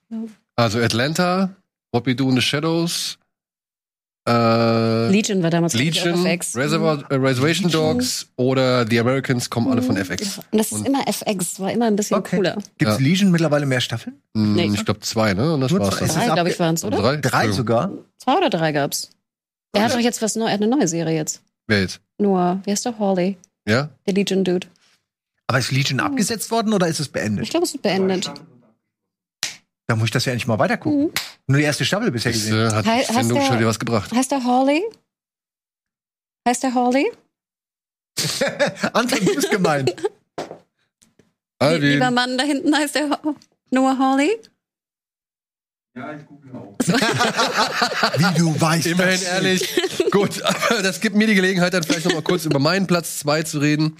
Also 0.55 0.79
Atlanta, 0.79 1.49
What 1.93 2.05
We 2.05 2.13
Do 2.15 2.29
in 2.29 2.35
the 2.35 2.41
Shadows, 2.41 3.17
äh, 4.31 5.11
Legion 5.11 5.43
war 5.43 5.49
damals 5.49 5.75
auch 5.75 5.79
Legion, 5.79 6.25
FX. 6.25 6.55
Reservoir, 6.55 7.03
äh, 7.09 7.15
Reservation. 7.15 7.71
Dogs 7.71 8.27
oder 8.35 8.85
The 8.87 8.99
Americans 8.99 9.49
kommen 9.49 9.71
alle 9.71 9.81
von 9.81 9.95
FX. 9.97 10.39
Und 10.51 10.57
das 10.57 10.71
ist 10.71 10.85
immer 10.85 11.07
FX, 11.07 11.59
war 11.59 11.71
immer 11.71 11.85
ein 11.85 11.95
bisschen 11.95 12.17
Okay. 12.17 12.37
cooler. 12.37 12.55
Gibt's 12.77 12.95
Ja. 12.99 13.03
Legion 13.03 13.31
mittlerweile 13.31 13.65
mehr 13.65 13.81
Staffeln? 13.81 14.15
Hm, 14.35 14.53
Nee. 14.55 14.71
Ich 14.73 14.85
glaube 14.85 14.99
zwei, 15.01 15.33
ne? 15.33 15.53
Und 15.53 15.61
das 15.61 15.71
Nur 15.71 15.81
war's 15.81 15.95
zwei. 15.97 16.05
es 16.05 16.13
Drei, 16.13 16.25
glaube 16.29 16.49
ich, 16.49 16.59
waren 16.59 16.75
es, 16.75 16.83
oder? 16.83 16.97
Drei? 16.97 17.17
Drei 17.17 17.45
Entschuldigung. 17.45 17.53
sogar? 17.55 17.91
Zwei 18.17 18.37
oder 18.37 18.49
drei 18.49 18.71
gab's. 18.71 19.09
Er 19.73 19.83
hat 19.85 19.93
doch 19.93 19.99
jetzt 19.99 20.21
was 20.21 20.35
neu, 20.35 20.45
er 20.47 20.53
hat 20.53 20.61
eine 20.61 20.69
neue 20.75 20.87
Serie 20.87 21.15
jetzt. 21.15 21.41
Wer 21.67 21.81
jetzt? 21.81 22.01
Nur, 22.17 22.59
wie 22.65 22.71
heißt 22.71 22.85
der 22.85 22.99
Hawley? 22.99 23.37
Ja? 23.67 23.89
Der 24.05 24.13
Legion 24.13 24.43
Dude. 24.43 24.67
Aber 25.47 25.59
ist 25.59 25.71
Legion 25.71 25.99
abgesetzt 25.99 26.51
worden 26.51 26.73
oder 26.73 26.87
ist 26.87 26.99
es 26.99 27.07
beendet? 27.07 27.45
Ich 27.45 27.49
glaube, 27.51 27.65
es 27.65 27.73
ist 27.75 27.81
beendet. 27.81 28.31
Da 29.87 29.95
muss 29.95 30.05
ich 30.05 30.11
das 30.11 30.25
ja 30.25 30.31
endlich 30.31 30.47
mal 30.47 30.59
weitergucken. 30.59 31.05
Mhm. 31.05 31.11
Nur 31.47 31.57
die 31.57 31.63
erste 31.65 31.83
Staffel 31.85 32.11
bisher 32.11 32.31
Das 32.31 32.41
gesehen. 32.41 32.67
äh, 32.67 32.71
hat 32.71 32.85
He- 32.85 33.13
Sendung 33.13 33.39
der- 33.39 33.47
schon 33.47 33.57
dir 33.59 33.67
was 33.67 33.79
gebracht. 33.79 34.11
Heißt 34.13 34.31
der 34.31 34.43
Hawley? 34.43 34.81
Heißt 36.47 36.63
der 36.63 36.73
Hawley? 36.73 37.11
Anton, 38.93 39.25
du 39.25 39.35
bist 39.35 39.49
gemeint. 39.51 39.93
Alvin. 41.59 41.91
Lieber 41.91 42.11
Mann 42.11 42.37
da 42.37 42.43
hinten 42.43 42.75
heißt 42.75 42.95
der 42.95 43.09
Ha- 43.09 43.21
Noah 43.71 43.97
Hawley? 43.97 44.37
Wie 45.95 46.01
du 48.37 48.61
weißt. 48.61 48.87
Immerhin 48.87 49.19
das. 49.19 49.23
ehrlich. 49.23 49.81
Gut, 50.11 50.41
aber 50.41 50.81
das 50.81 50.99
gibt 51.01 51.15
mir 51.15 51.27
die 51.27 51.35
Gelegenheit, 51.35 51.73
dann 51.73 51.83
vielleicht 51.83 52.05
noch 52.05 52.13
mal 52.13 52.21
kurz 52.21 52.45
über 52.45 52.59
meinen 52.59 52.87
Platz 52.87 53.19
2 53.19 53.43
zu 53.43 53.59
reden. 53.59 53.97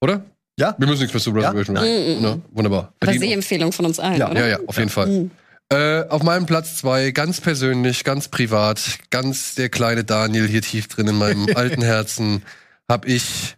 Oder? 0.00 0.24
Ja. 0.58 0.74
Wir 0.76 0.86
müssen 0.86 1.00
nichts 1.02 1.14
mehr 1.14 1.22
zu 1.22 1.30
Reservation. 1.30 1.76
Ja? 1.76 1.82
Nein. 1.82 2.20
Ne? 2.20 2.42
Wunderbar. 2.50 2.92
Aber 3.00 3.12
Verdient 3.12 3.24
Sehempfehlung 3.24 3.72
von 3.72 3.86
uns 3.86 4.00
allen, 4.00 4.18
Ja. 4.18 4.30
oder? 4.30 4.40
Ja, 4.40 4.46
ja, 4.58 4.58
auf 4.66 4.76
jeden 4.76 4.90
Fall. 4.90 5.06
Mhm. 5.06 5.30
Äh, 5.70 6.04
auf 6.08 6.22
meinem 6.22 6.46
Platz 6.46 6.76
zwei, 6.78 7.10
ganz 7.10 7.40
persönlich, 7.40 8.02
ganz 8.02 8.28
privat, 8.28 8.80
ganz 9.10 9.54
der 9.54 9.68
kleine 9.68 10.02
Daniel 10.02 10.48
hier 10.48 10.62
tief 10.62 10.88
drin 10.88 11.08
in 11.08 11.16
meinem 11.16 11.46
alten 11.54 11.82
Herzen, 11.82 12.42
habe 12.88 13.06
ich, 13.06 13.56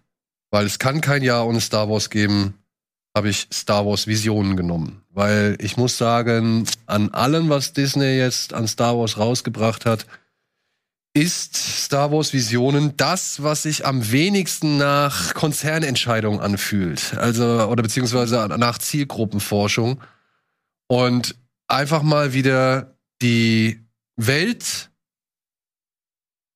weil 0.50 0.66
es 0.66 0.78
kann 0.80 1.00
kein 1.00 1.22
Jahr 1.22 1.46
ohne 1.46 1.60
Star 1.60 1.88
Wars 1.88 2.10
geben, 2.10 2.54
habe 3.16 3.28
ich 3.28 3.46
Star 3.52 3.86
Wars 3.86 4.06
Visionen 4.08 4.56
genommen. 4.56 5.02
Weil 5.10 5.56
ich 5.60 5.76
muss 5.76 5.96
sagen, 5.98 6.64
an 6.86 7.10
allem, 7.14 7.48
was 7.48 7.72
Disney 7.72 8.16
jetzt 8.18 8.54
an 8.54 8.66
Star 8.68 8.98
Wars 8.98 9.16
rausgebracht 9.16 9.86
hat, 9.86 10.06
ist 11.12 11.56
Star 11.56 12.12
Wars 12.12 12.32
Visionen 12.32 12.96
das, 12.96 13.42
was 13.42 13.62
sich 13.64 13.84
am 13.84 14.12
wenigsten 14.12 14.76
nach 14.76 15.34
Konzernentscheidungen 15.34 16.40
anfühlt. 16.40 17.14
Also, 17.18 17.44
oder 17.68 17.82
beziehungsweise 17.82 18.46
nach 18.58 18.78
Zielgruppenforschung. 18.78 20.00
Und 20.86 21.36
einfach 21.68 22.02
mal 22.02 22.32
wieder 22.32 22.96
die 23.22 23.80
Welt 24.16 24.90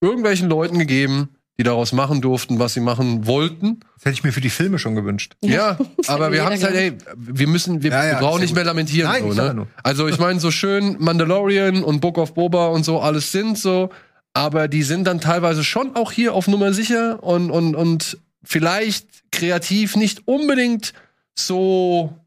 irgendwelchen 0.01 0.49
Leuten 0.49 0.79
gegeben, 0.79 1.31
die 1.59 1.63
daraus 1.63 1.93
machen 1.93 2.21
durften, 2.21 2.59
was 2.59 2.75
sie 2.75 2.81
machen 2.81 3.27
wollten. 3.27 3.81
Das 3.97 4.07
hätte 4.07 4.15
ich 4.15 4.25
mir 4.25 4.33
für 4.33 4.41
die 4.41 4.51
Filme 4.51 4.79
schon 4.79 4.95
gewünscht. 4.97 5.35
Ja, 5.41 5.79
aber 6.09 6.33
wir 6.33 6.45
haben 6.45 6.53
es 6.53 6.65
halt, 6.65 6.75
ey, 6.75 6.99
wir 7.17 7.47
müssen, 7.47 7.83
wir, 7.83 7.91
Ja, 7.93 8.05
ja, 8.05 8.13
wir 8.15 8.19
brauchen 8.27 8.41
nicht 8.41 8.51
gut. 8.51 8.57
mehr 8.57 8.65
lamentieren. 8.65 9.11
Nein, 9.11 9.33
so, 9.33 9.53
ne? 9.53 9.67
Also 9.83 10.09
ich 10.09 10.19
meine, 10.19 10.41
so 10.41 10.51
schön 10.51 10.97
Mandalorian 10.99 11.85
und 11.85 12.01
Book 12.01 12.19
of 12.19 12.35
Boba 12.35 12.67
und 12.69 12.85
so 12.85 13.01
alles 13.01 13.31
sind 13.31 13.57
so, 13.57 13.91
aber 14.35 14.68
die 14.68 14.82
sind 14.82 15.05
dann 15.05 15.20
teilweise 15.20 15.64
schon 15.64 15.97
auch 15.97 16.12
hier 16.12 16.35
auf 16.35 16.49
Nummer 16.49 16.72
sicher 16.72 17.22
und, 17.22 17.51
und, 17.51 17.74
und 17.74 18.18
vielleicht 18.43 19.30
kreativ 19.32 19.97
nicht 19.97 20.28
unbedingt 20.28 20.93
so, 21.39 22.18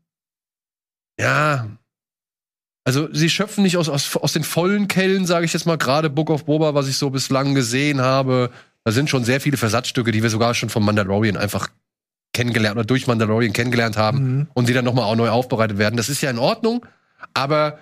ja, 1.19 1.67
also 2.85 3.09
sie 3.13 3.29
schöpfen 3.29 3.63
nicht 3.63 3.77
aus, 3.77 3.89
aus, 3.89 4.15
aus 4.15 4.33
den 4.33 4.43
vollen 4.43 4.87
Kellen, 4.87 5.25
sage 5.25 5.45
ich 5.45 5.53
jetzt 5.53 5.65
mal, 5.65 5.77
gerade 5.77 6.09
Book 6.09 6.29
of 6.29 6.45
Boba, 6.45 6.73
was 6.73 6.87
ich 6.87 6.97
so 6.97 7.09
bislang 7.09 7.53
gesehen 7.53 8.01
habe. 8.01 8.49
Da 8.85 8.93
sind 8.93 9.09
schon 9.09 9.25
sehr 9.25 9.41
viele 9.41 9.57
Versatzstücke, 9.57 10.11
die 10.11 10.23
wir 10.23 10.29
sogar 10.29 10.53
schon 10.53 10.69
von 10.69 10.83
Mandalorian 10.83 11.35
einfach 11.35 11.69
kennengelernt 12.33 12.77
oder 12.77 12.85
durch 12.85 13.07
Mandalorian 13.07 13.51
kennengelernt 13.51 13.97
haben 13.97 14.19
Mhm. 14.19 14.47
und 14.53 14.69
die 14.69 14.73
dann 14.73 14.85
nochmal 14.85 15.03
auch 15.05 15.15
neu 15.15 15.29
aufbereitet 15.29 15.77
werden. 15.77 15.97
Das 15.97 16.07
ist 16.07 16.21
ja 16.21 16.29
in 16.29 16.37
Ordnung, 16.39 16.85
aber 17.33 17.79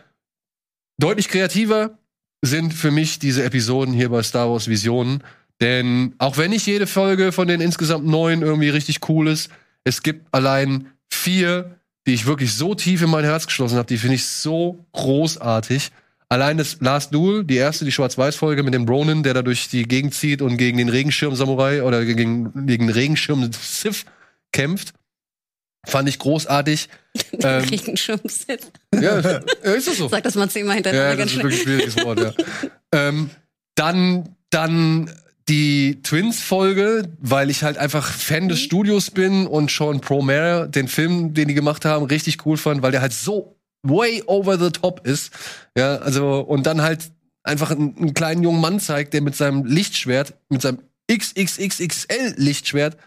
deutlich 0.97 1.27
kreativer 1.29 1.97
sind 2.45 2.73
für 2.73 2.91
mich 2.91 3.19
diese 3.19 3.43
Episoden 3.43 3.93
hier 3.93 4.09
bei 4.09 4.23
Star 4.23 4.49
Wars 4.49 4.67
Visionen. 4.67 5.23
Denn 5.61 6.13
auch 6.17 6.37
wenn 6.37 6.51
nicht 6.51 6.67
jede 6.67 6.87
Folge 6.87 7.31
von 7.31 7.47
den 7.47 7.61
insgesamt 7.61 8.05
neun 8.05 8.41
irgendwie 8.41 8.69
richtig 8.69 9.07
cool 9.09 9.27
ist, 9.27 9.49
es 9.83 10.03
gibt 10.03 10.27
allein 10.31 10.87
vier, 11.09 11.79
die 12.05 12.13
ich 12.13 12.25
wirklich 12.25 12.53
so 12.53 12.75
tief 12.75 13.01
in 13.01 13.09
mein 13.09 13.23
Herz 13.23 13.47
geschlossen 13.47 13.77
habe, 13.77 13.87
die 13.87 13.97
finde 13.97 14.15
ich 14.15 14.25
so 14.25 14.85
großartig. 14.91 15.91
Allein 16.27 16.57
das 16.57 16.77
Last 16.81 17.13
Duel, 17.13 17.43
die 17.43 17.55
erste, 17.55 17.85
die 17.85 17.91
Schwarz-Weiß-Folge 17.91 18.63
mit 18.63 18.73
dem 18.73 18.87
Ronin, 18.87 19.23
der 19.23 19.33
da 19.35 19.41
durch 19.41 19.69
die 19.69 19.83
Gegend 19.83 20.13
zieht 20.13 20.41
und 20.41 20.57
gegen 20.57 20.77
den 20.77 20.89
Regenschirm-Samurai 20.89 21.83
oder 21.83 22.03
gegen, 22.03 22.65
gegen 22.65 22.89
Regenschirm-Sith 22.89 24.05
kämpft, 24.51 24.93
fand 25.87 26.09
ich 26.09 26.19
großartig. 26.19 26.89
ähm, 27.43 27.63
Regenschirm 27.63 28.19
ja, 28.93 29.19
ist 29.73 29.87
das 29.87 29.97
so? 29.97 30.07
Sag 30.07 30.23
das 30.23 30.35
mal 30.35 30.49
zehnmal 30.49 30.75
hintereinander 30.75 31.09
Ja, 31.09 31.15
ganz 31.15 31.31
das 31.31 31.37
ist 31.37 31.43
wirklich 31.43 31.61
ein 31.61 31.63
schwieriges 31.63 32.03
Wort, 32.03 32.19
ja. 32.19 32.33
ähm, 32.91 33.29
dann, 33.75 34.35
dann 34.49 35.11
die 35.47 36.01
Twins-Folge, 36.01 37.09
weil 37.19 37.49
ich 37.49 37.63
halt 37.63 37.77
einfach 37.77 38.07
Fan 38.11 38.49
des 38.49 38.59
Studios 38.59 39.11
bin 39.11 39.47
und 39.47 39.69
Sean 39.69 40.01
Promare, 40.01 40.67
den 40.69 40.87
Film, 40.87 41.33
den 41.33 41.47
die 41.47 41.53
gemacht 41.53 41.85
haben, 41.85 42.05
richtig 42.05 42.45
cool 42.45 42.57
fand, 42.57 42.81
weil 42.81 42.91
der 42.91 43.01
halt 43.01 43.13
so 43.13 43.55
way 43.83 44.23
over 44.25 44.57
the 44.57 44.71
top 44.71 45.05
ist. 45.05 45.31
Ja, 45.77 45.97
also, 45.97 46.39
und 46.39 46.65
dann 46.65 46.81
halt 46.81 47.11
einfach 47.43 47.71
einen, 47.71 47.95
einen 47.97 48.13
kleinen 48.13 48.43
jungen 48.43 48.59
Mann 48.59 48.79
zeigt, 48.79 49.13
der 49.13 49.21
mit 49.21 49.35
seinem 49.35 49.65
Lichtschwert, 49.65 50.33
mit 50.49 50.61
seinem 50.61 50.79
XXXXL-Lichtschwert, 51.11 52.97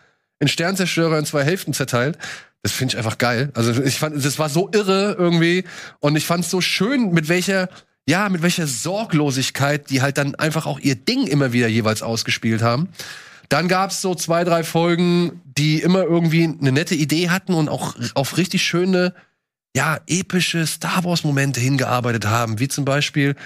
einen 0.41 0.49
Sternzerstörer 0.49 1.19
in 1.19 1.25
zwei 1.25 1.43
Hälften 1.43 1.75
zerteilt. 1.75 2.17
Das 2.63 2.73
finde 2.73 2.93
ich 2.93 2.99
einfach 2.99 3.19
geil. 3.19 3.51
Also 3.55 3.83
ich 3.83 3.99
fand, 3.99 4.25
das 4.25 4.39
war 4.39 4.49
so 4.49 4.71
irre 4.73 5.15
irgendwie 5.19 5.65
und 6.01 6.17
ich 6.17 6.27
fand 6.27 6.45
es 6.45 6.51
so 6.51 6.61
schön, 6.61 7.11
mit 7.13 7.29
welcher, 7.29 7.69
ja, 8.09 8.29
mit 8.29 8.43
welcher 8.43 8.67
Sorglosigkeit 8.67 9.91
die 9.91 10.03
halt 10.03 10.19
dann 10.19 10.35
einfach 10.35 10.67
auch 10.67 10.81
ihr 10.81 10.97
Ding 10.97 11.27
immer 11.27 11.53
wieder 11.53 11.69
jeweils 11.69 12.03
ausgespielt 12.03 12.63
haben. 12.63 12.89
Dann 13.49 13.69
gab's 13.69 14.03
so 14.03 14.15
zwei, 14.15 14.45
drei 14.45 14.63
Folgen, 14.63 15.41
die 15.45 15.81
immer 15.81 16.03
irgendwie 16.03 16.45
eine 16.45 16.73
nette 16.73 16.95
Idee 16.95 17.31
hatten 17.31 17.55
und 17.55 17.69
auch 17.69 17.97
auf 18.15 18.37
richtig 18.37 18.63
schöne, 18.63 19.15
ja, 19.75 19.99
epische 20.07 20.67
Star 20.67 21.05
Wars-Momente 21.05 21.61
hingearbeitet 21.61 22.27
haben, 22.27 22.59
wie 22.59 22.69
zum 22.69 22.85
Beispiel 22.85 23.37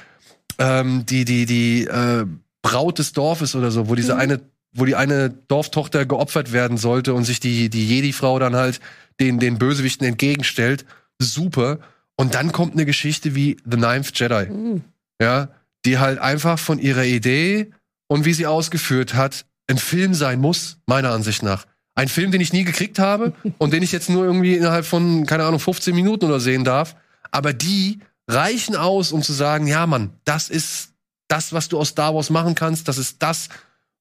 ähm, 0.59 1.07
die, 1.07 1.25
die, 1.25 1.47
die 1.47 1.85
äh, 1.85 2.27
Braut 2.63 2.99
des 2.99 3.13
Dorfes 3.13 3.55
oder 3.55 3.71
so, 3.71 3.89
wo 3.89 3.95
diese 3.95 4.17
eine, 4.17 4.41
wo 4.73 4.85
die 4.85 4.97
eine 4.97 5.31
Dorftochter 5.31 6.07
geopfert 6.07 6.53
werden 6.53 6.79
sollte 6.79 7.15
und 7.15 7.25
sich 7.25 7.41
die, 7.41 7.69
die 7.69 7.87
Jedi-Frau 7.87 8.39
dann 8.39 8.57
halt 8.57 8.81
den, 9.21 9.39
den 9.39 9.59
Bösewichten 9.59 10.07
entgegenstellt. 10.07 10.85
super. 11.19 11.79
Und 12.17 12.35
dann 12.35 12.53
kommt 12.53 12.75
eine 12.75 12.87
Geschichte 12.87 13.35
wie 13.35 13.57
The 13.65 13.77
Ninth 13.77 14.19
Jedi. 14.19 14.47
Mhm. 14.47 14.83
Ja, 15.21 15.49
die 15.85 15.99
halt 15.99 16.19
einfach 16.19 16.59
von 16.59 16.79
ihrer 16.79 17.05
Idee 17.05 17.73
und 18.09 18.25
wie 18.25 18.35
sie 18.35 18.47
ausgeführt 18.47 19.15
hat, 19.15 19.47
ein 19.69 19.79
Film 19.79 20.15
sein 20.15 20.41
muss, 20.41 20.79
meiner 20.87 21.11
Ansicht 21.11 21.43
nach. 21.43 21.67
Ein 21.95 22.09
Film, 22.09 22.31
den 22.31 22.41
ich 22.41 22.53
nie 22.53 22.65
gekriegt 22.65 22.99
habe 22.99 23.33
und 23.59 23.73
den 23.73 23.83
ich 23.83 23.93
jetzt 23.93 24.11
nur 24.11 24.25
irgendwie 24.25 24.57
innerhalb 24.57 24.85
von, 24.85 25.27
keine 25.27 25.45
Ahnung, 25.45 25.61
15 25.61 25.95
Minuten 25.95 26.27
oder 26.27 26.41
sehen 26.41 26.65
darf. 26.65 26.97
Aber 27.31 27.53
die 27.53 28.01
reichen 28.29 28.77
aus, 28.77 29.13
um 29.13 29.23
zu 29.23 29.33
sagen, 29.33 29.67
ja, 29.67 29.87
Mann, 29.87 30.11
das 30.25 30.49
ist 30.49 30.93
das, 31.29 31.53
was 31.53 31.69
du 31.69 31.79
aus 31.79 31.89
Star 31.89 32.15
Wars 32.15 32.31
machen 32.31 32.55
kannst. 32.55 32.89
Das 32.89 32.99
ist 32.99 33.23
das, 33.23 33.49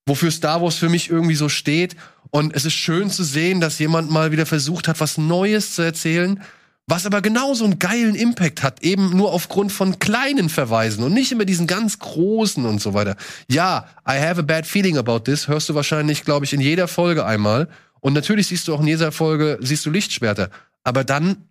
wofür 0.05 0.31
Star 0.31 0.61
Wars 0.61 0.75
für 0.75 0.89
mich 0.89 1.09
irgendwie 1.09 1.35
so 1.35 1.49
steht. 1.49 1.95
Und 2.31 2.55
es 2.55 2.65
ist 2.65 2.73
schön 2.73 3.09
zu 3.09 3.23
sehen, 3.23 3.59
dass 3.61 3.77
jemand 3.79 4.09
mal 4.09 4.31
wieder 4.31 4.45
versucht 4.45 4.87
hat, 4.87 4.99
was 4.99 5.17
Neues 5.17 5.75
zu 5.75 5.81
erzählen, 5.81 6.41
was 6.87 7.05
aber 7.05 7.21
genauso 7.21 7.63
einen 7.65 7.77
geilen 7.79 8.15
Impact 8.15 8.63
hat, 8.63 8.81
eben 8.83 9.15
nur 9.15 9.31
aufgrund 9.31 9.71
von 9.71 9.99
kleinen 9.99 10.49
Verweisen 10.49 11.03
und 11.03 11.13
nicht 11.13 11.31
immer 11.31 11.45
diesen 11.45 11.67
ganz 11.67 11.99
großen 11.99 12.65
und 12.65 12.81
so 12.81 12.93
weiter. 12.93 13.15
Ja, 13.49 13.85
I 14.07 14.13
have 14.19 14.39
a 14.39 14.43
bad 14.43 14.65
feeling 14.65 14.97
about 14.97 15.19
this, 15.19 15.47
hörst 15.47 15.69
du 15.69 15.75
wahrscheinlich, 15.75 16.23
glaube 16.25 16.45
ich, 16.45 16.53
in 16.53 16.61
jeder 16.61 16.87
Folge 16.87 17.25
einmal. 17.25 17.67
Und 17.99 18.13
natürlich 18.13 18.47
siehst 18.47 18.67
du 18.67 18.73
auch 18.73 18.81
in 18.81 18.87
jeder 18.87 19.11
Folge, 19.11 19.59
siehst 19.61 19.85
du 19.85 19.91
Lichtschwerter. 19.91 20.49
Aber 20.83 21.03
dann 21.03 21.45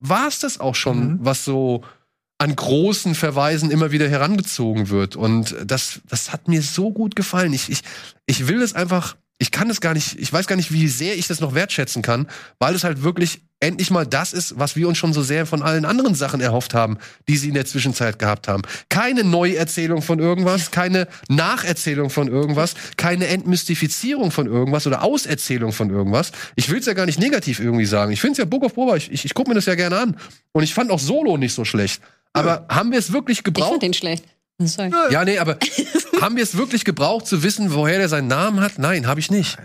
war's 0.00 0.40
das 0.40 0.58
auch 0.58 0.74
schon, 0.74 0.98
Mhm. 1.12 1.18
was 1.20 1.44
so 1.44 1.84
an 2.38 2.56
großen 2.56 3.14
Verweisen 3.14 3.70
immer 3.70 3.92
wieder 3.92 4.08
herangezogen 4.08 4.88
wird. 4.88 5.14
Und 5.14 5.54
das, 5.64 6.00
das 6.08 6.32
hat 6.32 6.48
mir 6.48 6.60
so 6.60 6.90
gut 6.90 7.14
gefallen. 7.14 7.52
Ich, 7.52 7.70
ich, 7.70 7.82
ich 8.26 8.48
will 8.48 8.60
es 8.62 8.74
einfach, 8.74 9.16
ich 9.42 9.50
kann 9.50 9.68
es 9.70 9.80
gar 9.80 9.92
nicht, 9.92 10.20
ich 10.20 10.32
weiß 10.32 10.46
gar 10.46 10.54
nicht, 10.54 10.72
wie 10.72 10.86
sehr 10.86 11.18
ich 11.18 11.26
das 11.26 11.40
noch 11.40 11.52
wertschätzen 11.52 12.00
kann, 12.00 12.28
weil 12.60 12.76
es 12.76 12.84
halt 12.84 13.02
wirklich 13.02 13.40
endlich 13.58 13.90
mal 13.90 14.06
das 14.06 14.32
ist, 14.32 14.56
was 14.56 14.76
wir 14.76 14.86
uns 14.86 14.98
schon 14.98 15.12
so 15.12 15.20
sehr 15.20 15.46
von 15.46 15.62
allen 15.62 15.84
anderen 15.84 16.14
Sachen 16.14 16.40
erhofft 16.40 16.74
haben, 16.74 16.96
die 17.28 17.36
sie 17.36 17.48
in 17.48 17.54
der 17.54 17.66
Zwischenzeit 17.66 18.20
gehabt 18.20 18.46
haben. 18.46 18.62
Keine 18.88 19.24
Neuerzählung 19.24 20.00
von 20.00 20.20
irgendwas, 20.20 20.70
keine 20.70 21.08
Nacherzählung 21.28 22.08
von 22.08 22.28
irgendwas, 22.28 22.74
keine 22.96 23.26
Entmystifizierung 23.26 24.30
von 24.30 24.46
irgendwas 24.46 24.86
oder 24.86 25.02
Auserzählung 25.02 25.72
von 25.72 25.90
irgendwas. 25.90 26.30
Ich 26.54 26.70
will 26.70 26.78
es 26.78 26.86
ja 26.86 26.92
gar 26.92 27.06
nicht 27.06 27.18
negativ 27.18 27.58
irgendwie 27.58 27.86
sagen. 27.86 28.12
Ich 28.12 28.20
finde 28.20 28.32
es 28.32 28.38
ja 28.38 28.44
Book 28.44 28.62
of 28.62 28.74
Boba, 28.74 28.94
ich, 28.94 29.10
ich, 29.10 29.24
ich 29.24 29.34
gucke 29.34 29.48
mir 29.50 29.56
das 29.56 29.66
ja 29.66 29.74
gerne 29.74 29.98
an. 29.98 30.16
Und 30.52 30.62
ich 30.62 30.72
fand 30.72 30.92
auch 30.92 31.00
Solo 31.00 31.36
nicht 31.36 31.52
so 31.52 31.64
schlecht. 31.64 32.00
Aber 32.32 32.66
haben 32.68 32.92
wir 32.92 32.98
es 33.00 33.12
wirklich 33.12 33.38
Ich 33.38 33.44
gebraucht? 33.44 33.70
fand 33.70 33.82
den 33.82 33.92
schlecht. 33.92 34.24
Sorry. 34.58 34.90
Ja, 35.10 35.24
nee, 35.24 35.38
aber 35.38 35.58
haben 36.20 36.36
wir 36.36 36.42
es 36.42 36.56
wirklich 36.56 36.84
gebraucht 36.84 37.26
zu 37.26 37.42
wissen, 37.42 37.74
woher 37.74 37.98
der 37.98 38.08
seinen 38.08 38.28
Namen 38.28 38.60
hat? 38.60 38.78
Nein, 38.78 39.06
habe 39.06 39.20
ich 39.20 39.30
nicht. 39.30 39.58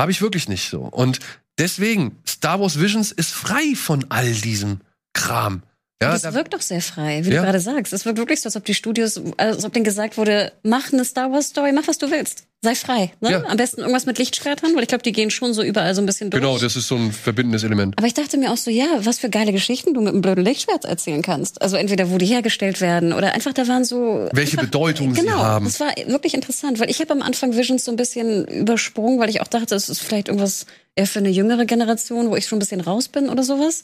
Habe 0.00 0.10
ich 0.10 0.20
wirklich 0.22 0.48
nicht 0.48 0.68
so. 0.68 0.80
Und 0.80 1.20
deswegen, 1.58 2.18
Star 2.26 2.60
Wars 2.60 2.80
Visions 2.80 3.12
ist 3.12 3.30
frei 3.32 3.74
von 3.76 4.06
all 4.08 4.32
diesem 4.32 4.80
Kram. 5.12 5.62
Ja, 6.02 6.10
das 6.10 6.22
da, 6.22 6.34
wirkt 6.34 6.52
doch 6.54 6.60
sehr 6.60 6.80
frei, 6.82 7.24
wie 7.24 7.30
Ja. 7.30 7.36
du 7.40 7.42
gerade 7.46 7.60
sagst. 7.60 7.92
Es 7.92 8.04
wirkt 8.04 8.18
wirklich 8.18 8.40
so, 8.40 8.48
als 8.48 8.56
ob 8.56 8.64
die 8.64 8.74
Studios, 8.74 9.20
als 9.36 9.64
ob 9.64 9.72
denen 9.72 9.84
gesagt 9.84 10.16
wurde, 10.16 10.52
mach 10.64 10.92
eine 10.92 11.04
Star 11.04 11.30
Wars 11.30 11.48
Story, 11.50 11.70
mach 11.72 11.86
was 11.86 11.98
du 11.98 12.10
willst. 12.10 12.46
Sei 12.64 12.76
frei. 12.76 13.10
Ne? 13.20 13.32
Ja. 13.32 13.44
Am 13.44 13.56
besten 13.56 13.80
irgendwas 13.80 14.06
mit 14.06 14.18
Lichtschwertern, 14.18 14.76
weil 14.76 14.82
ich 14.82 14.88
glaube, 14.88 15.02
die 15.02 15.10
gehen 15.10 15.30
schon 15.30 15.52
so 15.52 15.64
überall 15.64 15.96
so 15.96 16.00
ein 16.00 16.06
bisschen 16.06 16.30
durch. 16.30 16.40
genau, 16.40 16.58
das 16.58 16.76
ist 16.76 16.86
so 16.86 16.94
ein 16.94 17.10
verbindendes 17.10 17.64
Element. 17.64 17.98
Aber 17.98 18.06
ich 18.06 18.14
dachte 18.14 18.36
mir 18.38 18.52
auch 18.52 18.56
so, 18.56 18.70
ja, 18.70 18.86
was 19.00 19.18
für 19.18 19.28
geile 19.28 19.50
Geschichten 19.50 19.94
du 19.94 20.00
mit 20.00 20.10
einem 20.10 20.22
blöden 20.22 20.44
Lichtschwert 20.44 20.84
erzählen 20.84 21.22
kannst. 21.22 21.60
Also 21.60 21.76
entweder 21.76 22.12
wo 22.12 22.18
die 22.18 22.26
hergestellt 22.26 22.80
werden 22.80 23.12
oder 23.12 23.32
einfach 23.32 23.52
da 23.52 23.66
waren 23.66 23.84
so 23.84 24.28
Welche 24.32 24.58
einfach, 24.58 24.70
Bedeutung 24.70 25.12
sie 25.12 25.22
genau, 25.22 25.38
haben. 25.38 25.64
Das 25.64 25.80
war 25.80 25.92
wirklich 26.06 26.34
interessant, 26.34 26.78
weil 26.78 26.88
ich 26.88 27.00
habe 27.00 27.10
am 27.10 27.22
Anfang 27.22 27.56
Visions 27.56 27.84
so 27.84 27.90
ein 27.90 27.96
bisschen 27.96 28.46
übersprungen, 28.46 29.18
weil 29.18 29.28
ich 29.28 29.40
auch 29.40 29.48
dachte, 29.48 29.74
es 29.74 29.88
ist 29.88 30.00
vielleicht 30.00 30.28
irgendwas 30.28 30.66
eher 30.94 31.06
für 31.06 31.20
eine 31.20 31.30
jüngere 31.30 31.64
Generation, 31.64 32.30
wo 32.30 32.36
ich 32.36 32.46
schon 32.46 32.58
ein 32.58 32.60
bisschen 32.60 32.80
raus 32.80 33.08
bin 33.08 33.30
oder 33.30 33.42
sowas. 33.42 33.82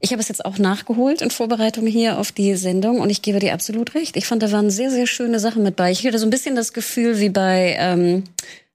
Ich 0.00 0.12
habe 0.12 0.20
es 0.20 0.28
jetzt 0.28 0.44
auch 0.44 0.58
nachgeholt 0.58 1.22
in 1.22 1.30
Vorbereitung 1.30 1.86
hier 1.86 2.18
auf 2.18 2.30
die 2.30 2.54
Sendung 2.56 3.00
und 3.00 3.08
ich 3.08 3.22
gebe 3.22 3.38
dir 3.38 3.54
absolut 3.54 3.94
recht. 3.94 4.16
Ich 4.16 4.26
fand, 4.26 4.42
da 4.42 4.52
waren 4.52 4.70
sehr, 4.70 4.90
sehr 4.90 5.06
schöne 5.06 5.40
Sachen 5.40 5.62
mit 5.62 5.76
bei. 5.76 5.90
Ich 5.90 6.06
hatte 6.06 6.18
so 6.18 6.26
ein 6.26 6.30
bisschen 6.30 6.54
das 6.54 6.74
Gefühl 6.74 7.20
wie 7.20 7.30
bei 7.30 7.76
ähm, 7.78 8.11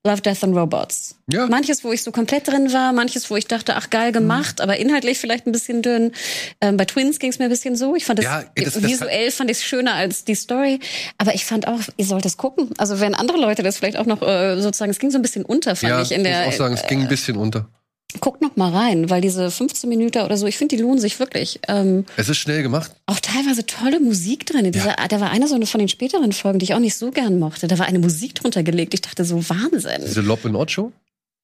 Love, 0.06 0.22
Death 0.22 0.44
and 0.44 0.56
Robots. 0.56 1.16
Ja. 1.30 1.48
Manches, 1.48 1.84
wo 1.84 1.92
ich 1.92 2.02
so 2.02 2.12
komplett 2.14 2.48
drin 2.48 2.72
war, 2.72 2.94
manches, 2.94 3.30
wo 3.30 3.36
ich 3.36 3.46
dachte, 3.46 3.76
ach 3.76 3.90
geil 3.90 4.14
gemacht, 4.14 4.62
aber 4.62 4.78
inhaltlich 4.78 5.18
vielleicht 5.18 5.46
ein 5.48 5.52
bisschen 5.52 5.82
dünn. 5.82 6.14
Ähm, 6.62 6.78
bei 6.78 6.86
Twins 6.86 7.20
ging 7.20 7.30
es 7.30 7.40
mir 7.40 7.46
ein 7.46 7.50
bisschen 7.50 7.76
so. 7.76 7.94
Ich 7.94 8.06
fand 8.06 8.20
das, 8.20 8.26
Ja, 8.26 8.44
das- 8.56 8.76
das- 8.76 8.84
visuell 8.84 9.32
fand 9.32 9.52
ich 9.52 9.58
es 9.58 9.64
schöner 9.66 9.96
als 9.96 10.24
die 10.24 10.36
Story. 10.36 10.80
Aber 11.18 11.34
ich 11.36 11.44
fand 11.44 11.68
auch, 11.68 11.80
ihr 11.98 12.06
sollt 12.06 12.26
es 12.26 12.38
gucken. 12.38 12.70
Also 12.78 13.02
wenn 13.02 13.16
andere 13.16 13.38
Leute 13.38 13.64
das 13.64 13.78
vielleicht 13.78 13.98
auch 13.98 14.06
noch 14.06 14.22
äh, 14.22 14.62
sozusagen, 14.62 14.92
es 14.92 15.00
ging 15.00 15.12
so 15.12 15.18
ein 15.18 15.24
bisschen 15.24 15.44
unter, 15.44 15.76
fand 15.76 15.90
Ja, 15.90 16.02
ich 16.02 16.12
in 16.14 16.24
der. 16.24 16.46
muss 16.46 16.54
auch 16.54 16.58
sagen, 16.60 16.76
es 16.76 16.88
ging 16.88 17.02
ein 17.02 17.10
bisschen 17.10 17.36
unter. 17.36 17.68
Guckt 18.22 18.42
noch 18.42 18.56
mal 18.56 18.72
rein, 18.74 19.10
weil 19.10 19.20
diese 19.22 19.52
15 19.52 19.90
Minuten 19.90 20.22
oder 20.22 20.38
so, 20.38 20.48
ich 20.48 20.58
finde, 20.58 20.76
die 20.78 20.82
lohnen 20.82 20.98
sich 21.00 21.20
wirklich. 21.20 21.60
Ähm, 21.68 22.06
Es 22.16 22.30
ist 22.30 22.38
schnell 22.38 22.64
gemacht. 22.64 22.92
auch 23.06 23.20
teilweise 23.20 23.66
tolle 23.66 24.00
Musik 24.00 24.46
drin. 24.46 24.72
Dieser, 24.72 24.96
Da 25.10 25.20
war 25.20 25.30
eine 25.30 25.48
so 25.48 25.56
eine 25.56 25.66
von 25.66 25.80
den 25.80 25.90
späteren 25.90 26.32
Folgen, 26.32 26.58
die 26.60 26.64
ich 26.66 26.74
auch 26.74 26.80
nicht 26.80 26.96
so 26.96 27.12
gern 27.12 27.38
mochte. 27.38 27.68
Da 27.68 27.78
war 27.80 27.86
eine 27.86 28.00
Musik 28.00 28.34
drunter 28.36 28.64
gelegt. 28.64 28.94
Ich 28.94 29.02
dachte 29.02 29.26
so, 29.26 29.48
Wahnsinn. 29.50 30.02
Diese 30.06 30.22
Lob 30.22 30.46
and 30.46 30.56
Odd 30.56 30.72
Show, 30.72 30.92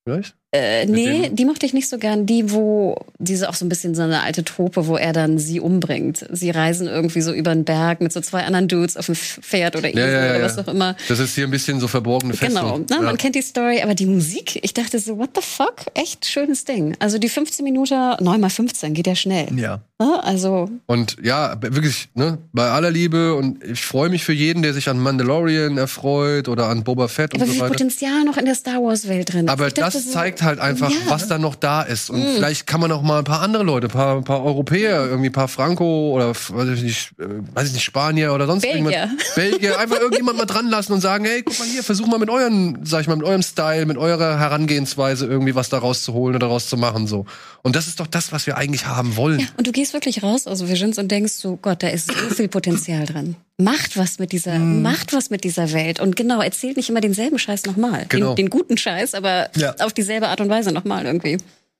vielleicht? 0.07 0.35
Äh, 0.53 0.85
nee, 0.85 1.31
die 1.33 1.45
mochte 1.45 1.65
ich 1.65 1.73
nicht 1.73 1.89
so 1.89 1.97
gern. 1.97 2.27
Die, 2.27 2.51
wo, 2.51 2.95
diese 3.17 3.49
auch 3.49 3.55
so 3.55 3.65
ein 3.65 3.69
bisschen 3.69 3.95
so 3.95 4.03
eine 4.03 4.21
alte 4.21 4.43
Trope, 4.43 4.85
wo 4.85 4.97
er 4.97 5.11
dann 5.11 5.39
sie 5.39 5.59
umbringt. 5.59 6.27
Sie 6.31 6.51
reisen 6.51 6.87
irgendwie 6.87 7.21
so 7.21 7.33
über 7.33 7.55
den 7.55 7.65
Berg 7.65 8.01
mit 8.01 8.13
so 8.13 8.21
zwei 8.21 8.43
anderen 8.43 8.67
Dudes 8.67 8.95
auf 8.95 9.07
dem 9.07 9.15
Pferd 9.15 9.75
oder 9.75 9.89
Esel 9.89 10.01
ja, 10.01 10.19
oder 10.19 10.39
ja. 10.39 10.45
was 10.45 10.59
auch 10.59 10.67
immer. 10.67 10.95
Das 11.07 11.17
ist 11.17 11.33
hier 11.33 11.45
ein 11.45 11.51
bisschen 11.51 11.79
so 11.79 11.87
verborgene 11.87 12.35
Festung. 12.35 12.61
Genau, 12.61 12.77
ne? 12.77 12.85
ja. 12.91 13.01
man 13.01 13.17
kennt 13.17 13.33
die 13.33 13.41
Story, 13.41 13.81
aber 13.81 13.95
die 13.95 14.05
Musik, 14.05 14.59
ich 14.63 14.75
dachte 14.75 14.99
so, 14.99 15.17
what 15.17 15.31
the 15.35 15.41
fuck? 15.41 15.85
Echt 15.95 16.27
schönes 16.27 16.65
Ding. 16.65 16.95
Also 16.99 17.17
die 17.17 17.29
15 17.29 17.63
Minuten, 17.63 17.95
9 18.19 18.39
mal 18.39 18.49
15, 18.51 18.93
geht 18.93 19.07
ja 19.07 19.15
schnell. 19.15 19.47
Ja. 19.55 19.81
Ne? 19.99 20.23
Also, 20.23 20.69
Und 20.85 21.17
ja, 21.23 21.55
wirklich, 21.61 22.09
ne, 22.13 22.37
bei 22.51 22.69
aller 22.69 22.91
Liebe 22.91 23.35
und 23.35 23.63
ich 23.63 23.83
freue 23.85 24.09
mich 24.09 24.23
für 24.23 24.33
jeden, 24.33 24.61
der 24.61 24.73
sich 24.73 24.89
an 24.89 24.99
Mandalorian 24.99 25.77
erfreut 25.77 26.47
oder 26.47 26.67
an 26.67 26.83
Boba 26.83 27.07
Fett 27.07 27.33
und 27.33 27.41
aber 27.41 27.47
wie 27.47 27.49
so 27.49 27.53
viel 27.53 27.61
weiter. 27.63 27.73
Potenzial 27.73 28.23
noch 28.23 28.37
in 28.37 28.45
der 28.45 28.55
Star 28.55 28.83
Wars-Welt 28.83 29.33
drin 29.33 29.45
ist. 29.45 29.51
Aber 29.51 29.69
dachte 29.69 29.97
das 29.97 30.11
zeigt 30.11 30.42
halt 30.43 30.59
einfach, 30.59 30.89
ja. 30.89 30.97
was 31.07 31.27
da 31.27 31.37
noch 31.37 31.55
da 31.55 31.81
ist. 31.81 32.09
Und 32.09 32.21
vielleicht 32.35 32.67
kann 32.67 32.81
man 32.81 32.91
auch 32.91 33.01
mal 33.01 33.19
ein 33.19 33.23
paar 33.23 33.41
andere 33.41 33.63
Leute, 33.63 33.87
ein 33.87 33.91
paar, 33.91 34.17
ein 34.17 34.23
paar 34.23 34.43
Europäer, 34.43 35.05
irgendwie 35.05 35.29
ein 35.29 35.33
paar 35.33 35.47
Franco 35.47 36.11
oder 36.13 36.29
weiß 36.29 36.69
ich 36.77 36.83
nicht, 36.83 37.11
äh, 37.19 37.25
weiß 37.53 37.67
ich 37.67 37.73
nicht, 37.73 37.83
Spanier 37.83 38.33
oder 38.33 38.47
sonst 38.47 38.63
Belgier. 38.63 38.91
irgendjemand. 38.91 39.35
Belgier, 39.35 39.79
einfach 39.79 39.99
irgendjemand 39.99 40.37
mal 40.37 40.45
dran 40.45 40.69
lassen 40.69 40.93
und 40.93 41.01
sagen, 41.01 41.25
hey, 41.25 41.43
guck 41.43 41.57
mal 41.59 41.67
hier, 41.67 41.83
versuch 41.83 42.07
mal 42.07 42.19
mit 42.19 42.29
euren, 42.29 42.79
sag 42.83 43.01
ich 43.01 43.07
mal, 43.07 43.15
mit 43.15 43.25
eurem 43.25 43.43
Style, 43.43 43.85
mit 43.85 43.97
eurer 43.97 44.39
Herangehensweise 44.39 45.25
irgendwie 45.25 45.55
was 45.55 45.69
da 45.69 45.79
rauszuholen 45.79 46.35
oder 46.35 46.47
rauszumachen, 46.47 47.07
so. 47.07 47.25
Und 47.61 47.75
das 47.75 47.87
ist 47.87 47.99
doch 47.99 48.07
das, 48.07 48.31
was 48.31 48.45
wir 48.45 48.57
eigentlich 48.57 48.87
haben 48.87 49.15
wollen. 49.15 49.39
Ja, 49.39 49.47
und 49.57 49.67
du 49.67 49.71
gehst 49.71 49.93
wirklich 49.93 50.21
raus 50.21 50.47
aus 50.47 50.67
Visions 50.67 50.97
und 50.97 51.09
denkst 51.09 51.33
so, 51.33 51.57
Gott, 51.57 51.81
da 51.81 51.87
ist 51.87 52.07
so 52.07 52.35
viel 52.35 52.49
Potenzial 52.49 53.05
drin. 53.05 53.35
Macht 53.59 53.97
was 53.97 54.17
mit 54.19 54.31
dieser, 54.31 54.57
Mhm. 54.57 54.81
macht 54.81 55.13
was 55.13 55.29
mit 55.29 55.43
dieser 55.43 55.71
Welt. 55.73 55.99
Und 55.99 56.15
genau, 56.15 56.41
erzählt 56.41 56.75
nicht 56.77 56.89
immer 56.89 57.01
denselben 57.01 57.37
Scheiß 57.37 57.65
nochmal. 57.65 58.05
Genau. 58.09 58.33
Den, 58.33 58.45
den 58.45 58.49
guten 58.49 58.77
Scheiß, 58.77 59.13
aber 59.13 59.49
Ja. 59.55 59.75
auf 59.79 59.93
dieselbe 59.93 60.27
Art 60.27 60.41
und 60.41 60.49
Weise 60.49 60.71
nochmal 60.71 61.05
irgendwie. 61.05 61.37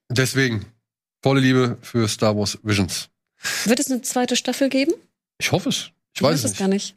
Deswegen, 0.09 0.65
volle 1.23 1.39
Liebe 1.41 1.77
für 1.81 2.07
Star 2.07 2.37
Wars 2.37 2.59
Visions. 2.63 3.09
Wird 3.65 3.79
es 3.79 3.89
eine 3.91 4.01
zweite 4.03 4.35
Staffel 4.35 4.69
geben? 4.69 4.93
Ich 5.39 5.51
hoffe 5.51 5.69
es. 5.69 5.89
Ich 6.13 6.17
Ich 6.17 6.21
weiß 6.21 6.39
es 6.39 6.43
es 6.45 6.51
nicht. 6.51 6.59
gar 6.59 6.67
nicht. 6.67 6.95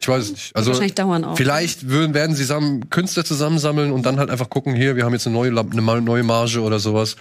Ich 0.00 0.06
weiß 0.06 0.24
es 0.24 0.30
nicht. 0.30 0.54
Also, 0.56 0.70
wahrscheinlich 0.70 0.94
dauern 0.94 1.24
auch. 1.24 1.36
Vielleicht 1.36 1.88
würden, 1.88 2.14
werden 2.14 2.36
sie 2.36 2.42
zusammen, 2.42 2.88
Künstler 2.90 3.24
zusammensammeln 3.24 3.90
und 3.90 4.04
dann 4.06 4.18
halt 4.18 4.30
einfach 4.30 4.48
gucken, 4.50 4.76
hier, 4.76 4.94
wir 4.94 5.04
haben 5.04 5.12
jetzt 5.14 5.26
eine 5.26 5.34
neue, 5.34 5.50
eine 5.50 5.82
neue 6.02 6.22
Marge 6.22 6.60
oder 6.60 6.78
sowas. 6.78 7.16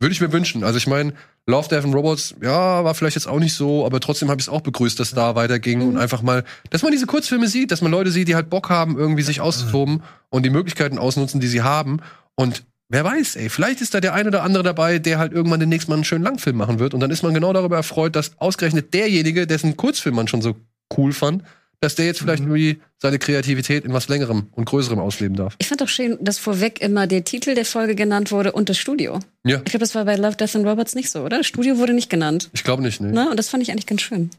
Würde 0.00 0.14
ich 0.14 0.20
mir 0.22 0.32
wünschen. 0.32 0.64
Also 0.64 0.78
ich 0.78 0.86
meine, 0.86 1.12
Love, 1.46 1.68
Death 1.68 1.84
and 1.84 1.94
Robots, 1.94 2.34
ja, 2.40 2.82
war 2.82 2.94
vielleicht 2.94 3.16
jetzt 3.16 3.26
auch 3.26 3.38
nicht 3.38 3.52
so, 3.52 3.84
aber 3.84 4.00
trotzdem 4.00 4.30
habe 4.30 4.40
ich 4.40 4.46
es 4.46 4.48
auch 4.48 4.62
begrüßt, 4.62 4.98
dass 4.98 5.12
da 5.12 5.34
weiterging 5.34 5.82
und 5.82 5.98
einfach 5.98 6.22
mal, 6.22 6.44
dass 6.70 6.82
man 6.82 6.92
diese 6.92 7.06
Kurzfilme 7.06 7.48
sieht, 7.48 7.70
dass 7.70 7.82
man 7.82 7.92
Leute 7.92 8.10
sieht, 8.10 8.26
die 8.26 8.34
halt 8.34 8.48
Bock 8.48 8.70
haben, 8.70 8.96
irgendwie 8.96 9.22
sich 9.22 9.42
auszutoben 9.42 10.02
und 10.30 10.44
die 10.44 10.50
Möglichkeiten 10.50 10.98
ausnutzen, 10.98 11.38
die 11.38 11.48
sie 11.48 11.60
haben. 11.60 12.00
Und 12.34 12.64
wer 12.88 13.04
weiß, 13.04 13.36
ey, 13.36 13.50
vielleicht 13.50 13.82
ist 13.82 13.92
da 13.92 14.00
der 14.00 14.14
ein 14.14 14.26
oder 14.26 14.42
andere 14.42 14.62
dabei, 14.62 14.98
der 14.98 15.18
halt 15.18 15.32
irgendwann 15.32 15.60
demnächst 15.60 15.88
mal 15.88 15.96
einen 15.96 16.04
schönen 16.04 16.24
Langfilm 16.24 16.56
machen 16.56 16.78
wird. 16.78 16.94
Und 16.94 17.00
dann 17.00 17.10
ist 17.10 17.22
man 17.22 17.34
genau 17.34 17.52
darüber 17.52 17.76
erfreut, 17.76 18.16
dass 18.16 18.38
ausgerechnet 18.38 18.94
derjenige, 18.94 19.46
dessen 19.46 19.76
Kurzfilm 19.76 20.16
man 20.16 20.28
schon 20.28 20.40
so 20.40 20.56
cool 20.96 21.12
fand, 21.12 21.44
dass 21.80 21.94
der 21.94 22.04
jetzt 22.06 22.20
vielleicht 22.20 22.42
irgendwie 22.42 22.80
seine 22.98 23.18
Kreativität 23.18 23.84
in 23.84 23.92
was 23.92 24.08
längerem 24.08 24.48
und 24.52 24.66
größerem 24.66 24.98
ausleben 24.98 25.36
darf. 25.36 25.54
Ich 25.58 25.68
fand 25.68 25.82
auch 25.82 25.88
schön, 25.88 26.18
dass 26.20 26.38
vorweg 26.38 26.80
immer 26.80 27.06
der 27.06 27.24
Titel 27.24 27.54
der 27.54 27.64
Folge 27.64 27.94
genannt 27.94 28.30
wurde 28.32 28.52
und 28.52 28.68
das 28.68 28.76
Studio. 28.78 29.18
Ja, 29.44 29.56
Ich 29.58 29.64
glaube, 29.64 29.78
das 29.80 29.94
war 29.94 30.04
bei 30.04 30.16
Love, 30.16 30.36
Death 30.36 30.56
and 30.56 30.66
Robots 30.66 30.94
nicht 30.94 31.10
so, 31.10 31.22
oder? 31.22 31.38
Das 31.38 31.46
Studio 31.46 31.78
wurde 31.78 31.94
nicht 31.94 32.10
genannt. 32.10 32.50
ich 32.52 32.64
glaube 32.64 32.82
nicht, 32.82 33.00
ne? 33.00 33.12
Ne? 33.12 33.30
Und 33.30 33.38
das 33.38 33.48
fand 33.48 33.62
ich 33.62 33.70
eigentlich 33.70 33.86
ganz 33.86 34.02
schön. 34.02 34.30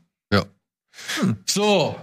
So. 1.46 1.96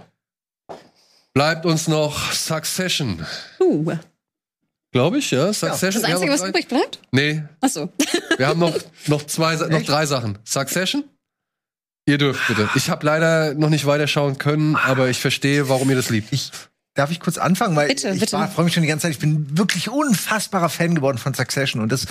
Bleibt 1.33 1.65
uns 1.65 1.87
noch 1.87 2.31
Succession. 2.33 3.25
Uh, 3.59 3.93
Glaube 4.91 5.19
ich, 5.19 5.29
ja. 5.31 5.53
Succession. 5.53 6.01
das 6.01 6.09
Wir 6.09 6.15
haben 6.15 6.23
Einzige, 6.23 6.31
was 6.33 6.49
übrig 6.49 6.67
bleibt? 6.67 6.99
Nee, 7.11 7.43
Ach 7.61 7.69
so. 7.69 7.89
wir 8.37 8.47
haben 8.47 8.59
noch, 8.59 8.75
noch, 9.07 9.23
zwei, 9.27 9.55
noch 9.55 9.83
drei 9.83 10.05
Sachen. 10.05 10.39
Succession. 10.43 11.03
Ihr 12.09 12.17
dürft 12.17 12.47
bitte. 12.47 12.67
Ich 12.73 12.89
habe 12.89 13.05
leider 13.05 13.53
noch 13.53 13.69
nicht 13.69 13.85
weiterschauen 13.85 14.39
können, 14.39 14.75
aber 14.75 15.09
ich 15.09 15.19
verstehe, 15.19 15.69
warum 15.69 15.91
ihr 15.91 15.95
das 15.95 16.09
liebt. 16.09 16.33
Ich, 16.33 16.51
darf 16.95 17.11
ich 17.11 17.19
kurz 17.19 17.37
anfangen? 17.37 17.75
Weil 17.75 17.87
Bitte, 17.87 18.09
ich 18.09 18.19
bitte. 18.19 18.49
freue 18.53 18.65
mich 18.65 18.73
schon 18.73 18.81
die 18.81 18.89
ganze 18.89 19.03
Zeit. 19.03 19.11
Ich 19.11 19.19
bin 19.19 19.55
wirklich 19.55 19.89
unfassbarer 19.89 20.69
Fan 20.69 20.95
geworden 20.95 21.19
von 21.19 21.35
Succession 21.35 21.83
und 21.83 21.91
das 21.91 22.07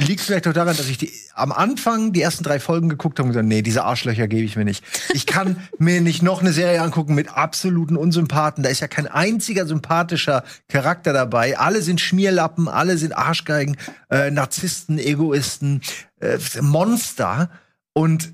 liegt 0.00 0.22
vielleicht 0.22 0.48
auch 0.48 0.54
daran, 0.54 0.74
dass 0.74 0.88
ich 0.88 0.96
die, 0.96 1.12
am 1.34 1.52
Anfang 1.52 2.14
die 2.14 2.22
ersten 2.22 2.42
drei 2.42 2.58
Folgen 2.58 2.88
geguckt 2.88 3.18
habe 3.18 3.26
und 3.26 3.32
gesagt, 3.32 3.46
nee, 3.46 3.60
diese 3.60 3.84
Arschlöcher 3.84 4.28
gebe 4.28 4.44
ich 4.44 4.56
mir 4.56 4.64
nicht. 4.64 4.82
Ich 5.12 5.26
kann 5.26 5.56
mir 5.78 6.00
nicht 6.00 6.22
noch 6.22 6.40
eine 6.40 6.54
Serie 6.54 6.80
angucken 6.80 7.14
mit 7.14 7.28
absoluten 7.28 7.98
Unsympathen. 7.98 8.64
Da 8.64 8.70
ist 8.70 8.80
ja 8.80 8.88
kein 8.88 9.06
einziger 9.06 9.66
sympathischer 9.66 10.42
Charakter 10.68 11.12
dabei. 11.12 11.58
Alle 11.58 11.82
sind 11.82 12.00
Schmierlappen, 12.00 12.66
alle 12.66 12.96
sind 12.96 13.12
Arschgeigen, 13.12 13.76
äh, 14.08 14.30
Narzissten, 14.30 14.98
Egoisten, 14.98 15.82
äh, 16.20 16.38
Monster. 16.62 17.50
Und 17.92 18.32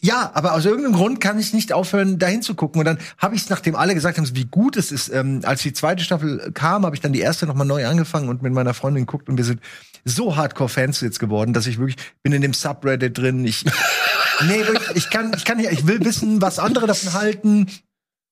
ja, 0.00 0.30
aber 0.34 0.54
aus 0.54 0.64
irgendeinem 0.64 0.94
Grund 0.94 1.20
kann 1.20 1.38
ich 1.38 1.52
nicht 1.52 1.72
aufhören, 1.72 2.18
dahin 2.18 2.42
zu 2.42 2.54
gucken. 2.54 2.80
Und 2.80 2.84
dann 2.84 2.98
habe 3.18 3.34
ich 3.34 3.42
es, 3.42 3.50
nachdem 3.50 3.76
alle 3.76 3.94
gesagt 3.94 4.18
haben, 4.18 4.28
wie 4.34 4.44
gut 4.44 4.76
es 4.76 4.92
ist, 4.92 5.08
ähm, 5.08 5.40
als 5.44 5.62
die 5.62 5.72
zweite 5.72 6.04
Staffel 6.04 6.50
kam, 6.52 6.84
habe 6.84 6.94
ich 6.94 7.00
dann 7.00 7.12
die 7.12 7.20
erste 7.20 7.46
noch 7.46 7.54
mal 7.54 7.64
neu 7.64 7.86
angefangen 7.86 8.28
und 8.28 8.42
mit 8.42 8.52
meiner 8.52 8.74
Freundin 8.74 9.06
geguckt 9.06 9.28
und 9.28 9.36
wir 9.36 9.44
sind 9.44 9.60
so 10.04 10.36
Hardcore-Fans 10.36 11.00
jetzt 11.00 11.18
geworden, 11.18 11.52
dass 11.52 11.66
ich 11.66 11.78
wirklich 11.78 11.96
bin 12.22 12.32
in 12.32 12.42
dem 12.42 12.54
Subreddit 12.54 13.16
drin. 13.16 13.44
Ich 13.44 13.64
nee, 14.46 14.66
wirklich, 14.66 14.96
ich 14.96 15.10
kann, 15.10 15.32
ich 15.36 15.44
kann 15.44 15.58
nicht, 15.58 15.70
ich 15.70 15.86
will 15.86 16.04
wissen, 16.04 16.42
was 16.42 16.58
andere 16.58 16.86
davon 16.86 17.12
halten 17.12 17.66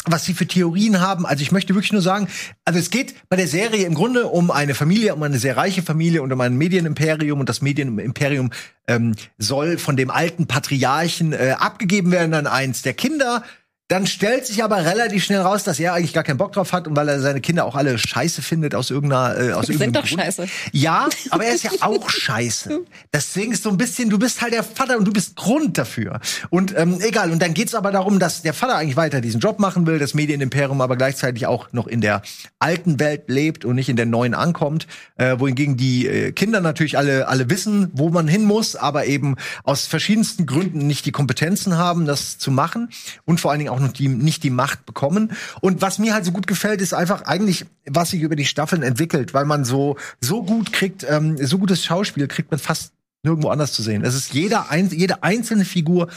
was 0.05 0.25
sie 0.25 0.35
für 0.35 0.47
Theorien 0.47 1.01
haben. 1.01 1.27
Also 1.27 1.43
ich 1.43 1.53
möchte 1.53 1.75
wirklich 1.75 1.93
nur 1.93 2.03
sagen, 2.03 2.29
also 2.65 2.79
es 2.79 2.91
geht 2.91 3.15
bei 3.29 3.37
der 3.37 3.49
Serie 3.49 3.87
im 3.87 3.95
Grunde 3.95 4.27
um 4.27 4.51
eine 4.51 4.75
Familie, 4.75 5.15
um 5.15 5.23
eine 5.23 5.39
sehr 5.39 5.57
reiche 5.57 5.83
Familie 5.83 6.23
und 6.23 6.33
um 6.33 6.41
ein 6.41 6.57
Medienimperium 6.57 7.41
und 7.41 7.49
das 7.49 7.63
Medienimperium 7.63 8.51
ähm, 8.87 9.15
soll 9.39 9.79
von 9.79 9.97
dem 9.97 10.11
alten 10.11 10.47
Patriarchen 10.47 11.33
äh, 11.33 11.57
abgegeben 11.59 12.11
werden 12.11 12.35
an 12.35 12.47
eins 12.47 12.83
der 12.83 12.95
Kinder. 12.95 13.43
Dann 13.89 14.07
stellt 14.07 14.45
sich 14.45 14.63
aber 14.63 14.85
relativ 14.85 15.25
schnell 15.25 15.41
raus, 15.41 15.65
dass 15.65 15.81
er 15.81 15.95
eigentlich 15.95 16.13
gar 16.13 16.23
keinen 16.23 16.37
Bock 16.37 16.53
drauf 16.53 16.73
hat 16.73 16.87
und 16.87 16.95
weil 16.95 17.09
er 17.09 17.21
seine 17.21 17.41
Kinder 17.41 17.65
auch 17.65 17.75
alle 17.75 17.97
scheiße 17.97 18.43
findet 18.43 18.75
aus 18.75 18.91
irgendeiner 18.91 19.41
äh, 19.41 19.53
aus 19.55 19.65
Die 19.67 19.75
sind 19.75 19.97
doch 19.97 20.05
Grund. 20.07 20.21
scheiße. 20.21 20.47
Ja, 20.73 21.09
aber 21.31 21.47
er 21.47 21.55
ist 21.55 21.65
ja 21.65 21.71
auch 21.81 22.11
scheiße. 22.11 22.81
Deswegen 23.15 23.53
ist 23.53 23.63
so 23.63 23.71
ein 23.71 23.79
bisschen, 23.79 24.11
du 24.11 24.19
bist 24.19 24.43
halt 24.43 24.53
der 24.53 24.63
Vater 24.63 24.99
und 24.99 25.07
du 25.07 25.13
bist 25.13 25.37
Grund 25.37 25.79
dafür. 25.79 26.21
Und 26.51 26.77
ähm, 26.77 26.99
egal, 27.01 27.31
und 27.33 27.41
dann 27.41 27.55
geht's 27.55 27.75
aber 27.75 27.91
darum, 27.91 28.19
dass 28.19 28.43
der 28.43 28.53
Vater 28.53 28.77
eigentlich 28.77 28.97
weiter 28.97 29.23
diesen 29.23 29.41
Job 29.41 29.59
machen 29.59 29.87
will, 29.87 29.99
das 29.99 30.13
Medienimperium 30.13 30.83
aber 30.83 30.97
gleichzeitig 30.97 31.47
auch 31.47 31.73
noch 31.73 31.87
in 31.87 32.03
der 32.03 32.21
alten 32.59 33.01
Welt 33.01 33.23
lebt 33.29 33.65
und 33.65 33.75
nicht 33.77 33.89
in 33.89 33.97
der 33.97 34.05
neuen 34.07 34.35
ankommt. 34.35 34.87
Äh, 35.17 35.39
wohingegen 35.39 35.79
die 35.79 36.07
äh, 36.07 36.33
Kinder 36.33 36.61
natürlich 36.61 36.99
alle, 36.99 37.27
alle 37.29 37.49
wissen, 37.49 37.91
wo 37.95 38.11
man 38.11 38.29
hin 38.29 38.45
muss, 38.45 38.77
aber 38.77 39.07
eben 39.07 39.37
aus 39.65 39.87
verschiedensten 39.87 40.45
Gründen 40.45 40.87
nicht 40.87 41.07
die 41.07 41.13
Kompetenzen 41.13 41.79
haben, 41.79 42.05
das 42.05 42.37
zu 42.37 42.51
machen. 42.51 42.91
Und 43.25 43.41
vor 43.41 43.51
allen 43.51 43.61
Dingen 43.61 43.78
auch 43.79 43.83
noch 43.83 43.93
die, 43.93 44.09
nicht 44.09 44.43
die 44.43 44.51
Macht 44.51 44.87
bekommen. 44.87 45.33
Und 45.61 45.83
was 45.83 45.99
mir 45.99 46.15
halt 46.15 46.25
so 46.25 46.33
gut 46.33 46.47
gefällt, 46.47 46.81
ist 46.81 46.95
einfach 46.95 47.23
eigentlich, 47.23 47.67
was 47.87 48.11
sich 48.11 48.23
über 48.23 48.37
die 48.37 48.45
Staffeln 48.45 48.83
entwickelt, 48.83 49.35
weil 49.35 49.45
man 49.45 49.65
so, 49.65 49.97
so 50.21 50.43
gut 50.43 50.73
kriegt, 50.73 51.07
ähm, 51.09 51.37
so 51.39 51.59
gutes 51.59 51.85
Schauspiel 51.85 52.29
kriegt 52.29 52.51
man 52.51 52.61
fast 52.61 52.93
nirgendwo 53.23 53.49
anders 53.49 53.73
zu 53.73 53.83
sehen. 53.83 54.05
Es 54.05 54.15
ist 54.15 54.35
jeder, 54.35 54.67
jede 54.91 55.23
einzelne 55.23 55.65
Figur 55.65 56.09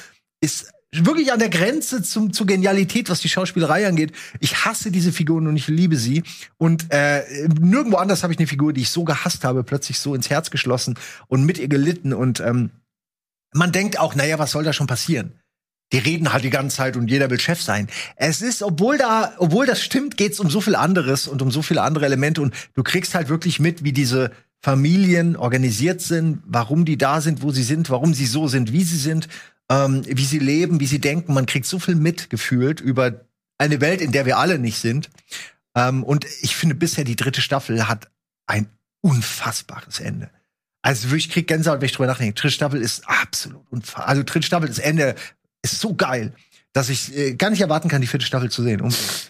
ist 0.41 0.71
wirklich 0.93 1.31
an 1.31 1.39
der 1.39 1.49
Grenze 1.49 2.03
zum, 2.03 2.33
zur 2.33 2.45
Genialität, 2.45 3.09
was 3.09 3.21
die 3.21 3.29
Schauspielerei 3.29 3.87
angeht. 3.87 4.11
Ich 4.39 4.65
hasse 4.65 4.91
diese 4.91 5.11
Figuren 5.11 5.47
und 5.47 5.55
ich 5.55 5.67
liebe 5.67 5.95
sie. 5.95 6.23
Und 6.57 6.91
äh, 6.91 7.47
nirgendwo 7.59 7.97
anders 7.97 8.23
habe 8.23 8.33
ich 8.33 8.39
eine 8.39 8.47
Figur, 8.47 8.73
die 8.73 8.81
ich 8.81 8.89
so 8.89 9.03
gehasst 9.03 9.43
habe, 9.43 9.63
plötzlich 9.63 9.99
so 9.99 10.13
ins 10.15 10.29
Herz 10.29 10.51
geschlossen 10.51 10.97
und 11.27 11.45
mit 11.45 11.57
ihr 11.57 11.69
gelitten. 11.69 12.13
Und 12.13 12.41
ähm, 12.41 12.71
man 13.53 13.71
denkt 13.71 13.99
auch, 13.99 14.15
naja, 14.15 14.37
was 14.37 14.51
soll 14.51 14.63
da 14.63 14.73
schon 14.73 14.87
passieren? 14.87 15.40
Die 15.91 15.97
reden 15.97 16.31
halt 16.31 16.43
die 16.43 16.49
ganze 16.49 16.77
Zeit 16.77 16.95
und 16.95 17.09
jeder 17.09 17.29
will 17.29 17.39
Chef 17.39 17.61
sein. 17.61 17.87
Es 18.15 18.41
ist, 18.41 18.63
obwohl 18.63 18.97
da, 18.97 19.33
obwohl 19.37 19.65
das 19.65 19.81
stimmt, 19.81 20.17
geht's 20.17 20.39
um 20.39 20.49
so 20.49 20.61
viel 20.61 20.75
anderes 20.75 21.27
und 21.27 21.41
um 21.41 21.51
so 21.51 21.61
viele 21.61 21.81
andere 21.81 22.05
Elemente 22.05 22.41
und 22.41 22.53
du 22.73 22.83
kriegst 22.83 23.13
halt 23.13 23.29
wirklich 23.29 23.59
mit, 23.59 23.83
wie 23.83 23.91
diese 23.91 24.31
Familien 24.61 25.35
organisiert 25.35 26.01
sind, 26.01 26.41
warum 26.45 26.85
die 26.85 26.97
da 26.97 27.19
sind, 27.19 27.41
wo 27.41 27.51
sie 27.51 27.63
sind, 27.63 27.89
warum 27.89 28.13
sie 28.13 28.27
so 28.27 28.47
sind, 28.47 28.71
wie 28.71 28.83
sie 28.83 28.97
sind, 28.97 29.27
ähm, 29.69 30.03
wie 30.05 30.25
sie 30.25 30.39
leben, 30.39 30.79
wie 30.79 30.85
sie 30.85 30.99
denken. 30.99 31.33
Man 31.33 31.45
kriegt 31.47 31.65
so 31.65 31.79
viel 31.79 31.95
mitgefühlt 31.95 32.79
über 32.79 33.25
eine 33.57 33.81
Welt, 33.81 34.01
in 34.01 34.11
der 34.11 34.25
wir 34.25 34.37
alle 34.37 34.59
nicht 34.59 34.77
sind. 34.77 35.09
Ähm, 35.75 36.03
und 36.03 36.25
ich 36.41 36.55
finde 36.55 36.75
bisher 36.75 37.03
die 37.03 37.15
dritte 37.15 37.41
Staffel 37.41 37.87
hat 37.87 38.11
ein 38.45 38.67
unfassbares 39.01 39.99
Ende. 39.99 40.29
Also 40.83 41.13
ich 41.15 41.29
krieg 41.29 41.47
Gänsehaut, 41.47 41.79
wenn 41.79 41.85
ich 41.85 41.91
drüber 41.93 42.07
nachdenke. 42.07 42.33
Dritte 42.33 42.53
Staffel 42.53 42.81
ist 42.81 43.07
absolut 43.07 43.65
unfassbar. 43.71 44.07
Also 44.07 44.23
dritte 44.23 44.45
Staffel, 44.45 44.67
das 44.67 44.79
Ende 44.79 45.15
ist 45.61 45.79
so 45.79 45.93
geil, 45.95 46.33
dass 46.73 46.89
ich 46.89 47.15
äh, 47.15 47.33
gar 47.35 47.49
nicht 47.49 47.61
erwarten 47.61 47.89
kann, 47.89 48.01
die 48.01 48.07
vierte 48.07 48.25
Staffel 48.25 48.49
zu 48.49 48.63
sehen. 48.63 48.81
Unbedingt. 48.81 49.29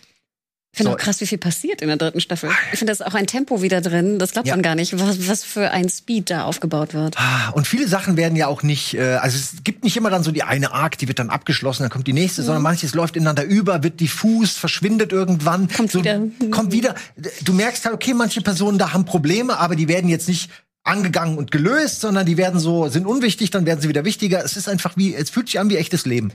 Ich 0.74 0.78
finde 0.78 0.92
So. 0.92 0.96
auch 0.96 1.02
krass, 1.02 1.20
wie 1.20 1.28
viel 1.28 1.38
passiert 1.38 1.82
in 1.82 1.90
der 1.90 1.98
dritten 1.98 2.22
Staffel. 2.22 2.50
Ich 2.72 2.80
finde, 2.80 2.94
da 2.96 3.04
ist 3.04 3.06
auch 3.06 3.14
ein 3.14 3.28
Tempo 3.28 3.62
wieder 3.62 3.82
drin. 3.82 4.20
Das 4.20 4.32
glaubt 4.32 4.48
Ja. 4.48 4.54
man 4.56 4.64
gar 4.64 4.76
nicht, 4.76 4.98
was, 4.98 5.28
was 5.28 5.44
für 5.44 5.70
ein 5.72 5.90
Speed 5.90 6.30
da 6.30 6.46
aufgebaut 6.46 6.94
wird. 6.94 7.18
Ah, 7.18 7.50
Und 7.50 7.68
viele 7.68 7.90
Sachen 7.90 8.16
werden 8.16 8.38
ja 8.38 8.48
auch 8.48 8.64
nicht, 8.64 8.94
äh, 8.94 9.16
also 9.16 9.38
es 9.38 9.66
gibt 9.66 9.84
nicht 9.84 9.98
immer 9.98 10.10
dann 10.10 10.24
so 10.24 10.32
die 10.32 10.44
eine 10.44 10.72
Arc, 10.72 10.98
die 10.98 11.10
wird 11.10 11.20
dann 11.20 11.30
abgeschlossen, 11.30 11.84
dann 11.84 11.90
kommt 11.90 12.08
die 12.08 12.14
nächste, 12.14 12.42
sondern 12.44 12.64
manches 12.64 12.94
läuft 12.96 13.18
ineinander 13.18 13.44
über, 13.44 13.84
wird 13.84 14.00
diffus, 14.00 14.52
verschwindet 14.54 15.12
irgendwann. 15.12 15.68
Kommt 15.68 15.92
so, 15.92 16.00
wieder. 16.00 16.22
Kommt 16.52 16.72
wieder. 16.72 16.96
Du 17.44 17.52
merkst 17.52 17.84
halt, 17.84 17.94
okay, 17.96 18.14
manche 18.14 18.40
Personen 18.40 18.78
da 18.78 18.94
haben 18.94 19.04
Probleme, 19.04 19.58
aber 19.60 19.76
die 19.76 19.90
werden 19.90 20.10
jetzt 20.10 20.30
nicht 20.30 20.50
angegangen 20.84 21.38
und 21.38 21.52
gelöst, 21.52 22.02
sondern 22.02 22.26
die 22.26 22.38
werden 22.38 22.60
so, 22.60 22.88
sind 22.90 23.06
unwichtig, 23.06 23.52
dann 23.52 23.66
werden 23.66 23.82
sie 23.82 23.90
wieder 23.90 24.06
wichtiger. 24.06 24.44
Es 24.44 24.58
ist 24.58 24.68
einfach 24.68 24.98
wie, 24.98 25.14
es 25.14 25.30
fühlt 25.30 25.48
sich 25.48 25.60
an 25.60 25.70
wie 25.70 25.78
echtes 25.78 26.06
Leben. 26.06 26.32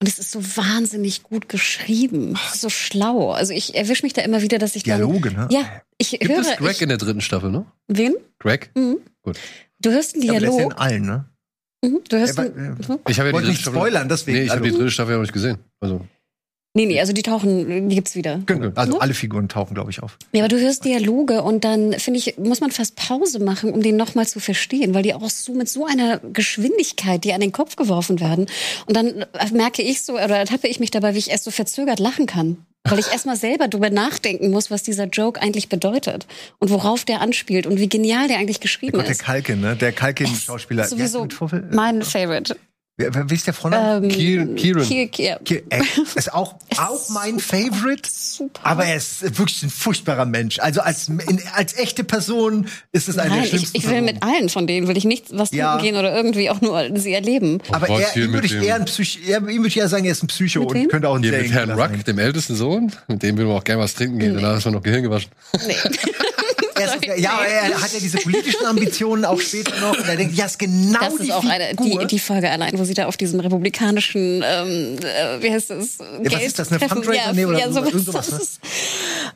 Und 0.00 0.08
es 0.08 0.18
ist 0.18 0.30
so 0.30 0.42
wahnsinnig 0.56 1.22
gut 1.22 1.48
geschrieben. 1.48 2.34
Es 2.48 2.56
ist 2.56 2.60
so 2.62 2.68
schlau. 2.68 3.32
Also 3.32 3.52
ich 3.54 3.74
erwische 3.74 4.02
mich 4.04 4.12
da 4.12 4.22
immer 4.22 4.42
wieder, 4.42 4.58
dass 4.58 4.76
ich 4.76 4.82
dann, 4.82 4.98
Dialoge, 4.98 5.32
ne? 5.32 5.48
Ja, 5.50 5.64
ich 5.98 6.10
Gibt 6.10 6.28
höre. 6.28 6.40
es 6.40 6.56
Greg 6.56 6.72
ich, 6.72 6.82
in 6.82 6.88
der 6.90 6.98
dritten 6.98 7.20
Staffel, 7.22 7.50
ne? 7.50 7.64
wen? 7.88 8.14
Greg? 8.38 8.70
Mhm. 8.74 8.98
Gut. 9.22 9.38
Du 9.80 9.90
hörst 9.90 10.14
einen 10.14 10.28
Aber 10.30 10.40
das 10.40 10.48
ist 10.50 10.54
ja 10.56 10.62
in 10.62 10.68
Dialog. 10.68 10.80
allen, 10.80 11.02
ne? 11.06 11.24
Mhm. 11.84 12.00
Du 12.08 12.16
hörst 12.18 12.36
Ja, 12.36 12.44
einen, 12.44 12.78
weil- 12.88 12.98
Ich 13.08 13.18
habe 13.18 13.28
ja 13.28 13.32
die 13.32 13.32
Wollte 13.32 13.32
dritte 13.32 13.48
nicht 13.48 13.60
Staffel. 13.62 13.78
spoilern, 13.78 14.08
deswegen. 14.08 14.38
Nee, 14.38 14.44
ich 14.44 14.50
habe 14.50 14.62
die 14.62 14.70
dritte 14.70 14.90
Staffel 14.90 15.10
ja 15.12 15.16
noch 15.16 15.22
nicht 15.22 15.32
gesehen. 15.32 15.58
Also, 15.80 16.06
Nee, 16.76 16.84
nee, 16.84 17.00
also 17.00 17.14
die 17.14 17.22
tauchen, 17.22 17.88
die 17.88 17.94
gibt's 17.94 18.14
wieder. 18.16 18.40
genau, 18.44 18.70
also 18.74 18.92
Ne? 18.92 19.00
alle 19.00 19.14
Figuren 19.14 19.48
tauchen, 19.48 19.72
glaube 19.72 19.90
ich, 19.90 20.02
auf. 20.02 20.18
Ja, 20.32 20.42
aber 20.42 20.48
du 20.48 20.60
hörst 20.60 20.84
Dialoge 20.84 21.42
und 21.42 21.64
dann 21.64 21.94
finde 21.94 22.18
ich, 22.18 22.36
muss 22.36 22.60
man 22.60 22.70
fast 22.70 22.96
Pause 22.96 23.38
machen, 23.38 23.72
um 23.72 23.82
den 23.82 23.96
nochmal 23.96 24.26
zu 24.28 24.40
verstehen, 24.40 24.92
weil 24.92 25.02
die 25.02 25.14
auch 25.14 25.30
so 25.30 25.54
mit 25.54 25.70
so 25.70 25.86
einer 25.86 26.18
Geschwindigkeit, 26.18 27.24
die 27.24 27.32
an 27.32 27.40
den 27.40 27.52
Kopf 27.52 27.76
geworfen 27.76 28.20
werden. 28.20 28.44
Und 28.84 28.94
dann 28.94 29.24
merke 29.54 29.80
ich 29.80 30.02
so, 30.02 30.16
oder 30.16 30.36
ertappe 30.36 30.68
ich 30.68 30.78
mich 30.78 30.90
dabei, 30.90 31.14
wie 31.14 31.18
ich 31.18 31.30
erst 31.30 31.44
so 31.44 31.50
verzögert 31.50 31.98
lachen 31.98 32.26
kann. 32.26 32.58
Weil 32.84 32.98
ich 33.00 33.10
erstmal 33.10 33.36
selber 33.36 33.68
drüber 33.68 33.88
nachdenken 33.90 34.50
muss, 34.50 34.70
was 34.70 34.82
dieser 34.82 35.06
Joke 35.06 35.40
eigentlich 35.40 35.68
bedeutet 35.70 36.26
und 36.58 36.70
worauf 36.70 37.04
der 37.06 37.20
anspielt 37.22 37.66
und 37.66 37.80
wie 37.80 37.88
genial 37.88 38.28
der 38.28 38.36
eigentlich 38.38 38.60
geschrieben 38.60 38.98
Gott, 38.98 39.06
der 39.06 39.12
ist. 39.12 39.22
Kalkin, 39.24 39.60
ne? 39.62 39.74
Der 39.76 39.92
Kalkin-Schauspieler. 39.92 40.84
Sowieso 40.84 41.26
mein 41.72 42.02
Favorite. 42.02 42.54
Wie 42.98 43.34
ist 43.34 43.46
der 43.46 43.52
Vorname? 43.52 44.06
Ähm, 44.06 44.10
Kier- 44.10 44.54
Kieran. 44.54 44.82
Kier- 44.84 45.08
Kier- 45.10 45.38
Ki- 45.44 45.62
äh, 45.68 45.82
ist 46.14 46.32
auch, 46.32 46.54
auch 46.78 47.10
mein 47.10 47.38
Favorite. 47.38 48.08
Super. 48.10 48.58
Aber 48.64 48.86
er 48.86 48.96
ist 48.96 49.20
wirklich 49.38 49.62
ein 49.64 49.68
furchtbarer 49.68 50.24
Mensch. 50.24 50.58
Also 50.60 50.80
als, 50.80 51.08
in, 51.08 51.42
als 51.54 51.76
echte 51.76 52.04
Person 52.04 52.68
ist 52.92 53.10
es 53.10 53.18
eine 53.18 53.28
Nein, 53.28 53.38
der 53.40 53.44
ich, 53.44 53.50
schlimmsten 53.50 53.76
ich 53.76 53.82
will 53.84 53.90
Personen. 54.00 54.14
mit 54.14 54.22
allen 54.22 54.48
von 54.48 54.66
denen, 54.66 54.88
will 54.88 54.96
ich 54.96 55.04
nicht 55.04 55.26
was 55.32 55.50
trinken 55.50 55.58
Ja. 55.66 55.76
gehen 55.76 55.96
oder 55.96 56.16
irgendwie 56.16 56.48
auch 56.48 56.62
nur 56.62 56.88
sie 56.98 57.12
erleben. 57.12 57.60
Aber 57.70 57.86
was 57.86 58.16
er, 58.16 58.24
ihm 58.24 58.32
würde 58.32 58.46
ich 58.46 58.54
eher 58.54 58.76
ein 58.76 58.86
Psych 58.86 59.20
er, 59.28 59.38
ihm 59.46 59.58
würde 59.58 59.68
ich 59.68 59.76
eher 59.76 59.88
sagen, 59.88 60.06
er 60.06 60.12
ist 60.12 60.22
ein 60.22 60.28
Psycho 60.28 60.60
Mit 60.60 60.68
und 60.70 60.74
wem? 60.76 60.88
könnte 60.88 61.08
auch 61.10 61.16
ein 61.16 61.22
Hier 61.22 61.32
mit 61.32 61.52
Herrn 61.52 61.70
Ruck, 61.72 62.02
dem 62.02 62.18
ältesten 62.18 62.54
Sohn, 62.56 62.92
mit 63.08 63.22
dem 63.22 63.36
will 63.36 63.44
man 63.44 63.56
auch 63.56 63.64
gerne 63.64 63.82
was 63.82 63.94
trinken 63.94 64.18
gehen. 64.20 64.34
Danach 64.36 64.56
ist 64.56 64.64
man 64.64 64.72
noch 64.72 64.82
Gehirn 64.82 65.02
gewaschen. 65.02 65.30
Er 67.06 67.14
ist, 67.16 67.20
ja, 67.22 67.40
er 67.42 67.80
hat 67.82 67.92
ja 67.92 67.98
diese 68.00 68.18
politischen 68.18 68.66
Ambitionen 68.66 69.24
auch 69.24 69.40
später 69.40 69.78
noch 69.80 69.96
und 69.98 70.06
er 70.08 70.16
denkt, 70.16 70.34
ja, 70.34 70.44
ist 70.46 70.58
genau 70.58 70.98
Das 71.00 71.16
die 71.16 71.22
ist 71.24 71.32
auch 71.32 71.44
eine, 71.44 71.74
die, 71.74 72.06
die 72.06 72.18
Folge 72.18 72.50
allein, 72.50 72.78
wo 72.78 72.84
sie 72.84 72.94
da 72.94 73.06
auf 73.06 73.16
diesem 73.16 73.40
republikanischen, 73.40 74.42
ähm, 74.44 74.98
äh, 74.98 75.42
wie 75.42 75.50
heißt 75.50 75.70
das? 75.70 75.98
was 75.98 76.42
ist 76.42 76.58
das, 76.58 76.70
eine 76.72 76.86
Fundraiser? 76.88 77.14
Ja, 77.26 77.32
Nee, 77.32 77.46
oder 77.46 77.58
ja, 77.58 77.70
so- 77.72 77.84
sowas. 77.84 78.04
sowas, 78.04 78.26
das 78.30 78.60
ne? 78.62 78.68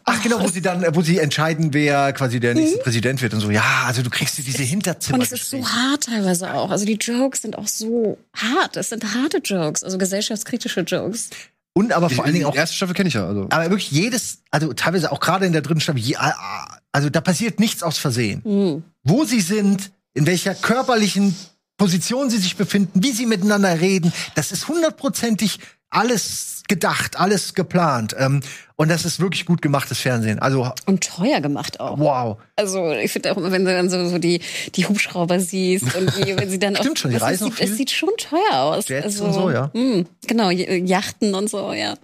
Ach 0.05 0.22
genau, 0.22 0.41
wo 0.43 0.49
sie 0.49 0.61
dann, 0.62 0.84
wo 0.95 1.03
sie 1.03 1.18
entscheiden, 1.18 1.72
wer 1.72 2.12
quasi 2.12 2.41
der 2.41 2.55
nächste 2.55 2.78
Präsident 2.78 3.22
wird 3.22 3.32
und 3.34 3.41
so. 3.41 3.51
Ja, 3.51 3.84
also 3.86 4.03
du 4.03 4.11
kriegst 4.11 4.36
diese 4.38 4.62
Hinterzimmer. 4.62 5.18
Mhm. 5.18 5.22
und 5.22 5.32
es 5.32 5.41
ist 5.41 5.51
so 5.51 5.64
hart 5.66 6.05
teilweise 6.05 6.53
auch. 6.55 6.70
Also 6.70 6.84
die 6.84 6.95
Jokes 6.95 7.43
sind 7.43 7.57
auch 7.57 7.68
so 7.68 8.18
hart. 8.34 8.76
Es 8.76 8.88
sind 8.91 9.05
harte 9.14 9.38
Jokes, 9.38 9.82
also 9.84 9.99
gesellschaftskritische 9.99 10.80
Jokes. 10.82 11.30
und 11.74 11.93
aber 11.93 12.11
vor 12.11 12.24
allen 12.24 12.34
Dingen 12.34 12.47
auch 12.47 12.53
Die 12.53 12.59
erste 12.59 12.76
Staffel 12.76 12.95
kenne 12.95 13.09
ich 13.09 13.14
ja. 13.14 13.26
Also. 13.26 13.47
aber 13.51 13.64
wirklich 13.64 13.91
jedes, 13.91 14.38
also 14.51 14.72
teilweise 14.72 15.12
auch 15.12 15.20
gerade 15.20 15.47
in 15.47 15.53
der 15.53 15.62
dritten 15.62 15.80
Staffel, 15.80 16.01
je, 16.01 16.16
also 16.93 17.11
da 17.11 17.21
passiert 17.21 17.61
nichts 17.61 17.83
aus 17.83 17.99
Versehen. 17.99 18.43
Mhm. 18.45 18.83
Wo 19.03 19.25
sie 19.25 19.41
sind, 19.41 19.91
in 20.15 20.27
welcher 20.27 20.55
körperlichen 20.55 21.35
Position 21.77 22.29
sie 22.29 22.39
sich 22.39 22.57
befinden, 22.57 23.03
wie 23.03 23.12
sie 23.12 23.27
miteinander 23.27 23.81
reden, 23.81 24.12
das 24.35 24.53
ist 24.53 24.69
hundertprozentig 24.69 25.61
alles 25.91 26.62
gedacht, 26.69 27.19
alles 27.19 27.55
geplant. 27.55 28.15
Ähm, 28.17 28.41
und 28.77 28.89
das 28.89 29.05
ist 29.05 29.19
wirklich 29.21 29.45
gut 29.45 29.61
gemachtes 29.61 29.99
Fernsehen. 29.99 30.39
Also 30.39 30.73
Und 30.87 31.05
teuer 31.05 31.41
gemacht 31.41 31.81
auch. 31.81 31.99
wow. 31.99 32.39
Also 32.57 32.93
ich 32.93 33.11
finde 33.12 33.33
auch 33.33 33.37
immer, 33.37 33.51
wenn 33.51 33.65
du 33.65 33.73
dann 33.75 33.91
so, 33.91 34.09
so 34.09 34.19
die, 34.19 34.41
die 34.77 34.87
Hubschrauber 34.87 35.41
siehst 35.41 35.95
und 35.97 36.12
die, 36.17 36.37
wenn 36.37 36.49
sie 36.49 36.59
dann 36.61 36.77
Stimmt 36.77 36.93
auch, 36.93 36.97
schon, 36.97 37.11
die 37.11 37.17
es, 37.17 37.23
reisen 37.23 37.45
sieht, 37.45 37.53
auch 37.53 37.57
viel. 37.59 37.71
es 37.71 37.77
sieht 37.77 37.91
schon 37.91 38.09
teuer 38.17 38.55
aus. 38.61 38.89
Jets 38.89 39.05
also, 39.05 39.25
und 39.25 39.33
so, 39.35 39.51
ja. 39.51 39.71
mh, 39.75 40.05
genau, 40.27 40.51
J- 40.51 40.89
Yachten 40.89 41.35
und 41.35 41.51
so, 41.51 41.73
ja. 41.73 41.95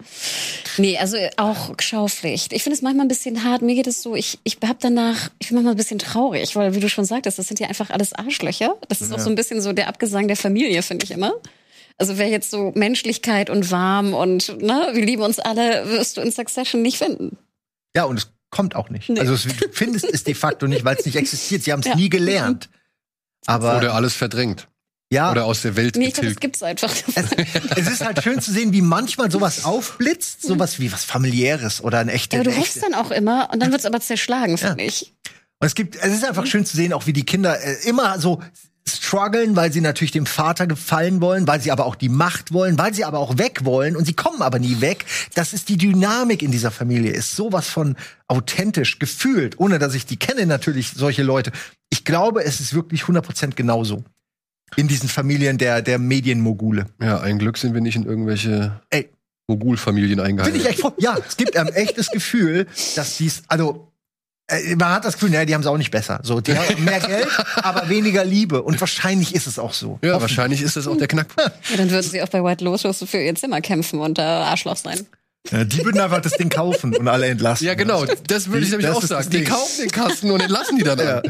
Nee, 0.77 0.97
also 0.99 1.17
auch 1.37 1.73
Schaupflicht. 1.79 2.51
Ich 2.53 2.63
finde 2.63 2.75
es 2.75 2.81
manchmal 2.83 3.05
ein 3.05 3.09
bisschen 3.09 3.43
hart. 3.45 3.61
Mir 3.61 3.73
geht 3.73 3.87
es 3.87 4.03
so, 4.03 4.15
ich, 4.15 4.37
ich 4.43 4.57
hab 4.67 4.79
danach, 4.81 5.29
ich 5.39 5.47
bin 5.47 5.55
manchmal 5.55 5.73
ein 5.73 5.77
bisschen 5.77 5.97
traurig, 5.99 6.55
weil 6.57 6.75
wie 6.75 6.79
du 6.81 6.89
schon 6.89 7.05
sagtest, 7.05 7.39
das 7.39 7.47
sind 7.47 7.59
ja 7.61 7.67
einfach 7.69 7.89
alles 7.89 8.13
Arschlöcher. 8.13 8.75
Das 8.89 9.01
ist 9.01 9.11
auch 9.13 9.19
so 9.19 9.29
ein 9.29 9.35
bisschen 9.35 9.61
so 9.61 9.71
der 9.73 9.87
Abgesang 9.87 10.27
der 10.27 10.37
Familie, 10.37 10.83
finde 10.83 11.05
ich 11.05 11.11
immer. 11.11 11.33
Also 11.97 12.17
wer 12.17 12.27
jetzt 12.29 12.51
so 12.51 12.71
Menschlichkeit 12.75 13.49
und 13.49 13.71
warm 13.71 14.13
und 14.13 14.61
ne, 14.61 14.89
wir 14.93 15.03
lieben 15.05 15.23
uns 15.23 15.39
alle, 15.39 15.89
wirst 15.89 16.17
du 16.17 16.21
in 16.21 16.31
Succession 16.31 16.81
nicht 16.81 16.97
finden. 16.97 17.37
Ja, 17.95 18.03
und 18.03 18.17
es 18.17 18.31
kommt 18.51 18.75
auch 18.75 18.89
nicht. 18.89 19.09
Nee. 19.09 19.19
Also 19.19 19.33
es, 19.33 19.43
du 19.43 19.53
findest 19.71 20.05
es 20.05 20.23
de 20.23 20.35
facto 20.35 20.67
nicht, 20.67 20.85
weil 20.85 20.95
es 20.97 21.05
nicht 21.05 21.15
existiert. 21.15 21.63
Sie 21.63 21.71
haben 21.71 21.79
es 21.79 21.87
Ja. 21.87 21.95
nie 21.95 22.09
gelernt. 22.09 22.69
Aber 23.45 23.77
Oder 23.77 23.93
alles 23.95 24.13
verdrängt. 24.13 24.67
ja, 25.11 25.31
Oder 25.31 25.45
aus 25.45 25.61
der 25.63 25.75
Welt 25.75 25.95
Nee, 25.95 26.07
ich 26.09 26.13
glaube, 26.13 26.27
das 26.27 26.35
getilgt. 26.35 26.41
gibt's 26.41 26.63
einfach. 26.63 26.93
es, 27.15 27.77
es 27.77 27.87
ist 27.93 28.05
halt 28.05 28.21
schön 28.23 28.41
zu 28.41 28.51
sehen, 28.51 28.73
wie 28.73 28.81
manchmal 28.81 29.31
sowas 29.31 29.65
aufblitzt, 29.65 30.41
sowas 30.43 30.79
wie 30.79 30.91
was 30.91 31.03
familiäres 31.05 31.81
oder 31.83 31.99
ein 31.99 32.09
echte. 32.09 32.35
Ja, 32.35 32.41
aber 32.41 32.51
du 32.51 32.57
hoffst 32.57 32.83
dann 32.83 32.93
auch 32.93 33.09
immer 33.11 33.49
und 33.51 33.59
dann 33.61 33.71
wird's 33.71 33.85
aber 33.85 34.01
zerschlagen, 34.01 34.57
finde 34.57 34.83
ich. 34.83 35.13
Und 35.59 35.65
es 35.65 35.73
gibt, 35.75 35.95
es 35.95 36.13
ist 36.13 36.23
einfach 36.25 36.45
schön 36.45 36.65
zu 36.65 36.75
sehen, 36.75 36.93
auch 36.93 37.07
wie 37.07 37.13
die 37.13 37.25
Kinder 37.25 37.59
äh, 37.59 37.87
immer 37.87 38.19
so 38.19 38.41
strugglen, 38.89 39.55
weil 39.55 39.71
sie 39.73 39.81
natürlich 39.81 40.11
dem 40.11 40.25
Vater 40.25 40.67
gefallen 40.67 41.21
wollen, 41.21 41.47
weil 41.47 41.61
sie 41.61 41.71
aber 41.71 41.85
auch 41.85 41.95
die 41.95 42.09
Macht 42.09 42.53
wollen, 42.53 42.77
weil 42.77 42.93
sie 42.93 43.03
aber 43.05 43.19
auch 43.19 43.37
weg 43.37 43.65
wollen 43.65 43.95
und 43.95 44.05
sie 44.05 44.13
kommen 44.13 44.41
aber 44.41 44.59
nie 44.59 44.81
weg. 44.81 45.05
Das 45.35 45.53
ist 45.53 45.69
die 45.69 45.77
Dynamik 45.77 46.41
in 46.41 46.51
dieser 46.51 46.71
Familie, 46.71 47.11
ist 47.11 47.35
sowas 47.35 47.67
von 47.67 47.95
authentisch 48.27 48.99
gefühlt, 48.99 49.59
ohne 49.59 49.79
dass 49.79 49.93
ich 49.93 50.05
die 50.05 50.17
kenne 50.17 50.45
natürlich, 50.45 50.91
solche 50.95 51.23
Leute. 51.23 51.51
Ich 51.89 52.05
glaube, 52.05 52.43
es 52.43 52.59
ist 52.59 52.73
wirklich 52.73 53.03
100% 53.03 53.55
genauso. 53.55 54.03
In 54.75 54.87
diesen 54.87 55.07
Familien 55.07 55.57
der, 55.57 55.81
der 55.81 55.97
Medienmogule. 55.97 56.87
Ja, 57.01 57.21
ein 57.21 57.39
Glück 57.39 57.57
sind 57.57 57.73
wir 57.73 57.81
nicht 57.81 57.95
in 57.95 58.03
irgendwelche 58.03 58.81
Ey. 58.89 59.09
Mogulfamilien 59.47 60.19
Finde 60.19 60.39
ich 60.41 60.43
eingehalten. 60.43 60.65
echt 60.65 60.79
froh. 60.81 60.93
Ja, 60.97 61.17
es 61.25 61.37
gibt 61.37 61.55
ein 61.55 61.69
echtes 61.69 62.09
Gefühl, 62.09 62.67
dass 62.95 63.17
dies, 63.17 63.43
also, 63.47 63.86
man 64.77 64.89
hat 64.91 65.03
das 65.05 65.15
Gefühl, 65.15 65.29
naja, 65.31 65.45
die 65.45 65.53
haben 65.53 65.61
es 65.61 65.67
auch 65.67 65.77
nicht 65.77 65.91
besser. 65.91 66.19
So, 66.23 66.39
die 66.39 66.57
haben 66.57 66.83
mehr 66.85 66.99
Geld, 66.99 67.27
aber 67.57 67.89
weniger 67.89 68.23
Liebe. 68.23 68.61
Und 68.63 68.79
wahrscheinlich 68.79 69.35
ist 69.35 69.45
es 69.47 69.59
auch 69.59 69.73
so. 69.73 69.99
Ja, 70.01 70.11
Hoffen- 70.13 70.21
wahrscheinlich 70.21 70.61
ist 70.61 70.75
das 70.77 70.87
auch 70.87 70.97
der 70.97 71.07
Knackpunkt. 71.07 71.51
Ja, 71.69 71.77
dann 71.77 71.89
würden 71.91 72.09
sie 72.09 72.21
auch 72.21 72.29
bei 72.29 72.43
White 72.43 72.63
Lotus 72.63 73.03
für 73.09 73.17
ihr 73.21 73.35
Zimmer 73.35 73.59
kämpfen 73.61 73.99
und 73.99 74.19
äh, 74.19 74.21
Arschloch 74.21 74.77
sein. 74.77 75.05
Ja, 75.51 75.63
die 75.63 75.83
würden 75.85 75.99
einfach 76.01 76.21
das 76.21 76.33
Ding 76.33 76.49
kaufen 76.49 76.95
und 76.95 77.07
alle 77.07 77.27
entlassen. 77.27 77.65
Ja, 77.67 77.73
genau. 77.75 78.03
Das 78.27 78.47
würde 78.49 78.65
ich 78.65 78.71
nämlich 78.71 78.89
auch 78.89 79.01
sagen. 79.01 79.29
Die 79.29 79.43
kaufen 79.45 79.81
den 79.81 79.91
Kasten 79.91 80.31
und 80.31 80.41
entlassen 80.41 80.77
die 80.77 80.83
dann 80.83 80.99
Ja. 80.99 81.21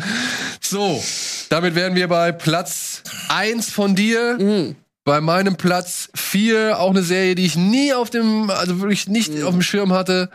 So, 0.61 1.03
damit 1.49 1.75
wären 1.75 1.93
wir 1.95 2.07
bei 2.07 2.31
Platz 2.31 3.03
eins 3.29 3.69
von 3.69 3.95
dir. 3.95 4.37
Mhm. 4.39 4.75
Bei 5.03 5.21
meinem 5.21 5.55
Platz 5.55 6.09
vier 6.15 6.79
auch 6.79 6.89
eine 6.89 7.03
Serie, 7.03 7.35
die 7.35 7.45
ich 7.45 7.55
nie 7.55 7.93
auf 7.93 8.09
dem, 8.09 8.49
also 8.49 8.79
wirklich 8.79 9.07
nicht 9.07 9.33
Mhm. 9.33 9.43
auf 9.45 9.51
dem 9.53 9.61
Schirm 9.61 9.93
hatte, 9.93 10.29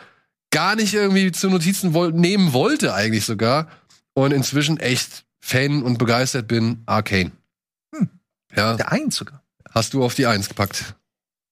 gar 0.52 0.76
nicht 0.76 0.94
irgendwie 0.94 1.32
zu 1.32 1.50
Notizen 1.50 1.92
woll 1.94 2.12
nehmen 2.12 2.52
wollte 2.52 2.94
eigentlich 2.94 3.24
sogar. 3.24 3.68
Und 4.14 4.32
inzwischen 4.32 4.78
echt 4.78 5.24
Fan 5.40 5.82
und 5.82 5.98
begeistert 5.98 6.46
bin, 6.46 6.82
Arcane. 6.86 7.32
Hm. 7.94 8.08
Ja, 8.54 8.74
Der 8.76 8.92
eins 8.92 9.16
sogar. 9.16 9.42
hast 9.70 9.94
du 9.94 10.04
auf 10.04 10.14
die 10.14 10.26
Eins 10.26 10.48
gepackt. 10.48 10.94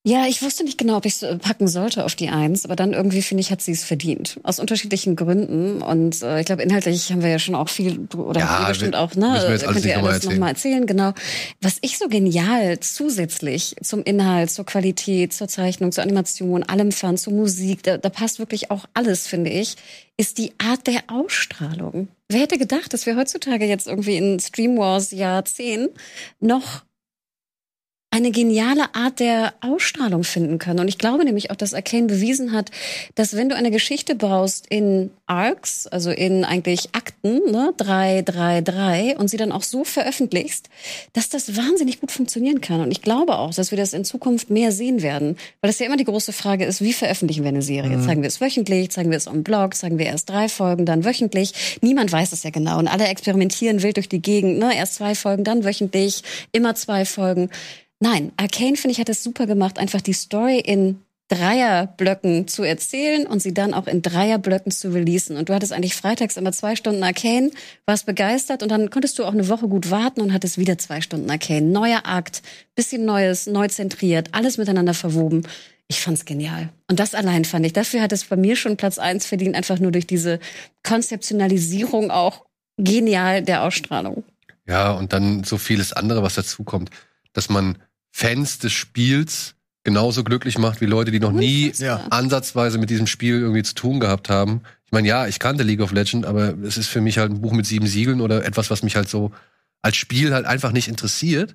Ja, 0.03 0.27
ich 0.27 0.41
wusste 0.41 0.65
nicht 0.65 0.79
genau, 0.79 0.97
ob 0.97 1.05
ich 1.05 1.21
es 1.21 1.39
packen 1.41 1.69
sollte 1.69 2.07
auf 2.07 2.15
die 2.15 2.31
Eins, 2.31 2.65
aber 2.65 2.75
dann 2.75 2.95
irgendwie 2.95 3.21
finde 3.21 3.43
ich, 3.43 3.51
hat 3.51 3.61
sie 3.61 3.73
es 3.73 3.85
verdient. 3.85 4.41
Aus 4.45 4.59
unterschiedlichen 4.59 5.15
Gründen. 5.15 5.83
Und 5.83 6.23
äh, 6.23 6.41
ich 6.41 6.47
glaube, 6.47 6.63
inhaltlich 6.63 7.13
haben 7.13 7.21
wir 7.21 7.29
ja 7.29 7.39
schon 7.39 7.55
auch 7.55 7.69
viel, 7.69 8.09
oder 8.17 8.41
Ja, 8.41 8.69
bestimmt 8.69 8.97
auch, 8.97 9.15
ne? 9.15 9.29
müssen 9.29 9.47
wir 9.49 9.53
jetzt 9.53 9.65
alles 9.67 9.83
Könnt 9.83 9.85
ihr 9.85 9.99
alles 10.03 10.25
nochmal 10.25 10.49
erzählen, 10.51 10.87
genau. 10.87 11.13
Was 11.61 11.77
ich 11.83 11.99
so 11.99 12.09
genial 12.09 12.81
zusätzlich 12.81 13.77
zum 13.83 14.03
Inhalt, 14.03 14.51
zur 14.51 14.65
Qualität, 14.65 15.35
zur 15.35 15.49
Zeichnung, 15.49 15.93
zur 15.93 16.03
Animation, 16.03 16.63
allem 16.63 16.93
fand, 16.93 17.21
zur 17.21 17.35
Musik, 17.35 17.83
da, 17.83 17.99
da 17.99 18.09
passt 18.09 18.39
wirklich 18.39 18.71
auch 18.71 18.87
alles, 18.95 19.27
finde 19.27 19.51
ich, 19.51 19.77
ist 20.17 20.39
die 20.39 20.53
Art 20.57 20.87
der 20.87 21.03
Ausstrahlung. 21.09 22.09
Wer 22.31 22.41
hätte 22.41 22.57
gedacht, 22.57 22.95
dass 22.95 23.05
wir 23.05 23.17
heutzutage 23.17 23.67
jetzt 23.67 23.87
irgendwie 23.87 24.17
in 24.17 24.41
Stream 24.41 24.79
Wars 24.79 25.11
Jahr 25.11 25.45
10 25.45 25.89
noch 26.41 26.85
eine 28.13 28.33
geniale 28.33 28.95
Art 28.95 29.21
der 29.21 29.55
Ausstrahlung 29.61 30.25
finden 30.25 30.59
können. 30.59 30.81
Und 30.81 30.89
ich 30.89 30.99
glaube 30.99 31.25
nämlich 31.25 31.51
auch, 31.53 31.57
dass 31.57 31.75
Arcane 31.75 32.09
bewiesen 32.09 32.53
hat, 32.53 32.71
dass 33.15 33.37
wenn 33.37 33.49
du 33.49 33.55
eine 33.55 33.71
Geschichte 33.71 34.17
baust 34.17 34.67
in 34.69 35.11
Arcs, 35.27 35.87
also 35.87 36.11
in 36.11 36.45
eigentlich 36.45 36.89
Akten, 36.93 37.53
ne, 37.53 37.73
drei, 37.77 38.23
drei, 38.23 38.63
drei, 38.63 39.17
und 39.17 39.29
sie 39.29 39.37
dann 39.37 39.53
auch 39.53 39.63
so 39.63 39.85
veröffentlichst, 39.85 40.69
dass 41.13 41.29
das 41.29 41.57
wahnsinnig 41.57 42.01
gut 42.01 42.11
funktionieren 42.11 42.61
kann. 42.61 42.81
Und 42.81 42.91
ich 42.91 43.01
glaube 43.01 43.39
auch, 43.39 43.55
dass 43.55 43.71
wir 43.71 43.79
das 43.79 43.93
in 43.93 44.05
Zukunft 44.05 44.51
mehr 44.51 44.73
sehen 44.73 45.03
werden. 45.03 45.37
Weil 45.61 45.71
das 45.71 45.79
ja 45.79 45.87
immer 45.87 45.97
die 45.97 46.05
große 46.05 46.33
Frage 46.33 46.65
ist, 46.65 46.81
wie 46.81 46.93
veröffentlichen 46.93 47.45
wir 47.45 47.51
eine 47.51 47.63
Serie? 47.63 48.01
Zeigen 48.01 48.23
wir 48.23 48.29
es 48.29 48.41
wöchentlich? 48.41 48.91
Zeigen 48.91 49.11
wir 49.11 49.19
es 49.19 49.29
am 49.29 49.45
Blog? 49.45 49.77
Zeigen 49.77 49.99
wir 49.99 50.07
erst 50.07 50.29
drei 50.29 50.49
Folgen, 50.49 50.85
dann 50.85 51.05
wöchentlich? 51.05 51.79
Niemand 51.81 52.11
weiß 52.11 52.33
es 52.33 52.43
ja 52.43 52.51
genau. 52.51 52.81
Und 52.81 52.89
alle 52.89 53.07
experimentieren 53.07 53.85
wild 53.85 53.97
durch 53.99 54.09
die 54.09 54.21
Gegend, 54.21 54.59
ne? 54.59 54.75
Erst 54.75 54.97
zwei 54.97 55.15
Folgen, 55.15 55.45
dann 55.45 55.65
wöchentlich, 55.65 56.25
immer 56.51 56.75
zwei 56.75 57.05
Folgen. 57.05 57.51
Nein, 58.01 58.33
Arcane, 58.37 58.77
finde 58.77 58.93
ich, 58.93 59.01
hat 59.01 59.11
es 59.11 59.23
super 59.23 59.47
gemacht, 59.47 59.79
einfach 59.79 60.01
die 60.01 60.15
Story 60.15 60.59
in 60.59 61.01
Dreierblöcken 61.31 62.49
zu 62.49 62.65
erzählen 62.65 63.25
und 63.27 63.41
sie 63.41 63.55
dann 63.55 63.73
auch 63.73 63.87
in 63.87 64.03
Dreierblöcken 64.03 64.73
zu 64.73 64.93
releasen. 64.93 65.37
Und 65.37 65.49
du 65.49 65.55
hattest 65.55 65.73
eigentlich 65.73 65.95
freitags 65.95 66.37
immer 66.37 66.51
zwei 66.51 66.75
Stunden 66.75 67.05
Arcane, 67.05 67.53
warst 67.87 68.07
begeistert 68.07 68.65
und 68.65 68.71
dann 68.71 68.91
konntest 68.91 69.19
du 69.19 69.25
auch 69.25 69.33
eine 69.33 69.49
Woche 69.49 69.69
gut 69.69 69.91
warten 69.91 70.23
und 70.23 70.33
hattest 70.33 70.59
wieder 70.59 70.77
zwei 70.79 71.01
Stunden 71.01 71.31
Arcane. 71.31 71.67
Neuer 71.67 72.01
Akt, 72.05 72.43
bisschen 72.75 73.05
Neues, 73.05 73.47
neu 73.47 73.69
zentriert, 73.69 74.31
alles 74.33 74.59
miteinander 74.59 74.95
verwoben. 74.95 75.47
Ich 75.87 76.01
fand's 76.01 76.25
genial. 76.25 76.71
Und 76.89 76.99
das 76.99 77.15
allein 77.15 77.45
fand 77.45 77.65
ich. 77.65 77.75
Dafür 77.75 78.03
hat 78.03 78.13
es 78.13 78.25
bei 78.25 78.37
mir 78.37 78.57
schon 78.57 78.77
Platz 78.77 78.99
eins 78.99 79.27
verdient, 79.27 79.55
einfach 79.55 79.79
nur 79.79 79.93
durch 79.93 80.07
diese 80.07 80.41
Konzeptionalisierung 80.83 82.11
auch 82.11 82.45
genial 82.77 83.43
der 83.43 83.63
Ausstrahlung. 83.63 84.25
Ja, 84.67 84.93
und 84.93 85.13
dann 85.13 85.45
so 85.45 85.59
vieles 85.59 85.93
andere, 85.93 86.23
was 86.23 86.35
dazu 86.35 86.65
kommt, 86.65 86.91
dass 87.33 87.49
man 87.49 87.79
Fans 88.11 88.59
des 88.59 88.73
Spiels 88.73 89.55
genauso 89.85 90.25
glücklich 90.25 90.59
macht 90.59 90.81
wie 90.81 90.87
Leute, 90.87 91.11
die 91.11 91.21
noch 91.21 91.33
nie 91.33 91.73
Ja. 91.79 92.07
ansatzweise 92.11 92.79
mit 92.79 92.91
diesem 92.91 93.07
Spiel 93.07 93.41
irgendwie 93.41 93.63
zu 93.63 93.75
tun 93.75 93.99
gehabt 94.01 94.29
haben. 94.29 94.63
Ich 94.85 94.93
meine, 94.93 95.09
ja, 95.09 95.27
ich 95.27 95.39
kannte 95.39 95.63
League 95.63 95.81
of 95.81 95.93
Legends, 95.93 96.27
aber 96.27 96.55
es 96.63 96.77
ist 96.77 96.89
für 96.89 97.01
mich 97.01 97.19
halt 97.19 97.31
ein 97.31 97.41
Buch 97.41 97.53
mit 97.53 97.65
sieben 97.67 97.87
Siegeln 97.87 98.21
oder 98.21 98.45
etwas, 98.45 98.71
was 98.71 98.83
mich 98.83 98.97
halt 98.97 99.09
so 99.09 99.33
als 99.83 99.97
Spiel 99.97 100.35
halt 100.35 100.45
einfach 100.47 100.73
nicht 100.73 100.89
interessiert. 100.89 101.55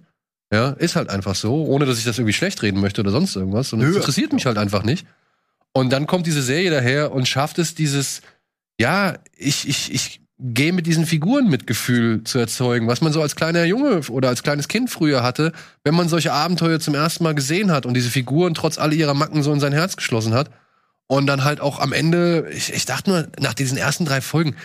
Ja, 0.52 0.70
ist 0.70 0.96
halt 0.96 1.10
einfach 1.10 1.36
so, 1.36 1.66
ohne 1.66 1.86
dass 1.86 1.98
ich 1.98 2.04
das 2.06 2.18
irgendwie 2.18 2.34
schlecht 2.34 2.62
reden 2.64 2.80
möchte 2.80 3.02
oder 3.02 3.12
sonst 3.12 3.36
irgendwas. 3.36 3.74
Und 3.74 3.82
es 3.82 3.96
interessiert 3.96 4.32
mich 4.32 4.46
halt 4.46 4.58
einfach 4.58 4.84
nicht. 4.84 5.06
Und 5.74 5.92
dann 5.92 6.08
kommt 6.08 6.26
diese 6.26 6.42
Serie 6.42 6.72
daher 6.72 7.12
und 7.12 7.28
schafft 7.28 7.60
es, 7.60 7.76
dieses, 7.76 8.22
ja, 8.80 9.18
ich, 9.36 9.68
ich, 9.68 9.94
ich 9.94 10.22
gehe 10.38 10.74
mit 10.74 10.86
diesen 10.86 11.06
Figuren 11.06 11.50
Mitgefühl 11.50 12.24
zu 12.24 12.40
erzeugen, 12.40 12.88
was 12.88 13.02
man 13.02 13.14
so 13.14 13.22
als 13.22 13.36
kleiner 13.36 13.64
Junge 13.64 14.02
oder 14.10 14.30
als 14.30 14.44
kleines 14.44 14.68
Kind 14.68 14.90
früher 14.90 15.24
hatte, 15.24 15.54
wenn 15.84 15.96
man 15.96 16.10
solche 16.10 16.34
Abenteuer 16.34 16.80
zum 16.80 16.94
ersten 16.94 17.24
Mal 17.24 17.36
gesehen 17.36 17.72
hat 17.72 17.86
und 17.86 17.94
diese 17.94 18.10
Figuren 18.10 18.54
trotz 18.54 18.78
all 18.78 18.94
ihrer 18.94 19.14
Macken 19.14 19.44
so 19.44 19.54
in 19.54 19.60
sein 19.60 19.74
Herz 19.74 19.96
geschlossen 19.96 20.34
hat. 20.34 20.50
Und 21.08 21.28
dann 21.28 21.44
halt 21.44 21.62
auch 21.62 21.80
am 21.80 21.94
Ende, 21.94 22.50
ich, 22.52 22.74
ich 22.74 22.86
dachte 22.86 23.12
nur, 23.12 23.28
nach 23.40 23.54
diesen 23.54 23.78
ersten 23.78 24.06
drei 24.06 24.22
Folgen, 24.22 24.56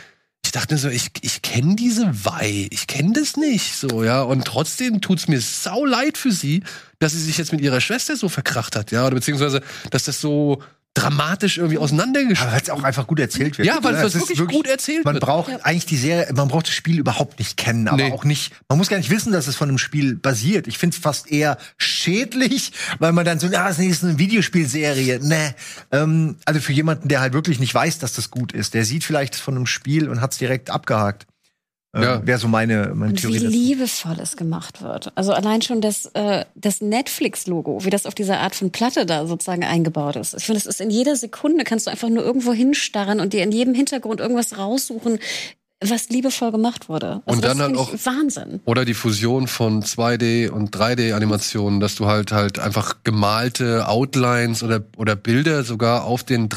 ich 0.43 0.53
dachte 0.53 0.75
nur 0.75 0.81
so, 0.81 0.89
ich, 0.89 1.11
ich 1.21 1.43
kenne 1.43 1.77
diese 1.77 2.25
Wei, 2.25 2.67
ich 2.71 2.87
kenne 2.87 3.13
das 3.13 3.37
nicht, 3.37 3.77
so, 3.77 4.03
ja. 4.03 4.23
Und 4.23 4.47
trotzdem 4.47 5.03
tut's 5.03 5.29
mir 5.29 5.41
sau 5.41 5.85
leid 5.85 6.17
für 6.17 6.33
sie, 6.33 6.63
dass 6.99 7.13
sie 7.13 7.23
sich 7.23 7.37
jetzt 7.37 7.53
mit 7.53 7.61
ihrer 7.61 7.81
Schwester 7.81 8.17
so 8.17 8.31
verkracht 8.31 8.75
hat, 8.75 8.91
ja. 8.91 9.07
Oder 9.07 9.17
beziehungsweise, 9.17 9.61
dass 9.91 10.05
das 10.05 10.21
so 10.21 10.63
dramatisch 10.95 11.59
irgendwie 11.59 11.79
auseinandergeschnitten 11.79 12.43
Aber 12.49 12.53
weil 12.53 12.63
es 12.63 12.71
auch 12.71 12.83
einfach 12.83 13.07
gut 13.07 13.21
erzählt 13.21 13.57
wird. 13.59 13.67
Ja, 13.67 13.79
weil 13.83 13.95
Es 13.95 14.03
das 14.03 14.15
ist 14.17 14.37
wirklich, 14.37 14.49
gut 14.57 14.67
erzählt 14.67 15.05
Man 15.05 15.15
wird. 15.15 15.23
braucht 15.25 15.65
eigentlich 15.65 15.87
die 15.87 15.97
Serie, 15.97 16.33
man 16.35 16.49
braucht 16.49 16.67
das 16.67 16.75
Spiel 16.75 16.99
überhaupt 16.99 17.39
nicht 17.39 17.57
kennen, 17.57 17.87
aber 17.87 17.97
Nee. 18.05 18.13
auch 18.13 18.25
nicht, 18.25 18.53
man 18.69 18.77
muss 18.77 18.89
gar 18.89 18.97
nicht 18.97 19.09
wissen, 19.11 19.33
dass 19.33 19.47
es 19.47 19.55
von 19.55 19.69
einem 19.69 19.79
Spiel 19.79 20.17
basiert. 20.17 20.67
Ich 20.67 20.79
finde 20.79 20.97
es 20.97 21.01
fast 21.03 21.31
eher 21.31 21.59
schädlich, 21.79 22.73
weil 22.99 23.13
man 23.13 23.25
dann 23.25 23.39
so, 23.39 23.47
ah, 23.47 23.69
das 23.69 23.79
ist 23.79 24.03
eine 24.03 24.19
Videospielserie. 24.19 25.21
Ne. 25.23 25.55
Ähm, 25.93 26.37
also 26.45 26.61
für 26.61 26.73
jemanden, 26.73 27.09
der 27.09 27.21
halt 27.21 27.33
wirklich 27.35 27.61
nicht 27.61 27.75
weiß, 27.75 27.99
dass 27.99 28.15
das 28.15 28.31
gut 28.31 28.53
ist, 28.53 28.75
der 28.75 28.85
sieht 28.85 29.05
vielleicht 29.05 29.37
von 29.37 29.55
einem 29.57 29.67
Spiel 29.67 30.09
und 30.09 30.21
hat 30.21 30.33
es 30.33 30.39
direkt 30.39 30.71
abgehakt. 30.71 31.27
Äh, 31.93 32.03
Ja. 32.03 32.27
Wäre 32.27 32.39
so 32.39 32.49
meine, 32.49 32.93
meine 32.95 33.13
Und 33.13 33.19
wie 33.19 33.21
Theorie. 33.23 33.39
dazu. 33.41 33.49
liebevoll 33.57 34.17
es 34.23 34.37
gemacht 34.37 34.83
wird. 34.83 35.11
Also 35.17 35.33
allein 35.33 35.61
schon 35.63 35.81
das, 35.81 36.07
äh, 36.15 36.45
das 36.55 36.81
Netflix-Logo, 36.81 37.85
wie 37.85 37.91
das 37.91 38.07
auf 38.07 38.15
dieser 38.15 38.39
Art 38.41 38.55
von 38.55 38.71
Platte 38.71 39.07
da 39.07 39.27
sozusagen 39.27 39.65
eingebaut 39.65 40.17
ist. 40.17 40.35
Ich 40.35 40.45
finde, 40.45 40.59
es 40.59 40.67
ist 40.67 40.81
in 40.81 40.91
jeder 40.91 41.17
Sekunde, 41.17 41.65
kannst 41.65 41.87
du 41.87 41.91
einfach 41.91 42.09
nur 42.09 42.23
irgendwo 42.25 42.53
hinstarren 42.53 43.21
und 43.21 43.33
dir 43.33 43.43
in 43.43 43.53
jedem 43.53 43.75
Hintergrund 43.75 44.21
irgendwas 44.21 44.57
raussuchen. 44.59 45.19
was 45.83 46.11
liebevoll 46.11 46.53
gemacht 46.53 46.91
wurde. 46.91 47.23
Also 47.25 47.37
Und 47.39 47.43
dann 47.43 47.57
das 47.59 47.79
halt 47.79 47.95
ich 47.95 48.05
Wahnsinn. 48.05 48.61
Oder 48.67 48.85
die 48.85 48.93
Fusion 48.93 49.47
von 49.49 49.83
2D 49.83 50.51
und 50.51 50.77
3D-Animationen, 50.77 51.81
dass 51.81 51.95
du 51.95 52.05
halt 52.05 52.33
halt 52.33 52.59
einfach 52.59 52.97
gemalte 53.03 53.89
Outlines 53.89 54.63
oder, 54.63 54.83
oder 54.99 55.17
Bilder 55.17 55.65
sogar 55.65 56.05
auf 56.05 56.23
den 56.23 56.51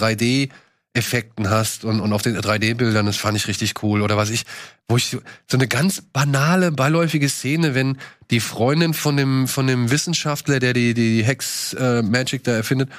3D-Effekten 0.93 1.49
hast 1.49 1.85
und, 1.85 1.99
und 1.99 2.13
auf 2.13 2.21
den 2.21 2.37
3D-Bildern, 2.37 3.05
das 3.05 3.17
fand 3.17 3.37
ich 3.37 3.47
richtig 3.47 3.83
cool. 3.83 4.01
Oder 4.01 4.17
was 4.17 4.29
ich, 4.29 4.43
wo 4.87 4.97
ich 4.97 5.07
so, 5.07 5.21
so 5.49 5.57
eine 5.57 5.67
ganz 5.67 6.01
banale, 6.01 6.71
beiläufige 6.71 7.29
Szene, 7.29 7.75
wenn 7.75 7.97
die 8.31 8.39
Freundin 8.39 8.93
von 8.93 9.17
dem, 9.17 9.47
von 9.47 9.67
dem 9.67 9.91
Wissenschaftler, 9.91 10.59
der 10.59 10.73
die, 10.73 10.93
die 10.93 11.23
Hex 11.23 11.73
äh, 11.73 12.01
Magic 12.01 12.43
da 12.43 12.53
erfindet, 12.53 12.89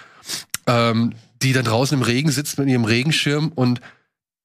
ähm, 0.67 1.13
die 1.43 1.53
da 1.53 1.63
draußen 1.63 1.97
im 1.97 2.03
Regen 2.03 2.31
sitzt 2.31 2.59
mit 2.59 2.69
ihrem 2.69 2.85
Regenschirm 2.85 3.53
und 3.55 3.81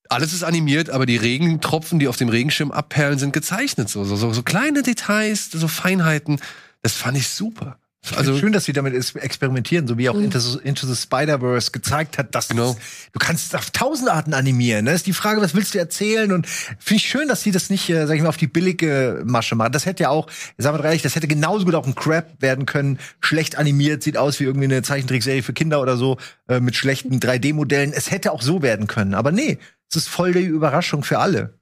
alles 0.10 0.34
ist 0.34 0.44
animiert, 0.44 0.90
aber 0.90 1.06
die 1.06 1.18
Regentropfen, 1.18 2.00
die 2.00 2.08
auf 2.08 2.18
dem 2.18 2.30
Regenschirm 2.30 2.72
abperlen, 2.72 3.20
sind 3.20 3.32
gezeichnet. 3.32 3.90
So, 3.90 4.04
so, 4.04 4.16
so 4.16 4.44
kleine 4.44 4.82
Details, 4.82 5.52
so 5.52 5.68
Feinheiten. 5.68 6.40
Das 6.82 6.94
fand 6.94 7.18
ich 7.18 7.28
super. 7.28 7.78
Also 8.16 8.38
schön, 8.38 8.54
dass 8.54 8.64
sie 8.64 8.72
damit 8.72 8.94
experimentieren, 9.16 9.86
so 9.86 9.98
wie 9.98 10.10
auch 10.10 10.16
Into, 10.16 10.40
the- 10.40 10.60
Into 10.64 10.88
the 10.88 10.96
Spider-Verse 10.96 11.72
gezeigt 11.72 12.18
hat, 12.18 12.34
dass 12.34 12.48
Genau. 12.48 12.76
du 13.12 13.20
kannst 13.20 13.54
auf 13.58 13.72
tausend 13.72 14.10
Arten 14.10 14.34
animieren. 14.34 14.86
Ne? 14.86 14.94
ist 14.94 15.06
die 15.06 15.12
Frage, 15.14 15.42
was 15.42 15.54
willst 15.54 15.74
du 15.74 15.80
erzählen? 15.80 16.32
Und 16.32 16.48
finde 16.48 16.96
ich 17.04 17.10
schön, 17.10 17.28
dass 17.28 17.44
sie 17.44 17.52
das 17.52 17.70
nicht, 17.70 17.90
äh, 17.90 18.08
sag 18.08 18.16
ich 18.16 18.22
mal, 18.22 18.30
auf 18.30 18.38
die 18.38 18.48
billige 18.48 19.22
Masche 19.26 19.56
machen. 19.56 19.74
Das 19.74 19.86
hätte 19.86 20.04
ja 20.04 20.10
auch, 20.10 20.28
sagen 20.58 20.78
wir 20.78 20.86
ehrlich, 20.86 21.02
das 21.02 21.16
hätte 21.16 21.28
genauso 21.28 21.66
gut 21.66 21.76
auch 21.76 21.86
ein 21.86 21.94
Crap 21.94 22.42
werden 22.42 22.66
können. 22.66 23.00
Schlecht 23.20 23.58
animiert, 23.58 24.02
sieht 24.02 24.16
aus 24.18 24.40
wie 24.40 24.46
irgendwie 24.46 24.66
eine 24.66 24.82
Zeichentrickserie 24.82 25.44
für 25.44 25.54
Kinder 25.54 25.82
oder 25.82 25.98
so, 25.98 26.18
äh, 26.48 26.62
mit 26.62 26.78
schlechten 26.78 27.20
3D-Modellen. 27.20 27.92
Es 27.94 28.12
hätte 28.12 28.32
auch 28.32 28.42
so 28.42 28.62
werden 28.62 28.88
können. 28.88 29.14
Aber 29.14 29.34
nee, 29.34 29.60
es 29.90 29.98
ist 29.98 30.08
voll 30.08 30.32
die 30.32 30.44
Überraschung 30.46 31.04
für 31.04 31.20
alle. 31.20 31.60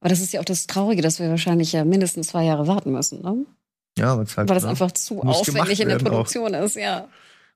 Aber 0.00 0.10
das 0.10 0.20
ist 0.20 0.34
ja 0.34 0.40
auch 0.40 0.44
das 0.44 0.66
Traurige, 0.66 1.00
dass 1.00 1.18
wir 1.18 1.30
wahrscheinlich 1.30 1.72
ja 1.72 1.84
mindestens 1.86 2.28
zwei 2.28 2.44
Jahre 2.44 2.66
warten 2.66 2.92
müssen, 2.92 3.22
ne? 3.22 3.46
Ja, 3.98 4.16
halt, 4.16 4.36
weil 4.36 4.46
das 4.46 4.62
ne? 4.64 4.70
einfach 4.70 4.92
zu 4.92 5.14
Muss 5.14 5.38
aufwendig 5.38 5.80
in 5.80 5.88
der 5.88 5.96
werden 5.96 6.08
auch. 6.08 6.24
Produktion 6.24 6.54
ist, 6.54 6.76
ja. 6.76 7.08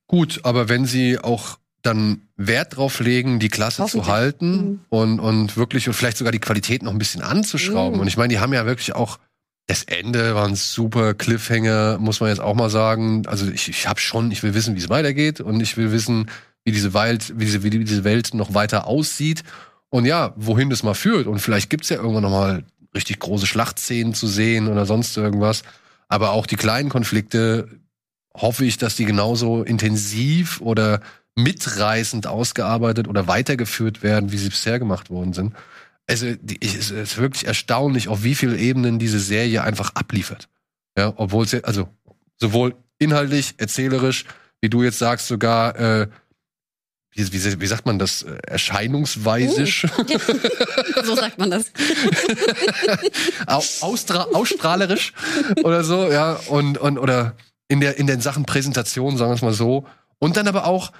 Gut, 0.06 0.40
aber 0.42 0.68
wenn 0.68 0.84
sie 0.84 1.18
auch 1.18 1.58
dann 1.82 2.22
Wert 2.36 2.76
drauf 2.76 3.00
legen, 3.00 3.40
die 3.40 3.48
Klasse 3.48 3.86
zu 3.86 4.06
halten 4.06 4.50
Mhm. 4.56 4.80
und, 4.88 5.20
und 5.20 5.56
wirklich 5.56 5.88
und 5.88 5.94
vielleicht 5.94 6.16
sogar 6.16 6.30
die 6.32 6.38
Qualität 6.38 6.82
noch 6.82 6.92
ein 6.92 6.98
bisschen 6.98 7.22
anzuschrauben. 7.22 7.96
Mhm. 7.96 8.00
Und 8.00 8.06
ich 8.08 8.16
meine, 8.16 8.28
die 8.28 8.38
haben 8.38 8.52
ja 8.52 8.66
wirklich 8.66 8.94
auch 8.94 9.18
das 9.66 9.84
Ende 9.84 10.34
war 10.34 10.46
ein 10.46 10.56
super 10.56 11.14
Cliffhanger, 11.14 11.98
muss 11.98 12.20
man 12.20 12.28
jetzt 12.28 12.40
auch 12.40 12.54
mal 12.54 12.68
sagen. 12.68 13.26
Also 13.26 13.48
ich, 13.48 13.68
ich 13.68 13.86
habe 13.88 14.00
schon, 14.00 14.30
ich 14.32 14.42
will 14.42 14.54
wissen, 14.54 14.74
wie 14.74 14.80
es 14.80 14.88
weitergeht 14.90 15.40
und 15.40 15.60
ich 15.60 15.76
will 15.76 15.92
wissen, 15.92 16.28
wie 16.64 16.72
diese 16.72 16.94
Welt, 16.94 17.32
wie 17.36 17.44
diese, 17.44 17.62
wie 17.62 17.70
diese 17.70 18.04
Welt 18.04 18.34
noch 18.34 18.54
weiter 18.54 18.86
aussieht 18.86 19.42
und 19.88 20.04
ja, 20.04 20.32
wohin 20.36 20.68
das 20.68 20.82
mal 20.82 20.94
führt. 20.94 21.26
Und 21.26 21.38
vielleicht 21.38 21.70
gibt's 21.70 21.88
ja 21.88 21.96
irgendwann 21.96 22.22
noch 22.24 22.30
mal 22.30 22.64
richtig 22.94 23.20
große 23.20 23.46
Schlachtszenen 23.46 24.14
zu 24.14 24.26
sehen 24.26 24.68
oder 24.68 24.84
sonst 24.84 25.16
irgendwas. 25.16 25.62
Aber 26.12 26.32
auch 26.32 26.46
die 26.46 26.56
kleinen 26.56 26.90
Konflikte 26.90 27.70
hoffe 28.34 28.66
ich, 28.66 28.76
dass 28.76 28.96
die 28.96 29.06
genauso 29.06 29.62
intensiv 29.62 30.60
oder 30.60 31.00
mitreißend 31.36 32.26
ausgearbeitet 32.26 33.08
oder 33.08 33.28
weitergeführt 33.28 34.02
werden, 34.02 34.30
wie 34.30 34.36
sie 34.36 34.50
bisher 34.50 34.78
gemacht 34.78 35.08
worden 35.08 35.32
sind. 35.32 35.54
Also 36.06 36.34
die, 36.34 36.58
es 36.60 36.90
ist 36.90 37.16
wirklich 37.16 37.46
erstaunlich, 37.46 38.08
auf 38.08 38.24
wie 38.24 38.34
vielen 38.34 38.58
Ebenen 38.58 38.98
diese 38.98 39.20
Serie 39.20 39.64
einfach 39.64 39.94
abliefert. 39.94 40.50
Ja, 40.98 41.14
obwohl 41.16 41.48
sie, 41.48 41.64
also 41.64 41.88
sowohl 42.38 42.74
inhaltlich, 42.98 43.54
erzählerisch, 43.56 44.26
wie 44.60 44.68
du 44.68 44.82
jetzt 44.82 44.98
sagst, 44.98 45.28
sogar 45.28 45.76
äh, 45.76 46.08
wie, 47.14 47.32
wie, 47.32 47.60
wie 47.60 47.66
sagt 47.66 47.86
man 47.86 47.98
das, 47.98 48.22
äh, 48.22 48.36
erscheinungsweisisch, 48.46 49.86
So 51.04 51.14
sagt 51.14 51.38
man 51.38 51.50
das. 51.50 51.66
Au- 53.46 53.62
austra 53.86 54.22
ausstrahlerisch 54.32 55.12
oder 55.64 55.84
so, 55.84 56.10
ja, 56.10 56.34
und, 56.48 56.78
und 56.78 56.98
oder 56.98 57.34
in 57.68 57.80
der 57.80 57.98
in 57.98 58.06
den 58.06 58.20
Sachen 58.20 58.44
Präsentation, 58.44 59.16
sagen 59.16 59.30
wir 59.30 59.36
es 59.36 59.42
mal 59.42 59.52
so. 59.52 59.86
Und 60.18 60.36
dann 60.36 60.48
aber 60.48 60.66
auch, 60.66 60.92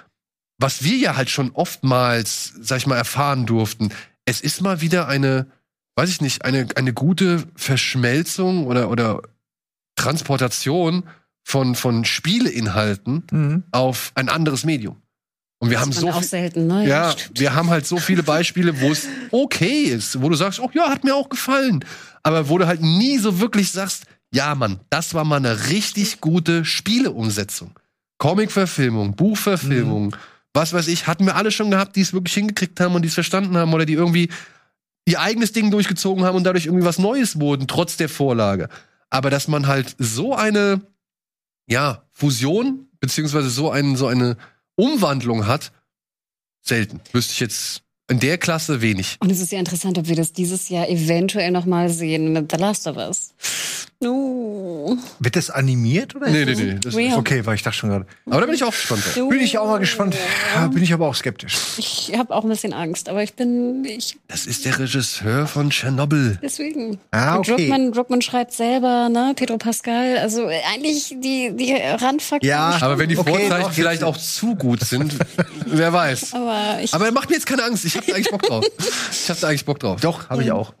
was 0.59 0.83
wir 0.83 0.97
ja 0.97 1.15
halt 1.15 1.29
schon 1.29 1.51
oftmals, 1.51 2.53
sag 2.61 2.77
ich 2.77 2.87
mal, 2.87 2.97
erfahren 2.97 3.45
durften, 3.45 3.89
es 4.25 4.41
ist 4.41 4.61
mal 4.61 4.81
wieder 4.81 5.07
eine, 5.07 5.47
weiß 5.95 6.09
ich 6.09 6.21
nicht, 6.21 6.45
eine, 6.45 6.67
eine 6.75 6.93
gute 6.93 7.43
Verschmelzung 7.55 8.67
oder, 8.67 8.89
oder 8.89 9.21
Transportation 9.95 11.03
von, 11.43 11.75
von 11.75 12.05
Spieleinhalten 12.05 13.23
Mhm. 13.31 13.63
auf 13.71 14.11
ein 14.15 14.29
anderes 14.29 14.63
Medium. 14.63 15.01
Und 15.63 15.69
wir 15.69 15.79
haben 15.79 15.91
Das 15.91 16.01
so 16.01 16.07
man 16.07 16.15
auch 16.15 16.23
selten, 16.23 16.67
ne? 16.67 16.85
ja, 16.85 17.15
wir 17.35 17.55
haben 17.55 17.69
halt 17.69 17.87
so 17.87 17.95
viele 17.95 18.21
Beispiele, 18.23 18.81
wo 18.81 18.91
es 18.91 19.07
okay 19.31 19.83
ist, 19.83 20.21
wo 20.21 20.27
du 20.27 20.35
sagst, 20.35 20.59
oh 20.59 20.69
ja, 20.73 20.89
hat 20.89 21.05
mir 21.05 21.15
auch 21.15 21.29
gefallen. 21.29 21.85
Aber 22.21 22.49
wo 22.49 22.57
du 22.57 22.67
halt 22.67 22.81
nie 22.81 23.17
so 23.17 23.39
wirklich 23.39 23.71
sagst, 23.71 24.03
ja, 24.33 24.55
Mann, 24.55 24.81
das 24.89 25.13
war 25.13 25.23
mal 25.23 25.37
eine 25.37 25.69
richtig 25.69 26.19
gute 26.19 26.65
Spieleumsetzung. 26.65 27.71
Comic-Verfilmung, 28.17 29.15
Buchverfilmung, 29.15 30.13
was 30.53 30.73
weiß 30.73 30.89
ich, 30.89 31.07
hatten 31.07 31.25
wir 31.25 31.37
alle 31.37 31.49
schon 31.49 31.71
gehabt, 31.71 31.95
die 31.95 32.01
es 32.01 32.11
wirklich 32.11 32.33
hingekriegt 32.33 32.77
haben 32.81 32.93
und 32.93 33.03
die 33.03 33.07
es 33.07 33.13
verstanden 33.13 33.55
haben 33.55 33.73
oder 33.73 33.85
die 33.85 33.93
irgendwie 33.93 34.27
ihr 35.05 35.21
eigenes 35.21 35.53
Ding 35.53 35.71
durchgezogen 35.71 36.25
haben 36.25 36.35
und 36.35 36.43
dadurch 36.43 36.65
irgendwie 36.65 36.85
was 36.85 36.99
Neues 36.99 37.39
wurden, 37.39 37.67
trotz 37.67 37.95
der 37.95 38.09
Vorlage. 38.09 38.67
Aber 39.09 39.29
dass 39.29 39.47
man 39.47 39.67
halt 39.67 39.95
so 39.97 40.35
eine, 40.35 40.81
ja, 41.67 42.03
Fusion, 42.11 42.87
beziehungsweise 42.99 43.49
so, 43.49 43.71
ein, 43.71 43.95
so 43.95 44.07
eine 44.07 44.35
Umwandlung 44.75 45.47
hat, 45.47 45.71
selten. 46.61 47.01
Wüsste 47.11 47.33
ich 47.33 47.39
jetzt 47.39 47.83
in 48.09 48.19
der 48.19 48.37
Klasse 48.37 48.81
wenig. 48.81 49.17
Und 49.19 49.31
es 49.31 49.39
ist 49.39 49.51
ja 49.51 49.59
interessant, 49.59 49.97
ob 49.97 50.07
wir 50.07 50.15
das 50.15 50.33
dieses 50.33 50.69
Jahr 50.69 50.89
eventuell 50.89 51.51
noch 51.51 51.65
mal 51.65 51.89
sehen 51.89 52.33
mit 52.33 52.51
The 52.51 52.57
Last 52.57 52.87
of 52.87 52.97
Us. 52.97 53.33
Uh. 54.05 54.97
Wird 55.19 55.35
das 55.35 55.49
animiert 55.49 56.15
oder? 56.15 56.29
Nee, 56.29 56.45
nee, 56.45 56.53
nee. 56.55 56.77
Das 56.81 56.95
Real. 56.95 57.17
Okay, 57.17 57.45
weil 57.45 57.55
ich 57.55 57.63
dachte 57.63 57.77
schon 57.77 57.89
gerade. 57.89 58.05
aber 58.27 58.41
da 58.41 58.45
bin 58.45 58.55
ich 58.55 58.63
auch 58.63 58.71
gespannt 58.71 59.03
drauf. 59.05 59.29
Bin 59.29 59.39
ich 59.39 59.57
auch 59.57 59.67
mal 59.67 59.79
gespannt. 59.79 60.15
Ja, 60.55 60.67
Bin 60.67 60.83
ich 60.83 60.93
aber 60.93 61.07
auch 61.07 61.15
skeptisch. 61.15 61.55
Ich 61.77 62.11
habe 62.17 62.33
auch 62.35 62.43
ein 62.43 62.49
bisschen 62.49 62.73
Angst, 62.73 63.09
aber 63.09 63.23
ich 63.23 63.33
bin 63.33 63.83
ich 63.85 64.17
Das 64.27 64.45
ist 64.45 64.65
der 64.65 64.77
Regisseur 64.79 65.47
von 65.47 65.69
Tschernobyl. 65.69 66.39
deswegen. 66.41 66.99
Ah, 67.11 67.37
okay. 67.37 67.55
Druckmann, 67.55 67.91
Druckmann 67.91 68.21
schreibt 68.21 68.53
selber, 68.53 69.09
ne, 69.09 69.33
Pedro 69.35 69.57
Pascal, 69.57 70.17
also 70.17 70.47
äh, 70.49 70.59
eigentlich 70.73 71.15
die 71.19 71.51
die 71.55 71.73
Randfaktoren. 71.73 72.41
Ja, 72.49 72.71
stimmen. 72.73 72.83
Aber 72.83 72.99
wenn 72.99 73.09
die 73.09 73.17
Okay, 73.17 73.29
Vorzeichen 73.47 73.71
vielleicht 73.73 74.03
auch 74.03 74.17
zu 74.17 74.55
gut 74.55 74.81
sind, 74.81 75.15
wer 75.65 75.93
weiß. 75.93 76.33
aber 76.33 76.79
ich 76.81 76.93
Aber 76.93 77.05
er 77.05 77.11
macht 77.11 77.29
mir 77.29 77.35
jetzt 77.35 77.45
keine 77.45 77.63
Angst. 77.63 77.85
Ich 77.85 77.95
hab 77.97 78.05
da 78.05 78.13
eigentlich 78.15 78.29
Bock 78.31 78.41
drauf. 78.43 78.65
Ich 79.11 79.29
hab 79.29 79.39
da 79.39 79.47
eigentlich 79.47 79.65
Bock 79.65 79.79
drauf. 79.79 80.01
Doch, 80.01 80.29
habe 80.29 80.43
ich 80.43 80.51
auch. 80.51 80.73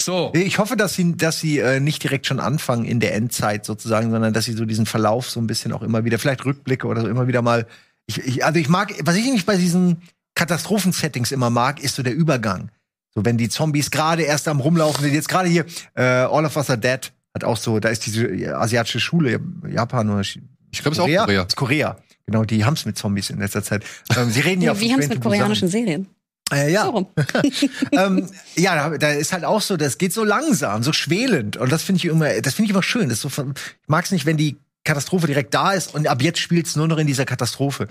So. 0.00 0.30
Ich 0.34 0.58
hoffe, 0.58 0.76
dass 0.76 0.94
sie, 0.94 1.16
dass 1.16 1.40
sie 1.40 1.58
äh, 1.58 1.80
nicht 1.80 2.02
direkt 2.02 2.26
schon 2.26 2.38
anfangen 2.40 2.84
in 2.84 3.00
der 3.00 3.14
Endzeit 3.14 3.64
sozusagen, 3.64 4.10
sondern 4.10 4.32
dass 4.32 4.44
sie 4.44 4.52
so 4.52 4.64
diesen 4.64 4.86
Verlauf 4.86 5.28
so 5.28 5.40
ein 5.40 5.46
bisschen 5.46 5.72
auch 5.72 5.82
immer 5.82 6.04
wieder, 6.04 6.18
vielleicht 6.18 6.44
Rückblicke 6.44 6.86
oder 6.86 7.00
so 7.02 7.08
immer 7.08 7.26
wieder 7.26 7.42
mal. 7.42 7.66
Ich, 8.06 8.18
ich, 8.18 8.44
also 8.44 8.58
ich 8.60 8.68
mag, 8.68 8.94
was 9.02 9.16
ich 9.16 9.24
nicht 9.24 9.44
bei 9.44 9.56
diesen 9.56 10.02
Katastrophensettings 10.34 11.32
immer 11.32 11.50
mag, 11.50 11.82
ist 11.82 11.96
so 11.96 12.02
der 12.02 12.14
Übergang. 12.14 12.70
So 13.14 13.24
wenn 13.24 13.36
die 13.38 13.48
Zombies 13.48 13.90
gerade 13.90 14.22
erst 14.22 14.48
am 14.48 14.60
rumlaufen 14.60 15.02
sind, 15.04 15.14
jetzt 15.14 15.28
gerade 15.28 15.48
hier 15.48 15.64
äh, 15.94 16.02
All 16.02 16.44
of 16.44 16.56
Us 16.56 16.70
Are 16.70 16.78
Dead 16.78 17.12
hat 17.34 17.44
auch 17.44 17.56
so, 17.56 17.80
da 17.80 17.88
ist 17.88 18.06
diese 18.06 18.26
äh, 18.26 18.48
asiatische 18.48 19.00
Schule, 19.00 19.40
Japan 19.68 20.08
oder 20.10 20.22
Chi- 20.22 20.42
Ich 20.70 20.80
glaube, 20.82 20.92
es 20.92 20.98
ist 20.98 21.02
auch 21.02 21.24
Korea. 21.24 21.42
Ist 21.42 21.56
Korea. 21.56 21.96
Genau, 22.26 22.44
die 22.44 22.64
haben's 22.64 22.84
mit 22.84 22.96
Zombies 22.98 23.30
in 23.30 23.38
letzter 23.38 23.62
Zeit. 23.62 23.84
Ähm, 24.16 24.30
sie 24.30 24.40
reden 24.40 24.62
ja, 24.62 24.78
wie 24.78 24.92
haben 24.92 25.00
mit 25.08 25.20
koreanischen 25.20 25.68
Serien? 25.68 26.06
Äh, 26.52 26.72
ja, 26.72 26.90
ähm, 27.92 28.26
ja, 28.56 28.74
da, 28.90 28.96
da 28.98 29.10
ist 29.10 29.32
halt 29.32 29.44
auch 29.44 29.60
so, 29.60 29.76
das 29.76 29.98
geht 29.98 30.12
so 30.12 30.24
langsam, 30.24 30.82
so 30.82 30.92
schwelend. 30.92 31.56
Und 31.56 31.70
das 31.70 31.82
finde 31.82 31.98
ich 31.98 32.06
immer, 32.06 32.40
das 32.40 32.54
finde 32.54 32.66
ich 32.66 32.70
immer 32.70 32.82
schön. 32.82 33.08
Das 33.08 33.18
ist 33.18 33.22
so, 33.22 33.28
von- 33.28 33.52
ich 33.82 33.88
mag 33.88 34.04
es 34.04 34.10
nicht, 34.12 34.24
wenn 34.26 34.36
die 34.38 34.56
Katastrophe 34.84 35.26
direkt 35.26 35.52
da 35.52 35.72
ist 35.72 35.94
und 35.94 36.06
ab 36.06 36.22
jetzt 36.22 36.38
spielt 36.38 36.66
es 36.66 36.74
nur 36.76 36.88
noch 36.88 36.96
in 36.98 37.06
dieser 37.06 37.26
Katastrophe. 37.26 37.88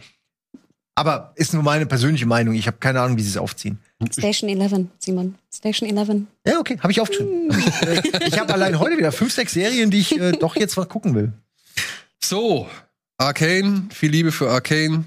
Aber 0.95 1.33
ist 1.35 1.53
nur 1.53 1.61
meine 1.61 1.85
persönliche 1.85 2.25
Meinung. 2.25 2.55
Ich 2.55 2.65
habe 2.65 2.77
keine 2.79 3.01
Ahnung, 3.01 3.17
wie 3.17 3.21
sie 3.21 3.29
es 3.29 3.37
aufziehen. 3.37 3.77
Station 4.11 4.49
11, 4.49 4.87
Simon. 4.97 5.35
Station 5.53 5.87
11. 5.95 6.23
Ja, 6.47 6.59
okay, 6.59 6.79
habe 6.79 6.91
ich 6.91 6.99
aufgeschrieben. 6.99 7.51
Hab 7.81 7.87
ich 8.05 8.13
äh, 8.15 8.27
ich 8.27 8.39
habe 8.39 8.51
allein 8.51 8.79
heute 8.79 8.97
wieder 8.97 9.11
fünf, 9.11 9.31
sechs 9.31 9.53
Serien, 9.53 9.91
die 9.91 9.99
ich 9.99 10.19
äh, 10.19 10.31
doch 10.31 10.55
jetzt 10.55 10.75
mal 10.75 10.87
gucken 10.87 11.13
will. 11.13 11.33
So. 12.23 12.67
Arcane. 13.19 13.89
Viel 13.93 14.09
Liebe 14.09 14.31
für 14.31 14.49
Arcane. 14.49 15.05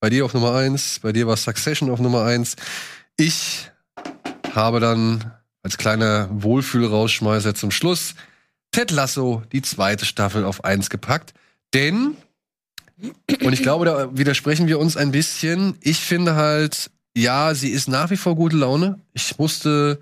Bei 0.00 0.08
dir 0.08 0.24
auf 0.24 0.32
Nummer 0.32 0.54
eins. 0.54 0.98
Bei 1.00 1.12
dir 1.12 1.26
war 1.26 1.36
Succession 1.36 1.90
auf 1.90 2.00
Nummer 2.00 2.24
eins. 2.24 2.56
Ich 3.18 3.70
habe 4.54 4.80
dann 4.80 5.30
als 5.62 5.76
kleiner 5.76 6.28
Wohlfühlrausschmeißer 6.32 7.54
zum 7.54 7.70
Schluss 7.70 8.14
Ted 8.70 8.90
Lasso, 8.92 9.42
die 9.52 9.60
zweite 9.60 10.06
Staffel 10.06 10.44
auf 10.44 10.64
eins 10.64 10.88
gepackt. 10.88 11.34
Denn, 11.74 12.16
und 13.42 13.52
ich 13.52 13.62
glaube, 13.62 13.84
da 13.84 14.16
widersprechen 14.16 14.68
wir 14.68 14.78
uns 14.78 14.96
ein 14.96 15.12
bisschen. 15.12 15.76
Ich 15.82 16.00
finde 16.00 16.34
halt, 16.34 16.90
ja, 17.14 17.54
sie 17.54 17.68
ist 17.68 17.88
nach 17.88 18.08
wie 18.08 18.16
vor 18.16 18.36
gute 18.36 18.56
Laune. 18.56 19.00
Ich 19.12 19.38
musste, 19.38 20.00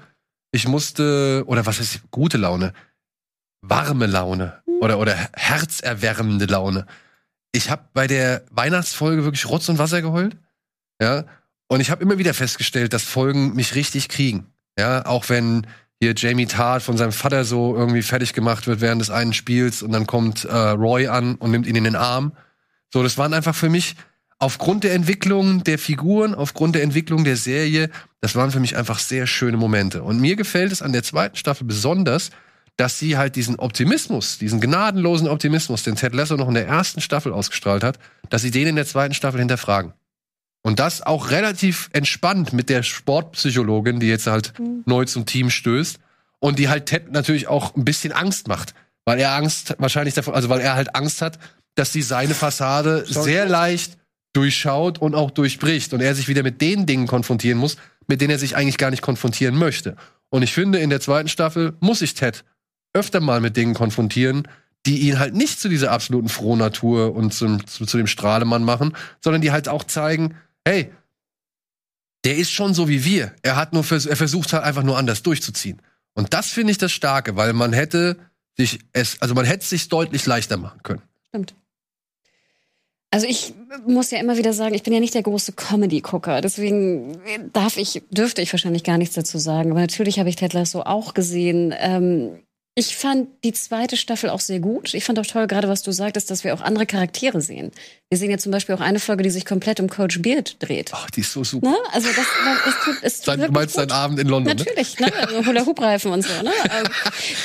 ich 0.52 0.68
musste, 0.68 1.42
oder 1.46 1.66
was 1.66 1.80
heißt 1.80 2.02
gute 2.12 2.36
Laune? 2.36 2.72
Warme 3.62 4.06
Laune 4.06 4.62
oder, 4.80 5.00
oder 5.00 5.16
herzerwärmende 5.32 6.44
Laune. 6.44 6.86
Ich 7.52 7.70
habe 7.70 7.84
bei 7.94 8.06
der 8.06 8.44
Weihnachtsfolge 8.50 9.24
wirklich 9.24 9.46
Rotz 9.46 9.68
und 9.68 9.78
Wasser 9.78 10.02
geheult. 10.02 10.36
Ja. 11.00 11.24
Und 11.68 11.80
ich 11.80 11.90
habe 11.90 12.02
immer 12.02 12.18
wieder 12.18 12.34
festgestellt, 12.34 12.92
dass 12.92 13.04
Folgen 13.04 13.54
mich 13.54 13.74
richtig 13.74 14.08
kriegen. 14.08 14.46
Ja, 14.78 15.06
auch 15.06 15.28
wenn 15.28 15.66
hier 16.00 16.14
Jamie 16.16 16.46
Tart 16.46 16.82
von 16.82 16.96
seinem 16.96 17.12
Vater 17.12 17.44
so 17.44 17.76
irgendwie 17.76 18.02
fertig 18.02 18.32
gemacht 18.32 18.66
wird 18.66 18.80
während 18.80 19.00
des 19.00 19.10
einen 19.10 19.32
Spiels 19.32 19.82
und 19.82 19.92
dann 19.92 20.06
kommt 20.06 20.44
äh, 20.44 20.56
Roy 20.56 21.08
an 21.08 21.34
und 21.34 21.50
nimmt 21.50 21.66
ihn 21.66 21.74
in 21.74 21.84
den 21.84 21.96
Arm. 21.96 22.32
So, 22.92 23.02
das 23.02 23.18
waren 23.18 23.34
einfach 23.34 23.54
für 23.54 23.68
mich 23.68 23.96
aufgrund 24.38 24.84
der 24.84 24.94
Entwicklung 24.94 25.64
der 25.64 25.78
Figuren, 25.78 26.34
aufgrund 26.34 26.76
der 26.76 26.82
Entwicklung 26.82 27.24
der 27.24 27.36
Serie, 27.36 27.90
das 28.20 28.36
waren 28.36 28.50
für 28.50 28.60
mich 28.60 28.76
einfach 28.76 28.98
sehr 28.98 29.26
schöne 29.26 29.56
Momente. 29.56 30.02
Und 30.02 30.20
mir 30.20 30.36
gefällt 30.36 30.72
es 30.72 30.82
an 30.82 30.92
der 30.92 31.02
zweiten 31.02 31.36
Staffel 31.36 31.66
besonders, 31.66 32.30
dass 32.78 32.98
sie 32.98 33.18
halt 33.18 33.34
diesen 33.34 33.56
Optimismus, 33.56 34.38
diesen 34.38 34.60
gnadenlosen 34.60 35.28
Optimismus, 35.28 35.82
den 35.82 35.96
Ted 35.96 36.14
Lasso 36.14 36.36
noch 36.36 36.48
in 36.48 36.54
der 36.54 36.68
ersten 36.68 37.00
Staffel 37.00 37.32
ausgestrahlt 37.32 37.82
hat, 37.82 37.98
dass 38.30 38.42
sie 38.42 38.52
den 38.52 38.68
in 38.68 38.76
der 38.76 38.86
zweiten 38.86 39.14
Staffel 39.14 39.40
hinterfragen. 39.40 39.92
Und 40.62 40.78
das 40.78 41.02
auch 41.02 41.30
relativ 41.30 41.90
entspannt 41.92 42.52
mit 42.52 42.68
der 42.68 42.84
Sportpsychologin, 42.84 43.98
die 43.98 44.06
jetzt 44.06 44.28
halt 44.28 44.58
mhm. 44.58 44.84
neu 44.86 45.04
zum 45.06 45.26
Team 45.26 45.50
stößt 45.50 45.98
und 46.38 46.58
die 46.60 46.68
halt 46.68 46.86
Ted 46.86 47.10
natürlich 47.10 47.48
auch 47.48 47.74
ein 47.74 47.84
bisschen 47.84 48.12
Angst 48.12 48.46
macht, 48.46 48.74
weil 49.04 49.18
er 49.18 49.34
Angst 49.34 49.74
wahrscheinlich 49.78 50.14
davon, 50.14 50.34
also 50.34 50.48
weil 50.48 50.60
er 50.60 50.76
halt 50.76 50.94
Angst 50.94 51.20
hat, 51.20 51.38
dass 51.74 51.92
sie 51.92 52.02
seine 52.02 52.34
Fassade 52.34 53.04
sehr 53.06 53.46
leicht 53.46 53.98
durchschaut 54.34 54.98
und 54.98 55.16
auch 55.16 55.32
durchbricht 55.32 55.92
und 55.94 56.00
er 56.00 56.14
sich 56.14 56.28
wieder 56.28 56.44
mit 56.44 56.60
den 56.60 56.86
Dingen 56.86 57.08
konfrontieren 57.08 57.58
muss, 57.58 57.76
mit 58.06 58.20
denen 58.20 58.30
er 58.30 58.38
sich 58.38 58.54
eigentlich 58.54 58.78
gar 58.78 58.90
nicht 58.90 59.02
konfrontieren 59.02 59.56
möchte. 59.56 59.96
Und 60.30 60.42
ich 60.42 60.52
finde, 60.52 60.78
in 60.78 60.90
der 60.90 61.00
zweiten 61.00 61.28
Staffel 61.28 61.76
muss 61.80 62.00
sich 62.00 62.14
Ted 62.14 62.44
öfter 62.92 63.20
mal 63.20 63.40
mit 63.40 63.56
Dingen 63.56 63.74
konfrontieren, 63.74 64.48
die 64.86 65.08
ihn 65.08 65.18
halt 65.18 65.34
nicht 65.34 65.60
zu 65.60 65.68
dieser 65.68 65.92
absoluten 65.92 66.28
Frohnatur 66.28 67.14
und 67.14 67.34
zum, 67.34 67.66
zu, 67.66 67.84
zu 67.84 67.96
dem 67.96 68.06
Strahlemann 68.06 68.64
machen, 68.64 68.96
sondern 69.22 69.42
die 69.42 69.50
halt 69.50 69.68
auch 69.68 69.84
zeigen, 69.84 70.36
hey, 70.64 70.92
der 72.24 72.36
ist 72.36 72.50
schon 72.50 72.74
so 72.74 72.88
wie 72.88 73.04
wir. 73.04 73.34
Er 73.42 73.56
hat 73.56 73.72
nur, 73.72 73.84
vers 73.84 74.06
er 74.06 74.16
versucht 74.16 74.52
halt 74.52 74.64
einfach 74.64 74.82
nur 74.82 74.98
anders 74.98 75.22
durchzuziehen. 75.22 75.80
Und 76.14 76.34
das 76.34 76.48
finde 76.48 76.72
ich 76.72 76.78
das 76.78 76.92
Starke, 76.92 77.36
weil 77.36 77.52
man 77.52 77.72
hätte 77.72 78.18
sich 78.56 78.80
es, 78.92 79.20
also 79.22 79.34
man 79.34 79.44
hätte 79.44 79.64
sich 79.64 79.88
deutlich 79.88 80.26
leichter 80.26 80.56
machen 80.56 80.82
können. 80.82 81.02
Stimmt. 81.28 81.54
Also 83.10 83.26
ich 83.26 83.54
muss 83.86 84.10
ja 84.10 84.18
immer 84.18 84.36
wieder 84.36 84.52
sagen, 84.52 84.74
ich 84.74 84.82
bin 84.82 84.92
ja 84.92 85.00
nicht 85.00 85.14
der 85.14 85.22
große 85.22 85.52
Comedy-Gucker, 85.52 86.42
deswegen 86.42 87.18
darf 87.54 87.78
ich, 87.78 88.02
dürfte 88.10 88.42
ich 88.42 88.52
wahrscheinlich 88.52 88.84
gar 88.84 88.98
nichts 88.98 89.14
dazu 89.14 89.38
sagen. 89.38 89.70
Aber 89.70 89.80
natürlich 89.80 90.18
habe 90.18 90.28
ich 90.28 90.36
Ted 90.36 90.52
Lasso 90.52 90.82
auch 90.82 91.14
gesehen. 91.14 91.74
Ähm, 91.78 92.42
ich 92.78 92.96
fand 92.96 93.26
die 93.42 93.52
zweite 93.52 93.96
Staffel 93.96 94.30
auch 94.30 94.38
sehr 94.38 94.60
gut. 94.60 94.94
Ich 94.94 95.02
fand 95.02 95.18
auch 95.18 95.26
toll, 95.26 95.48
gerade 95.48 95.68
was 95.68 95.82
du 95.82 95.90
sagtest, 95.90 96.30
dass 96.30 96.44
wir 96.44 96.54
auch 96.54 96.60
andere 96.60 96.86
Charaktere 96.86 97.40
sehen. 97.40 97.72
Wir 98.08 98.18
sehen 98.18 98.30
ja 98.30 98.38
zum 98.38 98.52
Beispiel 98.52 98.72
auch 98.76 98.80
eine 98.80 99.00
Folge, 99.00 99.24
die 99.24 99.30
sich 99.30 99.44
komplett 99.44 99.80
um 99.80 99.90
Coach 99.90 100.22
Beard 100.22 100.54
dreht. 100.60 100.92
Ach, 100.94 101.10
die 101.10 101.22
ist 101.22 101.32
so 101.32 101.42
super. 101.42 101.70
Ne? 101.70 101.76
Also 101.90 102.06
das, 102.06 102.26
das 102.64 102.84
tut, 102.84 102.96
es 103.02 103.20
tut 103.20 103.48
du 103.48 103.50
meinst 103.50 103.76
deinen 103.76 103.90
Abend 103.90 104.20
in 104.20 104.28
London? 104.28 104.54
Ne? 104.56 104.62
Natürlich, 104.64 104.96
ne? 105.00 105.12
Also 105.18 105.44
Hula-Hoop-Reifen 105.44 106.12
und 106.12 106.22
so. 106.22 106.32
Ne? 106.44 106.52
Ähm, 106.70 106.86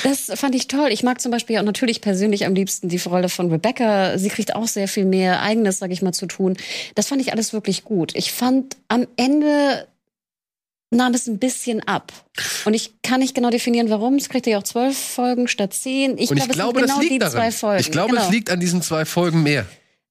das 0.04 0.38
fand 0.38 0.54
ich 0.54 0.68
toll. 0.68 0.90
Ich 0.92 1.02
mag 1.02 1.20
zum 1.20 1.32
Beispiel 1.32 1.58
auch 1.58 1.64
natürlich 1.64 2.00
persönlich 2.00 2.46
am 2.46 2.54
liebsten 2.54 2.88
die 2.88 2.98
Rolle 2.98 3.28
von 3.28 3.50
Rebecca. 3.50 4.16
Sie 4.18 4.28
kriegt 4.28 4.54
auch 4.54 4.68
sehr 4.68 4.86
viel 4.86 5.04
mehr 5.04 5.42
Eigenes, 5.42 5.80
sag 5.80 5.90
ich 5.90 6.00
mal, 6.00 6.12
zu 6.12 6.26
tun. 6.26 6.56
Das 6.94 7.08
fand 7.08 7.20
ich 7.20 7.32
alles 7.32 7.52
wirklich 7.52 7.82
gut. 7.82 8.12
Ich 8.14 8.30
fand 8.30 8.76
am 8.86 9.08
Ende 9.16 9.88
nahm 10.94 11.14
es 11.14 11.26
ein 11.26 11.38
bisschen 11.38 11.80
ab. 11.86 12.12
Und 12.64 12.74
ich 12.74 12.94
kann 13.02 13.20
nicht 13.20 13.34
genau 13.34 13.50
definieren, 13.50 13.90
warum. 13.90 14.16
Es 14.16 14.28
kriegt 14.28 14.46
ja 14.46 14.58
auch 14.58 14.62
zwölf 14.62 14.96
Folgen 14.96 15.48
statt 15.48 15.74
zehn. 15.74 16.18
Ich, 16.18 16.30
Und 16.30 16.38
ich 16.38 16.48
glaube, 16.48 16.80
genau 16.80 16.98
das 16.98 17.08
liegt 17.08 17.22
daran. 17.22 17.78
Ich 17.78 17.90
glaube, 17.90 18.12
genau. 18.12 18.24
es 18.24 18.30
liegt 18.30 18.50
an 18.50 18.60
diesen 18.60 18.82
zwei 18.82 19.04
Folgen 19.04 19.42
mehr. 19.42 19.66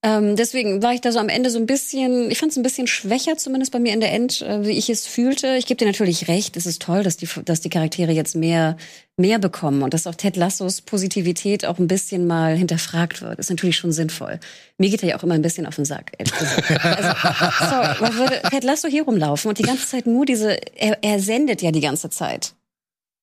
Ähm, 0.06 0.36
deswegen 0.36 0.84
war 0.84 0.94
ich 0.94 1.00
da 1.00 1.14
so 1.14 1.20
am 1.20 1.30
Ende 1.30 1.50
so 1.50 1.58
ein 1.58 1.66
bisschen, 1.66 2.30
ich 2.30 2.38
fand 2.38 2.52
es 2.52 2.58
ein 2.58 2.64
bisschen 2.64 2.88
schwächer, 2.88 3.38
zumindest 3.38 3.72
bei 3.72 3.80
mir 3.80 3.94
in 3.94 4.02
der 4.02 4.12
End, 4.12 4.42
äh, 4.42 4.66
wie 4.66 4.78
ich 4.78 4.90
es 4.90 5.08
fühlte. 5.08 5.56
Ich 5.56 5.66
gebe 5.66 5.78
dir 5.78 5.86
natürlich 5.86 6.28
recht, 6.28 6.58
es 6.58 6.66
ist 6.66 6.82
toll, 6.82 7.04
dass 7.04 7.16
die, 7.16 7.30
dass 7.46 7.62
die 7.62 7.70
Charaktere 7.70 8.12
jetzt 8.12 8.36
mehr, 8.36 8.76
mehr 9.16 9.40
bekommen 9.40 9.82
und 9.82 9.94
dass 9.94 10.06
auch 10.06 10.16
Ted 10.16 10.36
Lassos 10.36 10.82
Positivität 10.82 11.66
auch 11.66 11.80
ein 11.80 11.88
bisschen 11.88 12.28
mal 12.28 12.58
hinterfragt 12.58 13.22
wird. 13.22 13.40
Ist 13.40 13.50
natürlich 13.50 13.78
schon 13.78 13.94
sinnvoll. 13.94 14.42
Mir 14.78 14.90
geht 14.90 15.04
er 15.04 15.10
ja 15.10 15.18
auch 15.18 15.24
immer 15.24 15.36
ein 15.36 15.42
bisschen 15.42 15.66
auf 15.66 15.78
den 15.78 15.86
Sack, 15.86 16.12
ehrlich 16.18 16.38
gesagt. 16.38 16.86
Also, 16.86 17.70
sorry, 17.70 18.02
man 18.02 18.18
würde 18.18 18.42
Ted 18.50 18.66
Lasso 18.66 18.90
hier 18.90 19.04
rumlaufen 19.04 19.48
und 19.48 19.58
die 19.58 19.64
ganze 19.64 19.88
Zeit 19.88 20.06
nur 20.06 20.26
diese, 20.26 20.58
er, 20.76 20.98
er 21.02 21.20
sendet 21.22 21.62
ja 21.62 21.72
die 21.72 21.80
ganze 21.80 22.10
Zeit. 22.10 22.56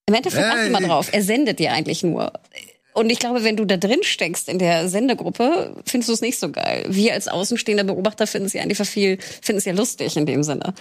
Im 0.06 0.14
Endeffekt 0.14 0.46
achte 0.46 0.66
äh, 0.66 0.70
mal 0.70 0.82
drauf, 0.82 1.10
er 1.12 1.22
sendet 1.22 1.60
ja 1.60 1.72
eigentlich 1.72 2.02
nur. 2.02 2.32
Und 2.92 3.10
ich 3.10 3.18
glaube, 3.18 3.44
wenn 3.44 3.56
du 3.56 3.64
da 3.64 3.76
drin 3.76 4.02
steckst 4.02 4.48
in 4.48 4.58
der 4.58 4.88
Sendegruppe, 4.88 5.76
findest 5.86 6.08
du 6.08 6.12
es 6.12 6.20
nicht 6.20 6.38
so 6.38 6.50
geil. 6.50 6.86
Wir 6.88 7.14
als 7.14 7.28
außenstehender 7.28 7.84
Beobachter 7.84 8.26
finden 8.26 8.46
es 8.46 8.52
ja 8.52 8.62
einfach 8.62 8.86
viel, 8.86 9.18
finden 9.42 9.58
es 9.58 9.64
ja 9.64 9.72
lustig 9.72 10.16
in 10.16 10.26
dem 10.26 10.42
Sinne. 10.42 10.74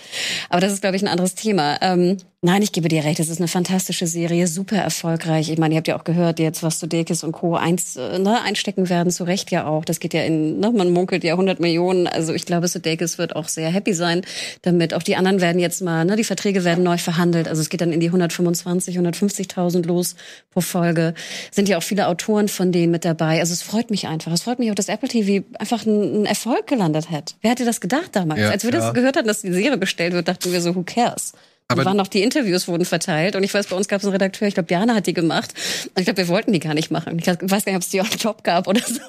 Aber 0.49 0.61
das 0.61 0.73
ist, 0.73 0.81
glaube 0.81 0.95
ich, 0.95 1.03
ein 1.03 1.07
anderes 1.07 1.35
Thema. 1.35 1.77
Ähm, 1.81 2.17
Nein, 2.41 2.61
ich 2.61 2.71
gebe 2.71 2.87
dir 2.87 3.03
recht. 3.03 3.19
Es 3.19 3.27
ist 3.27 3.39
eine 3.39 3.49
fantastische 3.49 4.07
Serie, 4.07 4.47
super 4.47 4.77
erfolgreich. 4.77 5.49
Ich 5.49 5.57
meine, 5.57 5.73
ihr 5.73 5.77
habt 5.79 5.89
ja 5.89 5.99
auch 5.99 6.05
gehört, 6.05 6.39
jetzt 6.39 6.63
was 6.63 6.79
Sudeikis 6.79 7.25
und 7.25 7.33
Co. 7.33 7.55
Eins, 7.55 7.97
äh, 7.97 8.17
ne, 8.17 8.41
einstecken 8.41 8.87
werden, 8.87 9.11
zu 9.11 9.25
Recht 9.25 9.51
ja 9.51 9.67
auch. 9.67 9.83
Das 9.83 9.99
geht 9.99 10.13
ja 10.13 10.23
in, 10.23 10.57
ne, 10.61 10.71
man 10.71 10.93
munkelt 10.93 11.25
ja 11.25 11.33
100 11.33 11.59
Millionen. 11.59 12.07
Also 12.07 12.33
ich 12.33 12.45
glaube, 12.45 12.69
Sudeikis 12.69 13.17
wird 13.17 13.35
auch 13.35 13.49
sehr 13.49 13.69
happy 13.69 13.93
sein 13.93 14.21
damit. 14.61 14.93
Auch 14.93 15.03
die 15.03 15.17
anderen 15.17 15.41
werden 15.41 15.59
jetzt 15.59 15.81
mal, 15.81 16.05
ne, 16.05 16.15
die 16.15 16.23
Verträge 16.23 16.63
werden 16.63 16.81
neu 16.81 16.97
verhandelt. 16.97 17.49
Also 17.49 17.61
es 17.61 17.67
geht 17.67 17.81
dann 17.81 17.91
in 17.91 17.99
die 17.99 18.07
125, 18.07 18.97
150.000 18.97 19.85
los 19.85 20.15
pro 20.51 20.61
Folge. 20.61 21.15
Sind 21.51 21.67
ja 21.67 21.77
auch 21.77 21.83
viele 21.83 22.07
Autoren 22.07 22.47
von 22.47 22.71
denen 22.71 22.93
mit 22.93 23.03
dabei. 23.03 23.41
Also 23.41 23.51
es 23.51 23.63
freut 23.63 23.91
mich 23.91 24.07
einfach. 24.07 24.31
Es 24.31 24.43
freut 24.43 24.59
mich 24.59 24.71
auch, 24.71 24.75
dass 24.75 24.87
Apple 24.87 25.09
TV 25.09 25.45
einfach 25.59 25.85
einen 25.85 26.25
Erfolg 26.25 26.67
gelandet 26.67 27.11
hat. 27.11 27.35
Wer 27.41 27.51
hätte 27.51 27.65
das 27.65 27.81
gedacht 27.81 28.11
damals? 28.15 28.39
Ja, 28.39 28.49
Als 28.49 28.63
wir 28.63 28.71
ja. 28.71 28.79
das 28.79 28.93
gehört 28.93 29.17
hatten, 29.17 29.27
dass 29.27 29.41
die 29.41 29.51
Serie 29.51 29.75
bestellt 29.75 30.13
wird, 30.13 30.29
dachten 30.29 30.53
wir 30.53 30.61
so, 30.61 30.73
who 30.73 30.83
cares? 30.83 31.33
Aber 31.71 31.85
waren 31.85 31.97
noch 31.97 32.07
die 32.07 32.23
Interviews 32.23 32.67
wurden 32.67 32.83
verteilt 32.83 33.35
und 33.35 33.43
ich 33.43 33.53
weiß, 33.53 33.67
bei 33.67 33.75
uns 33.75 33.87
gab 33.87 33.99
es 33.99 34.05
einen 34.05 34.13
Redakteur, 34.13 34.47
ich 34.47 34.55
glaube, 34.55 34.73
Jana 34.73 34.95
hat 34.95 35.05
die 35.05 35.13
gemacht. 35.13 35.53
Und 35.85 35.99
ich 35.99 36.05
glaube, 36.05 36.17
wir 36.17 36.27
wollten 36.27 36.51
die 36.51 36.59
gar 36.59 36.73
nicht 36.73 36.89
machen. 36.89 37.19
Ich 37.19 37.27
weiß 37.27 37.37
gar 37.37 37.71
nicht, 37.71 37.75
ob 37.75 37.83
es 37.83 37.89
die 37.89 38.01
on 38.01 38.09
top 38.09 38.43
gab 38.43 38.67
oder 38.67 38.81
so. 38.87 38.99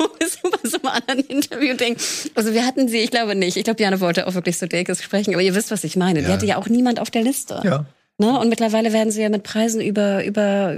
Bei 0.50 0.68
so 0.68 0.78
einem 0.78 0.86
anderen 0.86 1.20
Interview 1.26 1.74
denkt. 1.74 2.02
Also 2.34 2.52
wir 2.52 2.66
hatten 2.66 2.88
sie, 2.88 2.98
ich 2.98 3.10
glaube 3.10 3.34
nicht. 3.34 3.56
Ich 3.56 3.64
glaube, 3.64 3.82
Jana 3.82 4.00
wollte 4.00 4.26
auch 4.26 4.34
wirklich 4.34 4.58
so 4.58 4.66
Dekes 4.66 5.02
sprechen, 5.02 5.32
aber 5.34 5.42
ihr 5.42 5.54
wisst, 5.54 5.70
was 5.70 5.84
ich 5.84 5.96
meine. 5.96 6.20
Ja. 6.20 6.26
Die 6.26 6.32
hatte 6.32 6.46
ja 6.46 6.56
auch 6.56 6.68
niemand 6.68 7.00
auf 7.00 7.10
der 7.10 7.22
Liste. 7.22 7.60
Ja. 7.64 7.86
Ne? 8.18 8.38
Und 8.38 8.50
mittlerweile 8.50 8.92
werden 8.92 9.10
sie 9.10 9.22
ja 9.22 9.30
mit 9.30 9.42
Preisen 9.42 9.80
über 9.80 10.22
über 10.24 10.76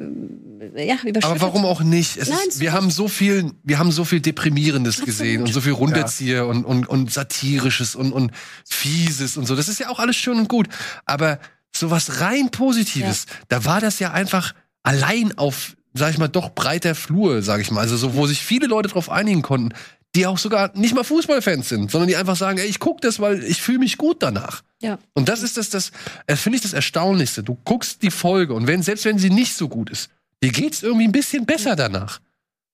ja 0.76 0.94
überschüttet. 0.94 1.24
Aber 1.24 1.40
warum 1.40 1.64
auch 1.64 1.82
nicht? 1.82 2.16
Es 2.16 2.28
Nein, 2.28 2.38
ist, 2.46 2.60
wir 2.60 2.72
haben 2.72 2.90
so 2.90 3.08
viel, 3.08 3.50
wir 3.64 3.80
haben 3.80 3.90
so 3.90 4.04
viel 4.04 4.20
deprimierendes 4.20 5.04
gesehen 5.04 5.42
und 5.42 5.52
so 5.52 5.60
viel 5.60 5.72
Runterzieher 5.72 6.36
ja. 6.36 6.42
und, 6.44 6.64
und 6.64 6.88
und 6.88 7.12
satirisches 7.12 7.96
und 7.96 8.12
und 8.12 8.30
fieses 8.64 9.36
und 9.36 9.46
so. 9.46 9.56
Das 9.56 9.68
ist 9.68 9.80
ja 9.80 9.88
auch 9.88 9.98
alles 9.98 10.14
schön 10.14 10.38
und 10.38 10.48
gut. 10.48 10.68
Aber 11.04 11.40
sowas 11.74 12.20
rein 12.20 12.50
Positives. 12.50 13.26
Ja. 13.28 13.36
Da 13.48 13.64
war 13.64 13.80
das 13.80 13.98
ja 13.98 14.12
einfach 14.12 14.54
allein 14.82 15.36
auf, 15.38 15.76
sag 15.94 16.10
ich 16.10 16.18
mal, 16.18 16.28
doch 16.28 16.50
breiter 16.50 16.94
Flur, 16.94 17.42
sag 17.42 17.60
ich 17.60 17.70
mal. 17.70 17.80
Also 17.80 17.96
so, 17.96 18.14
wo 18.14 18.26
sich 18.26 18.42
viele 18.42 18.66
Leute 18.66 18.88
drauf 18.88 19.10
einigen 19.10 19.42
konnten, 19.42 19.74
die 20.14 20.26
auch 20.26 20.38
sogar 20.38 20.76
nicht 20.76 20.94
mal 20.94 21.04
Fußballfans 21.04 21.68
sind, 21.68 21.90
sondern 21.90 22.08
die 22.08 22.16
einfach 22.16 22.36
sagen, 22.36 22.58
ey, 22.58 22.66
ich 22.66 22.78
guck 22.78 23.00
das, 23.00 23.18
weil 23.18 23.42
ich 23.44 23.62
fühle 23.62 23.78
mich 23.78 23.96
gut 23.96 24.22
danach. 24.22 24.62
Ja. 24.80 24.98
Und 25.14 25.28
das 25.28 25.42
ist 25.42 25.56
das, 25.56 25.70
das, 25.70 25.90
das 26.26 26.40
finde 26.40 26.56
ich 26.56 26.62
das 26.62 26.74
Erstaunlichste. 26.74 27.42
Du 27.42 27.56
guckst 27.64 28.02
die 28.02 28.10
Folge 28.10 28.52
und 28.52 28.66
wenn, 28.66 28.82
selbst 28.82 29.04
wenn 29.04 29.18
sie 29.18 29.30
nicht 29.30 29.54
so 29.54 29.68
gut 29.68 29.88
ist, 29.88 30.10
dir 30.42 30.52
geht's 30.52 30.82
irgendwie 30.82 31.06
ein 31.06 31.12
bisschen 31.12 31.46
besser 31.46 31.76
danach. 31.76 32.20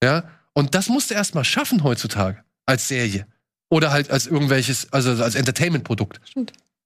Ja. 0.03 0.25
Und 0.53 0.75
das 0.75 0.89
musst 0.89 1.11
du 1.11 1.15
erst 1.15 1.35
mal 1.37 1.45
schaffen 1.45 1.85
heutzutage. 1.85 2.43
Als 2.67 2.89
Serie. 2.89 3.27
Oder 3.71 3.93
halt 3.93 4.11
als 4.11 4.27
irgendwelches, 4.27 4.93
also 4.93 5.23
als 5.23 5.35
Entertainment-Produkt. 5.35 6.21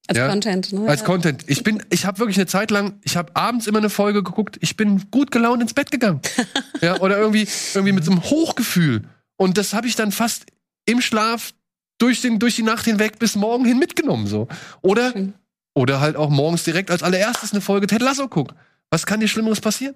Als 0.08 0.18
ja? 0.18 0.28
Content, 0.28 0.72
ne? 0.72 0.88
Als. 0.88 1.04
Content. 1.04 1.44
Ich 1.46 1.62
bin, 1.62 1.82
ich 1.90 2.06
habe 2.06 2.18
wirklich 2.18 2.36
eine 2.36 2.46
Zeit 2.46 2.70
lang, 2.70 2.98
ich 3.02 3.16
habe 3.16 3.34
abends 3.36 3.66
immer 3.66 3.78
eine 3.78 3.90
Folge 3.90 4.22
geguckt, 4.22 4.58
ich 4.60 4.76
bin 4.76 5.10
gut 5.10 5.30
gelaunt 5.30 5.62
ins 5.62 5.74
Bett 5.74 5.90
gegangen. 5.90 6.20
ja, 6.80 7.00
oder 7.00 7.18
irgendwie, 7.18 7.46
irgendwie 7.74 7.92
mit 7.92 8.04
so 8.04 8.10
einem 8.10 8.22
Hochgefühl. 8.22 9.02
Und 9.36 9.58
das 9.58 9.74
habe 9.74 9.86
ich 9.86 9.94
dann 9.94 10.10
fast 10.10 10.46
im 10.86 11.00
Schlaf 11.00 11.54
durch, 11.98 12.20
den, 12.20 12.40
durch 12.40 12.56
die 12.56 12.64
Nacht 12.64 12.84
hinweg 12.84 13.18
bis 13.20 13.36
morgen 13.36 13.64
hin 13.64 13.78
mitgenommen, 13.78 14.26
so. 14.26 14.48
Oder, 14.80 15.14
oder 15.74 16.00
halt 16.00 16.16
auch 16.16 16.30
morgens 16.30 16.64
direkt 16.64 16.90
als 16.90 17.04
allererstes 17.04 17.52
eine 17.52 17.60
Folge 17.60 17.86
Ted 17.86 18.02
Lasso 18.02 18.26
gucken. 18.26 18.56
Was 18.90 19.06
kann 19.06 19.20
dir 19.20 19.28
Schlimmeres 19.28 19.60
passieren? 19.60 19.94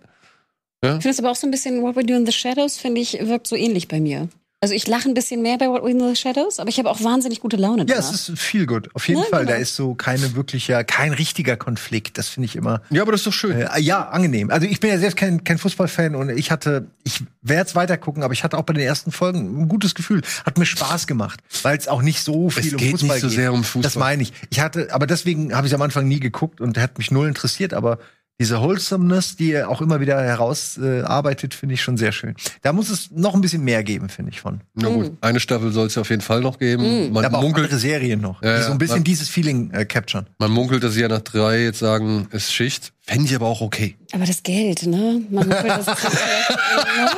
Ja? 0.85 0.97
Ich 0.97 1.03
finde 1.03 1.11
es 1.11 1.19
aber 1.19 1.33
auch 1.33 1.37
so 1.37 1.49
ein 1.49 1.51
bisschen 1.51 1.83
What 1.83 1.97
We 1.97 2.05
Do 2.05 2.15
in 2.15 2.27
the 2.27 2.33
Shadows, 2.33 2.79
finde 2.79 3.01
ich, 3.01 3.19
wirkt 3.27 3.49
so 3.49 3.57
ähnlich 3.57 3.89
bei 3.89 4.01
mir. 4.01 4.29
Also 4.63 4.75
ich 4.75 4.87
lache 4.87 5.07
ein 5.07 5.13
bisschen 5.13 5.43
mehr 5.43 5.59
bei 5.59 5.69
What 5.69 5.85
We 5.85 5.93
Know 5.93 6.09
the 6.09 6.17
Shadows, 6.17 6.61
aber 6.61 6.71
ich 6.71 6.79
habe 6.79 6.91
auch 6.91 7.03
wahnsinnig 7.05 7.41
gute 7.41 7.59
Laune. 7.59 7.83
Ja, 7.83 7.97
danach. 7.97 8.11
es 8.11 8.29
ist 8.31 8.39
viel 8.39 8.65
gut. 8.65 8.89
Auf 8.95 9.07
jeden 9.07 9.21
ja, 9.21 9.27
Fall. 9.27 9.45
Genau. 9.45 9.53
Da 9.53 9.59
ist 9.59 9.77
so 9.77 9.95
keine 9.95 10.35
wirklicher, 10.35 10.83
kein 10.83 11.13
richtiger 11.13 11.59
Konflikt. 11.59 12.17
Das 12.17 12.31
finde 12.31 12.47
ich 12.47 12.57
immer. 12.57 12.81
Ja, 12.89 13.03
aber 13.03 13.13
das 13.13 13.21
ist 13.21 13.27
doch 13.27 13.35
schön. 13.35 13.61
Äh, 13.61 13.81
ja, 13.81 14.09
angenehm. 14.09 14.51
Also 14.51 14.67
ich 14.67 14.81
bin 14.81 14.89
ja 14.89 14.99
selbst 14.99 15.17
kein, 15.17 15.45
kein 15.45 15.59
Fußballfan 15.59 16.15
und 16.15 16.31
ich 16.31 16.51
hatte, 16.51 16.87
ich 17.05 17.23
werde 17.43 17.69
es 17.69 17.75
weiter 17.75 17.99
gucken, 17.99 18.23
aber 18.23 18.33
ich 18.33 18.45
hatte 18.45 18.57
auch 18.57 18.63
bei 18.63 18.73
den 18.73 18.83
ersten 18.83 19.13
Folgen 19.13 19.61
ein 19.61 19.69
gutes 19.69 19.95
Gefühl. 19.95 20.23
Hat 20.47 20.57
mir 20.57 20.65
Spaß 20.65 21.07
gemacht, 21.07 21.41
weil 21.63 21.77
es 21.77 21.87
auch 21.87 22.01
nicht 22.01 22.23
so 22.23 22.49
viel 22.49 22.69
es 22.69 22.73
um 22.73 22.79
geht 22.79 22.93
Fußball 22.93 23.17
nicht 23.17 23.21
so 23.21 23.29
geht. 23.29 23.37
Sehr 23.37 23.53
um 23.53 23.63
Fußball. 23.63 23.83
Das 23.83 23.97
meine 23.97 24.23
ich. 24.23 24.33
Ich 24.49 24.61
hatte, 24.61 24.89
aber 24.91 25.07
deswegen 25.07 25.55
habe 25.55 25.67
ich 25.67 25.75
am 25.75 25.83
Anfang 25.83 26.09
nie 26.09 26.19
geguckt 26.19 26.63
und 26.63 26.79
hat 26.79 26.97
mich 26.97 27.11
null 27.11 27.29
interessiert, 27.29 27.75
aber 27.75 27.99
diese 28.39 28.61
Wholesomeness, 28.61 29.37
die 29.37 29.53
er 29.53 29.71
auch 29.71 29.81
immer 29.81 30.01
wieder 30.01 30.21
herausarbeitet, 30.21 31.55
äh, 31.55 31.57
finde 31.57 31.75
ich 31.75 31.83
schon 31.83 31.97
sehr 31.97 32.13
schön. 32.13 32.35
Da 32.63 32.73
muss 32.73 32.91
es 32.91 33.11
noch 33.11 33.35
ein 33.35 33.41
bisschen 33.41 33.65
mehr 33.65 33.83
geben, 33.83 34.09
finde 34.11 34.31
ich 34.33 34.41
von. 34.41 34.61
Na 34.75 34.89
gut, 34.89 35.13
mhm. 35.13 35.19
eine 35.23 35.41
Staffel 35.41 35.73
soll 35.73 35.87
es 35.87 35.97
auf 35.97 36.11
jeden 36.11 36.23
Fall 36.23 36.41
noch 36.41 36.59
geben. 36.59 37.07
Mhm. 37.07 37.13
Man 37.13 37.25
Aber 37.25 37.41
munkelt, 37.41 37.67
auch 37.67 37.71
andere 37.71 37.79
Serien 37.79 38.21
noch, 38.21 38.43
ja, 38.43 38.59
die 38.59 38.65
so 38.65 38.73
ein 38.73 38.79
bisschen 38.79 38.97
man, 38.97 39.05
dieses 39.05 39.29
Feeling 39.29 39.71
äh, 39.71 39.87
capturen. 39.87 40.27
Man 40.39 40.51
munkelt, 40.51 40.85
dass 40.85 40.95
sie 40.95 41.01
ja 41.01 41.09
nach 41.09 41.21
drei 41.21 41.63
jetzt 41.63 41.79
sagen, 41.79 42.29
ist 42.31 42.53
Schicht. 42.53 42.93
Fände 43.01 43.25
ich 43.27 43.35
aber 43.35 43.47
auch 43.47 43.61
okay. 43.61 43.97
Aber 44.13 44.27
das 44.27 44.43
Geld, 44.43 44.85
ne? 44.87 45.23
Man 45.31 45.49
will 45.49 45.57
das 45.69 45.87
jetzt 45.87 46.05
nicht- 46.05 46.13
ne? 46.13 47.17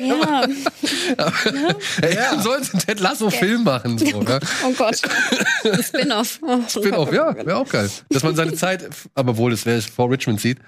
Ja. 0.00 0.44
Ey, 2.02 2.14
ja. 2.14 2.40
sollen 2.40 2.62
sie 2.62 2.72
einen 2.72 2.80
Ted 2.80 3.00
Lasso-Film 3.00 3.64
machen, 3.64 3.98
so, 3.98 4.22
ne? 4.22 4.40
Oh 4.64 4.72
Gott. 4.76 4.96
Spin-off. 5.84 6.40
Oh, 6.42 6.60
Spin-off, 6.68 7.12
ja, 7.12 7.34
wäre 7.34 7.56
auch 7.56 7.68
geil. 7.68 7.90
Dass 8.10 8.22
man 8.22 8.36
seine 8.36 8.54
Zeit, 8.54 8.88
aber 9.14 9.36
wohl, 9.36 9.50
das 9.50 9.66
wäre 9.66 9.80
vor 9.82 10.10
Richmond 10.10 10.40
sieht. 10.40 10.58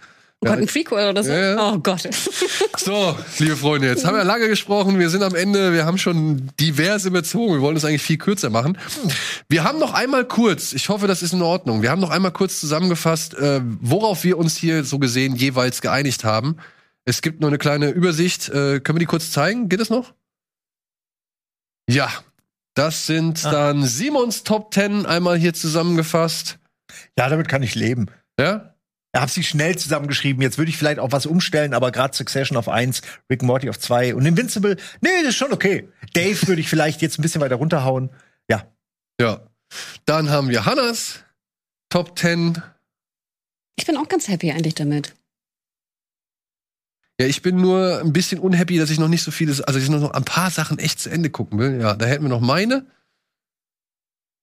Oh 0.43 0.49
Gott, 0.49 0.59
ein 0.59 0.67
Prequel 0.67 1.11
oder 1.11 1.23
so. 1.23 1.31
Ja, 1.31 1.55
ja. 1.55 1.73
Oh 1.73 1.79
Gott. 1.79 2.09
So, 2.79 3.15
liebe 3.39 3.57
Freunde, 3.57 3.89
jetzt 3.89 4.07
haben 4.07 4.17
wir 4.17 4.25
lange 4.25 4.49
gesprochen. 4.49 4.99
Wir 4.99 5.11
sind 5.11 5.23
am 5.23 5.35
Ende. 5.35 5.75
Wir 5.75 5.85
haben 5.85 5.99
schon 5.99 6.49
diverse 6.59 7.09
überzogen. 7.09 7.53
Wir 7.53 7.61
wollen 7.61 7.77
es 7.77 7.85
eigentlich 7.85 8.01
viel 8.01 8.17
kürzer 8.17 8.49
machen. 8.49 8.79
Wir 9.51 9.65
haben 9.65 9.79
noch 9.79 9.93
einmal 9.93 10.25
kurz, 10.25 10.73
ich 10.73 10.89
hoffe, 10.89 11.07
das 11.07 11.21
ist 11.23 11.35
in 11.35 11.43
Ordnung. 11.43 11.83
Wir 11.83 11.91
haben 11.91 12.01
noch 12.01 12.09
einmal 12.09 12.33
kurz 12.33 12.59
zusammengefasst, 12.59 13.35
äh, 13.35 13.61
worauf 13.83 14.25
wir 14.25 14.39
uns 14.39 14.57
hier 14.57 14.83
so 14.85 14.99
gesehen 14.99 15.37
jeweils 15.37 15.83
geeinigt 15.83 16.25
haben. 16.25 16.57
Es 17.05 17.23
gibt 17.23 17.41
nur 17.41 17.49
eine 17.51 17.59
kleine 17.59 17.91
Übersicht. 17.91 18.49
Äh, 18.49 18.81
können 18.81 18.97
wir 18.97 19.01
die 19.01 19.07
kurz 19.07 19.31
zeigen? 19.33 19.69
Geht 19.69 19.81
es 19.81 19.91
noch? 19.91 20.15
Ja. 21.89 22.11
Das 22.75 23.07
sind 23.07 23.45
Ah. 23.45 23.51
dann 23.51 23.85
Simons 23.85 24.45
Top 24.45 24.73
10 24.73 25.05
einmal 25.07 25.37
hier 25.37 25.53
zusammengefasst. 25.55 26.59
Ja, 27.19 27.29
damit 27.29 27.49
kann 27.49 27.63
ich 27.63 27.75
leben. 27.75 28.07
Ja? 28.39 28.75
Ich 29.13 29.21
habe 29.21 29.31
sie 29.31 29.43
schnell 29.43 29.77
zusammengeschrieben. 29.77 30.41
Jetzt 30.41 30.57
würde 30.57 30.71
ich 30.71 30.77
vielleicht 30.79 31.01
auch 31.01 31.11
was 31.11 31.27
umstellen, 31.27 31.75
aber 31.75 31.91
gerade 31.91 32.17
Succession 32.17 32.57
auf 32.57 32.69
1, 32.69 33.03
Rick 33.29 33.41
and 33.43 33.49
Morty 33.49 33.69
auf 33.69 33.79
2 33.79 34.15
und 34.15 34.25
Invincible, 34.25 34.77
nee, 35.01 35.09
das 35.23 35.31
ist 35.31 35.37
schon 35.37 35.53
okay. 35.53 35.89
Dave 36.13 36.47
würde 36.47 36.61
ich 36.61 36.69
vielleicht 36.69 37.03
jetzt 37.03 37.19
ein 37.19 37.23
bisschen 37.23 37.41
weiter 37.41 37.57
runterhauen. 37.57 38.11
Ja. 38.49 38.71
Ja. 39.21 39.41
Dann 40.05 40.31
haben 40.31 40.49
wir 40.49 40.65
Hannas 40.65 41.25
Top 41.89 42.17
10. 42.17 42.63
Ich 43.77 43.85
bin 43.87 43.97
auch 43.97 44.09
ganz 44.09 44.29
happy 44.29 44.53
eigentlich 44.53 44.77
damit. 44.77 45.15
Ja, 47.21 47.27
ich 47.27 47.43
bin 47.43 47.57
nur 47.57 48.01
ein 48.01 48.15
bisschen 48.15 48.41
unhappy, 48.41 48.79
dass 48.79 48.89
ich 48.89 48.99
noch 48.99 49.07
nicht 49.07 49.23
so 49.23 49.31
vieles, 49.31 49.61
also 49.61 49.79
ich 49.79 49.91
noch 49.91 50.11
ein 50.13 50.25
paar 50.25 50.51
Sachen 50.51 50.79
echt 50.79 51.01
zu 51.01 51.11
Ende 51.11 51.29
gucken 51.29 51.59
will. 51.59 51.79
Ja, 51.79 51.93
da 51.93 52.07
hätten 52.07 52.25
wir 52.25 52.31
noch 52.31 52.41
meine. 52.41 52.87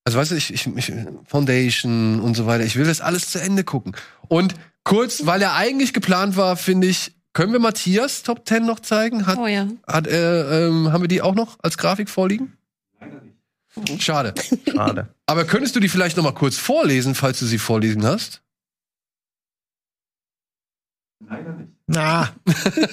Also 0.03 0.19
weißt 0.19 0.29
du, 0.29 0.35
ich, 0.35 0.53
ich, 0.53 0.67
ich 0.67 0.93
Foundation 1.25 2.19
und 2.19 2.35
so 2.35 2.45
weiter. 2.45 2.63
Ich 2.65 2.75
will 2.75 2.85
das 2.85 3.01
alles 3.01 3.31
zu 3.31 3.41
Ende 3.41 3.63
gucken. 3.63 3.95
Und 4.27 4.53
kurz, 4.83 5.25
weil 5.25 5.41
er 5.41 5.55
eigentlich 5.55 5.91
geplant 5.91 6.37
war, 6.37 6.55
finde 6.55 6.85
ich, 6.85 7.15
können 7.33 7.51
wir 7.51 7.59
Matthias 7.59 8.21
Top 8.21 8.47
10 8.47 8.67
noch 8.67 8.79
zeigen? 8.79 9.25
Hat, 9.25 9.39
Oh 9.39 9.47
ja. 9.47 9.67
hat, 9.87 10.05
äh, 10.05 10.67
ähm, 10.67 10.91
haben 10.91 11.01
wir 11.01 11.07
die 11.07 11.23
auch 11.23 11.33
noch 11.33 11.57
als 11.63 11.79
Grafik 11.79 12.11
vorliegen? 12.11 12.57
Schade. 13.97 14.35
Schade. 14.71 15.07
Aber 15.25 15.45
könntest 15.45 15.75
du 15.75 15.79
die 15.79 15.89
vielleicht 15.89 16.15
noch 16.15 16.23
mal 16.23 16.31
kurz 16.31 16.57
vorlesen, 16.57 17.15
falls 17.15 17.39
du 17.39 17.47
sie 17.47 17.57
vorlesen 17.57 18.05
hast? 18.05 18.43
Na, 21.89 22.29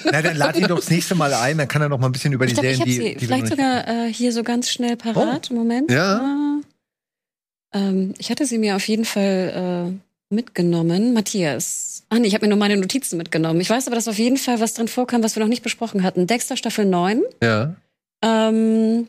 na, 0.05 0.21
dann 0.21 0.37
lad 0.37 0.55
ihn 0.55 0.67
doch 0.67 0.77
das 0.77 0.89
nächste 0.89 1.15
Mal 1.15 1.33
ein, 1.33 1.57
dann 1.57 1.67
kann 1.67 1.81
er 1.81 1.89
noch 1.89 1.99
mal 1.99 2.07
ein 2.07 2.13
bisschen 2.13 2.31
über 2.31 2.45
die 2.45 2.53
Ich 2.53 2.63
ich 2.63 2.77
Serien, 2.77 2.85
die, 2.85 3.15
die 3.15 3.25
vielleicht 3.25 3.47
sogar 3.47 3.87
äh, 3.87 4.13
hier 4.13 4.31
so 4.31 4.41
ganz 4.41 4.69
schnell 4.69 4.95
parat. 4.95 5.51
Moment. 5.51 5.91
Ja. 5.91 6.15
Ah. 6.15 6.61
Ähm, 7.73 8.13
ich 8.17 8.31
hatte 8.31 8.45
sie 8.45 8.57
mir 8.57 8.77
auf 8.77 8.87
jeden 8.87 9.03
Fall 9.03 9.91
äh, 9.91 10.33
mitgenommen. 10.33 11.13
Matthias. 11.13 12.03
Ah 12.09 12.19
nee, 12.19 12.27
ich 12.27 12.33
habe 12.33 12.45
mir 12.45 12.49
nur 12.49 12.57
meine 12.57 12.77
Notizen 12.77 13.17
mitgenommen. 13.17 13.59
Ich 13.59 13.69
weiß 13.69 13.87
aber, 13.87 13.95
dass 13.95 14.07
auf 14.07 14.17
jeden 14.17 14.37
Fall 14.37 14.61
was 14.61 14.75
drin 14.75 14.87
vorkam, 14.87 15.23
was 15.23 15.35
wir 15.35 15.41
noch 15.41 15.49
nicht 15.49 15.63
besprochen 15.63 16.03
hatten. 16.03 16.25
Dexter 16.25 16.55
Staffel 16.55 16.85
9. 16.85 17.21
Ja. 17.43 17.75
Ähm, 18.23 19.07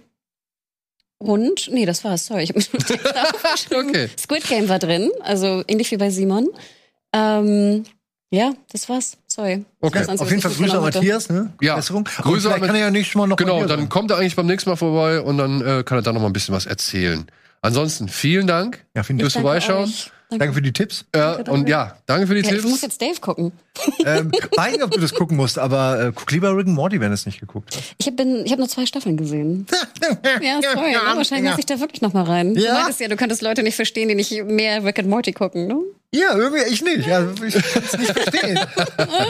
und, 1.18 1.70
nee, 1.70 1.86
das 1.86 2.02
war's, 2.02 2.26
sorry. 2.26 2.42
Ich 2.42 2.50
hab 2.50 2.56
mir 2.56 2.64
nur. 2.72 3.88
Okay. 3.88 4.08
Squid 4.18 4.48
Game 4.48 4.68
war 4.68 4.78
drin, 4.78 5.10
also 5.20 5.62
ähnlich 5.68 5.90
wie 5.92 5.96
bei 5.96 6.10
Simon. 6.10 6.48
Ähm, 7.12 7.84
ja, 8.31 8.53
das 8.73 8.89
war's. 8.89 9.16
Sorry. 9.27 9.65
Okay. 9.81 9.98
Das 10.01 10.09
war's, 10.09 10.20
Auf 10.20 10.31
jeden 10.31 10.43
Fall 10.43 10.53
Grüße 10.53 10.77
an 10.78 10.85
hatte. 10.85 10.98
Matthias, 10.98 11.28
ne? 11.31 11.53
Ja. 11.61 11.77
Besserung. 11.77 12.05
Grüße 12.05 12.53
an 12.53 12.61
kann 12.61 12.74
er 12.74 12.81
ja 12.82 12.90
nicht 12.90 13.15
mal 13.15 13.27
noch 13.27 13.36
Genau, 13.36 13.65
dann 13.65 13.81
sein. 13.81 13.89
kommt 13.89 14.11
er 14.11 14.19
eigentlich 14.19 14.36
beim 14.36 14.47
nächsten 14.47 14.70
Mal 14.70 14.77
vorbei 14.77 15.20
und 15.20 15.39
dann 15.39 15.61
äh, 15.61 15.82
kann 15.85 15.98
er 15.98 16.03
da 16.03 16.12
noch 16.12 16.20
mal 16.20 16.27
ein 16.28 16.32
bisschen 16.32 16.55
was 16.55 16.66
erzählen. 16.66 17.27
Ansonsten 17.62 18.09
vielen 18.09 18.47
Dank 18.47 18.85
Ja, 18.94 19.03
vielen 19.03 19.19
fürs 19.20 19.35
Dank. 19.35 19.44
Danke 19.47 19.61
Vorbeischauen. 19.62 19.85
euch. 19.85 20.11
Danke 20.31 20.55
für 20.55 20.62
die 20.62 20.73
Tipps. 20.73 21.03
Äh, 21.12 21.19
Danke, 21.20 21.39
und 21.53 21.59
danke. 21.59 21.70
ja, 21.70 21.97
danke 22.07 22.27
für 22.27 22.35
die 22.35 22.40
Ja, 22.40 22.55
ich 22.55 22.62
muss 22.62 22.81
Tipps. 22.81 22.82
jetzt 22.82 23.01
Dave 23.03 23.20
gucken. 23.20 23.53
ähm, 24.05 24.32
weiß 24.57 24.73
nicht, 24.73 24.82
ob 24.82 24.90
du 24.90 24.98
das 25.01 25.15
gucken 25.15 25.36
musst, 25.36 25.59
aber 25.59 26.07
äh, 26.07 26.12
guck 26.15 26.31
lieber 26.32 26.51
Rick 26.57 26.66
and 26.66 26.74
Morty, 26.74 26.98
wenn 27.01 27.09
du 27.11 27.15
es 27.15 27.27
nicht 27.27 27.39
geguckt 27.40 27.77
hast. 27.77 27.94
Ich 27.98 28.07
habe 28.07 28.44
hab 28.51 28.59
nur 28.59 28.69
zwei 28.69 28.86
Staffeln 28.86 29.16
gesehen. 29.16 29.66
Ja, 30.43 30.61
sorry. 30.62 30.93
Ja, 30.93 31.11
ne? 31.11 31.16
Wahrscheinlich 31.16 31.47
ja. 31.47 31.51
muss 31.53 31.59
ich 31.59 31.66
da 31.66 31.81
wirklich 31.81 32.01
noch 32.03 32.12
mal 32.12 32.23
rein. 32.24 32.55
Du 32.55 32.61
Ja. 32.62 32.74
meintest 32.74 33.01
ja, 33.01 33.09
du 33.09 33.16
könntest 33.16 33.43
Leute 33.43 33.62
nicht 33.62 33.74
verstehen, 33.77 34.09
die 34.09 34.15
nicht 34.15 34.44
mehr 34.44 34.85
Rick 34.85 34.98
and 35.01 35.09
Morty 35.09 35.32
gucken, 35.32 35.66
ne? 35.66 35.77
Ja, 36.12 36.36
irgendwie 36.36 36.62
ich 36.73 36.82
nicht. 36.82 37.09
Also, 37.11 37.44
ich 37.44 37.55
kann 37.55 37.82
es 37.85 37.98
nicht 37.98 38.12
verstehen. 38.12 38.59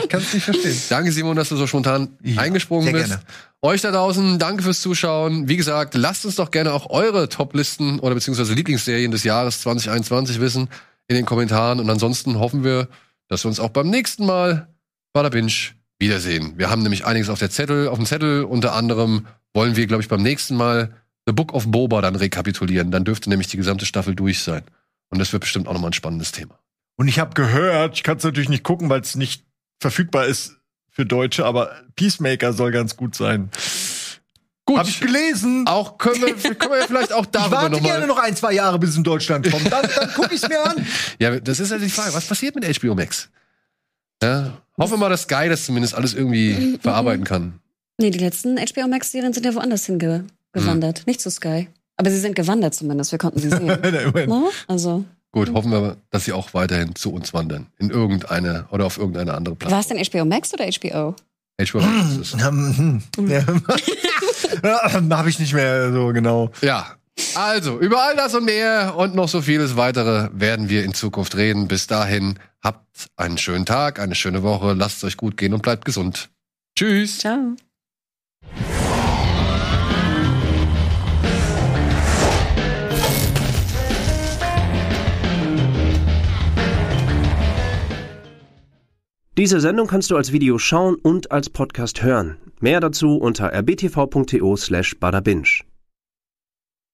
Ich 0.03 0.09
kann 0.09 0.21
es 0.21 0.33
nicht 0.33 0.43
verstehen. 0.43 0.77
Danke, 0.89 1.11
Simon, 1.11 1.35
dass 1.35 1.49
du 1.49 1.55
so 1.55 1.65
spontan 1.67 2.09
Ja, 2.23 2.41
eingesprungen 2.41 2.83
sehr 2.85 2.93
bist. 2.93 3.07
gerne. 3.07 3.21
Euch 3.61 3.81
da 3.81 3.91
draußen, 3.91 4.37
danke 4.39 4.61
fürs 4.63 4.81
Zuschauen. 4.81 5.47
Wie 5.49 5.57
gesagt, 5.57 5.95
lasst 5.95 6.25
uns 6.25 6.35
doch 6.35 6.51
gerne 6.51 6.71
auch 6.73 6.89
eure 6.89 7.27
Top-Listen 7.29 7.99
oder 7.99 8.13
beziehungsweise 8.13 8.53
Lieblingsserien 8.53 9.11
des 9.11 9.23
Jahres 9.23 9.61
2021 9.61 10.39
wissen 10.39 10.69
in 11.07 11.15
den 11.15 11.25
Kommentaren. 11.25 11.79
Und 11.79 11.89
ansonsten 11.89 12.39
hoffen 12.39 12.63
wir, 12.63 12.87
dass 13.27 13.43
wir 13.43 13.49
uns 13.49 13.59
auch 13.59 13.69
beim 13.69 13.89
nächsten 13.89 14.25
Mal 14.25 14.67
bei 15.13 15.23
der 15.23 15.29
Binge 15.29 15.51
wiedersehen. 15.99 16.53
Wir 16.57 16.69
haben 16.69 16.83
nämlich 16.83 17.05
einiges 17.05 17.29
auf 17.29 17.39
der 17.39 17.49
Zettel, 17.49 17.87
auf 17.87 17.97
dem 17.97 18.05
Zettel. 18.05 18.43
Unter 18.43 18.73
anderem 18.73 19.27
wollen 19.53 19.75
wir, 19.75 19.87
glaube 19.87 20.03
ich, 20.03 20.09
beim 20.09 20.21
nächsten 20.21 20.55
Mal 20.55 20.93
The 21.25 21.33
Book 21.33 21.53
of 21.53 21.69
Boba 21.69 22.01
dann 22.01 22.15
rekapitulieren. 22.15 22.91
Dann 22.91 23.03
dürfte 23.03 23.29
nämlich 23.29 23.47
die 23.47 23.57
gesamte 23.57 23.85
Staffel 23.85 24.15
durch 24.15 24.39
sein. 24.39 24.63
Und 25.09 25.19
das 25.19 25.33
wird 25.33 25.41
bestimmt 25.41 25.67
auch 25.67 25.73
nochmal 25.73 25.89
ein 25.89 25.93
spannendes 25.93 26.31
Thema. 26.31 26.59
Und 26.97 27.07
ich 27.07 27.19
habe 27.19 27.33
gehört, 27.33 27.95
ich 27.95 28.03
kann 28.03 28.17
es 28.17 28.23
natürlich 28.23 28.49
nicht 28.49 28.63
gucken, 28.63 28.89
weil 28.89 29.01
es 29.01 29.15
nicht 29.15 29.45
verfügbar 29.79 30.25
ist 30.25 30.57
für 30.89 31.05
Deutsche, 31.05 31.45
aber 31.45 31.71
Peacemaker 31.95 32.53
soll 32.53 32.71
ganz 32.71 32.97
gut 32.97 33.15
sein. 33.15 33.51
Gut, 34.67 34.77
Habe 34.77 34.89
ich 34.89 34.99
gelesen. 34.99 35.65
auch 35.65 35.97
können 35.97 36.21
wir, 36.21 36.35
können 36.55 36.73
wir 36.73 36.85
vielleicht 36.85 37.11
auch 37.13 37.23
Ich 37.23 37.31
darüber 37.31 37.55
warte 37.55 37.71
nochmal. 37.71 37.89
gerne 37.91 38.05
noch 38.05 38.19
ein, 38.19 38.35
zwei 38.35 38.51
Jahre, 38.53 38.77
bis 38.77 38.91
es 38.91 38.97
in 38.97 39.03
Deutschland 39.03 39.49
kommt. 39.49 39.71
Dann, 39.71 39.87
dann 39.95 40.13
gucke 40.13 40.35
ich 40.35 40.43
es 40.43 40.47
mir 40.49 40.61
an. 40.63 40.85
Ja, 41.19 41.39
das 41.39 41.59
ist 41.59 41.71
ja 41.71 41.77
die 41.79 41.89
Frage. 41.89 42.13
Was 42.13 42.25
passiert 42.25 42.53
mit 42.53 42.65
HBO 42.79 42.93
Max? 42.93 43.29
Ja, 44.21 44.57
hoffe 44.77 44.97
mal, 44.97 45.09
dass 45.09 45.23
Sky 45.23 45.47
das 45.49 45.65
zumindest 45.65 45.95
alles 45.95 46.13
irgendwie 46.13 46.77
verarbeiten 46.81 47.23
kann. 47.23 47.59
Nee, 47.97 48.11
die 48.11 48.19
letzten 48.19 48.57
HBO 48.57 48.87
Max-Serien 48.87 49.33
sind 49.33 49.45
ja 49.45 49.55
woanders 49.55 49.85
hingewandert. 49.85 51.07
Nicht 51.07 51.21
zu 51.21 51.31
Sky. 51.31 51.67
Aber 51.95 52.11
sie 52.11 52.19
sind 52.19 52.35
gewandert 52.35 52.75
zumindendest. 52.75 53.11
Wir 53.11 53.19
konnten 53.19 53.39
sie 53.39 53.49
sehen. 53.49 53.69
Immerhin. 53.83 54.29
ne? 54.29 54.43
Also, 54.67 55.03
Gut, 55.31 55.51
hoffen 55.53 55.71
wir, 55.71 55.97
dass 56.09 56.25
sie 56.25 56.33
auch 56.33 56.53
weiterhin 56.53 56.93
zu 56.95 57.11
uns 57.13 57.33
wandern. 57.33 57.67
In 57.79 57.89
irgendeine 57.89 58.65
oder 58.71 58.85
auf 58.85 58.97
irgendeine 58.97 59.33
andere 59.33 59.55
war 59.55 59.69
Plattform. 59.69 59.97
es 59.97 60.11
denn 60.11 60.21
HBO 60.21 60.25
Max 60.25 60.53
oder 60.53 60.65
HBO? 60.65 61.15
HBO 61.59 61.79
Max 61.79 62.11
ist 62.17 62.33
es. 62.35 62.41
Habe 65.09 65.29
ich 65.29 65.39
nicht 65.39 65.53
mehr 65.53 65.91
so 65.91 66.07
genau. 66.07 66.51
Ja. 66.61 66.95
Also, 67.35 67.79
über 67.79 68.03
all 68.03 68.15
das 68.15 68.35
und 68.35 68.45
mehr 68.45 68.95
und 68.95 69.15
noch 69.15 69.27
so 69.27 69.41
vieles 69.41 69.75
weitere 69.75 70.29
werden 70.33 70.69
wir 70.69 70.83
in 70.83 70.93
Zukunft 70.93 71.35
reden. 71.35 71.67
Bis 71.67 71.87
dahin, 71.87 72.37
habt 72.63 73.07
einen 73.15 73.37
schönen 73.37 73.65
Tag, 73.65 73.99
eine 73.99 74.15
schöne 74.15 74.43
Woche, 74.43 74.73
lasst 74.73 74.97
es 74.97 75.03
euch 75.03 75.17
gut 75.17 75.35
gehen 75.35 75.53
und 75.53 75.63
bleibt 75.63 75.85
gesund. 75.85 76.29
Tschüss. 76.77 77.19
Ciao. 77.19 77.55
Diese 89.37 89.59
Sendung 89.59 89.85
kannst 89.85 90.09
du 90.09 90.17
als 90.17 90.31
Video 90.31 90.57
schauen 90.57 90.95
und 90.95 91.31
als 91.31 91.51
Podcast 91.51 92.01
hören. 92.01 92.37
Mehr 92.59 92.79
dazu 92.79 93.17
unter 93.17 93.53
rbtv.to 93.53 94.55
slash 94.55 94.95
badabinch. 94.99 95.66